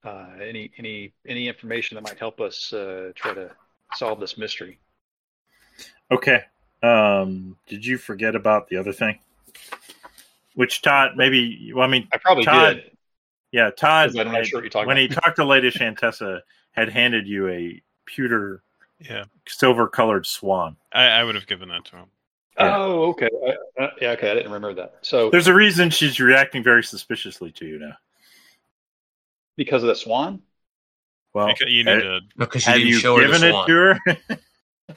uh, 0.04 0.30
any 0.40 0.70
any 0.78 1.12
any 1.26 1.48
information 1.48 1.94
that 1.94 2.02
might 2.02 2.18
help 2.18 2.40
us 2.40 2.72
uh, 2.72 3.12
try 3.14 3.34
to 3.34 3.50
solve 3.94 4.20
this 4.20 4.36
mystery. 4.36 4.78
Okay. 6.10 6.42
Um, 6.82 7.56
did 7.68 7.86
you 7.86 7.96
forget 7.96 8.34
about 8.34 8.68
the 8.68 8.76
other 8.76 8.92
thing? 8.92 9.18
Which 10.54 10.82
Todd, 10.82 11.12
maybe, 11.16 11.72
well, 11.74 11.84
I 11.84 11.90
mean, 11.90 12.08
I 12.12 12.18
probably 12.18 12.44
Todd, 12.44 12.76
did. 12.76 12.90
yeah, 13.52 13.70
Todd. 13.70 14.16
I'm 14.16 14.32
not 14.32 14.46
sure 14.46 14.58
what 14.58 14.64
you're 14.64 14.70
talking 14.70 14.86
when 14.86 14.98
about. 14.98 15.08
he 15.10 15.14
talked 15.14 15.36
to 15.36 15.44
Lady 15.44 15.70
Shantessa, 15.70 16.40
had 16.72 16.88
handed 16.90 17.26
you 17.26 17.48
a 17.48 17.82
pewter 18.06 18.62
Yeah, 19.00 19.24
silver 19.48 19.88
colored 19.88 20.26
swan. 20.26 20.76
I, 20.92 21.04
I 21.04 21.24
would 21.24 21.34
have 21.34 21.46
given 21.46 21.68
that 21.70 21.84
to 21.86 21.96
him. 21.96 22.06
yeah. 22.58 22.76
Oh, 22.76 23.04
okay. 23.10 23.28
I, 23.78 23.82
uh, 23.82 23.90
yeah, 24.00 24.10
okay. 24.10 24.30
I 24.30 24.34
didn't 24.34 24.52
remember 24.52 24.74
that. 24.82 24.96
So 25.02 25.30
There's 25.30 25.46
a 25.48 25.54
reason 25.54 25.88
she's 25.90 26.20
reacting 26.20 26.62
very 26.62 26.82
suspiciously 26.84 27.50
to 27.52 27.66
you 27.66 27.78
now. 27.78 27.96
because 29.56 29.82
of 29.82 29.88
the 29.88 29.94
swan. 29.96 30.42
Well, 31.34 31.46
Because 31.46 31.72
you 31.72 31.82
need 31.84 31.92
uh, 31.92 32.00
to. 32.00 32.20
No, 32.36 32.44
because 32.46 32.66
you 32.66 32.72
have 32.72 32.78
didn't 32.80 32.92
you 32.92 32.98
show 32.98 33.16
her 33.16 33.22
the 33.26 33.32
given 33.32 33.48
it 33.54 33.66
to 33.66 33.72
her? 34.36 34.96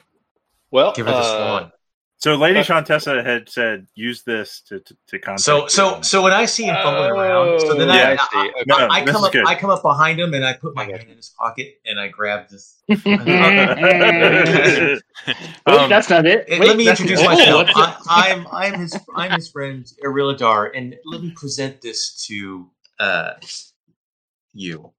Well, 0.70 0.92
Give 0.94 1.06
her 1.06 1.12
the 1.12 1.18
uh, 1.18 1.36
swan. 1.38 1.72
So 2.18 2.34
Lady 2.36 2.60
Uh, 2.60 2.64
Shantessa 2.64 3.24
had 3.24 3.48
said, 3.48 3.86
use 3.94 4.22
this 4.22 4.60
to, 4.68 4.80
to, 4.80 4.96
to 5.08 5.18
contact 5.18 5.40
So, 5.42 5.66
so, 5.66 6.00
so 6.00 6.22
when 6.22 6.32
I 6.32 6.46
see 6.46 6.64
him 6.64 6.76
fumbling 6.82 7.10
around, 7.10 7.60
so 7.60 7.74
then 7.74 7.88
Oh, 7.88 7.92
I, 7.92 7.96
yeah, 7.96 8.16
I 8.32 8.38
I. 8.38 8.52
I, 8.58 8.64
No, 8.66 8.88
I 8.90 9.04
this 9.04 9.12
come 9.12 9.24
up, 9.24 9.32
good. 9.32 9.46
I 9.46 9.54
come 9.54 9.70
up 9.70 9.82
behind 9.82 10.18
him 10.18 10.32
and 10.34 10.44
I 10.44 10.54
put 10.54 10.74
my 10.74 10.84
hand 10.84 11.08
in 11.10 11.16
his 11.16 11.34
pocket 11.38 11.74
and 11.84 12.00
I 12.00 12.08
grab 12.08 12.48
this. 12.48 12.80
Wait, 12.88 13.06
Um, 15.66 15.90
that's 15.90 16.08
not 16.08 16.26
it. 16.26 16.46
Wait, 16.48 16.60
let 16.60 16.76
me 16.76 16.88
introduce 16.88 17.20
oh, 17.20 17.24
myself. 17.24 17.68
what's 17.74 18.00
it? 18.00 18.06
I, 18.08 18.32
I'm 18.32 18.46
I'm 18.52 18.74
his 18.78 18.96
I'm 19.14 19.32
his 19.32 19.50
friend 19.50 19.84
Iriladar, 20.04 20.70
and 20.74 20.94
let 21.04 21.22
me 21.22 21.32
present 21.36 21.80
this 21.80 22.24
to 22.26 22.70
uh, 23.00 23.32
you. 24.52 24.92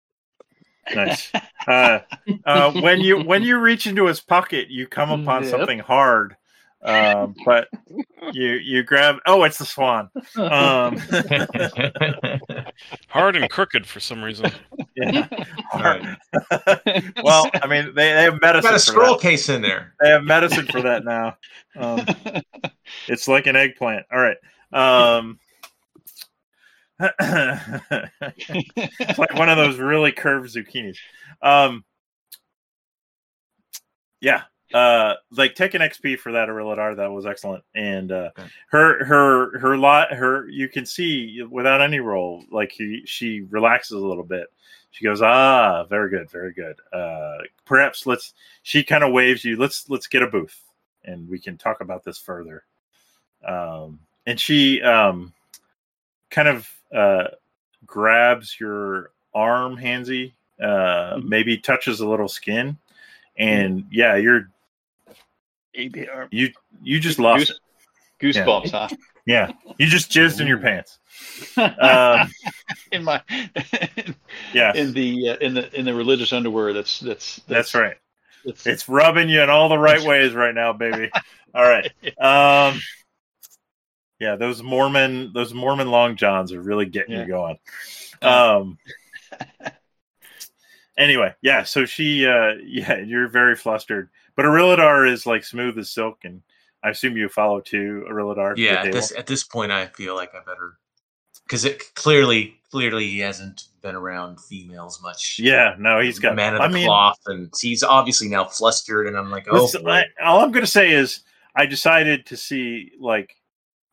nice. 0.94 1.32
Uh, 1.68 2.00
uh, 2.46 2.72
when 2.82 3.02
you 3.02 3.22
when 3.24 3.44
you 3.44 3.60
reach 3.60 3.88
into 3.88 4.06
his 4.06 4.20
pocket, 4.20 4.70
you 4.70 4.88
come 4.88 5.12
upon 5.12 5.44
Yep. 5.44 5.52
something 5.52 5.80
hard. 5.80 6.36
Um, 6.88 7.36
but 7.46 7.68
you 8.32 8.52
you 8.54 8.82
grab. 8.82 9.18
Oh, 9.26 9.44
it's 9.44 9.58
the 9.58 9.66
swan. 9.66 10.10
Um, 10.38 10.98
Hard 13.10 13.36
and 13.36 13.50
crooked 13.50 13.86
for 13.86 14.00
some 14.00 14.24
reason. 14.24 14.50
yeah. 14.96 15.28
Well, 17.24 17.50
I 17.62 17.68
mean, 17.68 17.88
they, 17.94 18.14
they 18.14 18.24
have 18.24 18.40
medicine. 18.42 18.70
Got 18.70 18.76
a 18.76 18.80
for 18.80 18.80
scroll 18.80 19.14
that. 19.16 19.22
case 19.22 19.50
in 19.50 19.62
there. 19.62 19.94
They 20.02 20.10
have 20.10 20.24
medicine 20.24 20.66
for 20.68 20.82
that 20.82 21.04
now. 21.04 21.36
Um, 21.76 22.06
it's 23.08 23.28
like 23.28 23.48
an 23.48 23.56
eggplant. 23.58 24.06
All 24.12 24.20
right. 24.20 24.38
Um, 24.72 25.40
it's 27.00 27.10
like 29.20 29.34
one 29.36 29.50
of 29.50 29.58
those 29.58 29.78
really 29.78 30.12
curved 30.14 30.56
zucchinis. 30.56 30.98
Um, 31.42 31.84
yeah, 34.22 34.44
uh, 34.74 35.14
like 35.32 35.56
take 35.56 35.74
an 35.74 35.82
XP 35.82 36.20
for 36.20 36.32
that 36.34 36.50
Arilladar. 36.50 36.96
That 36.96 37.12
was 37.12 37.26
excellent, 37.26 37.64
and 37.76 38.12
uh, 38.12 38.30
Okay. 38.38 38.50
her 38.70 39.06
her 39.06 39.60
her 39.60 39.78
lot 39.78 40.14
her 40.14 40.48
you 40.50 40.68
can 40.68 40.86
see 40.86 41.42
without 41.50 41.82
any 41.82 42.00
roll 42.00 42.44
like 42.52 42.72
he, 42.72 43.02
she 43.06 43.42
relaxes 43.50 44.02
a 44.02 44.06
little 44.08 44.24
bit. 44.24 44.48
She 44.92 45.04
goes, 45.06 45.22
ah, 45.22 45.84
very 45.84 46.10
good, 46.10 46.30
very 46.32 46.54
good. 46.54 46.76
Uh, 46.92 47.38
perhaps 47.66 48.06
let's. 48.06 48.34
She 48.64 48.84
kind 48.84 49.04
of 49.04 49.14
waves 49.14 49.46
you. 49.46 49.58
Let's 49.58 49.90
let's 49.90 50.08
get 50.08 50.24
a 50.24 50.28
booth, 50.28 50.60
and 51.06 51.30
we 51.30 51.40
can 51.40 51.58
talk 51.58 51.82
about 51.82 52.04
this 52.04 52.18
further. 52.18 52.64
Um, 53.48 54.00
and 54.26 54.40
she 54.40 54.82
um, 54.82 55.34
kind 56.32 56.48
of 56.48 56.70
uh, 56.96 57.26
grabs 57.86 58.60
your 58.60 59.12
arm, 59.34 59.78
Hansy. 59.78 60.34
Uh, 60.62 61.20
maybe 61.24 61.58
touches 61.58 62.00
a 62.00 62.08
little 62.10 62.28
skin, 62.28 62.76
and 63.38 63.86
yeah, 63.92 64.16
you're 64.16 64.50
ABR. 65.78 66.28
you 66.32 66.50
you 66.82 67.00
just 67.00 67.20
lost. 67.20 67.54
Goose, 68.20 68.38
goosebumps, 68.38 68.72
huh? 68.72 68.88
Yeah, 69.28 69.52
you 69.78 69.88
just 69.88 70.10
jizzed 70.10 70.40
in 70.40 70.48
your 70.48 70.60
pants. 70.60 71.00
Um, 71.58 72.30
in 72.94 73.04
my 73.04 73.22
yeah, 74.54 74.74
in 74.74 74.94
the 74.94 75.32
uh, 75.32 75.36
in 75.38 75.54
the 75.54 75.78
in 75.78 75.84
the 75.86 75.94
religious 75.94 76.32
underwear. 76.32 76.72
That's 76.72 77.00
that's 77.02 77.42
that's 77.48 77.74
right. 77.76 77.98
That's, 78.46 78.66
It's 78.66 78.88
rubbing 78.88 79.28
you 79.28 79.42
in 79.42 79.50
all 79.50 79.68
the 79.68 79.78
right 79.78 80.02
ways 80.02 80.34
right 80.34 80.56
now, 80.56 80.72
baby. 80.72 81.10
All 81.54 81.64
right. 81.68 81.92
Um, 82.22 82.80
yeah, 84.20 84.38
those 84.38 84.64
Mormon 84.64 85.32
those 85.34 85.54
Mormon 85.54 85.92
long 85.92 86.16
johns 86.16 86.54
are 86.54 86.62
really 86.62 86.86
getting 86.86 87.14
Yeah. 87.16 87.22
you 87.24 87.28
going. 87.28 87.58
Um. 88.22 88.78
Anyway, 90.98 91.34
yeah. 91.42 91.64
So 91.64 91.86
she, 91.86 92.26
uh, 92.26 92.54
yeah, 92.66 92.98
you're 92.98 93.28
very 93.28 93.56
flustered, 93.56 94.10
but 94.38 94.46
Arilladar 94.46 95.12
is 95.12 95.26
like 95.26 95.44
smooth 95.44 95.78
as 95.78 95.90
silk, 95.90 96.20
and 96.24 96.42
I 96.84 96.92
assume 96.92 97.18
you 97.18 97.28
follow 97.28 97.60
too, 97.60 98.06
Arilladar. 98.10 98.56
Yeah, 98.56 98.84
at 98.84 98.94
this 98.94 99.12
at 99.12 99.28
this 99.28 99.44
point, 99.44 99.74
I 99.74 99.88
feel 99.88 100.16
like 100.16 100.34
I 100.34 100.40
better 100.40 100.78
because 101.44 101.66
it 101.66 101.94
clearly 101.96 102.58
clearly 102.72 103.08
he 103.08 103.20
hasn't 103.20 103.66
been 103.82 103.96
around 103.96 104.40
females 104.40 105.02
much. 105.02 105.40
Yeah, 105.40 105.76
no, 105.80 106.00
he's 106.00 106.20
got. 106.20 106.36
man 106.36 106.56
of 106.56 106.62
I 106.62 106.68
the 106.68 106.74
mean, 106.74 106.86
cloth, 106.86 107.20
and 107.26 107.52
he's 107.60 107.84
obviously 107.84 108.30
now 108.30 108.46
flustered. 108.46 109.08
And 109.08 109.18
I'm 109.18 109.32
like, 109.32 109.48
oh. 109.50 109.70
I, 109.88 110.04
all 110.24 110.42
I'm 110.42 110.52
going 110.52 110.66
to 110.66 110.72
say 110.72 110.92
is 110.92 111.22
I 111.56 111.66
decided 111.66 112.26
to 112.28 112.38
see 112.38 112.92
like 113.00 113.36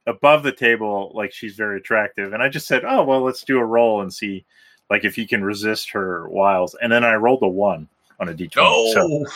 above 0.07 0.43
the 0.43 0.53
table, 0.53 1.11
like 1.15 1.33
she's 1.33 1.55
very 1.57 1.79
attractive, 1.79 2.35
and 2.35 2.43
I 2.43 2.49
just 2.49 2.67
said, 2.67 2.85
oh 2.85 3.03
well, 3.03 3.23
let's 3.23 3.45
do 3.45 3.59
a 3.59 3.65
roll 3.65 4.03
and 4.03 4.13
see 4.13 4.45
like 4.91 5.05
if 5.05 5.17
you 5.17 5.27
can 5.27 5.43
resist 5.43 5.91
her 5.91 6.29
wiles. 6.29 6.77
And 6.83 6.93
then 6.93 7.05
I 7.05 7.15
rolled 7.15 7.43
a 7.43 7.49
one 7.49 7.89
on 8.21 8.29
a 8.29 8.35
d20. 8.35 8.93
So, 8.93 9.01
oh, 9.01 9.27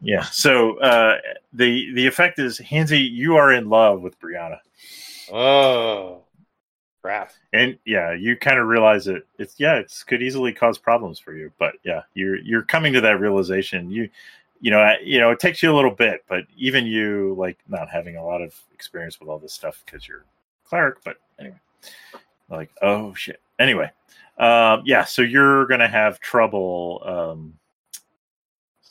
yeah. 0.00 0.22
So 0.24 0.78
uh, 0.78 1.18
the 1.52 1.92
the 1.94 2.06
effect 2.06 2.38
is, 2.38 2.58
Hansy, 2.58 3.00
you 3.00 3.36
are 3.36 3.52
in 3.52 3.68
love 3.68 4.00
with 4.02 4.18
Brianna, 4.20 4.58
oh 5.32 6.22
crap. 7.02 7.32
and 7.52 7.78
yeah, 7.84 8.12
you 8.12 8.36
kind 8.36 8.58
of 8.58 8.66
realize 8.66 9.06
it. 9.08 9.26
It's 9.38 9.54
yeah, 9.58 9.76
it 9.76 9.92
could 10.06 10.22
easily 10.22 10.52
cause 10.52 10.78
problems 10.78 11.18
for 11.18 11.34
you, 11.34 11.52
but 11.58 11.74
yeah, 11.84 12.02
you're 12.14 12.36
you're 12.38 12.62
coming 12.62 12.92
to 12.94 13.00
that 13.02 13.20
realization. 13.20 13.90
You 13.90 14.08
you 14.60 14.70
know, 14.70 14.80
I- 14.80 14.98
you 15.02 15.18
know, 15.18 15.30
it 15.30 15.40
takes 15.40 15.62
you 15.62 15.72
a 15.72 15.76
little 15.76 15.90
bit, 15.90 16.22
but 16.28 16.44
even 16.54 16.84
you, 16.84 17.34
like, 17.38 17.58
not 17.66 17.88
having 17.88 18.16
a 18.16 18.24
lot 18.24 18.42
of 18.42 18.54
experience 18.74 19.18
with 19.18 19.30
all 19.30 19.38
this 19.38 19.54
stuff 19.54 19.82
because 19.86 20.06
you're 20.06 20.26
cleric. 20.66 21.02
But 21.02 21.16
anyway, 21.38 21.58
like, 22.50 22.70
oh 22.82 23.14
shit. 23.14 23.40
Anyway, 23.58 23.90
um, 24.38 24.82
yeah. 24.84 25.04
So 25.04 25.22
you're 25.22 25.66
gonna 25.66 25.88
have 25.88 26.20
trouble 26.20 27.02
um, 27.06 27.54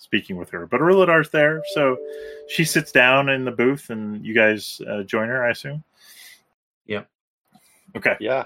speaking 0.10 0.38
with 0.38 0.50
her, 0.50 0.66
but 0.66 0.82
Arilladar's 0.82 1.30
there, 1.30 1.62
so 1.76 1.96
she 2.48 2.66
sits 2.66 2.92
down 2.92 3.30
in 3.30 3.46
the 3.46 3.52
booth, 3.52 3.92
and 3.92 4.26
you 4.26 4.34
guys 4.34 4.82
uh, 4.90 5.04
join 5.04 5.28
her, 5.30 5.46
I 5.46 5.52
assume. 5.52 5.84
Yep. 6.88 7.08
Okay. 7.96 8.16
Yeah. 8.20 8.46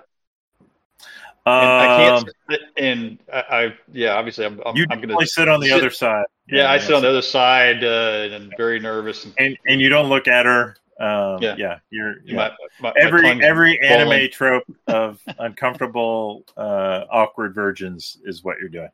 And 1.46 1.56
I 1.56 2.08
Um, 2.10 2.24
can't. 2.26 2.36
sit- 2.52 2.62
And 2.76 3.18
I, 3.32 3.40
I 3.50 3.74
yeah, 3.94 4.16
obviously, 4.16 4.46
I'm. 4.46 4.62
I'm, 4.66 4.76
you 4.76 4.84
I'm 4.84 4.98
gonna. 4.98 5.08
definitely 5.08 5.26
sit 5.28 5.48
on 5.48 5.62
the 5.62 5.68
sit- 5.70 5.78
other 5.78 5.90
side. 5.90 6.26
Yeah, 6.50 6.70
I 6.70 6.78
sit 6.80 6.94
on 6.94 7.02
the 7.02 7.10
other 7.10 7.22
side 7.22 7.82
uh, 7.84 8.24
and 8.26 8.34
I'm 8.36 8.52
very 8.58 8.80
nervous. 8.82 9.24
And 9.24 9.34
and 9.40 9.58
and 9.66 9.82
you 9.82 9.88
don't 9.88 10.10
look 10.10 10.28
at 10.28 10.46
her. 10.46 10.76
Um, 11.00 11.42
yeah. 11.42 11.56
Yeah. 11.58 11.80
you're 11.90 12.16
yeah. 12.26 12.36
my, 12.36 12.50
my, 12.82 12.90
my 12.90 12.94
every 13.02 13.22
tongue's 13.22 13.44
every 13.46 13.80
anime 13.82 14.08
falling. 14.08 14.30
trope 14.32 14.64
of 14.88 15.22
uncomfortable, 15.40 16.44
uh, 16.58 17.06
awkward 17.10 17.56
virgins 17.56 18.18
is 18.26 18.44
what 18.44 18.60
you're 18.60 18.68
doing. 18.70 18.90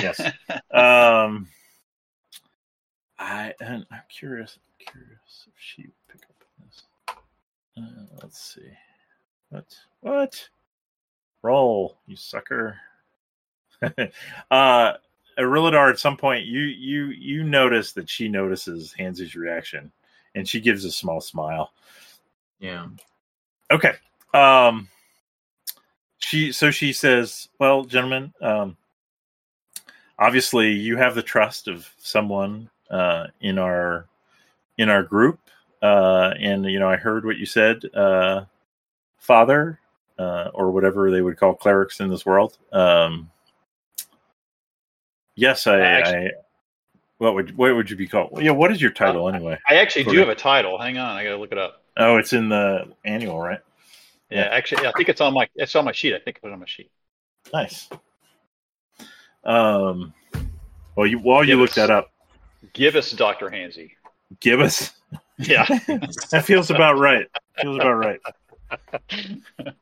Yes. 0.00 0.20
um, 0.72 1.48
I 3.18 3.54
and 3.60 3.86
I'm 3.90 4.02
curious. 4.08 4.58
curious 4.78 5.46
if 5.46 5.54
she 5.58 5.82
would 5.82 6.08
pick 6.08 6.22
up 6.28 6.44
on 6.60 6.66
this. 6.66 6.82
Uh, 7.76 8.18
let's 8.22 8.40
see. 8.54 8.70
What? 9.50 9.76
What? 10.00 10.48
Roll, 11.42 11.98
you 12.06 12.16
sucker. 12.16 12.76
uh 14.50 14.92
Arilladar, 15.38 15.90
at 15.90 15.98
some 15.98 16.16
point, 16.16 16.46
you 16.46 16.60
you 16.60 17.06
you 17.06 17.42
notice 17.44 17.92
that 17.92 18.08
she 18.08 18.28
notices 18.28 18.94
Hansy's 18.96 19.34
reaction, 19.34 19.90
and 20.34 20.48
she 20.48 20.60
gives 20.60 20.84
a 20.84 20.92
small 20.92 21.20
smile. 21.20 21.72
yeah. 22.60 22.86
Okay. 23.70 23.92
Um 24.32 24.88
she 26.18 26.52
so 26.52 26.70
she 26.70 26.92
says, 26.92 27.48
"Well, 27.58 27.84
gentlemen, 27.84 28.32
um 28.40 28.76
obviously 30.18 30.70
you 30.70 30.96
have 30.96 31.14
the 31.14 31.22
trust 31.22 31.68
of 31.68 31.88
someone 31.98 32.70
uh 32.90 33.26
in 33.40 33.58
our 33.58 34.06
in 34.78 34.88
our 34.88 35.02
group 35.02 35.40
uh 35.82 36.32
and 36.38 36.64
you 36.66 36.78
know, 36.78 36.88
I 36.88 36.96
heard 36.96 37.24
what 37.24 37.36
you 37.36 37.46
said, 37.46 37.84
uh 37.94 38.44
father 39.18 39.80
uh 40.18 40.50
or 40.54 40.70
whatever 40.70 41.10
they 41.10 41.20
would 41.22 41.36
call 41.36 41.54
clerics 41.54 42.00
in 42.00 42.08
this 42.08 42.24
world. 42.26 42.58
Um 42.72 43.30
Yes, 45.36 45.66
I, 45.66 45.80
Actually- 45.80 46.26
I 46.26 46.30
what 47.18 47.34
would 47.34 47.56
what 47.56 47.74
would 47.74 47.88
you 47.88 47.96
be 47.96 48.06
called? 48.08 48.42
Yeah, 48.42 48.50
what 48.50 48.72
is 48.72 48.82
your 48.82 48.90
title 48.90 49.28
anyway? 49.28 49.58
I 49.68 49.76
actually 49.76 50.04
do 50.04 50.18
have 50.18 50.28
a 50.28 50.34
title. 50.34 50.78
Hang 50.78 50.98
on, 50.98 51.16
I 51.16 51.22
gotta 51.24 51.36
look 51.36 51.52
it 51.52 51.58
up. 51.58 51.82
Oh, 51.96 52.16
it's 52.16 52.32
in 52.32 52.48
the 52.48 52.92
annual, 53.04 53.40
right? 53.40 53.60
Yeah, 54.30 54.48
actually, 54.50 54.82
yeah, 54.82 54.88
I 54.88 54.92
think 54.96 55.08
it's 55.08 55.20
on 55.20 55.32
my 55.32 55.48
it's 55.54 55.74
on 55.76 55.84
my 55.84 55.92
sheet. 55.92 56.14
I 56.14 56.18
think 56.18 56.40
it's 56.42 56.44
on 56.52 56.58
my 56.58 56.66
sheet. 56.66 56.90
Nice. 57.52 57.88
Um, 59.44 60.12
well, 60.96 61.06
you 61.06 61.18
while 61.18 61.44
you 61.44 61.52
Give 61.52 61.60
look 61.60 61.72
that 61.74 61.90
up, 61.90 62.10
Give 62.72 62.96
us 62.96 63.10
Doctor 63.12 63.50
Hansy. 63.50 63.92
give 64.40 64.60
us. 64.60 64.92
Yeah. 65.36 65.64
That 66.30 66.44
feels 66.46 66.70
about 66.70 66.96
right. 66.96 67.26
Feels 67.60 67.74
about 67.76 67.94
right. 67.94 68.20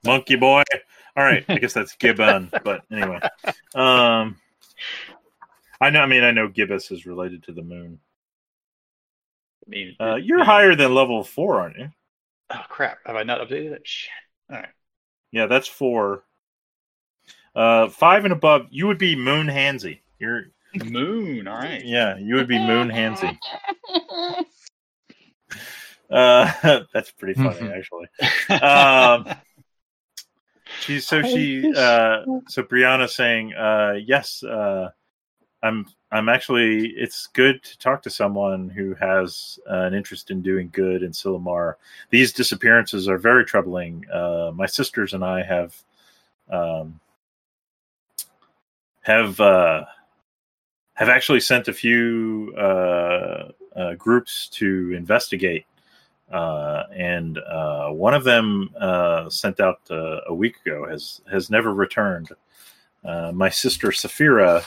Monkey 0.02 0.36
boy. 0.36 0.62
All 1.14 1.22
right, 1.24 1.44
I 1.46 1.58
guess 1.58 1.74
that's 1.74 1.94
Gibbon, 1.96 2.50
but 2.64 2.84
anyway. 2.90 3.20
Um, 3.74 4.38
I 5.78 5.90
know. 5.90 6.00
I 6.00 6.06
mean, 6.06 6.24
I 6.24 6.30
know 6.30 6.48
Gibbous 6.48 6.90
is 6.90 7.04
related 7.04 7.42
to 7.44 7.52
the 7.52 7.60
moon. 7.60 8.00
I 9.66 9.68
mean, 9.70 9.96
Uh, 10.00 10.14
you're 10.14 10.40
it- 10.40 10.46
higher 10.46 10.74
than 10.74 10.94
level 10.94 11.22
four, 11.22 11.60
aren't 11.60 11.76
you? 11.76 11.90
Oh 12.48 12.64
crap! 12.70 12.98
Have 13.04 13.16
I 13.16 13.22
not 13.22 13.40
updated 13.46 13.72
it? 13.72 13.82
Shit. 13.86 14.10
All 14.50 14.56
right. 14.56 14.68
Yeah, 15.32 15.46
that's 15.46 15.68
four. 15.68 16.24
Uh, 17.54 17.88
five 17.90 18.24
and 18.24 18.32
above, 18.32 18.68
you 18.70 18.86
would 18.86 18.96
be 18.98 19.16
Moon 19.16 19.48
Hansy. 19.48 20.00
You're 20.18 20.44
Moon. 20.84 21.48
All 21.48 21.56
right. 21.56 21.84
yeah, 21.84 22.16
you 22.16 22.34
would 22.36 22.48
be 22.48 22.58
Moon 22.58 22.88
Hansy. 22.88 23.38
Uh, 26.10 26.84
that's 26.92 27.10
pretty 27.10 27.32
funny, 27.32 27.70
actually. 27.70 28.06
Um, 28.50 29.34
She 30.82 30.98
so 31.00 31.22
she 31.22 31.72
uh 31.76 32.24
so 32.48 32.64
Brianna's 32.64 33.14
saying 33.14 33.54
uh 33.54 33.94
yes 34.04 34.42
uh 34.42 34.90
I'm 35.62 35.86
I'm 36.10 36.28
actually 36.28 36.88
it's 36.88 37.28
good 37.28 37.62
to 37.62 37.78
talk 37.78 38.02
to 38.02 38.10
someone 38.10 38.68
who 38.68 38.94
has 38.94 39.60
uh, 39.70 39.82
an 39.82 39.94
interest 39.94 40.32
in 40.32 40.42
doing 40.42 40.70
good 40.72 41.04
in 41.04 41.12
Cillamar. 41.12 41.74
These 42.10 42.32
disappearances 42.32 43.08
are 43.08 43.18
very 43.18 43.44
troubling. 43.44 44.04
Uh 44.10 44.50
my 44.54 44.66
sisters 44.66 45.14
and 45.14 45.24
I 45.24 45.42
have 45.42 45.76
um 46.50 46.98
have 49.02 49.38
uh 49.40 49.84
have 50.94 51.08
actually 51.08 51.40
sent 51.40 51.68
a 51.68 51.72
few 51.72 52.54
uh, 52.56 53.48
uh 53.76 53.94
groups 53.94 54.48
to 54.48 54.92
investigate 54.94 55.64
uh, 56.32 56.84
and 56.96 57.38
uh, 57.38 57.90
one 57.90 58.14
of 58.14 58.24
them 58.24 58.70
uh, 58.80 59.28
sent 59.28 59.60
out 59.60 59.80
uh, 59.90 60.20
a 60.26 60.34
week 60.34 60.56
ago 60.64 60.86
has 60.88 61.20
has 61.30 61.50
never 61.50 61.74
returned. 61.74 62.30
Uh, 63.04 63.32
my 63.32 63.50
sister 63.50 63.88
Saphira, 63.88 64.64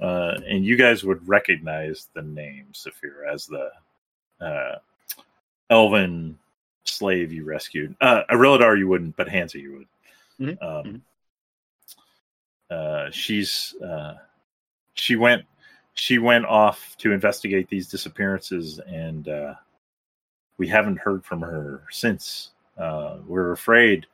uh, 0.00 0.34
and 0.46 0.64
you 0.64 0.76
guys 0.76 1.02
would 1.02 1.26
recognize 1.26 2.08
the 2.14 2.22
name 2.22 2.66
Saphira 2.72 3.32
as 3.32 3.46
the 3.46 3.70
uh, 4.40 4.76
elven 5.70 6.38
slave 6.84 7.32
you 7.32 7.44
rescued. 7.44 7.96
Uh, 8.00 8.22
Arilladar 8.30 8.78
you 8.78 8.86
wouldn't, 8.86 9.16
but 9.16 9.28
Hansy 9.28 9.60
you 9.60 9.72
would. 9.78 9.88
Mhm, 10.40 10.62
Um, 10.62 11.02
uh, 12.70 13.10
she's 13.10 13.74
uh, 13.84 14.14
she 14.94 15.16
went 15.16 15.44
she 15.94 16.18
went 16.18 16.44
off 16.46 16.96
to 16.98 17.12
investigate 17.12 17.68
these 17.68 17.88
disappearances, 17.88 18.80
and 18.80 19.28
uh, 19.28 19.54
we 20.58 20.66
haven't 20.68 20.98
heard 20.98 21.24
from 21.24 21.40
her 21.40 21.84
since. 21.90 22.50
Uh, 22.76 23.18
we're 23.26 23.52
afraid. 23.52 24.06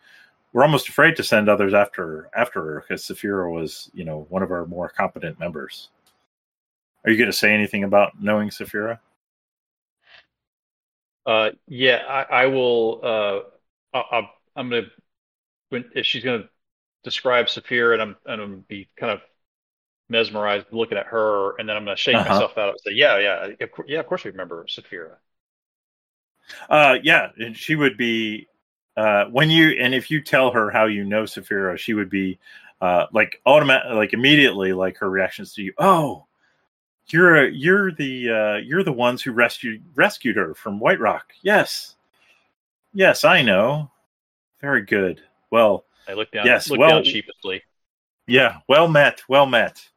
We're 0.52 0.65
almost 0.65 0.89
afraid 0.89 1.16
to 1.16 1.24
send 1.24 1.48
others 1.48 1.73
after 1.73 2.28
after 2.35 2.62
her 2.62 2.85
because 2.86 3.05
Saphira 3.05 3.51
was, 3.51 3.90
you 3.94 4.05
know, 4.05 4.27
one 4.28 4.43
of 4.43 4.51
our 4.51 4.66
more 4.66 4.89
competent 4.89 5.39
members. 5.40 5.89
Are 7.05 7.11
you 7.11 7.16
going 7.16 7.31
to 7.31 7.36
say 7.36 7.55
anything 7.55 7.85
about 7.85 8.20
knowing 8.20 8.51
Saphira? 8.51 8.98
Uh, 11.24 11.51
yeah, 11.66 12.02
I, 12.09 12.43
I 12.43 12.47
will. 12.47 13.01
Uh, 13.02 13.40
I, 13.94 14.28
I'm 14.57 14.69
gonna 14.69 14.82
when 15.70 15.85
if 15.94 16.05
she's 16.05 16.24
gonna 16.24 16.48
describe 17.05 17.47
Saphira, 17.47 17.94
and 17.94 18.02
I'm 18.02 18.16
and 18.27 18.43
I'm 18.43 18.61
be 18.69 18.89
kind 18.97 19.12
of 19.12 19.20
mesmerized 20.11 20.66
looking 20.73 20.99
at 20.99 21.07
her, 21.07 21.57
and 21.59 21.69
then 21.69 21.77
I'm 21.77 21.85
gonna 21.85 21.97
shake 21.97 22.16
Uh-huh. 22.16 22.28
myself 22.28 22.59
out 22.59 22.70
and 22.70 22.81
say, 22.81 22.93
yeah, 22.93 23.19
yeah, 23.19 23.47
of 23.61 23.70
yeah, 23.87 24.01
of 24.01 24.07
course 24.07 24.24
we 24.24 24.31
remember 24.31 24.65
Saphira. 24.69 25.16
Uh, 26.69 26.97
yeah, 27.03 27.31
and 27.39 27.57
she 27.57 27.77
would 27.77 27.97
be 27.97 28.49
uh, 28.97 29.27
when 29.27 29.51
you 29.51 29.70
and 29.81 29.95
if 29.95 30.11
you 30.11 30.20
tell 30.20 30.51
her 30.51 30.70
how 30.70 30.87
you 30.87 31.05
know 31.05 31.23
Saphira, 31.23 31.78
she 31.78 31.95
would 31.95 32.11
be 32.11 32.39
uh, 32.81 33.07
like 33.12 33.41
automatic, 33.47 33.93
like 33.93 34.12
immediately, 34.12 34.73
like 34.73 34.97
her 34.99 35.09
reactions 35.09 35.55
to 35.55 35.62
you. 35.62 35.73
Oh, 35.78 36.27
you're 37.07 37.45
a, 37.47 37.51
you're 37.51 37.93
the 37.93 38.31
uh, 38.31 38.57
you're 38.57 38.82
the 38.82 38.93
ones 38.93 39.23
who 39.23 39.32
rescued 39.32 39.82
rescued 39.95 40.37
her 40.37 40.55
from 40.55 40.81
Whiterock. 40.81 41.23
Yes, 41.43 41.95
yes, 42.93 43.24
I 43.24 43.43
know. 43.43 43.91
Very 44.61 44.82
good. 44.82 45.20
Well, 45.51 45.85
I 46.09 46.12
look 46.15 46.31
down, 46.32 46.47
Yes, 46.47 46.69
look 46.69 46.81
well- 46.81 46.91
down 46.91 47.05
sheepishly. 47.05 47.62
yeah, 48.27 48.59
well 48.69 48.89
met, 48.89 49.23
well 49.28 49.47
met. 49.47 49.89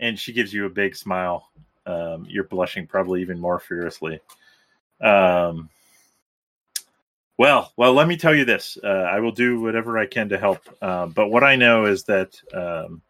And 0.00 0.18
she 0.18 0.32
gives 0.32 0.52
you 0.52 0.66
a 0.66 0.70
big 0.70 0.96
smile. 0.96 1.50
Um, 1.86 2.26
you're 2.28 2.44
blushing 2.44 2.86
probably 2.86 3.20
even 3.22 3.38
more 3.38 3.60
furiously. 3.60 4.20
Um, 5.00 5.68
well, 7.40 7.72
well, 7.78 7.94
let 7.94 8.06
me 8.06 8.18
tell 8.18 8.34
you 8.34 8.44
this. 8.44 8.76
Uh, 8.84 8.86
I 8.86 9.18
will 9.20 9.32
do 9.32 9.62
whatever 9.62 9.96
I 9.96 10.04
can 10.04 10.28
to 10.28 10.38
help. 10.38 10.60
Uh, 10.82 11.06
but 11.06 11.28
what 11.28 11.42
I 11.42 11.56
know 11.56 11.86
is 11.86 12.04
that 12.04 12.38
um, 12.52 13.00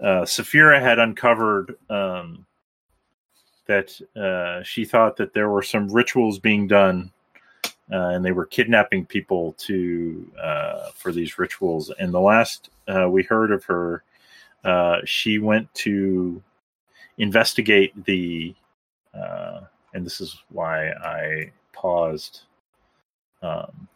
uh, 0.00 0.22
Saphira 0.22 0.80
had 0.80 0.98
uncovered 0.98 1.76
um, 1.90 2.46
that 3.66 4.00
uh, 4.16 4.62
she 4.62 4.86
thought 4.86 5.18
that 5.18 5.34
there 5.34 5.50
were 5.50 5.62
some 5.62 5.92
rituals 5.92 6.38
being 6.38 6.66
done 6.66 7.12
uh, 7.92 8.08
and 8.08 8.24
they 8.24 8.32
were 8.32 8.46
kidnapping 8.46 9.04
people 9.04 9.52
to 9.58 10.26
uh, 10.42 10.88
for 10.94 11.12
these 11.12 11.38
rituals. 11.38 11.90
And 11.98 12.12
the 12.12 12.20
last 12.20 12.70
we 13.08 13.22
heard 13.22 13.52
of 13.52 13.64
her, 13.64 14.02
uh, 14.64 14.98
she 15.04 15.38
went 15.38 15.72
to 15.74 16.42
investigate 17.18 18.04
the, 18.04 18.54
uh, 19.14 19.60
and 19.92 20.04
this 20.04 20.20
is 20.20 20.42
why 20.50 20.88
I 20.90 21.52
paused. 21.72 22.42
Um, 23.42 23.88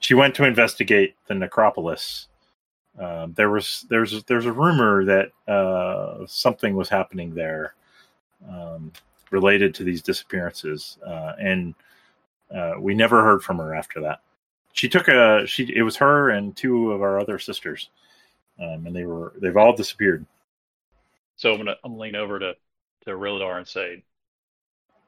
she 0.00 0.14
went 0.14 0.34
to 0.36 0.44
investigate 0.44 1.16
the 1.26 1.34
necropolis. 1.34 2.28
Um, 2.98 3.32
there 3.34 3.50
was 3.50 3.86
there's 3.90 4.24
there's 4.24 4.46
a 4.46 4.52
rumor 4.52 5.04
that 5.04 5.32
uh, 5.52 6.26
something 6.26 6.74
was 6.74 6.88
happening 6.88 7.34
there 7.34 7.74
um, 8.48 8.92
related 9.30 9.74
to 9.74 9.84
these 9.84 10.02
disappearances, 10.02 10.98
uh, 11.06 11.32
and 11.40 11.74
we 12.80 12.94
never 12.94 13.22
heard 13.22 13.42
from 13.42 13.58
her 13.58 13.74
after 13.74 14.00
that. 14.00 14.20
She 14.72 14.88
took 14.88 15.08
a 15.08 15.44
she. 15.46 15.72
It 15.74 15.82
was 15.82 15.96
her 15.96 16.30
and 16.30 16.56
two 16.56 16.92
of 16.92 17.02
our 17.02 17.18
other 17.18 17.38
sisters, 17.38 17.90
um, 18.60 18.86
and 18.86 18.94
they 18.94 19.04
were 19.04 19.32
they've 19.40 19.56
all 19.56 19.74
disappeared. 19.74 20.24
So 21.36 21.52
I'm 21.52 21.58
gonna 21.58 21.76
I'm 21.84 21.92
gonna 21.92 22.02
lean 22.02 22.16
over 22.16 22.38
to 22.38 22.54
to 23.04 23.10
Rilladar 23.10 23.58
and 23.58 23.66
say, 23.68 24.02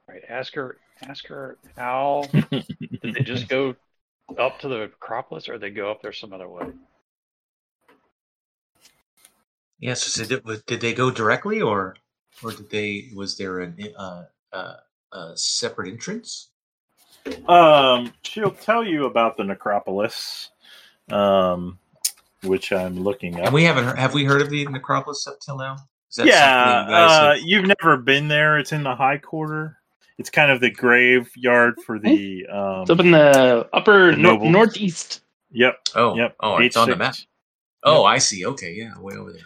all 0.08 0.14
right, 0.14 0.22
ask 0.28 0.54
her 0.54 0.78
ask 1.02 1.26
her 1.28 1.58
how 1.76 2.24
did 2.32 3.14
they 3.14 3.22
just 3.22 3.48
go 3.48 3.74
up 4.38 4.60
to 4.60 4.68
the 4.68 4.82
Acropolis, 4.82 5.48
or 5.48 5.58
they 5.58 5.70
go 5.70 5.90
up 5.90 6.02
there 6.02 6.12
some 6.12 6.32
other 6.32 6.48
way? 6.48 6.66
Yes. 9.80 10.02
so 10.04 10.24
did, 10.24 10.46
it- 10.46 10.66
did 10.66 10.80
they 10.80 10.94
go 10.94 11.10
directly, 11.10 11.60
or 11.60 11.96
or 12.44 12.52
did 12.52 12.70
they? 12.70 13.10
Was 13.14 13.36
there 13.36 13.60
an 13.60 13.76
uh, 13.98 14.24
uh, 14.52 14.74
a 15.12 15.36
separate 15.36 15.90
entrance? 15.90 16.50
Um, 17.48 18.12
she'll 18.22 18.52
tell 18.52 18.84
you 18.84 19.06
about 19.06 19.36
the 19.36 19.44
necropolis, 19.44 20.50
um, 21.10 21.78
which 22.44 22.72
I'm 22.72 22.98
looking 23.02 23.38
And 23.38 23.52
we 23.52 23.64
haven't 23.64 23.84
heard, 23.84 23.98
have 23.98 24.14
we 24.14 24.24
heard 24.24 24.40
of 24.42 24.50
the 24.50 24.66
necropolis 24.66 25.26
up 25.26 25.40
till 25.40 25.58
now? 25.58 25.76
Is 26.10 26.16
that 26.16 26.26
yeah, 26.26 26.64
something 26.64 26.90
you 26.92 26.98
guys 26.98 27.10
uh, 27.10 27.34
have- 27.34 27.42
you've 27.44 27.66
never 27.82 27.96
been 27.96 28.28
there. 28.28 28.58
It's 28.58 28.72
in 28.72 28.82
the 28.82 28.94
High 28.94 29.18
Quarter. 29.18 29.76
It's 30.18 30.28
kind 30.30 30.50
of 30.50 30.60
the 30.60 30.70
graveyard 30.70 31.76
for 31.86 31.98
the. 31.98 32.46
Um, 32.48 32.82
It's 32.82 32.90
up 32.90 33.00
in 33.00 33.10
the 33.12 33.68
upper 33.72 34.10
The 34.10 34.16
nor- 34.18 34.50
northeast. 34.50 35.22
yep, 35.50 35.78
oh, 35.94 36.14
yep. 36.16 36.36
oh, 36.40 36.58
it's 36.58 36.76
on 36.76 36.90
the 36.90 36.96
map. 36.96 37.14
Oh, 37.84 38.04
I 38.04 38.18
see. 38.18 38.44
Okay, 38.44 38.72
yeah, 38.74 38.98
way 38.98 39.14
over 39.14 39.32
there. 39.32 39.40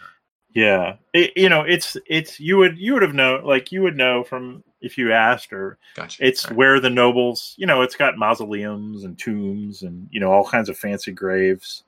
Yeah, 0.53 0.95
it, 1.13 1.31
you 1.37 1.47
know, 1.49 1.61
it's 1.61 1.95
it's 2.07 2.39
you 2.41 2.57
would 2.57 2.77
you 2.77 2.93
would 2.93 3.01
have 3.03 3.13
known 3.13 3.45
like 3.45 3.71
you 3.71 3.81
would 3.83 3.95
know 3.95 4.23
from 4.25 4.63
if 4.81 4.97
you 4.97 5.13
asked 5.13 5.53
or 5.53 5.77
Gotcha. 5.95 6.25
it's 6.25 6.43
All 6.45 6.49
right. 6.49 6.57
where 6.57 6.79
the 6.81 6.89
nobles 6.89 7.55
you 7.57 7.65
know 7.65 7.81
it's 7.81 7.95
got 7.95 8.17
mausoleums 8.17 9.03
and 9.05 9.17
tombs 9.17 9.81
and 9.83 10.07
you 10.11 10.19
know 10.19 10.31
all 10.31 10.45
kinds 10.45 10.67
of 10.69 10.77
fancy 10.77 11.11
graves 11.13 11.83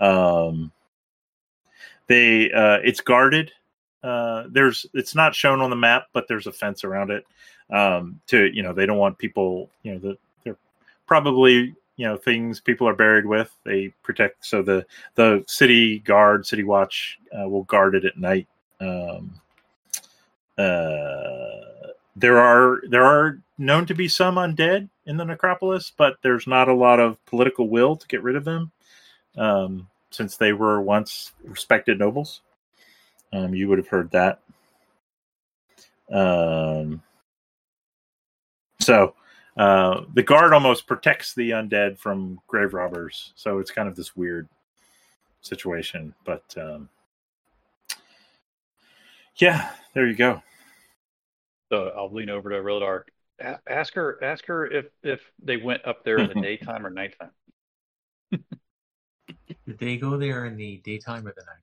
um 0.00 0.72
they 2.06 2.50
uh 2.52 2.78
it's 2.84 3.00
guarded. 3.00 3.52
Uh 4.02 4.44
there's 4.50 4.86
it's 4.94 5.14
not 5.14 5.34
shown 5.34 5.60
on 5.60 5.70
the 5.70 5.76
map 5.76 6.06
but 6.12 6.26
there's 6.28 6.46
a 6.46 6.52
fence 6.52 6.84
around 6.84 7.10
it. 7.10 7.26
Um 7.70 8.20
to 8.28 8.46
you 8.52 8.62
know 8.62 8.72
they 8.72 8.86
don't 8.86 8.98
want 8.98 9.18
people 9.18 9.70
you 9.82 9.94
know 9.94 10.16
they're 10.44 10.58
probably 11.06 11.74
you 11.96 12.06
know 12.06 12.16
things 12.16 12.60
people 12.60 12.88
are 12.88 12.94
buried 12.94 13.26
with 13.26 13.50
they 13.64 13.92
protect 14.02 14.44
so 14.44 14.62
the 14.62 14.84
the 15.14 15.42
city 15.48 16.00
guard 16.00 16.46
city 16.46 16.62
watch 16.64 17.18
uh, 17.36 17.48
will 17.48 17.64
guard 17.64 17.94
it 17.94 18.04
at 18.04 18.18
night. 18.18 18.46
Um 18.80 19.40
uh 20.58 21.56
there 22.16 22.38
are 22.38 22.80
there 22.88 23.04
are 23.04 23.38
known 23.58 23.86
to 23.86 23.94
be 23.94 24.08
some 24.08 24.36
undead 24.36 24.88
in 25.04 25.16
the 25.16 25.24
necropolis, 25.24 25.92
but 25.96 26.16
there's 26.22 26.46
not 26.46 26.68
a 26.68 26.74
lot 26.74 26.98
of 26.98 27.24
political 27.26 27.68
will 27.68 27.94
to 27.96 28.06
get 28.08 28.22
rid 28.22 28.36
of 28.36 28.44
them, 28.44 28.72
um, 29.36 29.88
since 30.10 30.36
they 30.36 30.52
were 30.52 30.80
once 30.80 31.32
respected 31.44 31.98
nobles. 31.98 32.40
Um, 33.32 33.54
you 33.54 33.68
would 33.68 33.78
have 33.78 33.88
heard 33.88 34.10
that. 34.12 34.40
Um, 36.10 37.02
so 38.80 39.14
uh, 39.56 40.02
the 40.14 40.22
guard 40.22 40.52
almost 40.52 40.86
protects 40.86 41.34
the 41.34 41.50
undead 41.50 41.98
from 41.98 42.40
grave 42.46 42.74
robbers. 42.74 43.32
So 43.34 43.58
it's 43.58 43.70
kind 43.70 43.88
of 43.88 43.96
this 43.96 44.16
weird 44.16 44.48
situation, 45.40 46.14
but 46.24 46.44
um, 46.56 46.88
yeah, 49.36 49.70
there 49.94 50.06
you 50.06 50.14
go. 50.14 50.42
So 51.70 51.92
I'll 51.96 52.12
lean 52.12 52.30
over 52.30 52.50
to 52.50 52.56
Rilladar. 52.56 53.02
A- 53.40 53.58
ask 53.68 53.94
her 53.94 54.22
ask 54.22 54.46
her 54.46 54.66
if 54.66 54.86
if 55.02 55.20
they 55.42 55.56
went 55.56 55.86
up 55.86 56.04
there 56.04 56.18
in 56.18 56.28
the 56.28 56.34
daytime 56.42 56.86
or 56.86 56.90
nighttime. 56.90 57.30
Did 59.66 59.78
they 59.78 59.96
go 59.96 60.16
there 60.16 60.46
in 60.46 60.56
the 60.56 60.76
daytime 60.84 61.26
or 61.26 61.34
the 61.34 61.42
nighttime? 61.42 61.62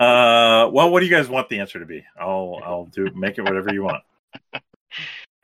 Uh, 0.00 0.70
well, 0.70 0.90
what 0.90 1.00
do 1.00 1.06
you 1.06 1.12
guys 1.14 1.28
want 1.28 1.48
the 1.48 1.58
answer 1.60 1.78
to 1.78 1.86
be? 1.86 2.04
I'll 2.18 2.60
I'll 2.64 2.84
do 2.86 3.10
make 3.14 3.38
it 3.38 3.42
whatever 3.42 3.72
you 3.72 3.82
want. 3.82 4.02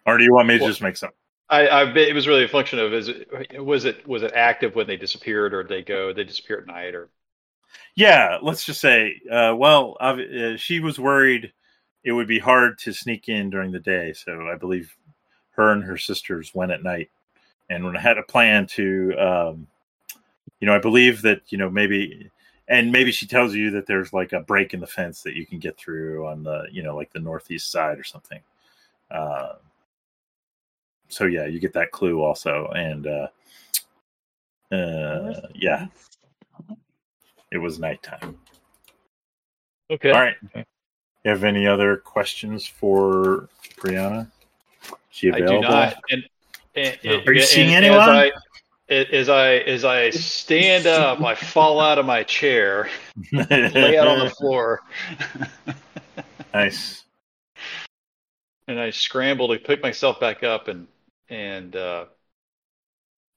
Or 0.07 0.19
do 0.19 0.25
you 0.25 0.33
want 0.33 0.49
me 0.49 0.55
to 0.55 0.61
Well- 0.63 0.71
just 0.71 0.83
make 0.83 0.97
some? 0.97 1.11
I, 1.49 1.69
I 1.69 1.85
bet 1.85 2.09
it 2.09 2.15
was 2.15 2.27
really 2.27 2.45
a 2.45 2.49
function 2.49 2.79
of 2.79 2.95
is 2.95 3.09
it 3.09 3.63
was 3.63 3.85
it 3.85 4.07
was 4.09 4.23
it 4.23 4.33
active 4.35 4.75
when 4.75 4.87
they 4.87 4.97
disappeared 4.97 5.53
or 5.53 5.63
did 5.63 5.71
they 5.71 5.83
go 5.83 6.11
they 6.11 6.25
disappear 6.25 6.59
at 6.61 6.67
night 6.67 6.95
or 6.95 7.11
Yeah, 7.95 8.39
let's 8.41 8.65
just 8.65 8.81
say. 8.81 9.21
Uh, 9.31 9.55
well, 9.55 9.99
obvi- 10.01 10.55
uh, 10.55 10.57
she 10.57 10.81
was 10.81 10.99
worried 10.99 11.53
it 12.05 12.13
would 12.13 12.27
be 12.27 12.39
hard 12.39 12.79
to 12.79 12.93
sneak 12.95 13.29
in 13.29 13.51
during 13.51 13.71
the 13.71 13.81
day, 13.81 14.15
so 14.15 14.49
I 14.49 14.57
believe 14.57 14.97
her 15.51 15.73
and 15.73 15.85
her 15.85 15.99
sisters 15.99 16.55
went 16.55 16.73
at 16.73 16.83
night 16.83 17.11
and 17.69 17.97
had 17.99 18.17
a 18.19 18.23
plan 18.23 18.67
to. 18.69 19.13
Um, 19.19 19.67
you 20.63 20.67
know, 20.67 20.77
I 20.77 20.79
believe 20.79 21.23
that 21.23 21.43
you 21.49 21.59
know 21.59 21.69
maybe, 21.69 22.31
and 22.69 22.93
maybe 22.93 23.11
she 23.11 23.27
tells 23.27 23.53
you 23.53 23.73
that 23.73 23.85
there's 23.85 24.13
like 24.13 24.33
a 24.33 24.39
break 24.39 24.73
in 24.75 24.79
the 24.79 24.87
fence 24.87 25.21
that 25.23 25.35
you 25.35 25.45
can 25.45 25.59
get 25.59 25.77
through 25.77 26.25
on 26.29 26.45
the 26.45 26.67
you 26.71 26.85
know 26.85 26.95
like 26.97 27.13
the 27.13 27.19
northeast 27.19 27.73
side 27.73 27.99
or 27.99 28.05
something. 28.05 28.39
Uh, 29.11 29.55
so 31.09 31.25
yeah, 31.25 31.47
you 31.47 31.59
get 31.59 31.73
that 31.73 31.91
clue 31.91 32.23
also, 32.23 32.71
and 32.77 33.09
uh, 33.09 33.27
uh, 34.71 35.49
yeah, 35.53 35.89
it 37.51 37.59
was 37.59 37.81
nighttime. 37.81 38.39
Okay. 39.91 40.13
All 40.13 40.21
right. 40.21 40.37
Okay. 40.47 40.65
You 41.25 41.31
have 41.33 41.43
any 41.43 41.67
other 41.67 41.97
questions 41.97 42.65
for 42.65 43.49
Brianna? 43.79 44.31
She 45.11 45.33
I 45.33 45.39
available? 45.39 45.63
do 45.63 45.69
not. 45.69 45.95
And, 46.11 46.25
and, 46.77 46.99
and- 47.03 47.29
Are 47.29 47.33
you 47.33 47.43
seeing 47.43 47.75
anyone? 47.75 48.31
As 48.93 49.29
I, 49.29 49.55
as 49.55 49.85
I 49.85 50.11
stand 50.11 50.87
up, 50.87 51.21
I 51.23 51.35
fall 51.35 51.81
out 51.81 51.99
of 51.99 52.05
my 52.07 52.23
chair, 52.25 52.89
lay 53.33 53.97
out 53.97 54.07
on 54.09 54.19
the 54.19 54.27
floor, 54.29 54.81
nice. 56.55 57.05
and 58.69 58.79
I 58.79 58.91
scramble 58.91 59.49
to 59.49 59.59
pick 59.59 59.83
myself 59.83 60.21
back 60.21 60.43
up 60.43 60.69
and 60.69 60.87
and 61.29 61.75
uh, 61.75 62.07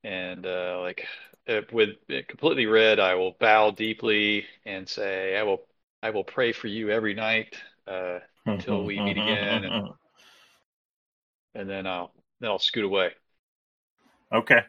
and 0.03 0.45
uh, 0.45 0.79
like 0.81 1.07
uh, 1.47 1.61
with 1.71 1.95
completely 2.27 2.65
red, 2.65 2.99
I 2.99 3.15
will 3.15 3.35
bow 3.39 3.71
deeply 3.71 4.45
and 4.65 4.87
say, 4.87 5.37
"I 5.37 5.43
will 5.43 5.61
I 6.03 6.09
will 6.11 6.23
pray 6.23 6.51
for 6.51 6.67
you 6.67 6.89
every 6.89 7.13
night." 7.13 7.55
Uh, 7.87 8.19
Until 8.45 8.83
we 8.83 8.99
meet 8.99 9.17
again 9.17 9.63
and- 9.65 9.89
and 11.55 11.69
then 11.69 11.87
I'll 11.87 12.11
then 12.39 12.49
I'll 12.51 12.59
scoot 12.59 12.83
away. 12.85 13.11
okay. 14.31 14.61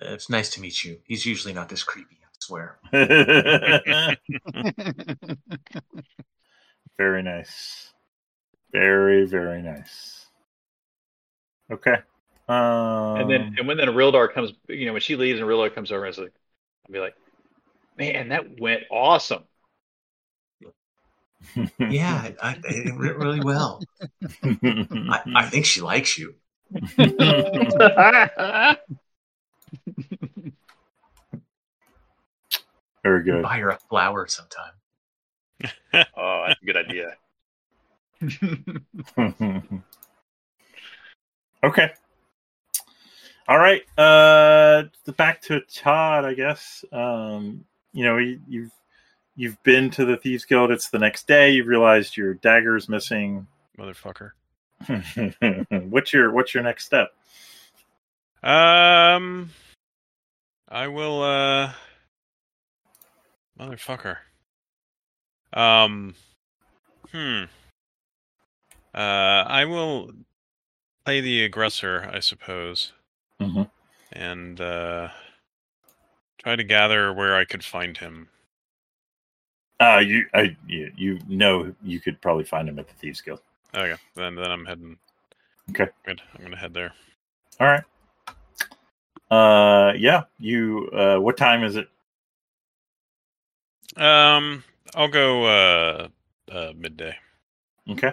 It's 0.00 0.30
nice 0.30 0.48
to 0.50 0.60
meet 0.60 0.84
you. 0.84 1.00
He's 1.04 1.26
usually 1.26 1.54
not 1.54 1.68
this 1.68 1.82
creepy, 1.82 2.18
I 2.22 2.26
swear. 2.40 2.78
very 6.98 7.22
nice. 7.22 7.92
Very 8.72 9.26
very 9.26 9.62
nice. 9.62 10.26
Okay. 11.70 11.96
Um, 12.48 13.20
And 13.20 13.30
then 13.30 13.54
and 13.58 13.68
when 13.68 13.76
then 13.76 13.88
Rildar 13.88 14.32
comes, 14.32 14.52
you 14.68 14.86
know, 14.86 14.92
when 14.92 15.02
she 15.02 15.16
leaves 15.16 15.38
and 15.38 15.48
Rildar 15.48 15.74
comes 15.74 15.92
over, 15.92 16.06
it's 16.06 16.18
like 16.18 16.32
I'll 16.86 16.92
be 16.92 16.98
like, 16.98 17.14
"Man, 17.98 18.30
that 18.30 18.60
went 18.60 18.84
awesome." 18.90 19.44
Yeah, 21.88 22.30
I, 22.42 22.50
I, 22.50 22.56
it 22.64 22.98
went 22.98 23.16
really 23.16 23.40
well. 23.40 23.80
I, 24.42 25.20
I 25.34 25.44
think 25.46 25.66
she 25.66 25.80
likes 25.80 26.18
you. 26.18 26.34
very 33.02 33.24
good. 33.24 33.42
Buy 33.42 33.58
her 33.58 33.70
a 33.70 33.78
flower 33.88 34.26
sometime. 34.26 34.72
Oh, 36.16 36.46
that's 36.48 36.60
a 36.60 36.64
good 36.64 36.76
idea. 36.76 37.14
okay. 41.62 41.92
All 43.46 43.58
right. 43.58 43.82
Uh, 43.98 44.84
back 45.16 45.42
to 45.42 45.60
Todd, 45.72 46.24
I 46.24 46.34
guess. 46.34 46.84
Um, 46.92 47.64
you 47.92 48.04
know, 48.04 48.18
you, 48.18 48.40
you've 48.48 48.72
you've 49.36 49.62
been 49.62 49.90
to 49.90 50.04
the 50.04 50.16
Thieves 50.16 50.44
Guild. 50.44 50.70
It's 50.70 50.88
the 50.88 50.98
next 50.98 51.26
day. 51.26 51.50
You've 51.50 51.66
realized 51.66 52.16
your 52.16 52.34
dagger's 52.34 52.88
missing. 52.88 53.46
Motherfucker. 53.78 54.32
what's 55.90 56.12
your 56.12 56.32
What's 56.32 56.54
your 56.54 56.62
next 56.62 56.86
step? 56.86 57.10
Um, 58.42 59.50
I 60.72 60.88
will. 60.88 61.22
uh 61.22 61.72
Motherfucker. 63.60 64.16
Um. 65.52 66.14
Hmm. 67.12 67.42
Uh, 68.94 69.44
I 69.46 69.64
will 69.66 70.10
play 71.04 71.20
the 71.20 71.44
aggressor, 71.44 72.10
I 72.12 72.20
suppose, 72.20 72.92
Mhm. 73.40 73.70
and 74.12 74.60
uh, 74.60 75.08
try 76.38 76.56
to 76.56 76.64
gather 76.64 77.12
where 77.12 77.34
I 77.36 77.44
could 77.46 77.64
find 77.64 77.96
him. 77.96 78.28
Uh, 79.80 79.98
you, 80.04 80.26
I, 80.34 80.56
you, 80.66 80.92
you 80.96 81.18
know, 81.26 81.74
you 81.82 82.00
could 82.00 82.20
probably 82.20 82.44
find 82.44 82.68
him 82.68 82.78
at 82.78 82.86
the 82.88 82.94
Thieves 82.94 83.20
Guild. 83.20 83.40
Okay, 83.74 83.96
then 84.14 84.34
then 84.34 84.50
I'm 84.50 84.64
heading. 84.66 84.98
Okay. 85.70 85.88
Good. 86.04 86.22
I'm 86.34 86.42
gonna 86.42 86.56
head 86.56 86.74
there. 86.74 86.92
All 87.60 87.66
right. 87.66 87.84
Uh, 89.32 89.94
yeah. 89.96 90.24
You. 90.38 90.90
Uh, 90.92 91.16
what 91.18 91.38
time 91.38 91.64
is 91.64 91.76
it? 91.76 91.88
Um, 93.96 94.62
I'll 94.94 95.08
go 95.08 95.44
uh, 95.44 96.08
uh 96.50 96.72
midday. 96.76 97.16
Okay. 97.88 98.12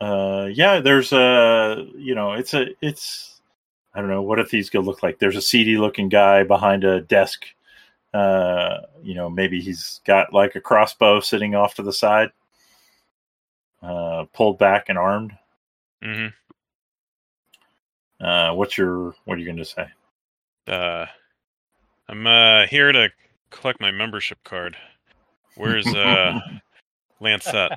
Uh, 0.00 0.48
yeah, 0.52 0.80
there's 0.80 1.12
a, 1.12 1.86
you 1.94 2.14
know, 2.14 2.32
it's 2.32 2.54
a, 2.54 2.66
it's, 2.82 3.40
I 3.94 4.00
don't 4.00 4.10
know, 4.10 4.22
what 4.22 4.38
if 4.38 4.50
these 4.50 4.68
could 4.68 4.84
look 4.84 5.02
like? 5.02 5.18
There's 5.18 5.36
a 5.36 5.42
seedy 5.42 5.78
looking 5.78 6.08
guy 6.08 6.42
behind 6.42 6.84
a 6.84 7.00
desk. 7.00 7.44
Uh, 8.12 8.80
you 9.02 9.14
know, 9.14 9.30
maybe 9.30 9.60
he's 9.60 10.00
got 10.06 10.32
like 10.32 10.54
a 10.54 10.60
crossbow 10.60 11.20
sitting 11.20 11.54
off 11.54 11.74
to 11.74 11.82
the 11.82 11.92
side, 11.92 12.30
uh, 13.82 14.24
pulled 14.32 14.58
back 14.58 14.88
and 14.88 14.98
armed. 14.98 15.32
hmm 16.02 16.26
Uh, 18.20 18.52
what's 18.52 18.78
your, 18.78 19.14
what 19.24 19.34
are 19.34 19.38
you 19.38 19.44
going 19.44 19.56
to 19.56 19.64
say? 19.64 19.86
Uh, 20.66 21.06
I'm 22.08 22.26
uh 22.26 22.66
here 22.66 22.92
to 22.92 23.10
collect 23.50 23.80
my 23.80 23.90
membership 23.90 24.38
card. 24.44 24.76
Where's 25.56 25.86
uh 25.86 26.38
Lancet? 27.20 27.72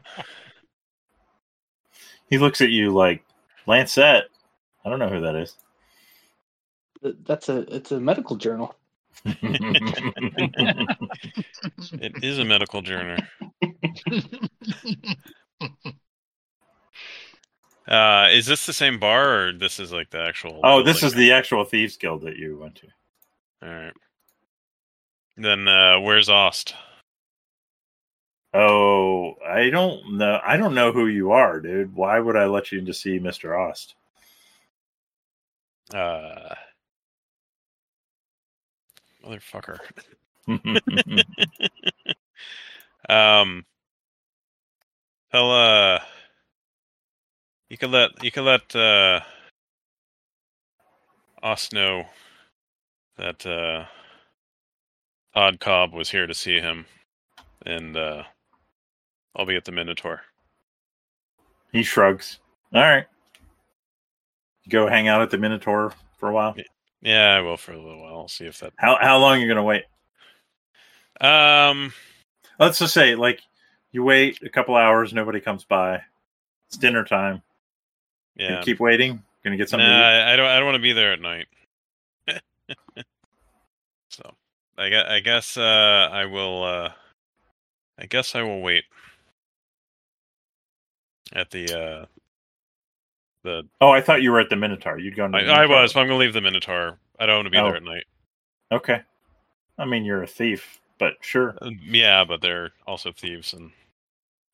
he 2.29 2.37
looks 2.37 2.61
at 2.61 2.69
you 2.69 2.91
like, 2.91 3.23
Lancet. 3.65 4.25
I 4.85 4.89
don't 4.89 4.99
know 4.99 5.09
who 5.09 5.21
that 5.21 5.35
is. 5.35 5.55
That's 7.25 7.49
a 7.49 7.59
it's 7.75 7.91
a 7.91 7.99
medical 7.99 8.35
journal. 8.35 8.75
It 12.01 12.23
is 12.23 12.39
a 12.39 12.45
medical 12.45 12.81
journal. 12.81 13.17
Uh, 17.89 18.27
is 18.31 18.45
this 18.45 18.65
the 18.65 18.73
same 18.73 18.99
bar 18.99 19.47
or 19.47 19.53
this 19.53 19.79
is 19.79 19.91
like 19.91 20.11
the 20.11 20.21
actual? 20.21 20.59
oh, 20.63 20.83
this 20.83 21.01
is 21.01 21.13
the 21.13 21.31
actual 21.31 21.65
Thieves 21.65 21.97
Guild 21.97 22.21
that 22.21 22.37
you 22.37 22.57
went 22.57 22.75
to. 22.75 22.87
All 23.63 23.69
right. 23.69 23.93
Then 25.37 25.67
uh, 25.67 25.99
where's 25.99 26.29
Ost? 26.29 26.75
Oh, 28.53 29.33
I 29.47 29.69
don't 29.69 30.17
know. 30.17 30.39
I 30.43 30.57
don't 30.57 30.75
know 30.75 30.91
who 30.91 31.07
you 31.07 31.31
are, 31.31 31.59
dude. 31.59 31.95
Why 31.95 32.19
would 32.19 32.35
I 32.35 32.45
let 32.45 32.71
you 32.71 32.79
in 32.79 32.85
to 32.85 32.93
see 32.93 33.19
Mr. 33.19 33.57
Ost? 33.57 33.95
Uh, 35.93 36.55
motherfucker. 39.25 39.79
Um, 43.07 43.65
tell 45.31 45.51
uh, 45.51 45.99
you 47.69 47.77
could 47.77 47.91
let 47.91 48.23
you 48.23 48.31
could 48.31 48.43
let 48.43 48.75
uh, 48.75 49.21
Ost 51.41 51.73
know 51.73 52.05
that 53.17 53.45
uh, 53.45 53.85
Todd 55.33 55.59
Cobb 55.59 55.93
was 55.93 56.09
here 56.09 56.27
to 56.27 56.33
see 56.33 56.59
him, 56.59 56.85
and 57.65 57.95
uh, 57.95 58.23
I'll 59.35 59.45
be 59.45 59.55
at 59.55 59.65
the 59.65 59.71
Minotaur. 59.71 60.21
he 61.71 61.83
shrugs. 61.83 62.39
All 62.73 62.81
right. 62.81 63.05
Go 64.69 64.87
hang 64.87 65.07
out 65.07 65.21
at 65.21 65.31
the 65.31 65.37
Minotaur 65.37 65.93
for 66.17 66.29
a 66.29 66.33
while. 66.33 66.55
Yeah, 67.01 67.35
I 67.35 67.41
will 67.41 67.57
for 67.57 67.71
a 67.71 67.77
little 67.81 68.01
while. 68.01 68.17
I'll 68.17 68.27
see 68.27 68.45
if 68.45 68.59
that. 68.59 68.73
How 68.75 68.97
how 69.01 69.17
long 69.17 69.37
are 69.37 69.41
you 69.41 69.47
gonna 69.47 69.63
wait? 69.63 69.85
Um, 71.21 71.93
Let's 72.59 72.77
just 72.79 72.93
say, 72.93 73.15
like, 73.15 73.41
you 73.93 74.03
wait 74.03 74.39
a 74.43 74.49
couple 74.49 74.75
hours, 74.75 75.13
nobody 75.13 75.39
comes 75.39 75.63
by. 75.63 76.01
It's 76.67 76.75
dinner 76.77 77.05
time. 77.05 77.41
You 78.39 78.45
yeah. 78.47 78.61
keep 78.61 78.79
waiting. 78.79 79.21
Gonna 79.43 79.57
get 79.57 79.65
Nah, 79.71 79.77
something. 79.77 79.87
eat? 79.87 79.91
I 79.93 80.35
don't. 80.35 80.47
I 80.47 80.55
don't 80.57 80.65
want 80.65 80.75
to 80.77 80.81
be 80.81 80.93
there 80.93 81.13
at 81.13 81.21
night. 81.21 81.47
so, 84.09 84.33
I 84.77 84.89
guess. 84.89 85.05
I 85.07 85.19
guess. 85.19 85.57
Uh, 85.57 86.09
I 86.11 86.25
will. 86.25 86.63
Uh, 86.63 86.91
I 87.99 88.05
guess 88.05 88.33
I 88.35 88.41
will 88.41 88.61
wait 88.61 88.85
at 91.33 91.51
the. 91.51 91.65
Uh, 91.79 92.05
the. 93.43 93.63
Oh, 93.81 93.91
I 93.91 94.01
thought 94.01 94.21
you 94.21 94.31
were 94.31 94.39
at 94.39 94.49
the 94.49 94.55
Minotaur. 94.55 94.97
You'd 94.99 95.15
go. 95.15 95.25
I, 95.33 95.41
I 95.41 95.65
was, 95.65 95.93
but 95.93 95.99
I'm 96.01 96.07
gonna 96.07 96.19
leave 96.19 96.33
the 96.33 96.41
Minotaur. 96.41 96.97
I 97.19 97.25
don't 97.25 97.35
want 97.37 97.45
to 97.47 97.51
be 97.51 97.57
Oh. 97.57 97.65
there 97.65 97.75
at 97.75 97.83
night. 97.83 98.05
Okay. 98.71 99.01
I 99.77 99.85
mean, 99.85 100.03
you're 100.05 100.23
a 100.23 100.27
thief, 100.27 100.79
but 100.97 101.13
sure. 101.21 101.55
Uh, 101.61 101.71
Yeah, 101.81 102.23
but 102.25 102.41
they're 102.41 102.71
also 102.87 103.11
thieves, 103.11 103.53
and 103.53 103.71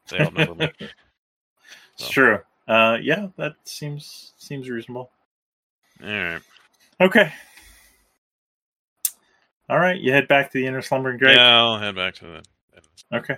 they 0.09 0.19
outnumber 0.19 0.55
me. 0.55 0.71
It's 1.97 2.09
true. 2.09 2.39
Uh, 2.67 2.97
yeah, 3.01 3.27
that 3.37 3.53
seems 3.63 4.33
seems 4.37 4.69
reasonable. 4.69 5.11
All 6.03 6.09
right. 6.09 6.41
Okay. 6.99 7.31
All 9.69 9.79
right, 9.79 9.99
you 9.99 10.11
head 10.11 10.27
back 10.27 10.51
to 10.51 10.59
the 10.59 10.67
inner 10.67 10.81
slumbering 10.81 11.17
grave. 11.17 11.37
Yeah, 11.37 11.57
I'll 11.57 11.79
head 11.79 11.95
back 11.95 12.13
to 12.15 12.25
the. 12.25 12.43
Okay. 13.17 13.37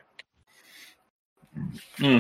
Hmm. 1.98 2.20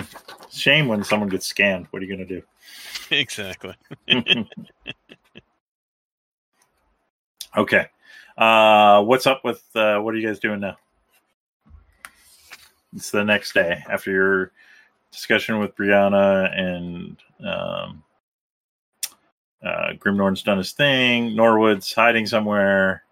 Shame 0.49 0.87
when 0.87 1.03
someone 1.03 1.29
gets 1.29 1.51
scammed. 1.51 1.87
What 1.91 2.01
are 2.01 2.05
you 2.05 2.11
gonna 2.11 2.25
do? 2.25 2.41
exactly. 3.11 3.75
okay. 7.57 7.87
Uh, 8.37 9.03
what's 9.03 9.27
up 9.27 9.43
with 9.43 9.63
uh, 9.75 9.99
what 9.99 10.13
are 10.13 10.17
you 10.17 10.27
guys 10.27 10.39
doing 10.39 10.61
now? 10.61 10.77
It's 12.95 13.11
the 13.11 13.23
next 13.23 13.53
day 13.53 13.83
after 13.89 14.11
your 14.11 14.51
discussion 15.11 15.59
with 15.59 15.75
Brianna 15.75 16.57
and 16.57 17.17
um, 17.45 18.03
uh, 19.63 19.93
Grimnorn's 19.97 20.43
done 20.43 20.57
his 20.57 20.71
thing. 20.73 21.35
Norwood's 21.35 21.91
hiding 21.93 22.25
somewhere. 22.27 23.03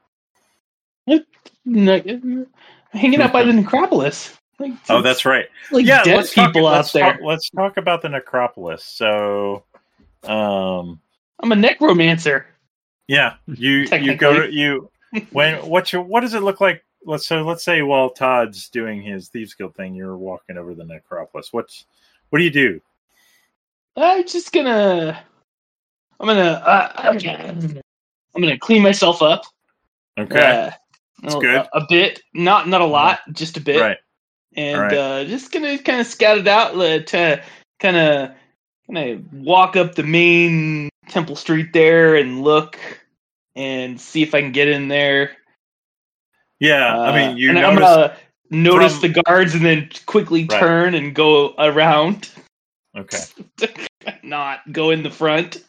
Hanging 1.65 3.21
out 3.21 3.33
by 3.33 3.43
the 3.43 3.53
necropolis. 3.53 4.37
Like, 4.59 4.71
Oh, 4.89 5.01
that's 5.01 5.25
right. 5.25 5.45
like 5.71 5.85
yeah, 5.85 6.03
dead 6.03 6.15
let's 6.17 6.33
talk- 6.33 6.47
people 6.53 6.67
out 6.67 6.75
let's 6.77 6.91
there. 6.93 7.11
Talk, 7.13 7.21
let's 7.23 7.49
talk 7.49 7.77
about 7.77 8.01
the 8.01 8.07
necropolis. 8.09 8.85
So, 8.85 9.65
um, 10.23 11.01
I'm 11.41 11.51
a 11.51 11.55
necromancer. 11.55 12.45
yeah, 13.07 13.35
you 13.47 13.79
you 13.99 14.15
go 14.15 14.39
to 14.47 14.53
you 14.53 14.89
when 15.31 15.55
what's 15.67 15.91
your 15.91 16.03
what 16.03 16.21
does 16.21 16.33
it 16.35 16.41
look 16.41 16.61
like? 16.61 16.85
Let's 17.05 17.27
so 17.27 17.43
let's 17.43 17.63
say 17.63 17.81
while 17.81 18.09
Todd's 18.09 18.69
doing 18.69 19.01
his 19.01 19.29
thieves 19.29 19.53
guild 19.53 19.75
thing, 19.75 19.93
you're 19.95 20.17
walking 20.17 20.57
over 20.57 20.73
the 20.73 20.85
necropolis. 20.85 21.53
What's 21.53 21.85
what 22.29 22.39
do 22.39 22.45
you 22.45 22.51
do? 22.51 22.81
I'm 23.95 24.27
just 24.27 24.51
gonna. 24.51 25.23
I'm 26.19 26.27
gonna. 26.27 26.41
Uh, 26.41 26.91
I'm 26.95 27.17
gonna 27.17 27.81
I'm 28.35 28.41
gonna 28.41 28.57
clean 28.57 28.81
myself 28.81 29.21
up. 29.21 29.43
Okay, 30.17 30.35
Uh, 30.35 30.71
That's 31.21 31.35
a, 31.35 31.39
good. 31.39 31.67
A, 31.73 31.85
bit, 31.89 32.21
not 32.33 32.67
not 32.67 32.81
a 32.81 32.85
lot, 32.85 33.19
just 33.31 33.57
a 33.57 33.61
bit. 33.61 33.79
right. 33.79 33.97
and 34.55 34.77
Alright. 34.77 34.93
uh, 34.97 35.25
just 35.25 35.51
gonna 35.51 35.77
kind 35.77 36.01
of 36.01 36.07
scout 36.07 36.37
it 36.37 36.47
out 36.47 36.75
uh, 36.75 36.99
to 37.03 37.43
kind 37.79 37.97
of 37.97 38.31
kind 38.91 39.09
of 39.11 39.33
walk 39.33 39.75
up 39.75 39.95
the 39.95 40.03
main 40.03 40.89
Temple 41.09 41.35
Street 41.35 41.71
there 41.73 42.15
and 42.15 42.43
look 42.43 42.77
and 43.55 43.99
see 43.99 44.21
if 44.23 44.33
I 44.35 44.41
can 44.41 44.51
get 44.51 44.67
in 44.67 44.87
there. 44.87 45.31
Yeah, 46.59 46.97
I 46.97 47.09
Uh, 47.09 47.13
mean, 47.15 47.37
you 47.37 47.49
and 47.49 47.59
I'm 47.59 47.75
notice. 47.75 47.89
gonna 47.89 48.17
notice 48.49 48.99
from- 48.99 49.11
the 49.13 49.21
guards 49.23 49.55
and 49.55 49.65
then 49.65 49.89
quickly 50.05 50.45
Right. 50.45 50.59
turn 50.59 50.95
and 50.95 51.13
go 51.13 51.53
around, 51.57 52.29
Okay, 52.95 53.19
not 54.23 54.71
go 54.71 54.91
in 54.91 55.03
the 55.03 55.11
front. 55.11 55.63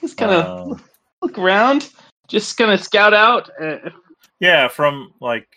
Just 0.00 0.16
kind 0.16 0.32
of 0.32 0.44
Uh, 0.72 0.76
look 1.22 1.36
around, 1.38 1.90
just 2.28 2.56
kind 2.56 2.70
of 2.70 2.80
scout 2.82 3.12
out. 3.12 3.50
Uh, 3.60 3.90
yeah, 4.38 4.68
from 4.68 5.12
like 5.20 5.48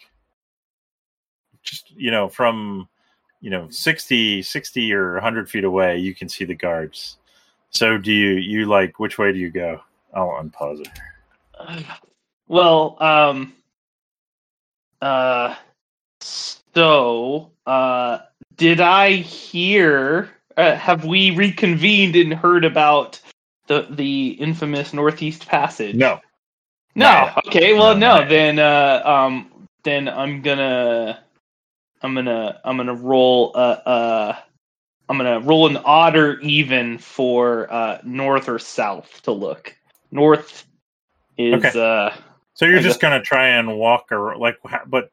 just 1.61 1.91
you 1.91 2.11
know 2.11 2.28
from 2.28 2.90
you 3.40 3.49
know 3.49 3.70
60 3.70 4.41
60 4.41 4.94
or 4.94 5.14
100 5.14 5.49
feet 5.49 5.64
away 5.64 5.98
you 5.98 6.14
can 6.14 6.28
see 6.28 6.44
the 6.44 6.53
guards 6.56 7.18
so 7.70 7.98
do 7.98 8.11
you 8.11 8.32
you 8.32 8.65
like 8.65 8.99
which 8.99 9.18
way 9.18 9.32
do 9.32 9.40
you 9.40 9.49
go 9.49 9.80
i'll 10.14 10.32
unpause 10.44 10.82
it 10.82 11.86
well, 12.49 12.98
um, 13.02 13.53
uh, 15.03 15.55
so, 16.21 17.51
uh, 17.65 18.19
did 18.57 18.81
I 18.81 19.11
hear? 19.13 20.30
Uh, 20.55 20.75
have 20.75 21.05
we 21.05 21.31
reconvened 21.31 22.15
and 22.15 22.34
heard 22.34 22.65
about 22.65 23.19
the 23.67 23.88
the 23.89 24.30
infamous 24.30 24.93
Northeast 24.93 25.47
Passage? 25.47 25.95
no 25.95 26.19
No. 26.95 27.31
Okay. 27.47 27.73
Well, 27.73 27.95
No, 27.97 28.19
no. 28.23 28.27
Then, 28.27 28.59
uh, 28.59 29.01
um, 29.05 29.67
then 29.84 30.07
I'm 30.07 30.41
gonna, 30.41 31.23
I'm 32.01 32.15
gonna, 32.15 32.61
I'm 32.63 32.77
gonna 32.77 32.95
roll. 32.95 33.51
Uh, 33.55 33.57
uh, 33.85 34.35
I'm 35.09 35.17
gonna 35.17 35.39
roll 35.41 35.67
an 35.67 35.77
odd 35.77 36.15
or 36.15 36.39
even 36.39 36.97
for 36.97 37.71
uh, 37.71 37.99
north 38.03 38.49
or 38.49 38.59
south 38.59 39.21
to 39.23 39.31
look. 39.31 39.75
North 40.11 40.65
is 41.38 41.63
Okay. 41.65 41.80
uh, 41.80 42.15
so 42.53 42.65
you're 42.65 42.80
just 42.80 43.01
gonna 43.01 43.21
try 43.21 43.47
and 43.49 43.77
walk 43.77 44.11
or 44.11 44.38
like 44.38 44.57
but 44.88 45.09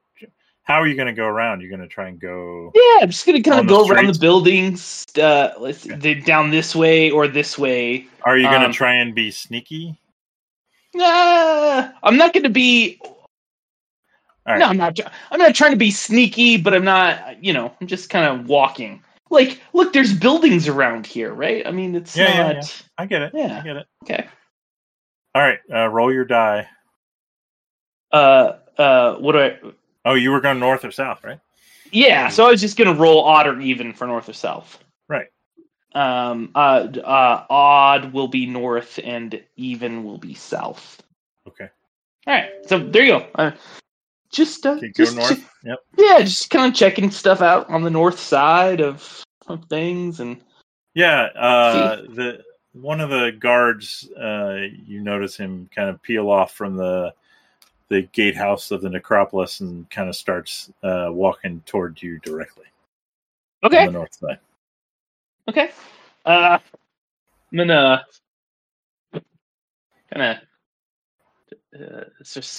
how 0.63 0.77
are 0.77 0.87
you 0.87 0.97
gonna 0.97 1.13
go 1.13 1.27
around 1.27 1.61
you're 1.61 1.71
gonna 1.71 1.89
try 1.89 2.09
and 2.09 2.21
go 2.21 2.73
yeah. 2.75 3.03
I'm 3.03 3.11
just 3.11 3.27
gonna 3.27 3.43
kind 3.43 3.61
On 3.61 3.67
of 3.67 3.71
go 3.71 3.89
around 3.89 4.07
the 4.07 4.19
buildings. 4.19 5.05
Uh, 5.21 5.51
let's 5.59 5.89
Okay. 5.91 6.21
down 6.21 6.51
this 6.51 6.75
way 6.77 7.11
or 7.11 7.27
this 7.29 7.59
way. 7.59 8.07
are 8.25 8.37
you 8.37 8.45
gonna 8.45 8.67
Um, 8.67 8.73
try 8.73 8.95
and 8.95 9.15
be 9.15 9.31
sneaky 9.31 9.97
Uh, 10.99 11.91
I'm 12.03 12.17
not 12.17 12.33
gonna 12.33 12.51
be 12.51 12.99
all 14.47 14.55
right 14.55 14.59
No, 14.59 14.67
I'm 14.67 14.77
not. 14.77 14.99
I'm 15.31 15.39
not 15.39 15.55
trying 15.55 15.71
to 15.73 15.77
be 15.77 15.91
sneaky, 15.91 16.57
but 16.57 16.75
I'm 16.75 16.85
not. 16.85 17.43
You 17.43 17.53
know, 17.53 17.73
I'm 17.81 17.87
just 17.87 18.11
kind 18.11 18.27
of 18.27 18.49
walking. 18.49 19.03
Like, 19.31 19.61
look, 19.73 19.93
there's 19.93 20.13
buildings 20.13 20.67
around 20.67 21.07
here, 21.07 21.33
right? 21.33 21.65
I 21.67 21.71
mean, 21.71 21.95
it's 21.95 22.17
Yeah, 22.17 22.35
yeah, 22.35 22.53
not. 22.55 22.83
i 22.99 23.07
get 23.07 23.23
it 23.23 23.33
Yeah. 23.35 23.59
i 23.59 23.63
get 23.63 23.77
it 23.77 23.87
Okay. 24.05 24.27
all 25.35 25.43
right 25.43 25.59
uh, 25.73 25.87
roll 25.89 26.13
your 26.13 26.25
die 26.25 26.67
Uh, 28.13 28.57
uh, 28.79 29.17
what 29.17 29.33
do 29.33 29.39
I? 29.39 29.59
oh 30.05 30.15
you 30.15 30.31
were 30.31 30.41
going 30.41 30.59
north 30.59 30.85
or 30.85 30.91
south 30.91 31.23
right 31.23 31.41
Yeah. 31.93 32.29
So 32.29 32.47
I 32.47 32.51
was 32.51 32.61
just 32.61 32.77
gonna 32.77 32.95
roll 32.95 33.25
odd 33.25 33.47
or 33.47 33.61
even 33.61 33.93
for 33.93 34.07
north 34.07 34.29
or 34.29 34.33
south. 34.33 34.79
Right. 35.09 35.27
Um. 35.95 36.51
Uh. 36.55 36.89
Uh. 37.05 37.45
Odd 37.51 38.13
will 38.13 38.29
be 38.29 38.47
north, 38.47 38.99
and 39.03 39.43
even 39.57 40.05
will 40.05 40.19
be 40.19 40.35
south. 40.35 41.03
okay 41.49 41.69
All 42.27 42.35
right. 42.35 42.51
So 42.67 42.79
there 42.79 43.05
you 43.05 43.19
go. 43.19 43.27
Uh, 43.35 43.51
just. 44.33 44.65
Uh, 44.67 44.81
just 44.95 45.17
north 45.17 45.51
yep 45.65 45.79
yeah, 46.01 46.21
just 46.21 46.51
kind 46.51 46.71
of 46.71 46.77
checking 46.77 47.11
stuff 47.11 47.41
out 47.41 47.69
on 47.69 47.83
the 47.83 47.91
north 47.91 48.19
side 48.19 48.81
of 48.81 49.25
of 49.47 49.65
things, 49.67 50.21
and 50.21 50.41
Yeah, 50.95 51.25
uh, 51.37 51.97
the 52.03 52.43
one 52.73 53.01
of 53.01 53.11
the 53.11 53.33
guards, 53.39 54.09
uh, 54.13 54.67
you 54.85 55.01
notice 55.01 55.37
him 55.37 55.69
kind 55.75 55.91
of 55.91 56.01
peel 56.03 56.31
off 56.31 56.53
from 56.55 56.77
the 56.77 57.13
the 57.91 58.03
gatehouse 58.13 58.71
of 58.71 58.81
the 58.81 58.89
necropolis 58.89 59.61
and 59.61 59.89
kind 59.91 60.09
of 60.09 60.17
starts 60.17 60.73
uh, 60.83 61.09
walking 61.11 61.61
toward 61.67 62.01
you 62.01 62.19
directly 62.21 62.65
okay. 63.65 63.81
on 63.81 63.87
the 63.87 63.93
north 63.93 64.15
side. 64.15 64.39
Okay. 65.49 65.71
Uh, 66.25 66.59
I'm 67.53 67.59
gonna 67.59 68.05
kind 70.13 70.23
of. 70.23 70.37
Uh, 71.73 72.05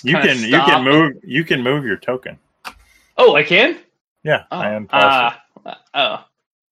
You 0.04 0.14
can 0.18 0.38
you 0.40 0.60
can 0.60 0.84
move 0.84 1.14
you 1.24 1.44
can 1.44 1.62
move 1.62 1.86
your 1.86 1.98
token. 1.98 2.38
Oh, 3.18 3.36
I 3.36 3.44
can. 3.44 3.80
Yeah, 4.24 4.44
Oh, 4.52 4.58
I 4.60 4.70
am. 4.72 4.88
uh, 4.92 5.32
uh, 5.66 5.76
oh. 5.94 6.26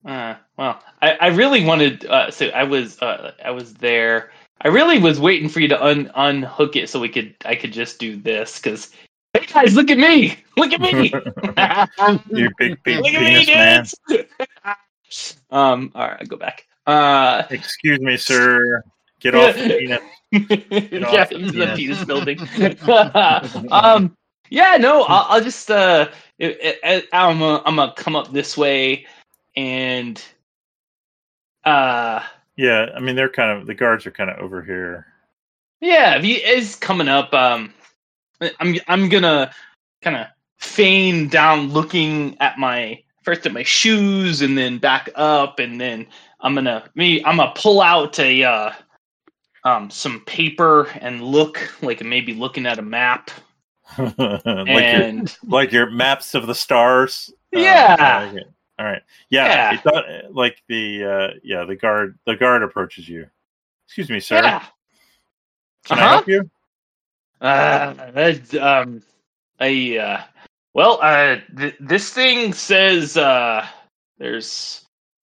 Uh, 0.05 0.35
well, 0.57 0.81
I, 1.01 1.11
I 1.13 1.27
really 1.27 1.65
wanted. 1.65 2.05
Uh, 2.05 2.31
so 2.31 2.47
I 2.47 2.63
was 2.63 2.99
uh, 3.01 3.33
I 3.43 3.51
was 3.51 3.73
there. 3.73 4.31
I 4.61 4.69
really 4.69 4.99
was 4.99 5.19
waiting 5.19 5.49
for 5.49 5.59
you 5.59 5.67
to 5.69 5.83
un 5.83 6.11
unhook 6.15 6.75
it 6.75 6.89
so 6.89 6.99
we 6.99 7.09
could 7.09 7.35
I 7.45 7.55
could 7.55 7.71
just 7.71 7.99
do 7.99 8.17
this 8.17 8.59
because 8.59 8.91
hey 9.33 9.45
guys, 9.45 9.75
look 9.75 9.89
at 9.89 9.97
me, 9.97 10.37
look 10.57 10.73
at 10.73 10.81
me. 10.81 11.13
You 12.29 12.49
big 12.57 12.81
big 12.83 12.97
Look 12.97 13.13
at 13.13 13.21
me, 13.21 13.45
penis 13.45 13.95
man. 14.09 14.25
um, 15.51 15.91
all 15.95 16.07
right, 16.07 16.17
I 16.21 16.25
go 16.25 16.37
back. 16.37 16.65
Uh, 16.85 17.43
Excuse 17.49 17.99
me, 17.99 18.17
sir. 18.17 18.83
Get 19.19 19.35
off 19.35 19.55
the 19.55 19.99
penis. 20.31 20.91
yeah, 20.91 21.21
off 21.21 21.29
the 21.29 21.51
the 21.51 21.73
penis. 21.75 22.05
building. 22.05 22.39
um, 23.71 24.15
yeah, 24.49 24.77
no, 24.77 25.03
I'll, 25.03 25.25
I'll 25.29 25.43
just 25.43 25.69
uh, 25.69 26.09
it, 26.39 26.57
it, 26.83 27.05
I'm 27.11 27.41
uh, 27.41 27.61
I'm 27.65 27.75
gonna 27.75 27.93
come 27.95 28.15
up 28.15 28.31
this 28.31 28.57
way, 28.57 29.05
and 29.55 30.21
uh, 31.63 32.23
Yeah, 32.57 32.87
I 32.95 32.99
mean 32.99 33.15
they're 33.15 33.29
kind 33.29 33.57
of 33.57 33.67
the 33.67 33.75
guards 33.75 34.05
are 34.05 34.11
kind 34.11 34.29
of 34.29 34.39
over 34.39 34.61
here. 34.63 35.05
yeah, 35.79 36.15
if 36.15 36.23
he 36.23 36.33
is 36.33 36.75
coming 36.75 37.07
up, 37.07 37.33
um, 37.33 37.73
I'm 38.59 38.75
I'm 38.87 39.09
gonna 39.09 39.51
kind 40.01 40.17
of 40.17 40.27
feign 40.57 41.27
down, 41.29 41.69
looking 41.69 42.35
at 42.39 42.57
my 42.57 43.01
first 43.23 43.45
at 43.45 43.53
my 43.53 43.63
shoes, 43.63 44.41
and 44.41 44.57
then 44.57 44.79
back 44.79 45.09
up, 45.15 45.59
and 45.59 45.79
then 45.79 46.07
I'm 46.41 46.55
gonna 46.55 46.89
me 46.95 47.23
I'm 47.23 47.37
gonna 47.37 47.53
pull 47.55 47.81
out 47.81 48.19
a 48.19 48.43
uh, 48.43 48.71
um 49.63 49.91
some 49.91 50.21
paper 50.25 50.85
and 50.99 51.21
look 51.21 51.71
like 51.83 52.03
maybe 52.03 52.33
looking 52.33 52.65
at 52.65 52.79
a 52.79 52.83
map, 52.83 53.29
like 53.99 54.17
your 54.17 54.61
and 54.63 55.37
like 55.45 55.71
your 55.71 55.91
maps 55.91 56.33
of 56.33 56.47
the 56.47 56.55
stars. 56.55 57.31
Yeah. 57.51 58.31
It. 58.31 58.47
All 58.79 58.85
right. 58.85 59.01
Yeah. 59.29 59.45
Yeah. 59.47 59.81
Does, 59.81 60.03
like 60.31 60.61
the 60.67 61.03
uh, 61.03 61.39
yeah 61.43 61.65
the 61.65 61.75
guard 61.75 62.17
the 62.25 62.35
guard 62.35 62.63
approaches 62.63 63.07
you. 63.09 63.27
Excuse 63.87 64.09
me, 64.09 64.19
sir. 64.19 64.35
yeah, 64.43 64.63
Can 65.85 65.99
I 65.99 66.01
Uh-huh. 66.03 66.09
help 66.09 66.27
you? 66.27 66.49
uh, 67.41 67.93
um, 68.61 69.03
I 69.59 69.97
uh, 69.97 70.23
well, 70.73 70.99
uh, 71.01 71.37
th- 71.57 71.75
this 71.79 72.11
thing 72.11 72.53
says 72.53 73.17
uh, 73.17 73.65
there's 74.17 74.85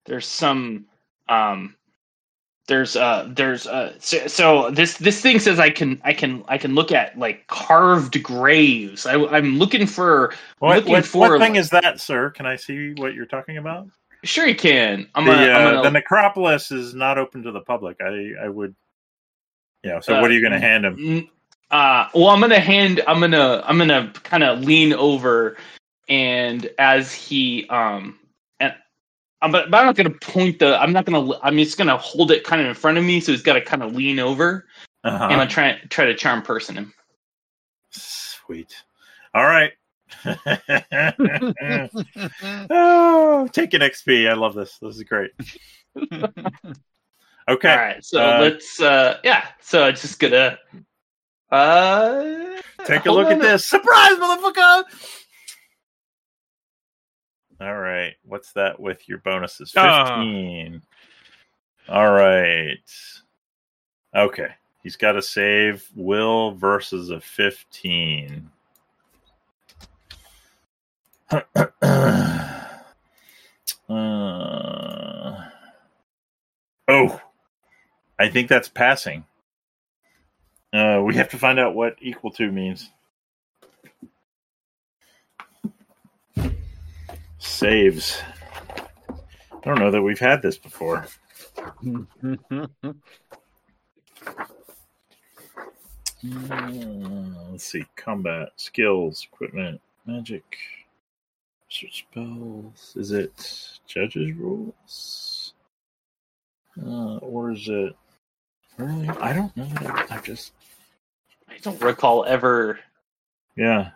there's 0.06 0.26
some 0.26 0.86
um 1.28 1.74
there's 2.68 2.96
uh 2.96 3.28
there's 3.30 3.66
uh 3.66 3.94
so, 3.98 4.26
so 4.26 4.70
this 4.70 4.98
this 4.98 5.20
thing 5.20 5.40
says 5.40 5.58
I 5.58 5.70
can 5.70 6.00
I 6.04 6.12
can 6.12 6.44
I 6.48 6.58
can 6.58 6.74
look 6.74 6.92
at 6.92 7.18
like 7.18 7.46
carved 7.48 8.22
graves. 8.22 9.06
I, 9.06 9.14
I'm 9.14 9.58
looking 9.58 9.86
for 9.86 10.32
What, 10.58 10.76
looking 10.76 10.92
what, 10.92 11.06
for 11.06 11.30
what 11.30 11.40
thing 11.40 11.56
is 11.56 11.70
that, 11.70 12.00
sir? 12.00 12.30
Can 12.30 12.46
I 12.46 12.56
see 12.56 12.92
what 12.94 13.14
you're 13.14 13.26
talking 13.26 13.56
about? 13.56 13.88
sure 14.24 14.46
you 14.46 14.56
can. 14.56 15.08
I'm 15.14 15.24
the, 15.24 15.32
gonna, 15.32 15.52
I'm 15.52 15.66
uh, 15.66 15.70
gonna 15.70 15.82
the 15.82 15.90
necropolis 15.90 16.70
is 16.70 16.94
not 16.94 17.18
open 17.18 17.42
to 17.42 17.52
the 17.52 17.60
public. 17.60 17.98
I 18.00 18.32
I 18.44 18.48
would. 18.48 18.74
Yeah. 19.82 20.00
So 20.00 20.16
Uh, 20.16 20.20
what 20.20 20.30
are 20.30 20.34
you 20.34 20.40
going 20.40 20.52
to 20.52 20.58
hand 20.58 20.84
him? 20.84 21.28
Uh, 21.70 22.08
well, 22.14 22.28
I'm 22.28 22.40
gonna 22.40 22.60
hand. 22.60 23.02
I'm 23.06 23.20
gonna. 23.20 23.62
I'm 23.66 23.78
gonna 23.78 24.12
kind 24.24 24.42
of 24.42 24.64
lean 24.64 24.92
over, 24.94 25.56
and 26.08 26.68
as 26.78 27.12
he 27.12 27.68
um, 27.68 28.18
I'm, 29.40 29.52
but 29.52 29.64
I'm 29.66 29.70
not 29.86 29.94
gonna 29.96 30.10
point 30.10 30.58
the. 30.58 30.80
I'm 30.80 30.92
not 30.92 31.04
gonna. 31.06 31.38
I'm 31.42 31.56
just 31.56 31.78
gonna 31.78 31.96
hold 31.96 32.30
it 32.32 32.44
kind 32.44 32.60
of 32.60 32.66
in 32.68 32.74
front 32.74 32.98
of 32.98 33.04
me, 33.04 33.20
so 33.20 33.32
he's 33.32 33.42
got 33.42 33.54
to 33.54 33.60
kind 33.60 33.82
of 33.82 33.94
lean 33.94 34.18
over, 34.18 34.66
Uh-huh. 35.04 35.28
and 35.30 35.40
I'm 35.40 35.48
trying 35.48 35.78
try 35.88 36.06
to 36.06 36.14
charm 36.14 36.42
person 36.42 36.74
him. 36.76 36.92
Sweet. 37.90 38.74
All 39.34 39.44
right. 39.44 39.72
oh, 42.70 43.48
take 43.52 43.74
an 43.74 43.80
XP. 43.82 44.28
I 44.28 44.34
love 44.34 44.54
this. 44.54 44.78
This 44.80 44.96
is 44.96 45.02
great. 45.04 45.30
Okay. 47.48 47.70
All 47.70 47.76
right, 47.78 48.04
so 48.04 48.20
uh, 48.20 48.38
let's. 48.42 48.78
uh 48.78 49.16
Yeah, 49.24 49.42
so 49.62 49.86
it's 49.86 50.02
just 50.02 50.18
gonna. 50.20 50.58
Uh, 51.50 52.60
Take 52.84 53.06
a 53.06 53.10
look 53.10 53.30
at 53.30 53.40
this. 53.40 53.64
Surprise, 53.66 54.18
motherfucker! 54.18 54.84
All 57.60 57.76
right. 57.76 58.14
What's 58.24 58.52
that 58.52 58.78
with 58.78 59.08
your 59.08 59.18
bonuses? 59.18 59.72
Ah. 59.76 60.20
15. 60.20 60.82
All 61.88 62.12
right. 62.12 62.78
Okay. 64.14 64.48
He's 64.82 64.96
got 64.96 65.12
to 65.12 65.22
save 65.22 65.88
will 65.94 66.52
versus 66.52 67.10
a 67.10 67.20
15. 67.20 68.50
Uh, 73.88 75.48
oh, 76.88 77.20
I 78.18 78.28
think 78.28 78.48
that's 78.48 78.68
passing. 78.68 79.24
Uh, 80.74 81.00
we 81.02 81.14
have 81.14 81.30
to 81.30 81.38
find 81.38 81.58
out 81.58 81.74
what 81.74 81.96
equal 82.00 82.30
to 82.32 82.52
means. 82.52 82.90
Saves. 87.48 88.22
I 89.08 89.60
don't 89.64 89.78
know 89.80 89.90
that 89.90 90.02
we've 90.02 90.18
had 90.18 90.42
this 90.42 90.58
before. 90.58 91.06
Uh, 91.58 92.02
let's 97.50 97.64
see. 97.64 97.84
Combat, 97.96 98.50
skills, 98.56 99.26
equipment, 99.32 99.80
magic, 100.06 100.44
search 101.68 102.06
spells. 102.10 102.94
Is 102.96 103.12
it 103.12 103.78
judges' 103.86 104.32
rules? 104.36 105.54
Uh, 106.80 107.16
or 107.16 107.52
is 107.52 107.66
it? 107.68 107.96
Really? 108.76 109.08
I 109.08 109.32
don't 109.32 109.56
know. 109.56 109.68
I 110.10 110.20
just 110.22 110.52
I 111.48 111.56
don't 111.62 111.80
recall 111.80 112.24
ever. 112.26 112.78
yeah. 113.56 113.90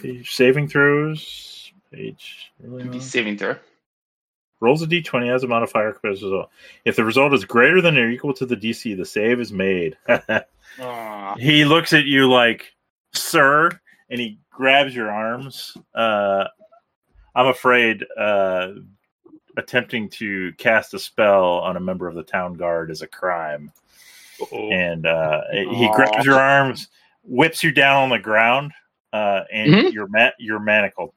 Page 0.00 0.34
saving 0.34 0.68
throws. 0.68 1.72
Page. 1.92 2.52
Really 2.60 2.88
Be 2.88 3.00
saving 3.00 3.38
throw. 3.38 3.56
Rolls 4.60 4.82
a 4.82 4.86
d20 4.86 5.32
as 5.32 5.44
a 5.44 5.46
modifier 5.46 5.92
compared 5.92 6.18
to 6.18 6.24
result. 6.26 6.50
If 6.84 6.96
the 6.96 7.04
result 7.04 7.32
is 7.32 7.44
greater 7.44 7.80
than 7.80 7.96
or 7.96 8.10
equal 8.10 8.34
to 8.34 8.46
the 8.46 8.56
DC, 8.56 8.96
the 8.96 9.04
save 9.04 9.40
is 9.40 9.52
made. 9.52 9.96
He 11.38 11.64
looks 11.64 11.92
at 11.92 12.04
you 12.04 12.30
like, 12.30 12.72
"Sir," 13.12 13.70
and 14.10 14.20
he 14.20 14.38
grabs 14.50 14.94
your 14.94 15.10
arms. 15.10 15.76
Uh, 15.94 16.44
I'm 17.34 17.46
afraid 17.48 18.04
uh, 18.16 18.72
attempting 19.56 20.08
to 20.10 20.52
cast 20.54 20.94
a 20.94 20.98
spell 20.98 21.58
on 21.58 21.76
a 21.76 21.80
member 21.80 22.08
of 22.08 22.14
the 22.14 22.22
town 22.22 22.54
guard 22.54 22.90
is 22.90 23.02
a 23.02 23.06
crime. 23.06 23.72
And 24.52 25.04
uh, 25.04 25.42
he 25.52 25.90
grabs 25.94 26.24
your 26.24 26.38
arms, 26.38 26.88
whips 27.24 27.64
you 27.64 27.72
down 27.72 28.04
on 28.04 28.10
the 28.10 28.18
ground, 28.20 28.72
uh, 29.12 29.40
and 29.52 29.72
Mhm. 29.72 29.92
you're 29.92 30.08
ma- 30.08 30.30
you're 30.38 30.58
manacled. 30.60 31.12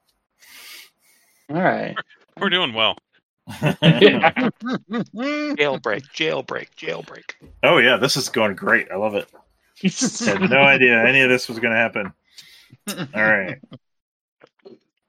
All 1.49 1.61
right. 1.61 1.95
We're 2.39 2.49
doing 2.49 2.73
well. 2.73 2.97
jailbreak, 3.49 4.51
jailbreak, 6.13 6.67
jailbreak. 6.77 7.31
oh 7.63 7.77
yeah, 7.77 7.97
this 7.97 8.15
is 8.17 8.29
going 8.29 8.55
great. 8.55 8.89
I 8.91 8.95
love 8.95 9.15
it. 9.15 9.27
Had 10.25 10.49
no 10.49 10.61
idea 10.61 11.03
any 11.05 11.21
of 11.21 11.29
this 11.29 11.47
was 11.49 11.59
going 11.59 11.73
to 11.73 11.79
happen. 11.79 12.13
All 13.13 13.23
right. 13.23 13.59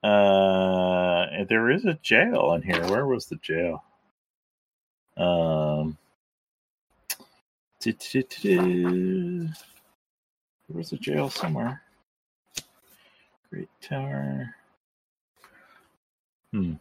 Uh, 0.03 1.45
there 1.45 1.69
is 1.71 1.85
a 1.85 1.93
jail 2.01 2.53
in 2.53 2.61
here. 2.63 2.83
Where 2.87 3.07
was 3.07 3.27
the 3.27 3.37
jail? 3.37 3.83
Um. 5.15 5.97
There 7.85 7.93
was 10.69 10.91
a 10.93 10.97
jail 10.97 11.29
somewhere. 11.29 11.81
Great 13.53 13.69
Tower. 13.81 14.55
Hmm. 16.51 16.73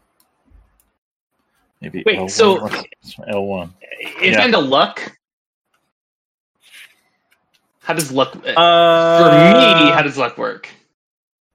Maybe 1.83 2.03
Wait, 2.07 2.17
L1 2.19 2.31
so- 2.31 2.67
L 3.29 3.45
one. 3.45 3.75
Is 4.23 4.33
Yeah. 4.33 4.39
kind 4.41 4.55
of 4.55 4.65
luck? 4.65 5.19
How 7.83 7.93
does 7.93 8.11
luck? 8.11 8.35
uh, 8.37 8.59
Uh, 8.59 9.19
for 9.19 9.85
me, 9.85 9.91
how 9.91 10.01
does 10.01 10.17
luck 10.17 10.39
work? 10.39 10.67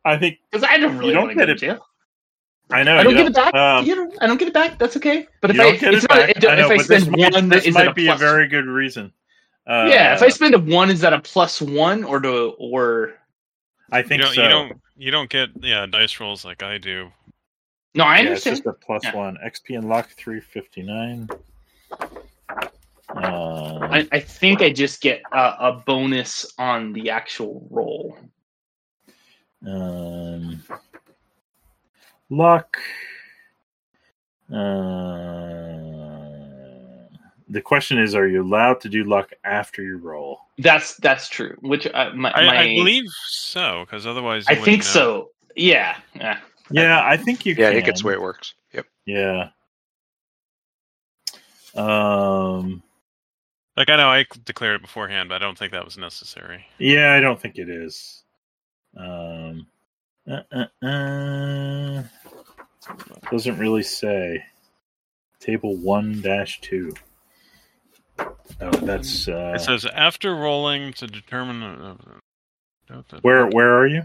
I 0.06 0.18
think 0.18 0.38
Because 0.52 0.64
I 0.70 0.78
don't 0.78 1.00
really 1.00 1.14
don't 1.14 1.24
want 1.24 1.32
to 1.32 1.36
go 1.36 1.40
get 1.40 1.46
to 1.48 1.52
it- 1.54 1.58
jail. 1.78 1.88
I 2.70 2.84
know 2.84 2.98
I 2.98 3.04
don't 3.04 3.14
you 3.14 3.18
get 3.18 3.28
it 3.28 3.34
back. 3.34 3.56
Um, 3.56 3.86
you 3.88 3.96
don't, 3.96 4.14
I 4.22 4.28
don't 4.28 4.38
get 4.38 4.50
it 4.50 4.54
back. 4.54 4.78
That's 4.78 4.98
okay. 4.98 5.26
But 5.42 5.50
if 5.52 5.60
I, 5.60 5.78
get 5.78 5.94
it's 5.96 6.04
it 6.06 6.10
not, 6.12 6.18
back. 6.20 6.30
it 6.30 6.40
don't- 6.42 6.52
I 6.52 6.56
know, 6.58 6.66
if 6.66 6.72
I 6.72 6.78
but 6.78 6.88
this 6.90 7.04
spend 7.06 7.18
might, 7.18 7.34
one, 7.34 7.50
this 7.50 7.66
is 7.66 7.74
might 7.74 7.86
it 7.86 7.90
a 7.92 7.94
be 7.96 8.06
plus? 8.06 8.22
a 8.22 8.24
very 8.24 8.48
good 8.48 8.66
reason. 8.68 9.12
Uh, 9.66 9.88
yeah, 9.90 10.14
if 10.14 10.22
I 10.22 10.28
spend 10.30 10.54
a 10.54 10.60
one, 10.60 10.92
is 10.92 11.00
that 11.02 11.14
a 11.14 11.20
plus 11.22 11.60
one 11.60 12.04
or 12.04 12.20
do 12.20 12.50
or 12.60 13.16
I 13.92 14.00
You 14.00 14.04
think 14.08 14.22
don't, 14.22 14.36
so. 14.36 14.44
you 14.44 14.50
don't 14.50 14.82
you 14.98 15.12
don't 15.12 15.30
get 15.30 15.50
yeah 15.62 15.86
dice 15.86 16.20
rolls 16.20 16.44
like 16.46 16.64
I 16.64 16.78
do. 16.78 17.12
no? 17.96 18.04
I 18.04 18.18
yeah, 18.18 18.22
it's 18.34 18.46
understand. 18.46 18.58
just 18.58 18.66
a 18.68 18.74
plus 18.74 19.04
Yeah. 19.04 19.16
one. 19.16 19.38
XP 19.46 19.78
and 19.78 19.88
luck 19.90 20.10
three 20.10 20.40
fifty 20.40 20.82
nine. 20.84 21.28
Uh, 23.16 23.88
I, 23.90 24.08
I 24.12 24.20
think 24.20 24.62
I 24.62 24.70
just 24.72 25.02
get 25.02 25.22
a, 25.32 25.56
a 25.60 25.84
bonus 25.86 26.54
on 26.58 26.94
the 26.94 27.10
actual 27.10 27.68
roll. 27.72 28.18
um, 29.66 30.62
luck. 32.30 32.78
Uh, 34.54 35.87
the 37.50 37.62
question 37.62 37.98
is: 38.00 38.16
Are 38.16 38.28
you 38.28 38.44
allowed 38.44 38.82
to 38.82 38.90
do 38.90 39.04
luck 39.04 39.32
after 39.44 39.82
you 39.82 39.98
roll? 39.98 40.40
That's 40.58 40.96
that's 40.98 41.30
true. 41.30 41.56
Which 41.62 41.88
uh, 41.88 42.12
my, 42.14 42.32
I, 42.34 42.46
my 42.46 42.60
I 42.60 42.68
believe 42.68 43.06
so 43.28 43.86
because 43.86 44.06
otherwise 44.06 44.46
I 44.48 44.56
think 44.56 44.80
know. 44.80 44.88
so. 44.88 45.30
Yeah. 45.56 45.98
Yeah. 46.16 46.40
Yeah, 46.70 47.02
I 47.04 47.18
think 47.18 47.46
you. 47.46 47.56
Can 47.56 47.62
Yeah, 47.62 47.68
I 47.70 47.72
can. 47.72 47.78
think 47.78 47.86
that's 47.88 48.02
the 48.02 48.08
way 48.08 48.14
it 48.14 48.22
works. 48.22 48.54
Yep. 48.74 48.86
Yeah. 49.06 49.50
Um. 51.76 52.84
Like 53.76 53.90
I 53.90 53.96
know 53.96 54.10
I 54.10 54.26
declared 54.44 54.76
it 54.76 54.82
beforehand, 54.82 55.30
but 55.30 55.36
I 55.36 55.46
don't 55.46 55.58
think 55.58 55.72
that 55.72 55.86
was 55.86 55.98
necessary. 55.98 56.66
Yeah, 56.80 57.14
I 57.14 57.20
don't 57.20 57.40
think 57.40 57.58
it 57.58 57.70
is. 57.70 58.24
Um, 58.98 59.68
uh, 60.30 60.42
uh, 60.52 60.86
uh, 60.86 62.04
doesn't 63.32 63.58
really 63.60 63.84
say. 63.84 64.44
Table 65.40 65.76
one 65.78 66.22
dash 66.22 66.60
two. 66.62 66.92
Oh, 68.20 68.72
that's 68.82 69.28
uh, 69.28 69.54
It 69.56 69.62
says 69.62 69.86
after 69.86 70.36
rolling 70.36 70.94
to 70.94 71.08
determine 71.08 71.62
uh, 71.64 71.96
uh, 72.90 73.02
where. 73.22 73.48
Where 73.48 73.78
are 73.78 73.88
you? 73.88 74.04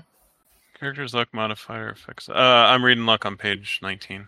character's 0.78 1.14
luck 1.14 1.28
modifier 1.32 1.90
affects. 1.90 2.28
Uh, 2.28 2.32
I'm 2.34 2.84
reading 2.84 3.06
luck 3.06 3.24
on 3.24 3.36
page 3.36 3.78
19. 3.82 4.26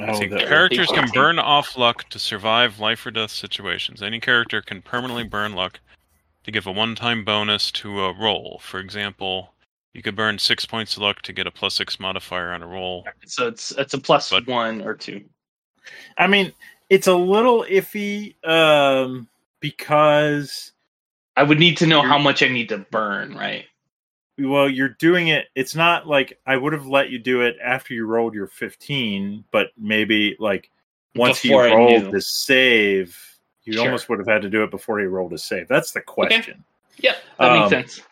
Oh, 0.00 0.18
See, 0.18 0.26
that- 0.28 0.48
characters 0.48 0.86
can 0.86 1.04
19. 1.04 1.12
burn 1.14 1.38
off 1.38 1.76
luck 1.76 2.08
to 2.08 2.18
survive 2.18 2.78
life 2.78 3.04
or 3.04 3.10
death 3.10 3.30
situations. 3.30 4.02
Any 4.02 4.18
character 4.18 4.62
can 4.62 4.80
permanently 4.80 5.24
burn 5.24 5.52
luck 5.52 5.78
to 6.44 6.50
give 6.50 6.66
a 6.66 6.72
one-time 6.72 7.22
bonus 7.22 7.70
to 7.72 8.00
a 8.04 8.14
roll. 8.18 8.60
For 8.64 8.80
example, 8.80 9.52
you 9.92 10.00
could 10.00 10.16
burn 10.16 10.38
six 10.38 10.64
points 10.64 10.96
of 10.96 11.02
luck 11.02 11.20
to 11.20 11.34
get 11.34 11.46
a 11.46 11.50
plus 11.50 11.74
six 11.74 12.00
modifier 12.00 12.50
on 12.52 12.62
a 12.62 12.66
roll. 12.66 13.06
So 13.26 13.48
it's 13.48 13.72
it's 13.72 13.92
a 13.92 13.98
plus 13.98 14.30
But- 14.30 14.46
one 14.46 14.80
or 14.80 14.94
two. 14.94 15.22
I 16.16 16.26
mean, 16.28 16.50
it's 16.90 17.06
a 17.06 17.14
little 17.14 17.64
iffy 17.70 18.34
um, 18.46 19.28
because 19.60 20.72
I 21.36 21.42
would 21.44 21.58
need 21.58 21.76
to 21.78 21.86
know 21.86 22.02
how 22.02 22.18
much 22.18 22.42
I 22.42 22.48
need 22.48 22.68
to 22.70 22.78
burn, 22.78 23.34
right? 23.36 23.64
well 24.38 24.70
you're 24.70 24.96
doing 25.00 25.28
it 25.28 25.48
it's 25.54 25.74
not 25.74 26.06
like 26.06 26.38
i 26.46 26.56
would 26.56 26.72
have 26.72 26.86
let 26.86 27.10
you 27.10 27.18
do 27.18 27.42
it 27.42 27.56
after 27.62 27.92
you 27.92 28.06
rolled 28.06 28.32
your 28.32 28.46
15 28.46 29.44
but 29.50 29.68
maybe 29.76 30.34
like 30.38 30.70
once 31.14 31.42
Before 31.44 31.68
you 31.68 31.74
rolled 31.74 32.10
the 32.12 32.22
save 32.22 33.18
you 33.64 33.74
Sure. 33.74 33.84
almost 33.84 34.08
would 34.08 34.18
have 34.18 34.28
had 34.28 34.40
to 34.40 34.48
do 34.48 34.62
it 34.62 34.70
before 34.70 34.98
you 35.00 35.08
rolled 35.08 35.34
a 35.34 35.38
save 35.38 35.68
that's 35.68 35.92
the 35.92 36.00
question 36.00 36.64
Yep, 37.00 37.16
that 37.38 37.50
Um, 37.50 37.60
makes 37.60 37.70
sense. 37.70 38.02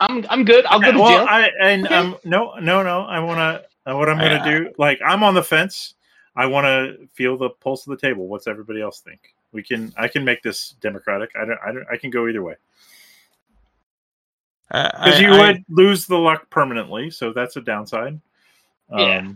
I'm 0.00 0.26
I'm 0.28 0.44
good. 0.44 0.66
I'll 0.66 0.80
go 0.80 0.92
to 0.92 0.98
well 0.98 1.06
jail. 1.08 1.26
i 1.28 1.50
and 1.62 1.86
Okay. 1.86 1.94
um 1.94 2.16
no 2.24 2.54
no 2.60 2.82
no 2.82 3.02
i 3.02 3.18
want 3.20 3.38
to 3.38 3.90
uh, 3.90 3.96
what 3.96 4.08
I'm 4.10 4.18
going 4.18 4.30
to 4.42 4.50
Yeah. 4.50 4.58
do. 4.58 4.72
Like 4.78 5.00
I'm 5.04 5.22
on 5.22 5.32
the 5.34 5.42
fence. 5.42 5.94
I 6.36 6.46
want 6.46 6.64
to 6.64 7.06
feel 7.14 7.36
the 7.36 7.50
pulse 7.50 7.86
of 7.86 7.90
the 7.90 8.06
table. 8.06 8.28
What's 8.28 8.46
everybody 8.46 8.80
else 8.80 9.00
think? 9.00 9.34
We 9.52 9.62
can. 9.62 9.92
I 9.96 10.08
can 10.08 10.24
make 10.24 10.42
this 10.42 10.76
democratic. 10.80 11.30
I 11.36 11.44
don't. 11.44 11.58
I 11.64 11.72
don't. 11.72 11.86
I 11.90 11.96
can 11.96 12.10
go 12.10 12.28
either 12.28 12.42
way 12.42 12.54
because 14.70 14.92
Because 15.04 15.20
you 15.20 15.30
would 15.30 15.64
lose 15.68 16.06
the 16.06 16.16
luck 16.16 16.48
permanently, 16.50 17.10
so 17.10 17.32
that's 17.32 17.56
a 17.56 17.60
downside. 17.60 18.20
Um, 18.90 19.00
Yeah. 19.00 19.32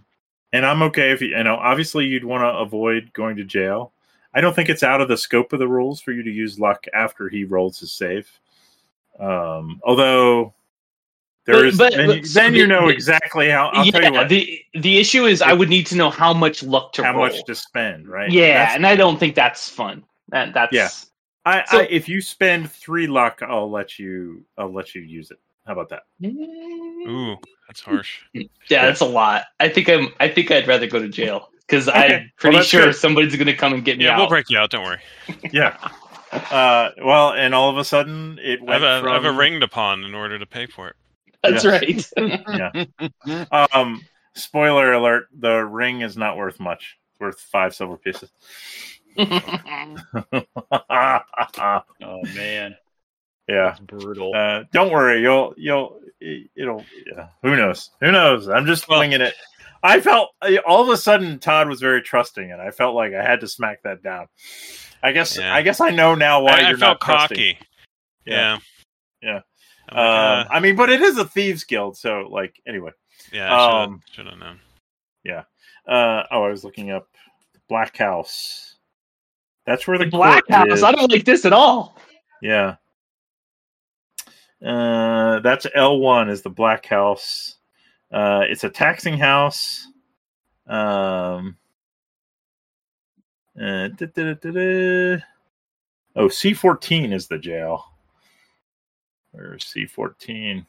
And 0.52 0.64
I'm 0.64 0.82
okay 0.82 1.10
if 1.10 1.20
you. 1.20 1.28
You 1.28 1.42
know, 1.42 1.56
obviously 1.56 2.06
you'd 2.06 2.24
want 2.24 2.42
to 2.42 2.58
avoid 2.58 3.12
going 3.12 3.36
to 3.36 3.44
jail. 3.44 3.92
I 4.32 4.40
don't 4.40 4.54
think 4.54 4.68
it's 4.68 4.82
out 4.82 5.00
of 5.00 5.08
the 5.08 5.16
scope 5.16 5.52
of 5.52 5.58
the 5.58 5.68
rules 5.68 6.00
for 6.00 6.12
you 6.12 6.22
to 6.22 6.30
use 6.30 6.58
luck 6.58 6.86
after 6.94 7.28
he 7.28 7.44
rolls 7.44 7.78
his 7.78 7.92
save. 7.92 8.28
Um, 9.18 9.80
although 9.84 10.54
there 11.46 11.56
But- 11.56 11.64
is, 11.66 11.78
but- 11.78 11.92
then, 11.94 12.06
but- 12.06 12.16
you, 12.18 12.24
so 12.24 12.40
then 12.40 12.54
you 12.54 12.62
the- 12.62 12.68
know 12.68 12.88
exactly 12.88 13.50
how. 13.50 13.68
I'll 13.68 13.84
tell 13.90 14.00
you 14.02 14.08
yeah, 14.08 14.10
what, 14.10 14.28
the 14.28 14.60
the 14.74 14.98
issue 14.98 15.26
is 15.26 15.42
I 15.42 15.52
would 15.52 15.68
need 15.68 15.86
to 15.88 15.96
know 15.96 16.10
how 16.10 16.32
much 16.32 16.62
luck 16.62 16.92
to 16.94 17.04
how 17.04 17.12
roll. 17.12 17.26
much 17.26 17.44
to 17.44 17.54
spend, 17.54 18.08
right? 18.08 18.30
yeah, 18.30 18.54
That's- 18.58 18.76
and 18.76 18.86
I 18.86 18.96
don't 18.96 19.18
think 19.18 19.34
that's 19.34 19.68
fun. 19.68 20.04
That 20.28 20.54
that's 20.54 20.72
Yeah. 20.72 20.88
I, 21.46 21.64
so- 21.66 21.80
I 21.80 21.82
if 21.90 22.08
you 22.08 22.20
spend 22.22 22.70
three 22.72 23.06
luck, 23.06 23.40
I'll 23.46 23.70
let 23.70 23.98
you. 23.98 24.44
I'll 24.56 24.72
let 24.72 24.94
you 24.94 25.02
use 25.02 25.30
it. 25.30 25.38
How 25.66 25.72
about 25.74 25.88
that? 25.90 26.02
Ooh, 26.24 27.36
that's 27.68 27.80
harsh. 27.80 28.20
yeah, 28.34 28.46
that's 28.86 29.00
a 29.00 29.04
lot. 29.06 29.44
I 29.60 29.68
think 29.68 29.88
I'm. 29.88 30.08
I 30.20 30.28
think 30.28 30.50
I'd 30.50 30.66
rather 30.66 30.86
go 30.86 30.98
to 30.98 31.08
jail 31.08 31.50
because 31.66 31.88
Okay. 31.88 32.16
I'm 32.16 32.32
pretty 32.38 32.56
that's 32.58 32.68
sure 32.68 32.86
good. 32.86 32.94
somebody's 32.96 33.34
going 33.36 33.46
to 33.46 33.54
come 33.56 33.72
and 33.74 33.84
get 33.84 33.98
me 33.98 34.04
Yeah, 34.04 34.12
out. 34.12 34.18
we'll 34.20 34.28
break 34.28 34.48
you 34.50 34.58
out. 34.58 34.70
Don't 34.70 34.84
worry. 34.84 35.00
Yeah. 35.52 35.76
Uh, 36.32 36.90
well, 37.04 37.32
and 37.32 37.54
all 37.54 37.70
of 37.70 37.76
a 37.76 37.84
sudden 37.84 38.38
it 38.42 38.58
I 38.66 38.72
have, 38.72 38.82
went 38.82 38.84
a, 38.84 39.00
from 39.02 39.08
I 39.10 39.14
have 39.14 39.24
a 39.24 39.32
ring 39.32 39.60
to 39.60 39.68
pawn 39.68 40.02
in 40.04 40.14
order 40.14 40.36
to 40.38 40.46
pay 40.46 40.66
for 40.66 40.88
it. 40.88 40.96
That's 41.50 41.64
Yeah. 41.64 42.84
right. 43.26 43.48
Um, 43.74 44.02
spoiler 44.34 44.92
alert: 44.92 45.28
the 45.38 45.64
ring 45.64 46.00
is 46.02 46.16
not 46.16 46.36
worth 46.36 46.58
much. 46.60 46.96
It's 47.12 47.20
worth 47.20 47.40
five 47.40 47.74
silver 47.74 47.96
pieces. 47.96 48.30
Oh 52.00 52.20
man, 52.34 52.76
Yeah, 53.48 53.70
that's 53.70 53.80
brutal. 53.80 54.32
don't 54.72 54.90
worry. 54.92 55.20
You'll 55.22 55.54
you'll 55.56 56.00
it'll. 56.20 56.84
Yeah. 57.06 57.28
Who 57.42 57.56
knows? 57.56 57.90
Who 58.00 58.10
knows? 58.12 58.48
I'm 58.48 58.66
just 58.66 58.88
Well- 58.88 59.00
winging 59.00 59.20
it. 59.20 59.34
I 59.82 60.00
felt 60.00 60.30
all 60.66 60.82
of 60.82 60.88
a 60.88 60.96
sudden 60.96 61.38
Todd 61.38 61.68
was 61.68 61.78
very 61.80 62.00
trusting, 62.00 62.50
and 62.50 62.60
I 62.60 62.70
felt 62.70 62.94
like 62.94 63.12
I 63.12 63.22
had 63.22 63.40
to 63.40 63.48
smack 63.48 63.82
that 63.82 64.02
down. 64.02 64.28
I 65.02 65.12
guess 65.12 65.36
Yeah. 65.38 65.54
I 65.54 65.60
guess 65.60 65.78
I 65.80 65.90
know 65.90 66.14
now 66.14 66.40
why 66.42 66.52
I, 66.52 66.58
you're 66.60 66.68
I 66.68 66.72
not 66.72 66.80
felt 66.80 67.00
trusting. 67.02 67.36
cocky. 67.36 67.58
Yeah. 68.24 68.58
Yeah. 69.22 69.30
Yeah. 69.34 69.40
I'm 69.88 69.98
Um, 69.98 70.46
I 70.50 70.60
mean, 70.60 70.76
but 70.76 70.90
it 70.90 71.00
is 71.02 71.18
a 71.18 71.24
thieves 71.24 71.64
guild, 71.64 71.96
so 71.96 72.28
like 72.30 72.60
anyway. 72.66 72.90
uh, 72.90 72.92
yeah, 73.32 73.54
I 73.54 73.82
um, 73.84 74.02
should 74.12 74.26
have 74.26 74.38
known. 74.38 74.60
Uh, 75.86 76.24
oh, 76.30 76.42
I 76.44 76.48
was 76.48 76.64
looking 76.64 76.90
up 76.90 77.08
Black 77.68 77.96
House. 77.96 78.76
That's 79.66 79.86
where 79.86 79.98
the, 79.98 80.04
The 80.06 80.10
Black 80.10 80.46
court 80.46 80.68
House. 80.68 80.78
is. 80.78 80.82
I 80.82 80.92
don't 80.92 81.10
like 81.10 81.24
this 81.24 81.44
at 81.44 81.52
all. 81.52 81.98
Yeah. 82.40 82.76
Uh, 84.64 85.40
that's 85.40 85.66
L 85.74 85.98
one 85.98 86.30
is 86.30 86.42
the 86.42 86.50
Black 86.50 86.86
House. 86.86 87.56
Uh, 88.10 88.42
it's 88.48 88.64
a 88.64 88.70
taxing 88.70 89.18
house. 89.18 89.86
Um. 90.66 91.56
uh. 93.60 93.88
Oh, 96.16 96.28
C 96.28 96.54
fourteen 96.54 97.12
is 97.12 97.26
the 97.26 97.38
jail. 97.38 97.84
Or 99.36 99.58
C 99.58 99.86
fourteen. 99.86 100.64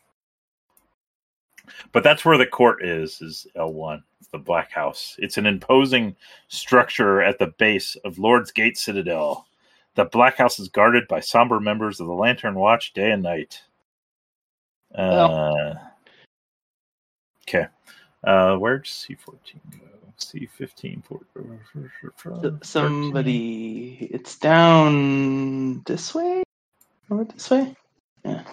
But 1.92 2.04
that's 2.04 2.26
where 2.26 2.38
the 2.38 2.46
court 2.46 2.84
is. 2.84 3.22
Is 3.22 3.48
L 3.56 3.74
one. 3.74 4.04
It's 4.20 4.30
the 4.30 4.38
Black 4.38 4.72
House. 4.72 5.16
It's 5.20 5.38
an 5.38 5.46
imposing 5.46 6.16
structure 6.48 7.22
at 7.22 7.40
the 7.40 7.54
base 7.58 7.96
of 8.06 8.20
Lord's 8.20 8.52
Gate 8.52 8.78
Citadel. 8.78 9.46
The 9.96 10.06
Black 10.06 10.38
House 10.38 10.60
is 10.60 10.68
guarded 10.68 11.08
by 11.08 11.20
somber 11.20 11.60
members 11.60 12.00
of 12.00 12.08
the 12.08 12.14
Lantern 12.14 12.56
Watch 12.56 12.94
day 12.94 13.12
and 13.12 13.24
night. 13.24 13.62
Uh, 14.94 15.74
okay. 17.48 17.68
Uh, 18.24 18.58
where'd 18.58 18.88
C 18.88 19.16
fourteen 19.16 19.62
go? 19.72 19.78
C 20.18 20.48
fifteen. 20.58 21.04
Somebody, 22.62 24.08
it's 24.12 24.38
down 24.38 25.82
this 25.84 26.16
way 26.16 26.44
or 27.10 27.26
this 27.26 27.50
way. 27.50 27.76
Yeah. 28.26 28.43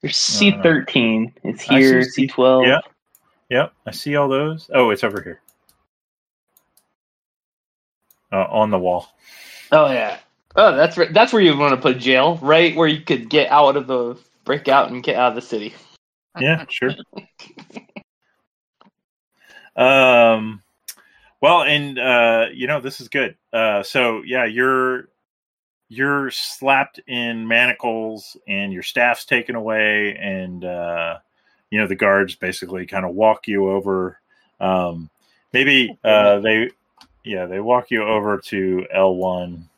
There's 0.00 0.16
C 0.16 0.50
thirteen. 0.62 1.32
It's 1.44 1.62
here. 1.62 2.02
C- 2.02 2.26
twelve. 2.26 2.66
Yeah. 2.66 2.80
Yep, 3.50 3.72
I 3.86 3.90
see 3.90 4.16
all 4.16 4.28
those. 4.28 4.70
Oh, 4.72 4.90
it's 4.90 5.04
over 5.04 5.20
here. 5.20 5.40
Uh, 8.32 8.46
on 8.48 8.70
the 8.70 8.78
wall. 8.78 9.08
Oh 9.70 9.92
yeah. 9.92 10.18
Oh, 10.56 10.74
that's 10.74 10.96
where 10.96 11.12
that's 11.12 11.32
where 11.32 11.42
you 11.42 11.56
want 11.56 11.74
to 11.74 11.80
put 11.80 11.98
jail, 11.98 12.38
right? 12.40 12.74
Where 12.74 12.88
you 12.88 13.02
could 13.02 13.28
get 13.28 13.50
out 13.50 13.76
of 13.76 13.86
the 13.86 14.16
break 14.44 14.68
out 14.68 14.90
and 14.90 15.02
get 15.02 15.16
out 15.16 15.30
of 15.30 15.34
the 15.34 15.42
city. 15.42 15.74
Yeah, 16.40 16.64
sure. 16.68 16.94
um, 19.76 20.62
well, 21.42 21.62
and 21.62 21.98
uh, 21.98 22.46
you 22.54 22.66
know 22.66 22.80
this 22.80 23.02
is 23.02 23.08
good. 23.08 23.36
Uh, 23.52 23.82
so 23.82 24.22
yeah, 24.24 24.46
you're 24.46 25.08
you're 25.92 26.30
slapped 26.30 27.00
in 27.06 27.46
manacles, 27.46 28.36
and 28.48 28.72
your 28.72 28.82
staff's 28.82 29.26
taken 29.26 29.54
away, 29.54 30.16
and 30.16 30.64
uh, 30.64 31.18
you 31.70 31.78
know 31.78 31.86
the 31.86 31.94
guards 31.94 32.34
basically 32.34 32.86
kind 32.86 33.04
of 33.04 33.14
walk 33.14 33.46
you 33.46 33.70
over. 33.70 34.18
Um, 34.58 35.10
maybe 35.52 35.98
uh, 36.04 36.40
they, 36.40 36.70
yeah, 37.24 37.44
they 37.44 37.60
walk 37.60 37.90
you 37.90 38.04
over 38.04 38.38
to 38.38 38.86
L 38.90 39.16
one. 39.16 39.68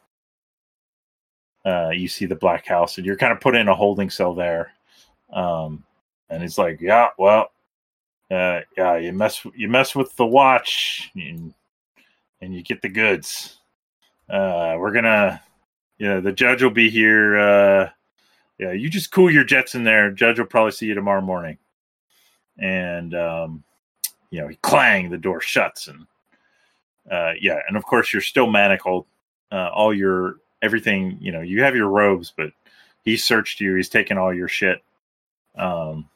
Uh, 1.66 1.90
you 1.90 2.06
see 2.06 2.26
the 2.26 2.36
black 2.36 2.64
house, 2.64 2.96
and 2.96 3.04
you're 3.04 3.16
kind 3.16 3.32
of 3.32 3.40
put 3.40 3.56
in 3.56 3.66
a 3.66 3.74
holding 3.74 4.10
cell 4.10 4.34
there. 4.34 4.70
Um, 5.32 5.82
and 6.30 6.44
it's 6.44 6.58
like, 6.58 6.80
"Yeah, 6.80 7.08
well, 7.18 7.50
uh, 8.30 8.60
yeah, 8.76 8.98
you 8.98 9.12
mess 9.12 9.44
you 9.56 9.68
mess 9.68 9.96
with 9.96 10.14
the 10.14 10.26
watch, 10.26 11.10
and, 11.16 11.52
and 12.40 12.54
you 12.54 12.62
get 12.62 12.82
the 12.82 12.88
goods. 12.88 13.58
Uh, 14.28 14.76
we're 14.78 14.92
gonna, 14.92 15.42
you 16.04 16.10
know, 16.10 16.20
the 16.20 16.32
judge 16.32 16.62
will 16.62 16.68
be 16.68 16.90
here. 16.90 17.38
Uh, 17.38 17.88
yeah, 18.58 18.72
you 18.72 18.90
just 18.90 19.10
cool 19.10 19.30
your 19.30 19.42
jets 19.42 19.74
in 19.74 19.84
there. 19.84 20.10
Judge 20.10 20.38
will 20.38 20.44
probably 20.44 20.72
see 20.72 20.84
you 20.84 20.92
tomorrow 20.92 21.22
morning." 21.22 21.56
And 22.58 23.14
um, 23.14 23.64
you 24.28 24.38
know, 24.38 24.48
he 24.48 24.56
clang, 24.56 25.08
the 25.08 25.16
door 25.16 25.40
shuts, 25.40 25.88
and 25.88 26.06
uh, 27.10 27.32
yeah, 27.40 27.58
and 27.66 27.78
of 27.78 27.86
course 27.86 28.12
you're 28.12 28.20
still 28.20 28.46
manacled. 28.50 29.06
Uh, 29.50 29.70
all 29.72 29.94
your 29.94 30.36
everything, 30.60 31.16
you 31.22 31.32
know, 31.32 31.40
you 31.40 31.62
have 31.62 31.74
your 31.74 31.88
robes, 31.88 32.34
but 32.36 32.50
he 33.02 33.16
searched 33.16 33.58
you. 33.58 33.74
He's 33.74 33.88
taken 33.88 34.18
all 34.18 34.34
your 34.34 34.48
shit. 34.48 34.82
Um, 35.56 36.06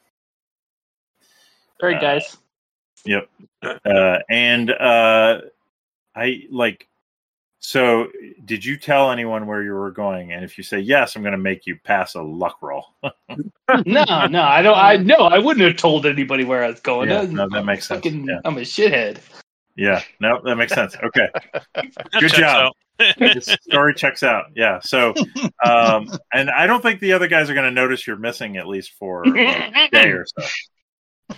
All 1.81 1.89
right, 1.89 1.97
Uh, 1.97 1.99
guys. 1.99 2.37
Yep. 3.05 3.27
Uh, 3.63 4.19
and 4.29 4.69
uh, 4.69 5.41
I 6.15 6.43
like. 6.51 6.85
So, 7.61 8.07
did 8.45 8.63
you 8.63 8.77
tell 8.77 9.11
anyone 9.11 9.45
where 9.45 9.61
you 9.63 9.73
were 9.73 9.91
going? 9.91 10.31
And 10.31 10.45
if 10.45 10.57
you 10.57 10.63
say 10.63 10.79
yes, 10.79 11.15
I'm 11.15 11.21
going 11.21 11.33
to 11.33 11.37
make 11.37 11.65
you 11.67 11.75
pass 11.83 12.15
a 12.15 12.21
luck 12.21 12.59
roll. 12.61 12.85
no, 13.03 14.03
no, 14.27 14.43
I 14.43 14.61
don't. 14.61 14.77
I 14.77 14.95
no, 14.97 15.15
I 15.17 15.39
wouldn't 15.39 15.65
have 15.67 15.75
told 15.75 16.05
anybody 16.05 16.45
where 16.45 16.63
I 16.63 16.67
was 16.67 16.79
going. 16.79 17.09
Yeah, 17.09 17.21
I'm 17.21 17.33
no, 17.35 17.49
that 17.49 17.65
makes 17.65 17.87
sense. 17.87 17.97
fucking- 18.03 18.25
Yeah. 18.25 18.39
I'm 18.45 18.57
a 18.57 18.61
shithead. 18.61 19.17
yeah. 19.75 20.01
No, 20.21 20.39
that 20.45 20.55
makes 20.55 20.73
sense. 20.73 20.95
Okay. 21.03 21.27
Good 22.19 22.33
job. 22.33 22.71
This 23.17 23.45
story 23.61 23.93
checks 23.93 24.23
out. 24.23 24.45
Yeah. 24.55 24.79
So, 24.81 25.13
um, 25.65 26.09
and 26.33 26.49
I 26.49 26.65
don't 26.65 26.81
think 26.81 27.01
the 27.01 27.11
other 27.13 27.27
guys 27.27 27.49
are 27.49 27.53
going 27.53 27.65
to 27.65 27.71
notice 27.71 28.07
you're 28.07 28.15
missing 28.17 28.55
at 28.57 28.67
least 28.67 28.93
for 28.93 29.25
like, 29.25 29.35
a 29.75 29.89
day 29.91 30.09
or 30.11 30.25
so. 30.25 30.45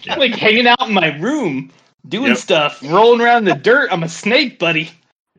Yeah. 0.04 0.14
I'm 0.14 0.20
like 0.20 0.34
hanging 0.36 0.68
out 0.68 0.88
in 0.88 0.94
my 0.94 1.18
room, 1.18 1.72
doing 2.08 2.30
Yep. 2.30 2.38
stuff, 2.38 2.84
rolling 2.84 3.22
around 3.22 3.48
in 3.48 3.56
the 3.56 3.62
dirt. 3.62 3.90
I'm 3.92 4.04
a 4.04 4.10
snake, 4.10 4.58
buddy. 4.60 4.90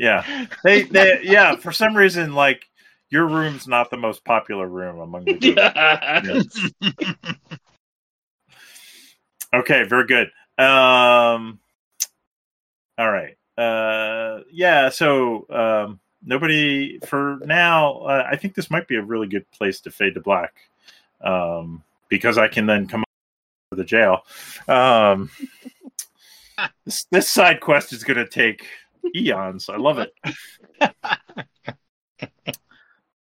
Yeah. 0.03 0.47
They, 0.65 0.83
they, 0.83 1.21
yeah. 1.23 1.55
For 1.55 1.71
some 1.71 1.97
reason, 1.97 2.35
like 2.35 2.69
your 3.09 3.29
room's 3.29 3.69
not 3.69 3.89
the 3.89 3.97
most 3.97 4.25
popular 4.25 4.67
room 4.67 4.99
among 4.99 5.27
the 5.27 5.35
group. 5.35 5.57
Yeah. 6.83 7.35
Okay, 9.55 9.85
very 9.85 10.07
good. 10.07 10.29
Um, 10.59 11.61
all 12.99 13.13
right. 13.13 13.37
Uh, 13.57 14.41
yeah. 14.51 14.89
So 14.89 15.47
um, 15.51 16.01
nobody 16.25 16.99
for 17.07 17.39
now. 17.45 17.99
Uh, 17.99 18.27
I 18.29 18.37
think 18.37 18.55
this 18.55 18.71
might 18.71 18.89
be 18.89 18.97
a 18.97 19.03
really 19.03 19.29
good 19.29 19.49
place 19.53 19.81
to 19.83 19.93
fade 19.93 20.15
to 20.15 20.21
black, 20.21 20.55
um, 21.21 21.85
because 22.09 22.39
I 22.39 22.49
can 22.49 22.67
then 22.67 22.89
come 22.89 23.03
up 23.03 23.09
to 23.71 23.77
the 23.77 23.85
jail. 23.85 24.23
Um, 24.67 25.31
this, 26.87 27.05
this 27.11 27.29
side 27.29 27.61
quest 27.61 27.93
is 27.93 28.05
going 28.05 28.17
to 28.17 28.27
take 28.27 28.67
eons. 29.17 29.69
I 29.69 29.77
love 29.77 29.99
it. 29.99 30.13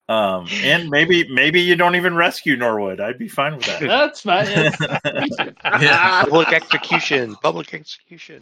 Um, 0.09 0.45
and 0.63 0.89
maybe 0.89 1.25
maybe 1.31 1.61
you 1.61 1.77
don't 1.77 1.95
even 1.95 2.15
rescue 2.15 2.57
Norwood. 2.57 2.99
I'd 2.99 3.17
be 3.17 3.29
fine 3.29 3.55
with 3.55 3.65
that. 3.67 3.79
That's 3.79 4.21
fine. 4.21 4.45
It's- 4.47 5.53
Yeah. 5.81 6.23
Public 6.23 6.51
execution. 6.51 7.35
Public 7.37 7.73
execution. 7.73 8.41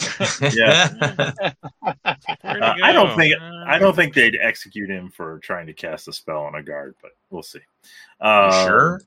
Yeah. 0.51 0.89
Uh, 1.83 1.93
I 2.43 2.91
don't 2.91 3.15
think 3.15 3.35
Uh, 3.39 3.63
I 3.67 3.77
don't 3.77 3.95
think 3.95 4.15
they'd 4.15 4.35
execute 4.41 4.89
him 4.89 5.09
for 5.09 5.37
trying 5.39 5.67
to 5.67 5.73
cast 5.73 6.07
a 6.07 6.13
spell 6.13 6.41
on 6.43 6.55
a 6.55 6.63
guard, 6.63 6.95
but 7.03 7.11
we'll 7.29 7.43
see. 7.43 7.59
You 8.21 8.27
Um, 8.27 8.51
sure? 8.67 9.01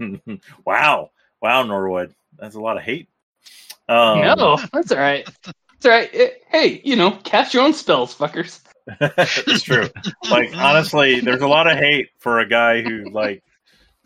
wow, 0.64 1.10
wow, 1.42 1.62
Norwood, 1.64 2.14
that's 2.38 2.54
a 2.54 2.60
lot 2.60 2.78
of 2.78 2.82
hate. 2.82 3.08
Um, 3.90 4.22
no, 4.22 4.58
that's 4.72 4.90
all 4.90 4.98
right. 4.98 5.28
That's 5.80 5.86
all 5.86 5.92
right. 5.92 6.10
Eh, 6.12 6.30
Hey, 6.50 6.80
you 6.84 6.96
know, 6.96 7.12
cast 7.24 7.52
your 7.54 7.62
own 7.62 7.74
spells, 7.74 8.14
fuckers. 8.14 8.60
it's 9.00 9.62
true. 9.62 9.88
Like 10.30 10.50
honestly, 10.56 11.20
there's 11.20 11.42
a 11.42 11.46
lot 11.48 11.66
of 11.70 11.76
hate 11.76 12.08
for 12.18 12.40
a 12.40 12.48
guy 12.48 12.80
who 12.82 13.10
like 13.10 13.42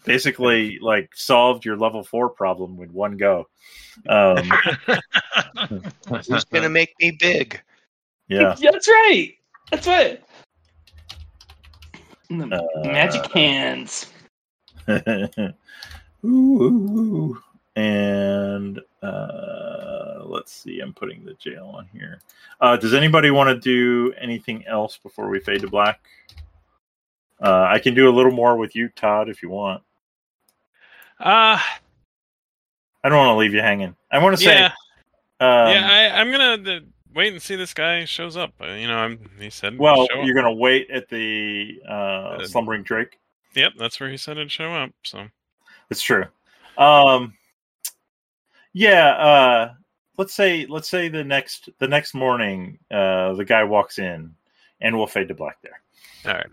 basically 0.04 0.78
like 0.80 1.10
solved 1.14 1.64
your 1.64 1.76
level 1.76 2.02
four 2.02 2.28
problem 2.30 2.76
with 2.76 2.90
one 2.90 3.16
go. 3.16 3.46
Um, 4.08 4.38
Who's 6.26 6.44
gonna 6.46 6.68
make 6.68 6.94
me 7.00 7.12
big? 7.18 7.60
yeah, 8.28 8.54
That's 8.60 8.88
right. 8.88 9.34
That's 9.70 9.86
right. 9.86 10.22
The 12.28 12.44
Uh, 12.84 12.88
Magic 12.88 13.30
hands. 13.32 14.06
ooh, 14.88 15.52
ooh, 16.24 16.98
ooh. 16.98 17.42
and 17.76 18.80
uh, 19.02 20.22
let's 20.24 20.52
see. 20.52 20.80
I'm 20.80 20.92
putting 20.92 21.24
the 21.24 21.34
jail 21.34 21.72
on 21.74 21.88
here. 21.92 22.20
Uh, 22.60 22.76
does 22.76 22.94
anybody 22.94 23.30
want 23.30 23.48
to 23.48 23.58
do 23.58 24.14
anything 24.20 24.64
else 24.66 24.96
before 24.96 25.28
we 25.28 25.40
fade 25.40 25.60
to 25.62 25.68
black? 25.68 26.00
Uh, 27.40 27.66
I 27.68 27.78
can 27.78 27.94
do 27.94 28.08
a 28.08 28.12
little 28.12 28.30
more 28.30 28.56
with 28.56 28.76
you, 28.76 28.88
Todd, 28.90 29.28
if 29.28 29.42
you 29.42 29.50
want. 29.50 29.82
Uh, 31.18 31.58
I 33.04 33.08
don't 33.08 33.18
want 33.18 33.34
to 33.34 33.38
leave 33.38 33.52
you 33.52 33.60
hanging. 33.60 33.96
I 34.10 34.18
want 34.18 34.36
to 34.36 34.42
say, 34.42 34.54
yeah, 34.54 34.66
um, 35.40 35.72
yeah. 35.72 35.88
I, 35.90 36.20
I'm 36.20 36.30
gonna 36.30 36.76
uh, 36.76 36.80
wait 37.14 37.32
and 37.32 37.42
see 37.42 37.56
this 37.56 37.74
guy 37.74 38.04
shows 38.04 38.36
up. 38.36 38.52
Uh, 38.60 38.74
you 38.74 38.86
know, 38.86 38.96
I'm. 38.96 39.18
He 39.40 39.50
said. 39.50 39.78
well, 39.78 40.06
show 40.06 40.22
you're 40.22 40.34
gonna 40.34 40.52
wait 40.52 40.88
at 40.90 41.08
the 41.08 41.80
uh, 41.88 42.44
slumbering 42.46 42.84
Drake. 42.84 43.18
Yep, 43.54 43.72
that's 43.78 43.98
where 43.98 44.08
he 44.08 44.16
said 44.16 44.36
it'd 44.36 44.52
show 44.52 44.72
up. 44.72 44.90
So 45.02 45.26
It's 45.90 46.02
true. 46.02 46.24
Um, 46.78 47.34
yeah. 48.72 49.10
Uh, 49.10 49.74
let's 50.18 50.34
say 50.34 50.66
let's 50.68 50.88
say 50.88 51.08
the 51.08 51.24
next 51.24 51.68
the 51.78 51.88
next 51.88 52.14
morning, 52.14 52.78
uh, 52.90 53.34
the 53.34 53.44
guy 53.44 53.64
walks 53.64 53.98
in, 53.98 54.34
and 54.80 54.96
we'll 54.96 55.06
fade 55.06 55.28
to 55.28 55.34
black 55.34 55.58
there. 55.62 55.80
all 56.26 56.32
right, 56.34 56.46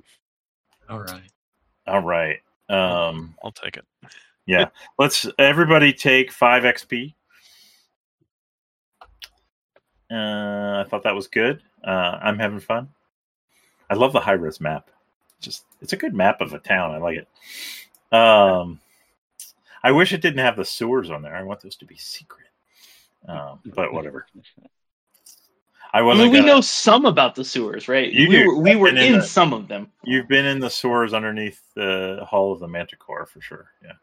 All 0.89 0.99
right. 0.99 1.31
All 1.87 2.01
right. 2.01 2.39
Um, 2.69 3.35
I'll 3.43 3.51
take 3.51 3.77
it. 3.77 3.85
Yeah 4.45 4.69
let's 4.97 5.25
everybody 5.39 5.93
take 5.93 6.31
five 6.31 6.63
XP. 6.63 7.13
Uh, 10.11 10.81
I 10.81 10.85
thought 10.89 11.03
that 11.03 11.15
was 11.15 11.27
good. 11.27 11.61
Uh, 11.83 12.17
I'm 12.21 12.39
having 12.39 12.59
fun. 12.59 12.89
I 13.89 13.95
love 13.95 14.11
the 14.11 14.19
high 14.19 14.33
res 14.33 14.59
map. 14.59 14.89
Just 15.39 15.65
it's 15.81 15.93
a 15.93 15.97
good 15.97 16.13
map 16.13 16.41
of 16.41 16.53
a 16.53 16.59
town. 16.59 16.91
I 16.91 16.97
like 16.97 17.17
it. 17.17 18.15
Um, 18.15 18.79
I 19.83 19.91
wish 19.91 20.13
it 20.13 20.21
didn't 20.21 20.39
have 20.39 20.55
the 20.57 20.65
sewers 20.65 21.09
on 21.09 21.21
there. 21.21 21.35
I 21.35 21.43
want 21.43 21.61
those 21.61 21.75
to 21.77 21.85
be 21.85 21.95
secret. 21.97 22.47
Um, 23.27 23.59
but 23.75 23.91
whatever. 23.93 24.25
I 25.93 25.99
I 25.99 26.01
wasn't. 26.01 26.25
mean, 26.25 26.31
we 26.31 26.39
gonna- 26.39 26.53
know 26.53 26.61
some 26.61 27.05
about 27.05 27.35
the 27.35 27.43
sewers, 27.43 27.87
right? 27.87 28.11
You 28.11 28.29
we 28.29 28.35
do. 28.37 28.47
were, 28.47 28.57
we 28.61 28.75
were 28.75 28.89
in 28.89 28.97
in 28.97 29.13
the- 29.13 29.21
some 29.23 29.53
of 29.53 29.67
them. 29.67 29.91
You've 30.03 30.27
been 30.27 30.45
in 30.45 30.59
the 30.59 30.69
sewers 30.69 31.13
underneath 31.13 31.61
the 31.75 32.25
Hall 32.29 32.51
of 32.53 32.59
the 32.59 32.67
Manticore 32.67 33.25
for 33.25 33.41
sure. 33.41 33.71
Yeah. 33.83 33.93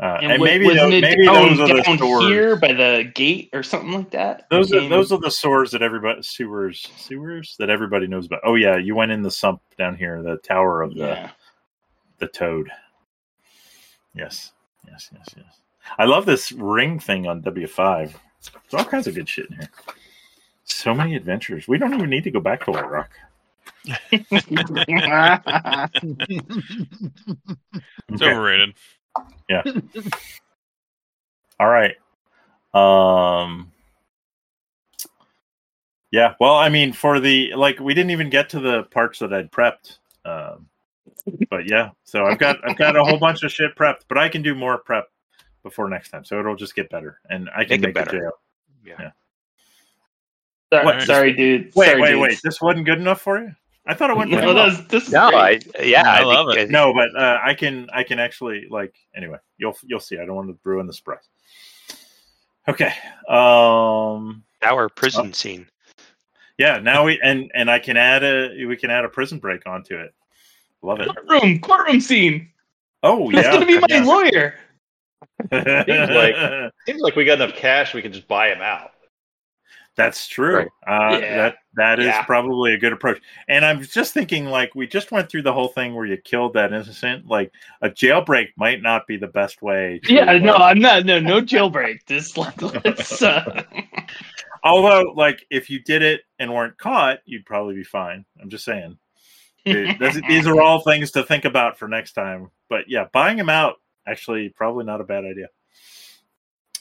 Uh, 0.00 0.18
And, 0.22 0.32
and 0.32 0.42
maybe 0.42 0.64
wasn't 0.66 0.90
tho- 0.90 0.96
it 0.96 1.00
maybe 1.02 1.26
down, 1.26 1.56
those 1.56 1.70
are 1.70 1.76
the 1.76 1.98
sewers. 1.98 2.24
here 2.24 2.56
by 2.56 2.72
the 2.72 3.12
gate 3.14 3.50
or 3.52 3.62
something 3.62 3.92
like 3.92 4.10
that? 4.10 4.46
Those 4.50 4.72
are 4.72 4.88
those 4.88 5.12
are 5.12 5.18
the 5.20 5.30
sewers 5.30 5.70
that 5.72 5.82
everybody 5.82 6.22
sewers 6.22 6.90
sewers 6.96 7.54
that 7.58 7.68
everybody 7.70 8.06
knows 8.08 8.26
about. 8.26 8.40
Oh 8.42 8.54
yeah, 8.54 8.76
you 8.78 8.94
went 8.96 9.12
in 9.12 9.22
the 9.22 9.30
sump 9.30 9.60
down 9.78 9.94
here, 9.96 10.22
the 10.22 10.38
tower 10.38 10.82
of 10.82 10.94
the 10.94 11.06
yeah. 11.06 11.30
the 12.18 12.26
toad. 12.26 12.70
Yes, 14.14 14.52
yes, 14.86 15.10
yes, 15.12 15.28
yes. 15.36 15.60
I 15.98 16.04
love 16.04 16.26
this 16.26 16.52
ring 16.52 16.98
thing 16.98 17.26
on 17.26 17.40
W 17.42 17.66
five. 17.66 18.18
There's 18.70 18.74
all 18.84 18.84
kinds 18.90 19.06
of 19.06 19.14
good 19.14 19.28
shit 19.28 19.50
in 19.50 19.56
here. 19.56 19.70
So 20.64 20.94
many 20.94 21.16
adventures. 21.16 21.66
We 21.68 21.78
don't 21.78 21.92
even 21.94 22.08
need 22.10 22.24
to 22.24 22.30
go 22.30 22.40
back 22.40 22.64
to 22.64 22.70
Whiterock. 22.72 23.08
It's 28.10 28.22
Okay. 28.22 28.30
overrated. 28.30 28.74
Yeah. 29.48 29.62
all 31.60 31.68
right. 31.68 31.96
Um 32.74 33.70
Yeah, 36.10 36.34
well, 36.40 36.54
I 36.54 36.68
mean 36.68 36.92
for 36.92 37.20
the 37.20 37.54
like 37.54 37.80
we 37.80 37.94
didn't 37.94 38.10
even 38.12 38.30
get 38.30 38.50
to 38.50 38.60
the 38.60 38.84
parts 38.84 39.18
that 39.18 39.32
I'd 39.32 39.50
prepped. 39.50 39.98
Um 40.24 40.68
but 41.50 41.68
yeah, 41.68 41.90
so 42.04 42.24
I've 42.26 42.38
got 42.38 42.58
I've 42.68 42.76
got 42.78 42.96
a 42.96 43.04
whole 43.04 43.18
bunch 43.18 43.42
of 43.42 43.52
shit 43.52 43.74
prepped, 43.76 44.02
but 44.08 44.18
I 44.18 44.28
can 44.28 44.42
do 44.42 44.54
more 44.54 44.78
prep 44.78 45.08
before 45.62 45.88
next 45.88 46.10
time. 46.10 46.24
So 46.24 46.38
it'll 46.40 46.56
just 46.56 46.74
get 46.74 46.90
better 46.90 47.20
and 47.30 47.48
I 47.54 47.64
can 47.64 47.80
Make 47.80 47.80
it 47.80 47.82
make, 47.82 47.88
it 47.90 47.94
better. 47.94 48.18
jail. 48.18 48.30
Yeah. 48.84 49.10
sorry, 50.72 50.84
What? 50.84 51.02
sorry, 51.02 51.32
dude. 51.32 51.72
Wait, 51.74 51.86
sorry, 51.86 52.00
wait, 52.00 52.08
dudes. 52.10 52.20
wait. 52.22 52.40
This 52.42 52.60
wasn't 52.60 52.86
good 52.86 52.98
enough 52.98 53.20
for 53.20 53.38
you? 53.40 53.52
I 53.86 53.94
thought 53.94 54.10
it 54.10 54.16
went 54.16 54.30
pretty 54.30 54.46
No, 54.46 54.54
well. 54.54 54.70
this 54.88 55.06
is 55.08 55.12
No, 55.12 55.28
I 55.32 55.58
yeah, 55.80 56.02
I 56.08 56.20
I, 56.20 56.22
love 56.22 56.46
think, 56.54 56.68
it. 56.68 56.70
No, 56.70 56.92
but 56.94 57.14
uh, 57.20 57.38
I 57.44 57.54
can 57.54 57.88
I 57.92 58.02
can 58.04 58.18
actually 58.20 58.66
like 58.70 58.94
anyway. 59.16 59.38
You'll 59.58 59.76
you'll 59.84 60.00
see. 60.00 60.18
I 60.18 60.24
don't 60.24 60.36
want 60.36 60.48
to 60.48 60.58
ruin 60.64 60.86
the 60.86 60.92
surprise. 60.92 61.28
Okay. 62.68 62.92
Um. 63.28 64.44
our 64.62 64.88
prison 64.88 65.32
scene. 65.32 65.66
Yeah. 66.58 66.78
Now 66.78 67.04
we 67.04 67.20
and 67.22 67.50
and 67.54 67.68
I 67.70 67.80
can 67.80 67.96
add 67.96 68.22
a 68.22 68.64
we 68.66 68.76
can 68.76 68.90
add 68.90 69.04
a 69.04 69.08
prison 69.08 69.38
break 69.38 69.66
onto 69.66 69.96
it. 69.96 70.14
Love 70.82 71.00
it. 71.00 71.08
courtroom, 71.08 71.60
courtroom 71.60 72.00
scene. 72.00 72.48
Oh 73.02 73.30
That's 73.32 73.46
yeah. 73.46 73.52
gonna 73.54 73.66
be 73.66 73.78
my 73.78 73.86
yeah. 73.88 74.04
lawyer. 74.04 74.54
Seems 75.52 76.10
like- 76.10 76.72
Seems 76.86 77.00
like 77.00 77.16
we 77.16 77.24
got 77.24 77.40
enough 77.40 77.54
cash. 77.56 77.94
We 77.94 78.02
can 78.02 78.12
just 78.12 78.28
buy 78.28 78.48
him 78.48 78.60
out. 78.60 78.90
That's 79.94 80.26
true. 80.26 80.56
Right. 80.56 80.68
Uh, 80.86 81.18
Yeah. 81.18 81.36
That 81.36 81.54
that 81.74 81.98
is 82.00 82.06
Yeah. 82.06 82.24
probably 82.24 82.72
a 82.74 82.78
good 82.78 82.92
approach. 82.94 83.20
And 83.48 83.64
I'm 83.64 83.82
just 83.82 84.14
thinking, 84.14 84.46
like, 84.46 84.74
we 84.74 84.86
just 84.86 85.12
went 85.12 85.28
through 85.30 85.42
the 85.42 85.52
whole 85.52 85.68
thing 85.68 85.94
where 85.94 86.06
you 86.06 86.16
killed 86.16 86.54
that 86.54 86.72
innocent. 86.72 87.26
Like, 87.26 87.52
a 87.82 87.88
jailbreak 87.90 88.48
might 88.56 88.82
not 88.82 89.06
be 89.06 89.16
the 89.18 89.26
best 89.28 89.60
way. 89.62 90.00
To, 90.04 90.12
Yeah, 90.14 90.38
no, 90.38 90.54
uh, 90.54 90.58
I'm 90.58 90.78
not. 90.78 91.04
No, 91.06 91.18
no 91.20 91.40
jailbreak. 91.42 91.98
Just 92.06 92.36
like 92.38 92.60
let's. 92.60 93.22
Uh, 93.22 93.62
Although, 94.64 95.12
like, 95.16 95.44
if 95.50 95.68
you 95.68 95.80
did 95.80 96.02
it 96.02 96.22
and 96.38 96.52
weren't 96.54 96.78
caught, 96.78 97.18
you'd 97.24 97.44
probably 97.46 97.74
be 97.74 97.84
fine. 97.84 98.24
I'm 98.40 98.48
just 98.48 98.64
saying. 98.64 98.96
It- 99.64 100.24
these 100.28 100.46
are 100.46 100.60
all 100.60 100.80
things 100.80 101.10
to 101.12 101.22
think 101.22 101.44
about 101.44 101.78
for 101.78 101.86
next 101.88 102.12
time. 102.12 102.50
But 102.68 102.88
yeah, 102.88 103.06
buying 103.12 103.36
them 103.36 103.48
out 103.48 103.80
actually 104.06 104.48
probably 104.48 104.84
not 104.84 105.00
a 105.00 105.04
bad 105.04 105.24
idea. 105.24 105.48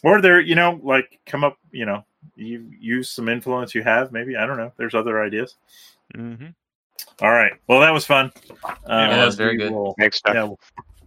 Or 0.04 0.20
there, 0.22 0.40
you 0.40 0.56
know, 0.56 0.80
like 0.84 1.20
come 1.28 1.44
up, 1.44 1.58
you 1.72 1.86
know, 1.86 2.04
you 2.36 2.68
use 2.80 3.10
some 3.10 3.30
influence 3.30 3.76
you 3.76 3.84
have. 3.84 4.12
Maybe 4.12 4.36
I 4.36 4.46
don't 4.48 4.58
know. 4.58 4.72
There's 4.78 4.96
other 4.96 5.22
ideas. 5.22 5.56
hmm 6.16 6.48
All 7.22 7.32
right. 7.32 7.54
Well, 7.68 7.80
that 7.82 7.92
was 7.94 8.06
fun. 8.06 8.32
Uh, 8.64 9.10
that 9.10 9.26
was 9.26 9.36
very 9.36 9.52
we 9.52 9.58
good. 9.64 9.72
will- 9.72 9.96
Next 10.00 10.22
time. 10.22 10.36
yeah, 10.36 10.50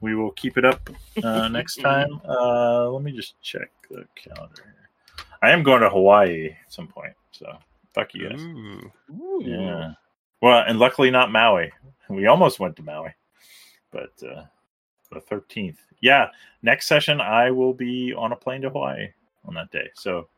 we 0.00 0.14
will 0.14 0.30
keep 0.32 0.56
it 0.58 0.64
up 0.64 0.88
uh, 1.24 1.48
next 1.58 1.80
time. 1.80 2.20
Uh, 2.28 2.88
let 2.90 3.02
me 3.02 3.10
just 3.10 3.40
check 3.42 3.70
the 3.90 4.06
calendar 4.14 4.62
here. 4.64 5.26
I 5.42 5.50
am 5.50 5.62
going 5.64 5.80
to 5.82 5.90
Hawaii 5.90 6.50
at 6.50 6.72
some 6.72 6.86
point, 6.86 7.14
so 7.32 7.52
fuck 7.94 8.14
you 8.14 8.28
guys. 8.28 8.40
Ooh. 8.40 9.42
Yeah. 9.44 9.92
Well, 10.44 10.62
and 10.68 10.78
luckily 10.78 11.10
not 11.10 11.32
Maui. 11.32 11.72
We 12.10 12.26
almost 12.26 12.60
went 12.60 12.76
to 12.76 12.82
Maui, 12.82 13.14
but 13.90 14.12
uh, 14.22 14.42
the 15.10 15.18
thirteenth. 15.18 15.78
Yeah, 16.02 16.28
next 16.62 16.86
session 16.86 17.18
I 17.18 17.50
will 17.50 17.72
be 17.72 18.12
on 18.12 18.32
a 18.32 18.36
plane 18.36 18.60
to 18.60 18.68
Hawaii 18.68 19.08
on 19.46 19.54
that 19.54 19.70
day, 19.70 19.88
so 19.94 20.28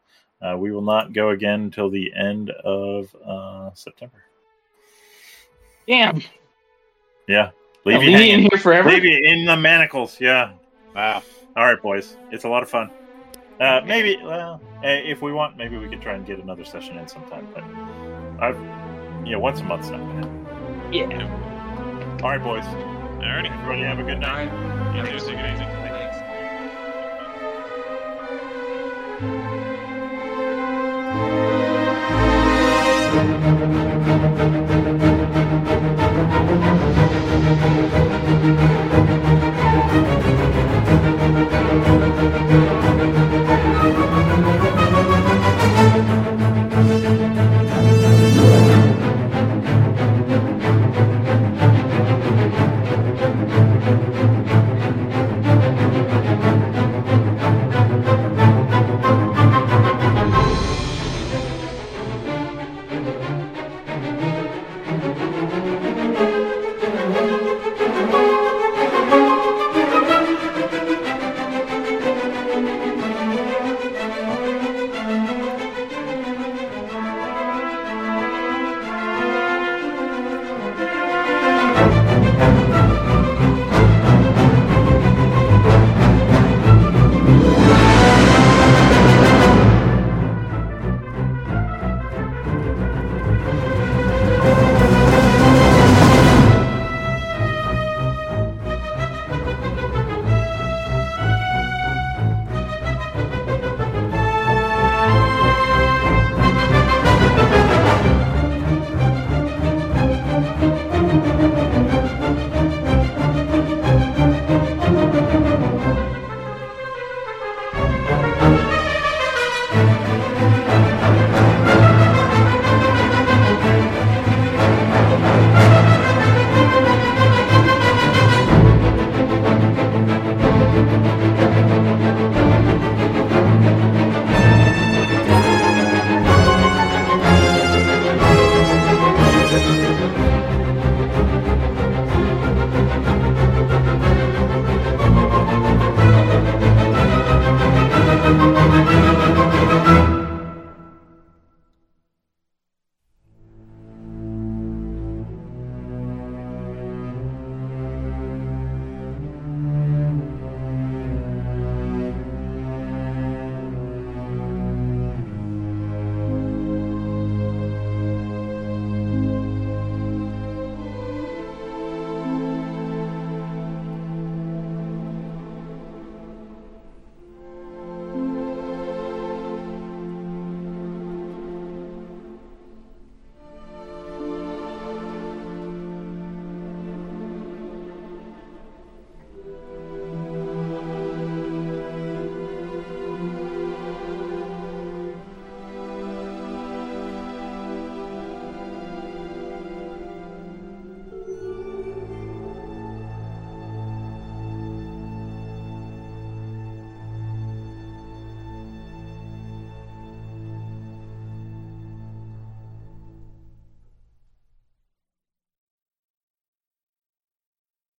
uh, 0.40 0.56
we 0.56 0.70
will 0.70 0.80
not 0.80 1.12
go 1.12 1.30
again 1.30 1.62
until 1.62 1.90
the 1.90 2.14
end 2.14 2.50
of 2.50 3.12
uh, 3.26 3.74
September. 3.74 4.22
damn, 5.88 6.22
Yeah, 7.26 7.50
leave 7.84 8.04
you 8.04 8.12
me 8.12 8.30
in 8.30 8.40
here 8.42 8.60
forever. 8.60 8.88
Leave 8.88 9.04
you 9.04 9.20
in 9.24 9.44
the 9.44 9.56
manacles. 9.56 10.20
Yeah. 10.20 10.52
Wow. 10.94 11.24
All 11.56 11.64
right, 11.66 11.82
boys. 11.82 12.16
It's 12.30 12.44
a 12.44 12.48
lot 12.48 12.62
of 12.62 12.70
fun. 12.70 12.92
Uh, 13.58 13.80
maybe, 13.84 14.20
well, 14.22 14.62
eh, 14.84 15.00
if 15.04 15.20
we 15.20 15.32
want, 15.32 15.56
maybe 15.56 15.76
we 15.78 15.88
could 15.88 16.00
try 16.00 16.14
and 16.14 16.24
get 16.24 16.38
another 16.38 16.64
session 16.64 16.96
in 16.96 17.08
sometime. 17.08 17.48
But 17.52 17.64
I've, 18.40 18.60
yeah, 19.27 19.39
once 19.39 19.59
a 19.59 19.65
month's 19.65 19.90
not 19.90 19.98
bad. 19.98 20.94
Yeah. 20.94 22.20
All 22.23 22.31
right, 22.31 22.40
boys. 22.40 22.65
All 22.65 23.19
right. 23.19 23.44
Everybody 23.44 23.82
have 23.82 23.98
a 23.98 24.05
good 24.05 24.20
night. 24.20 24.53
Take 24.94 25.12
it 25.12 25.16
easy. 25.16 25.35
Thanks. 46.85 47.26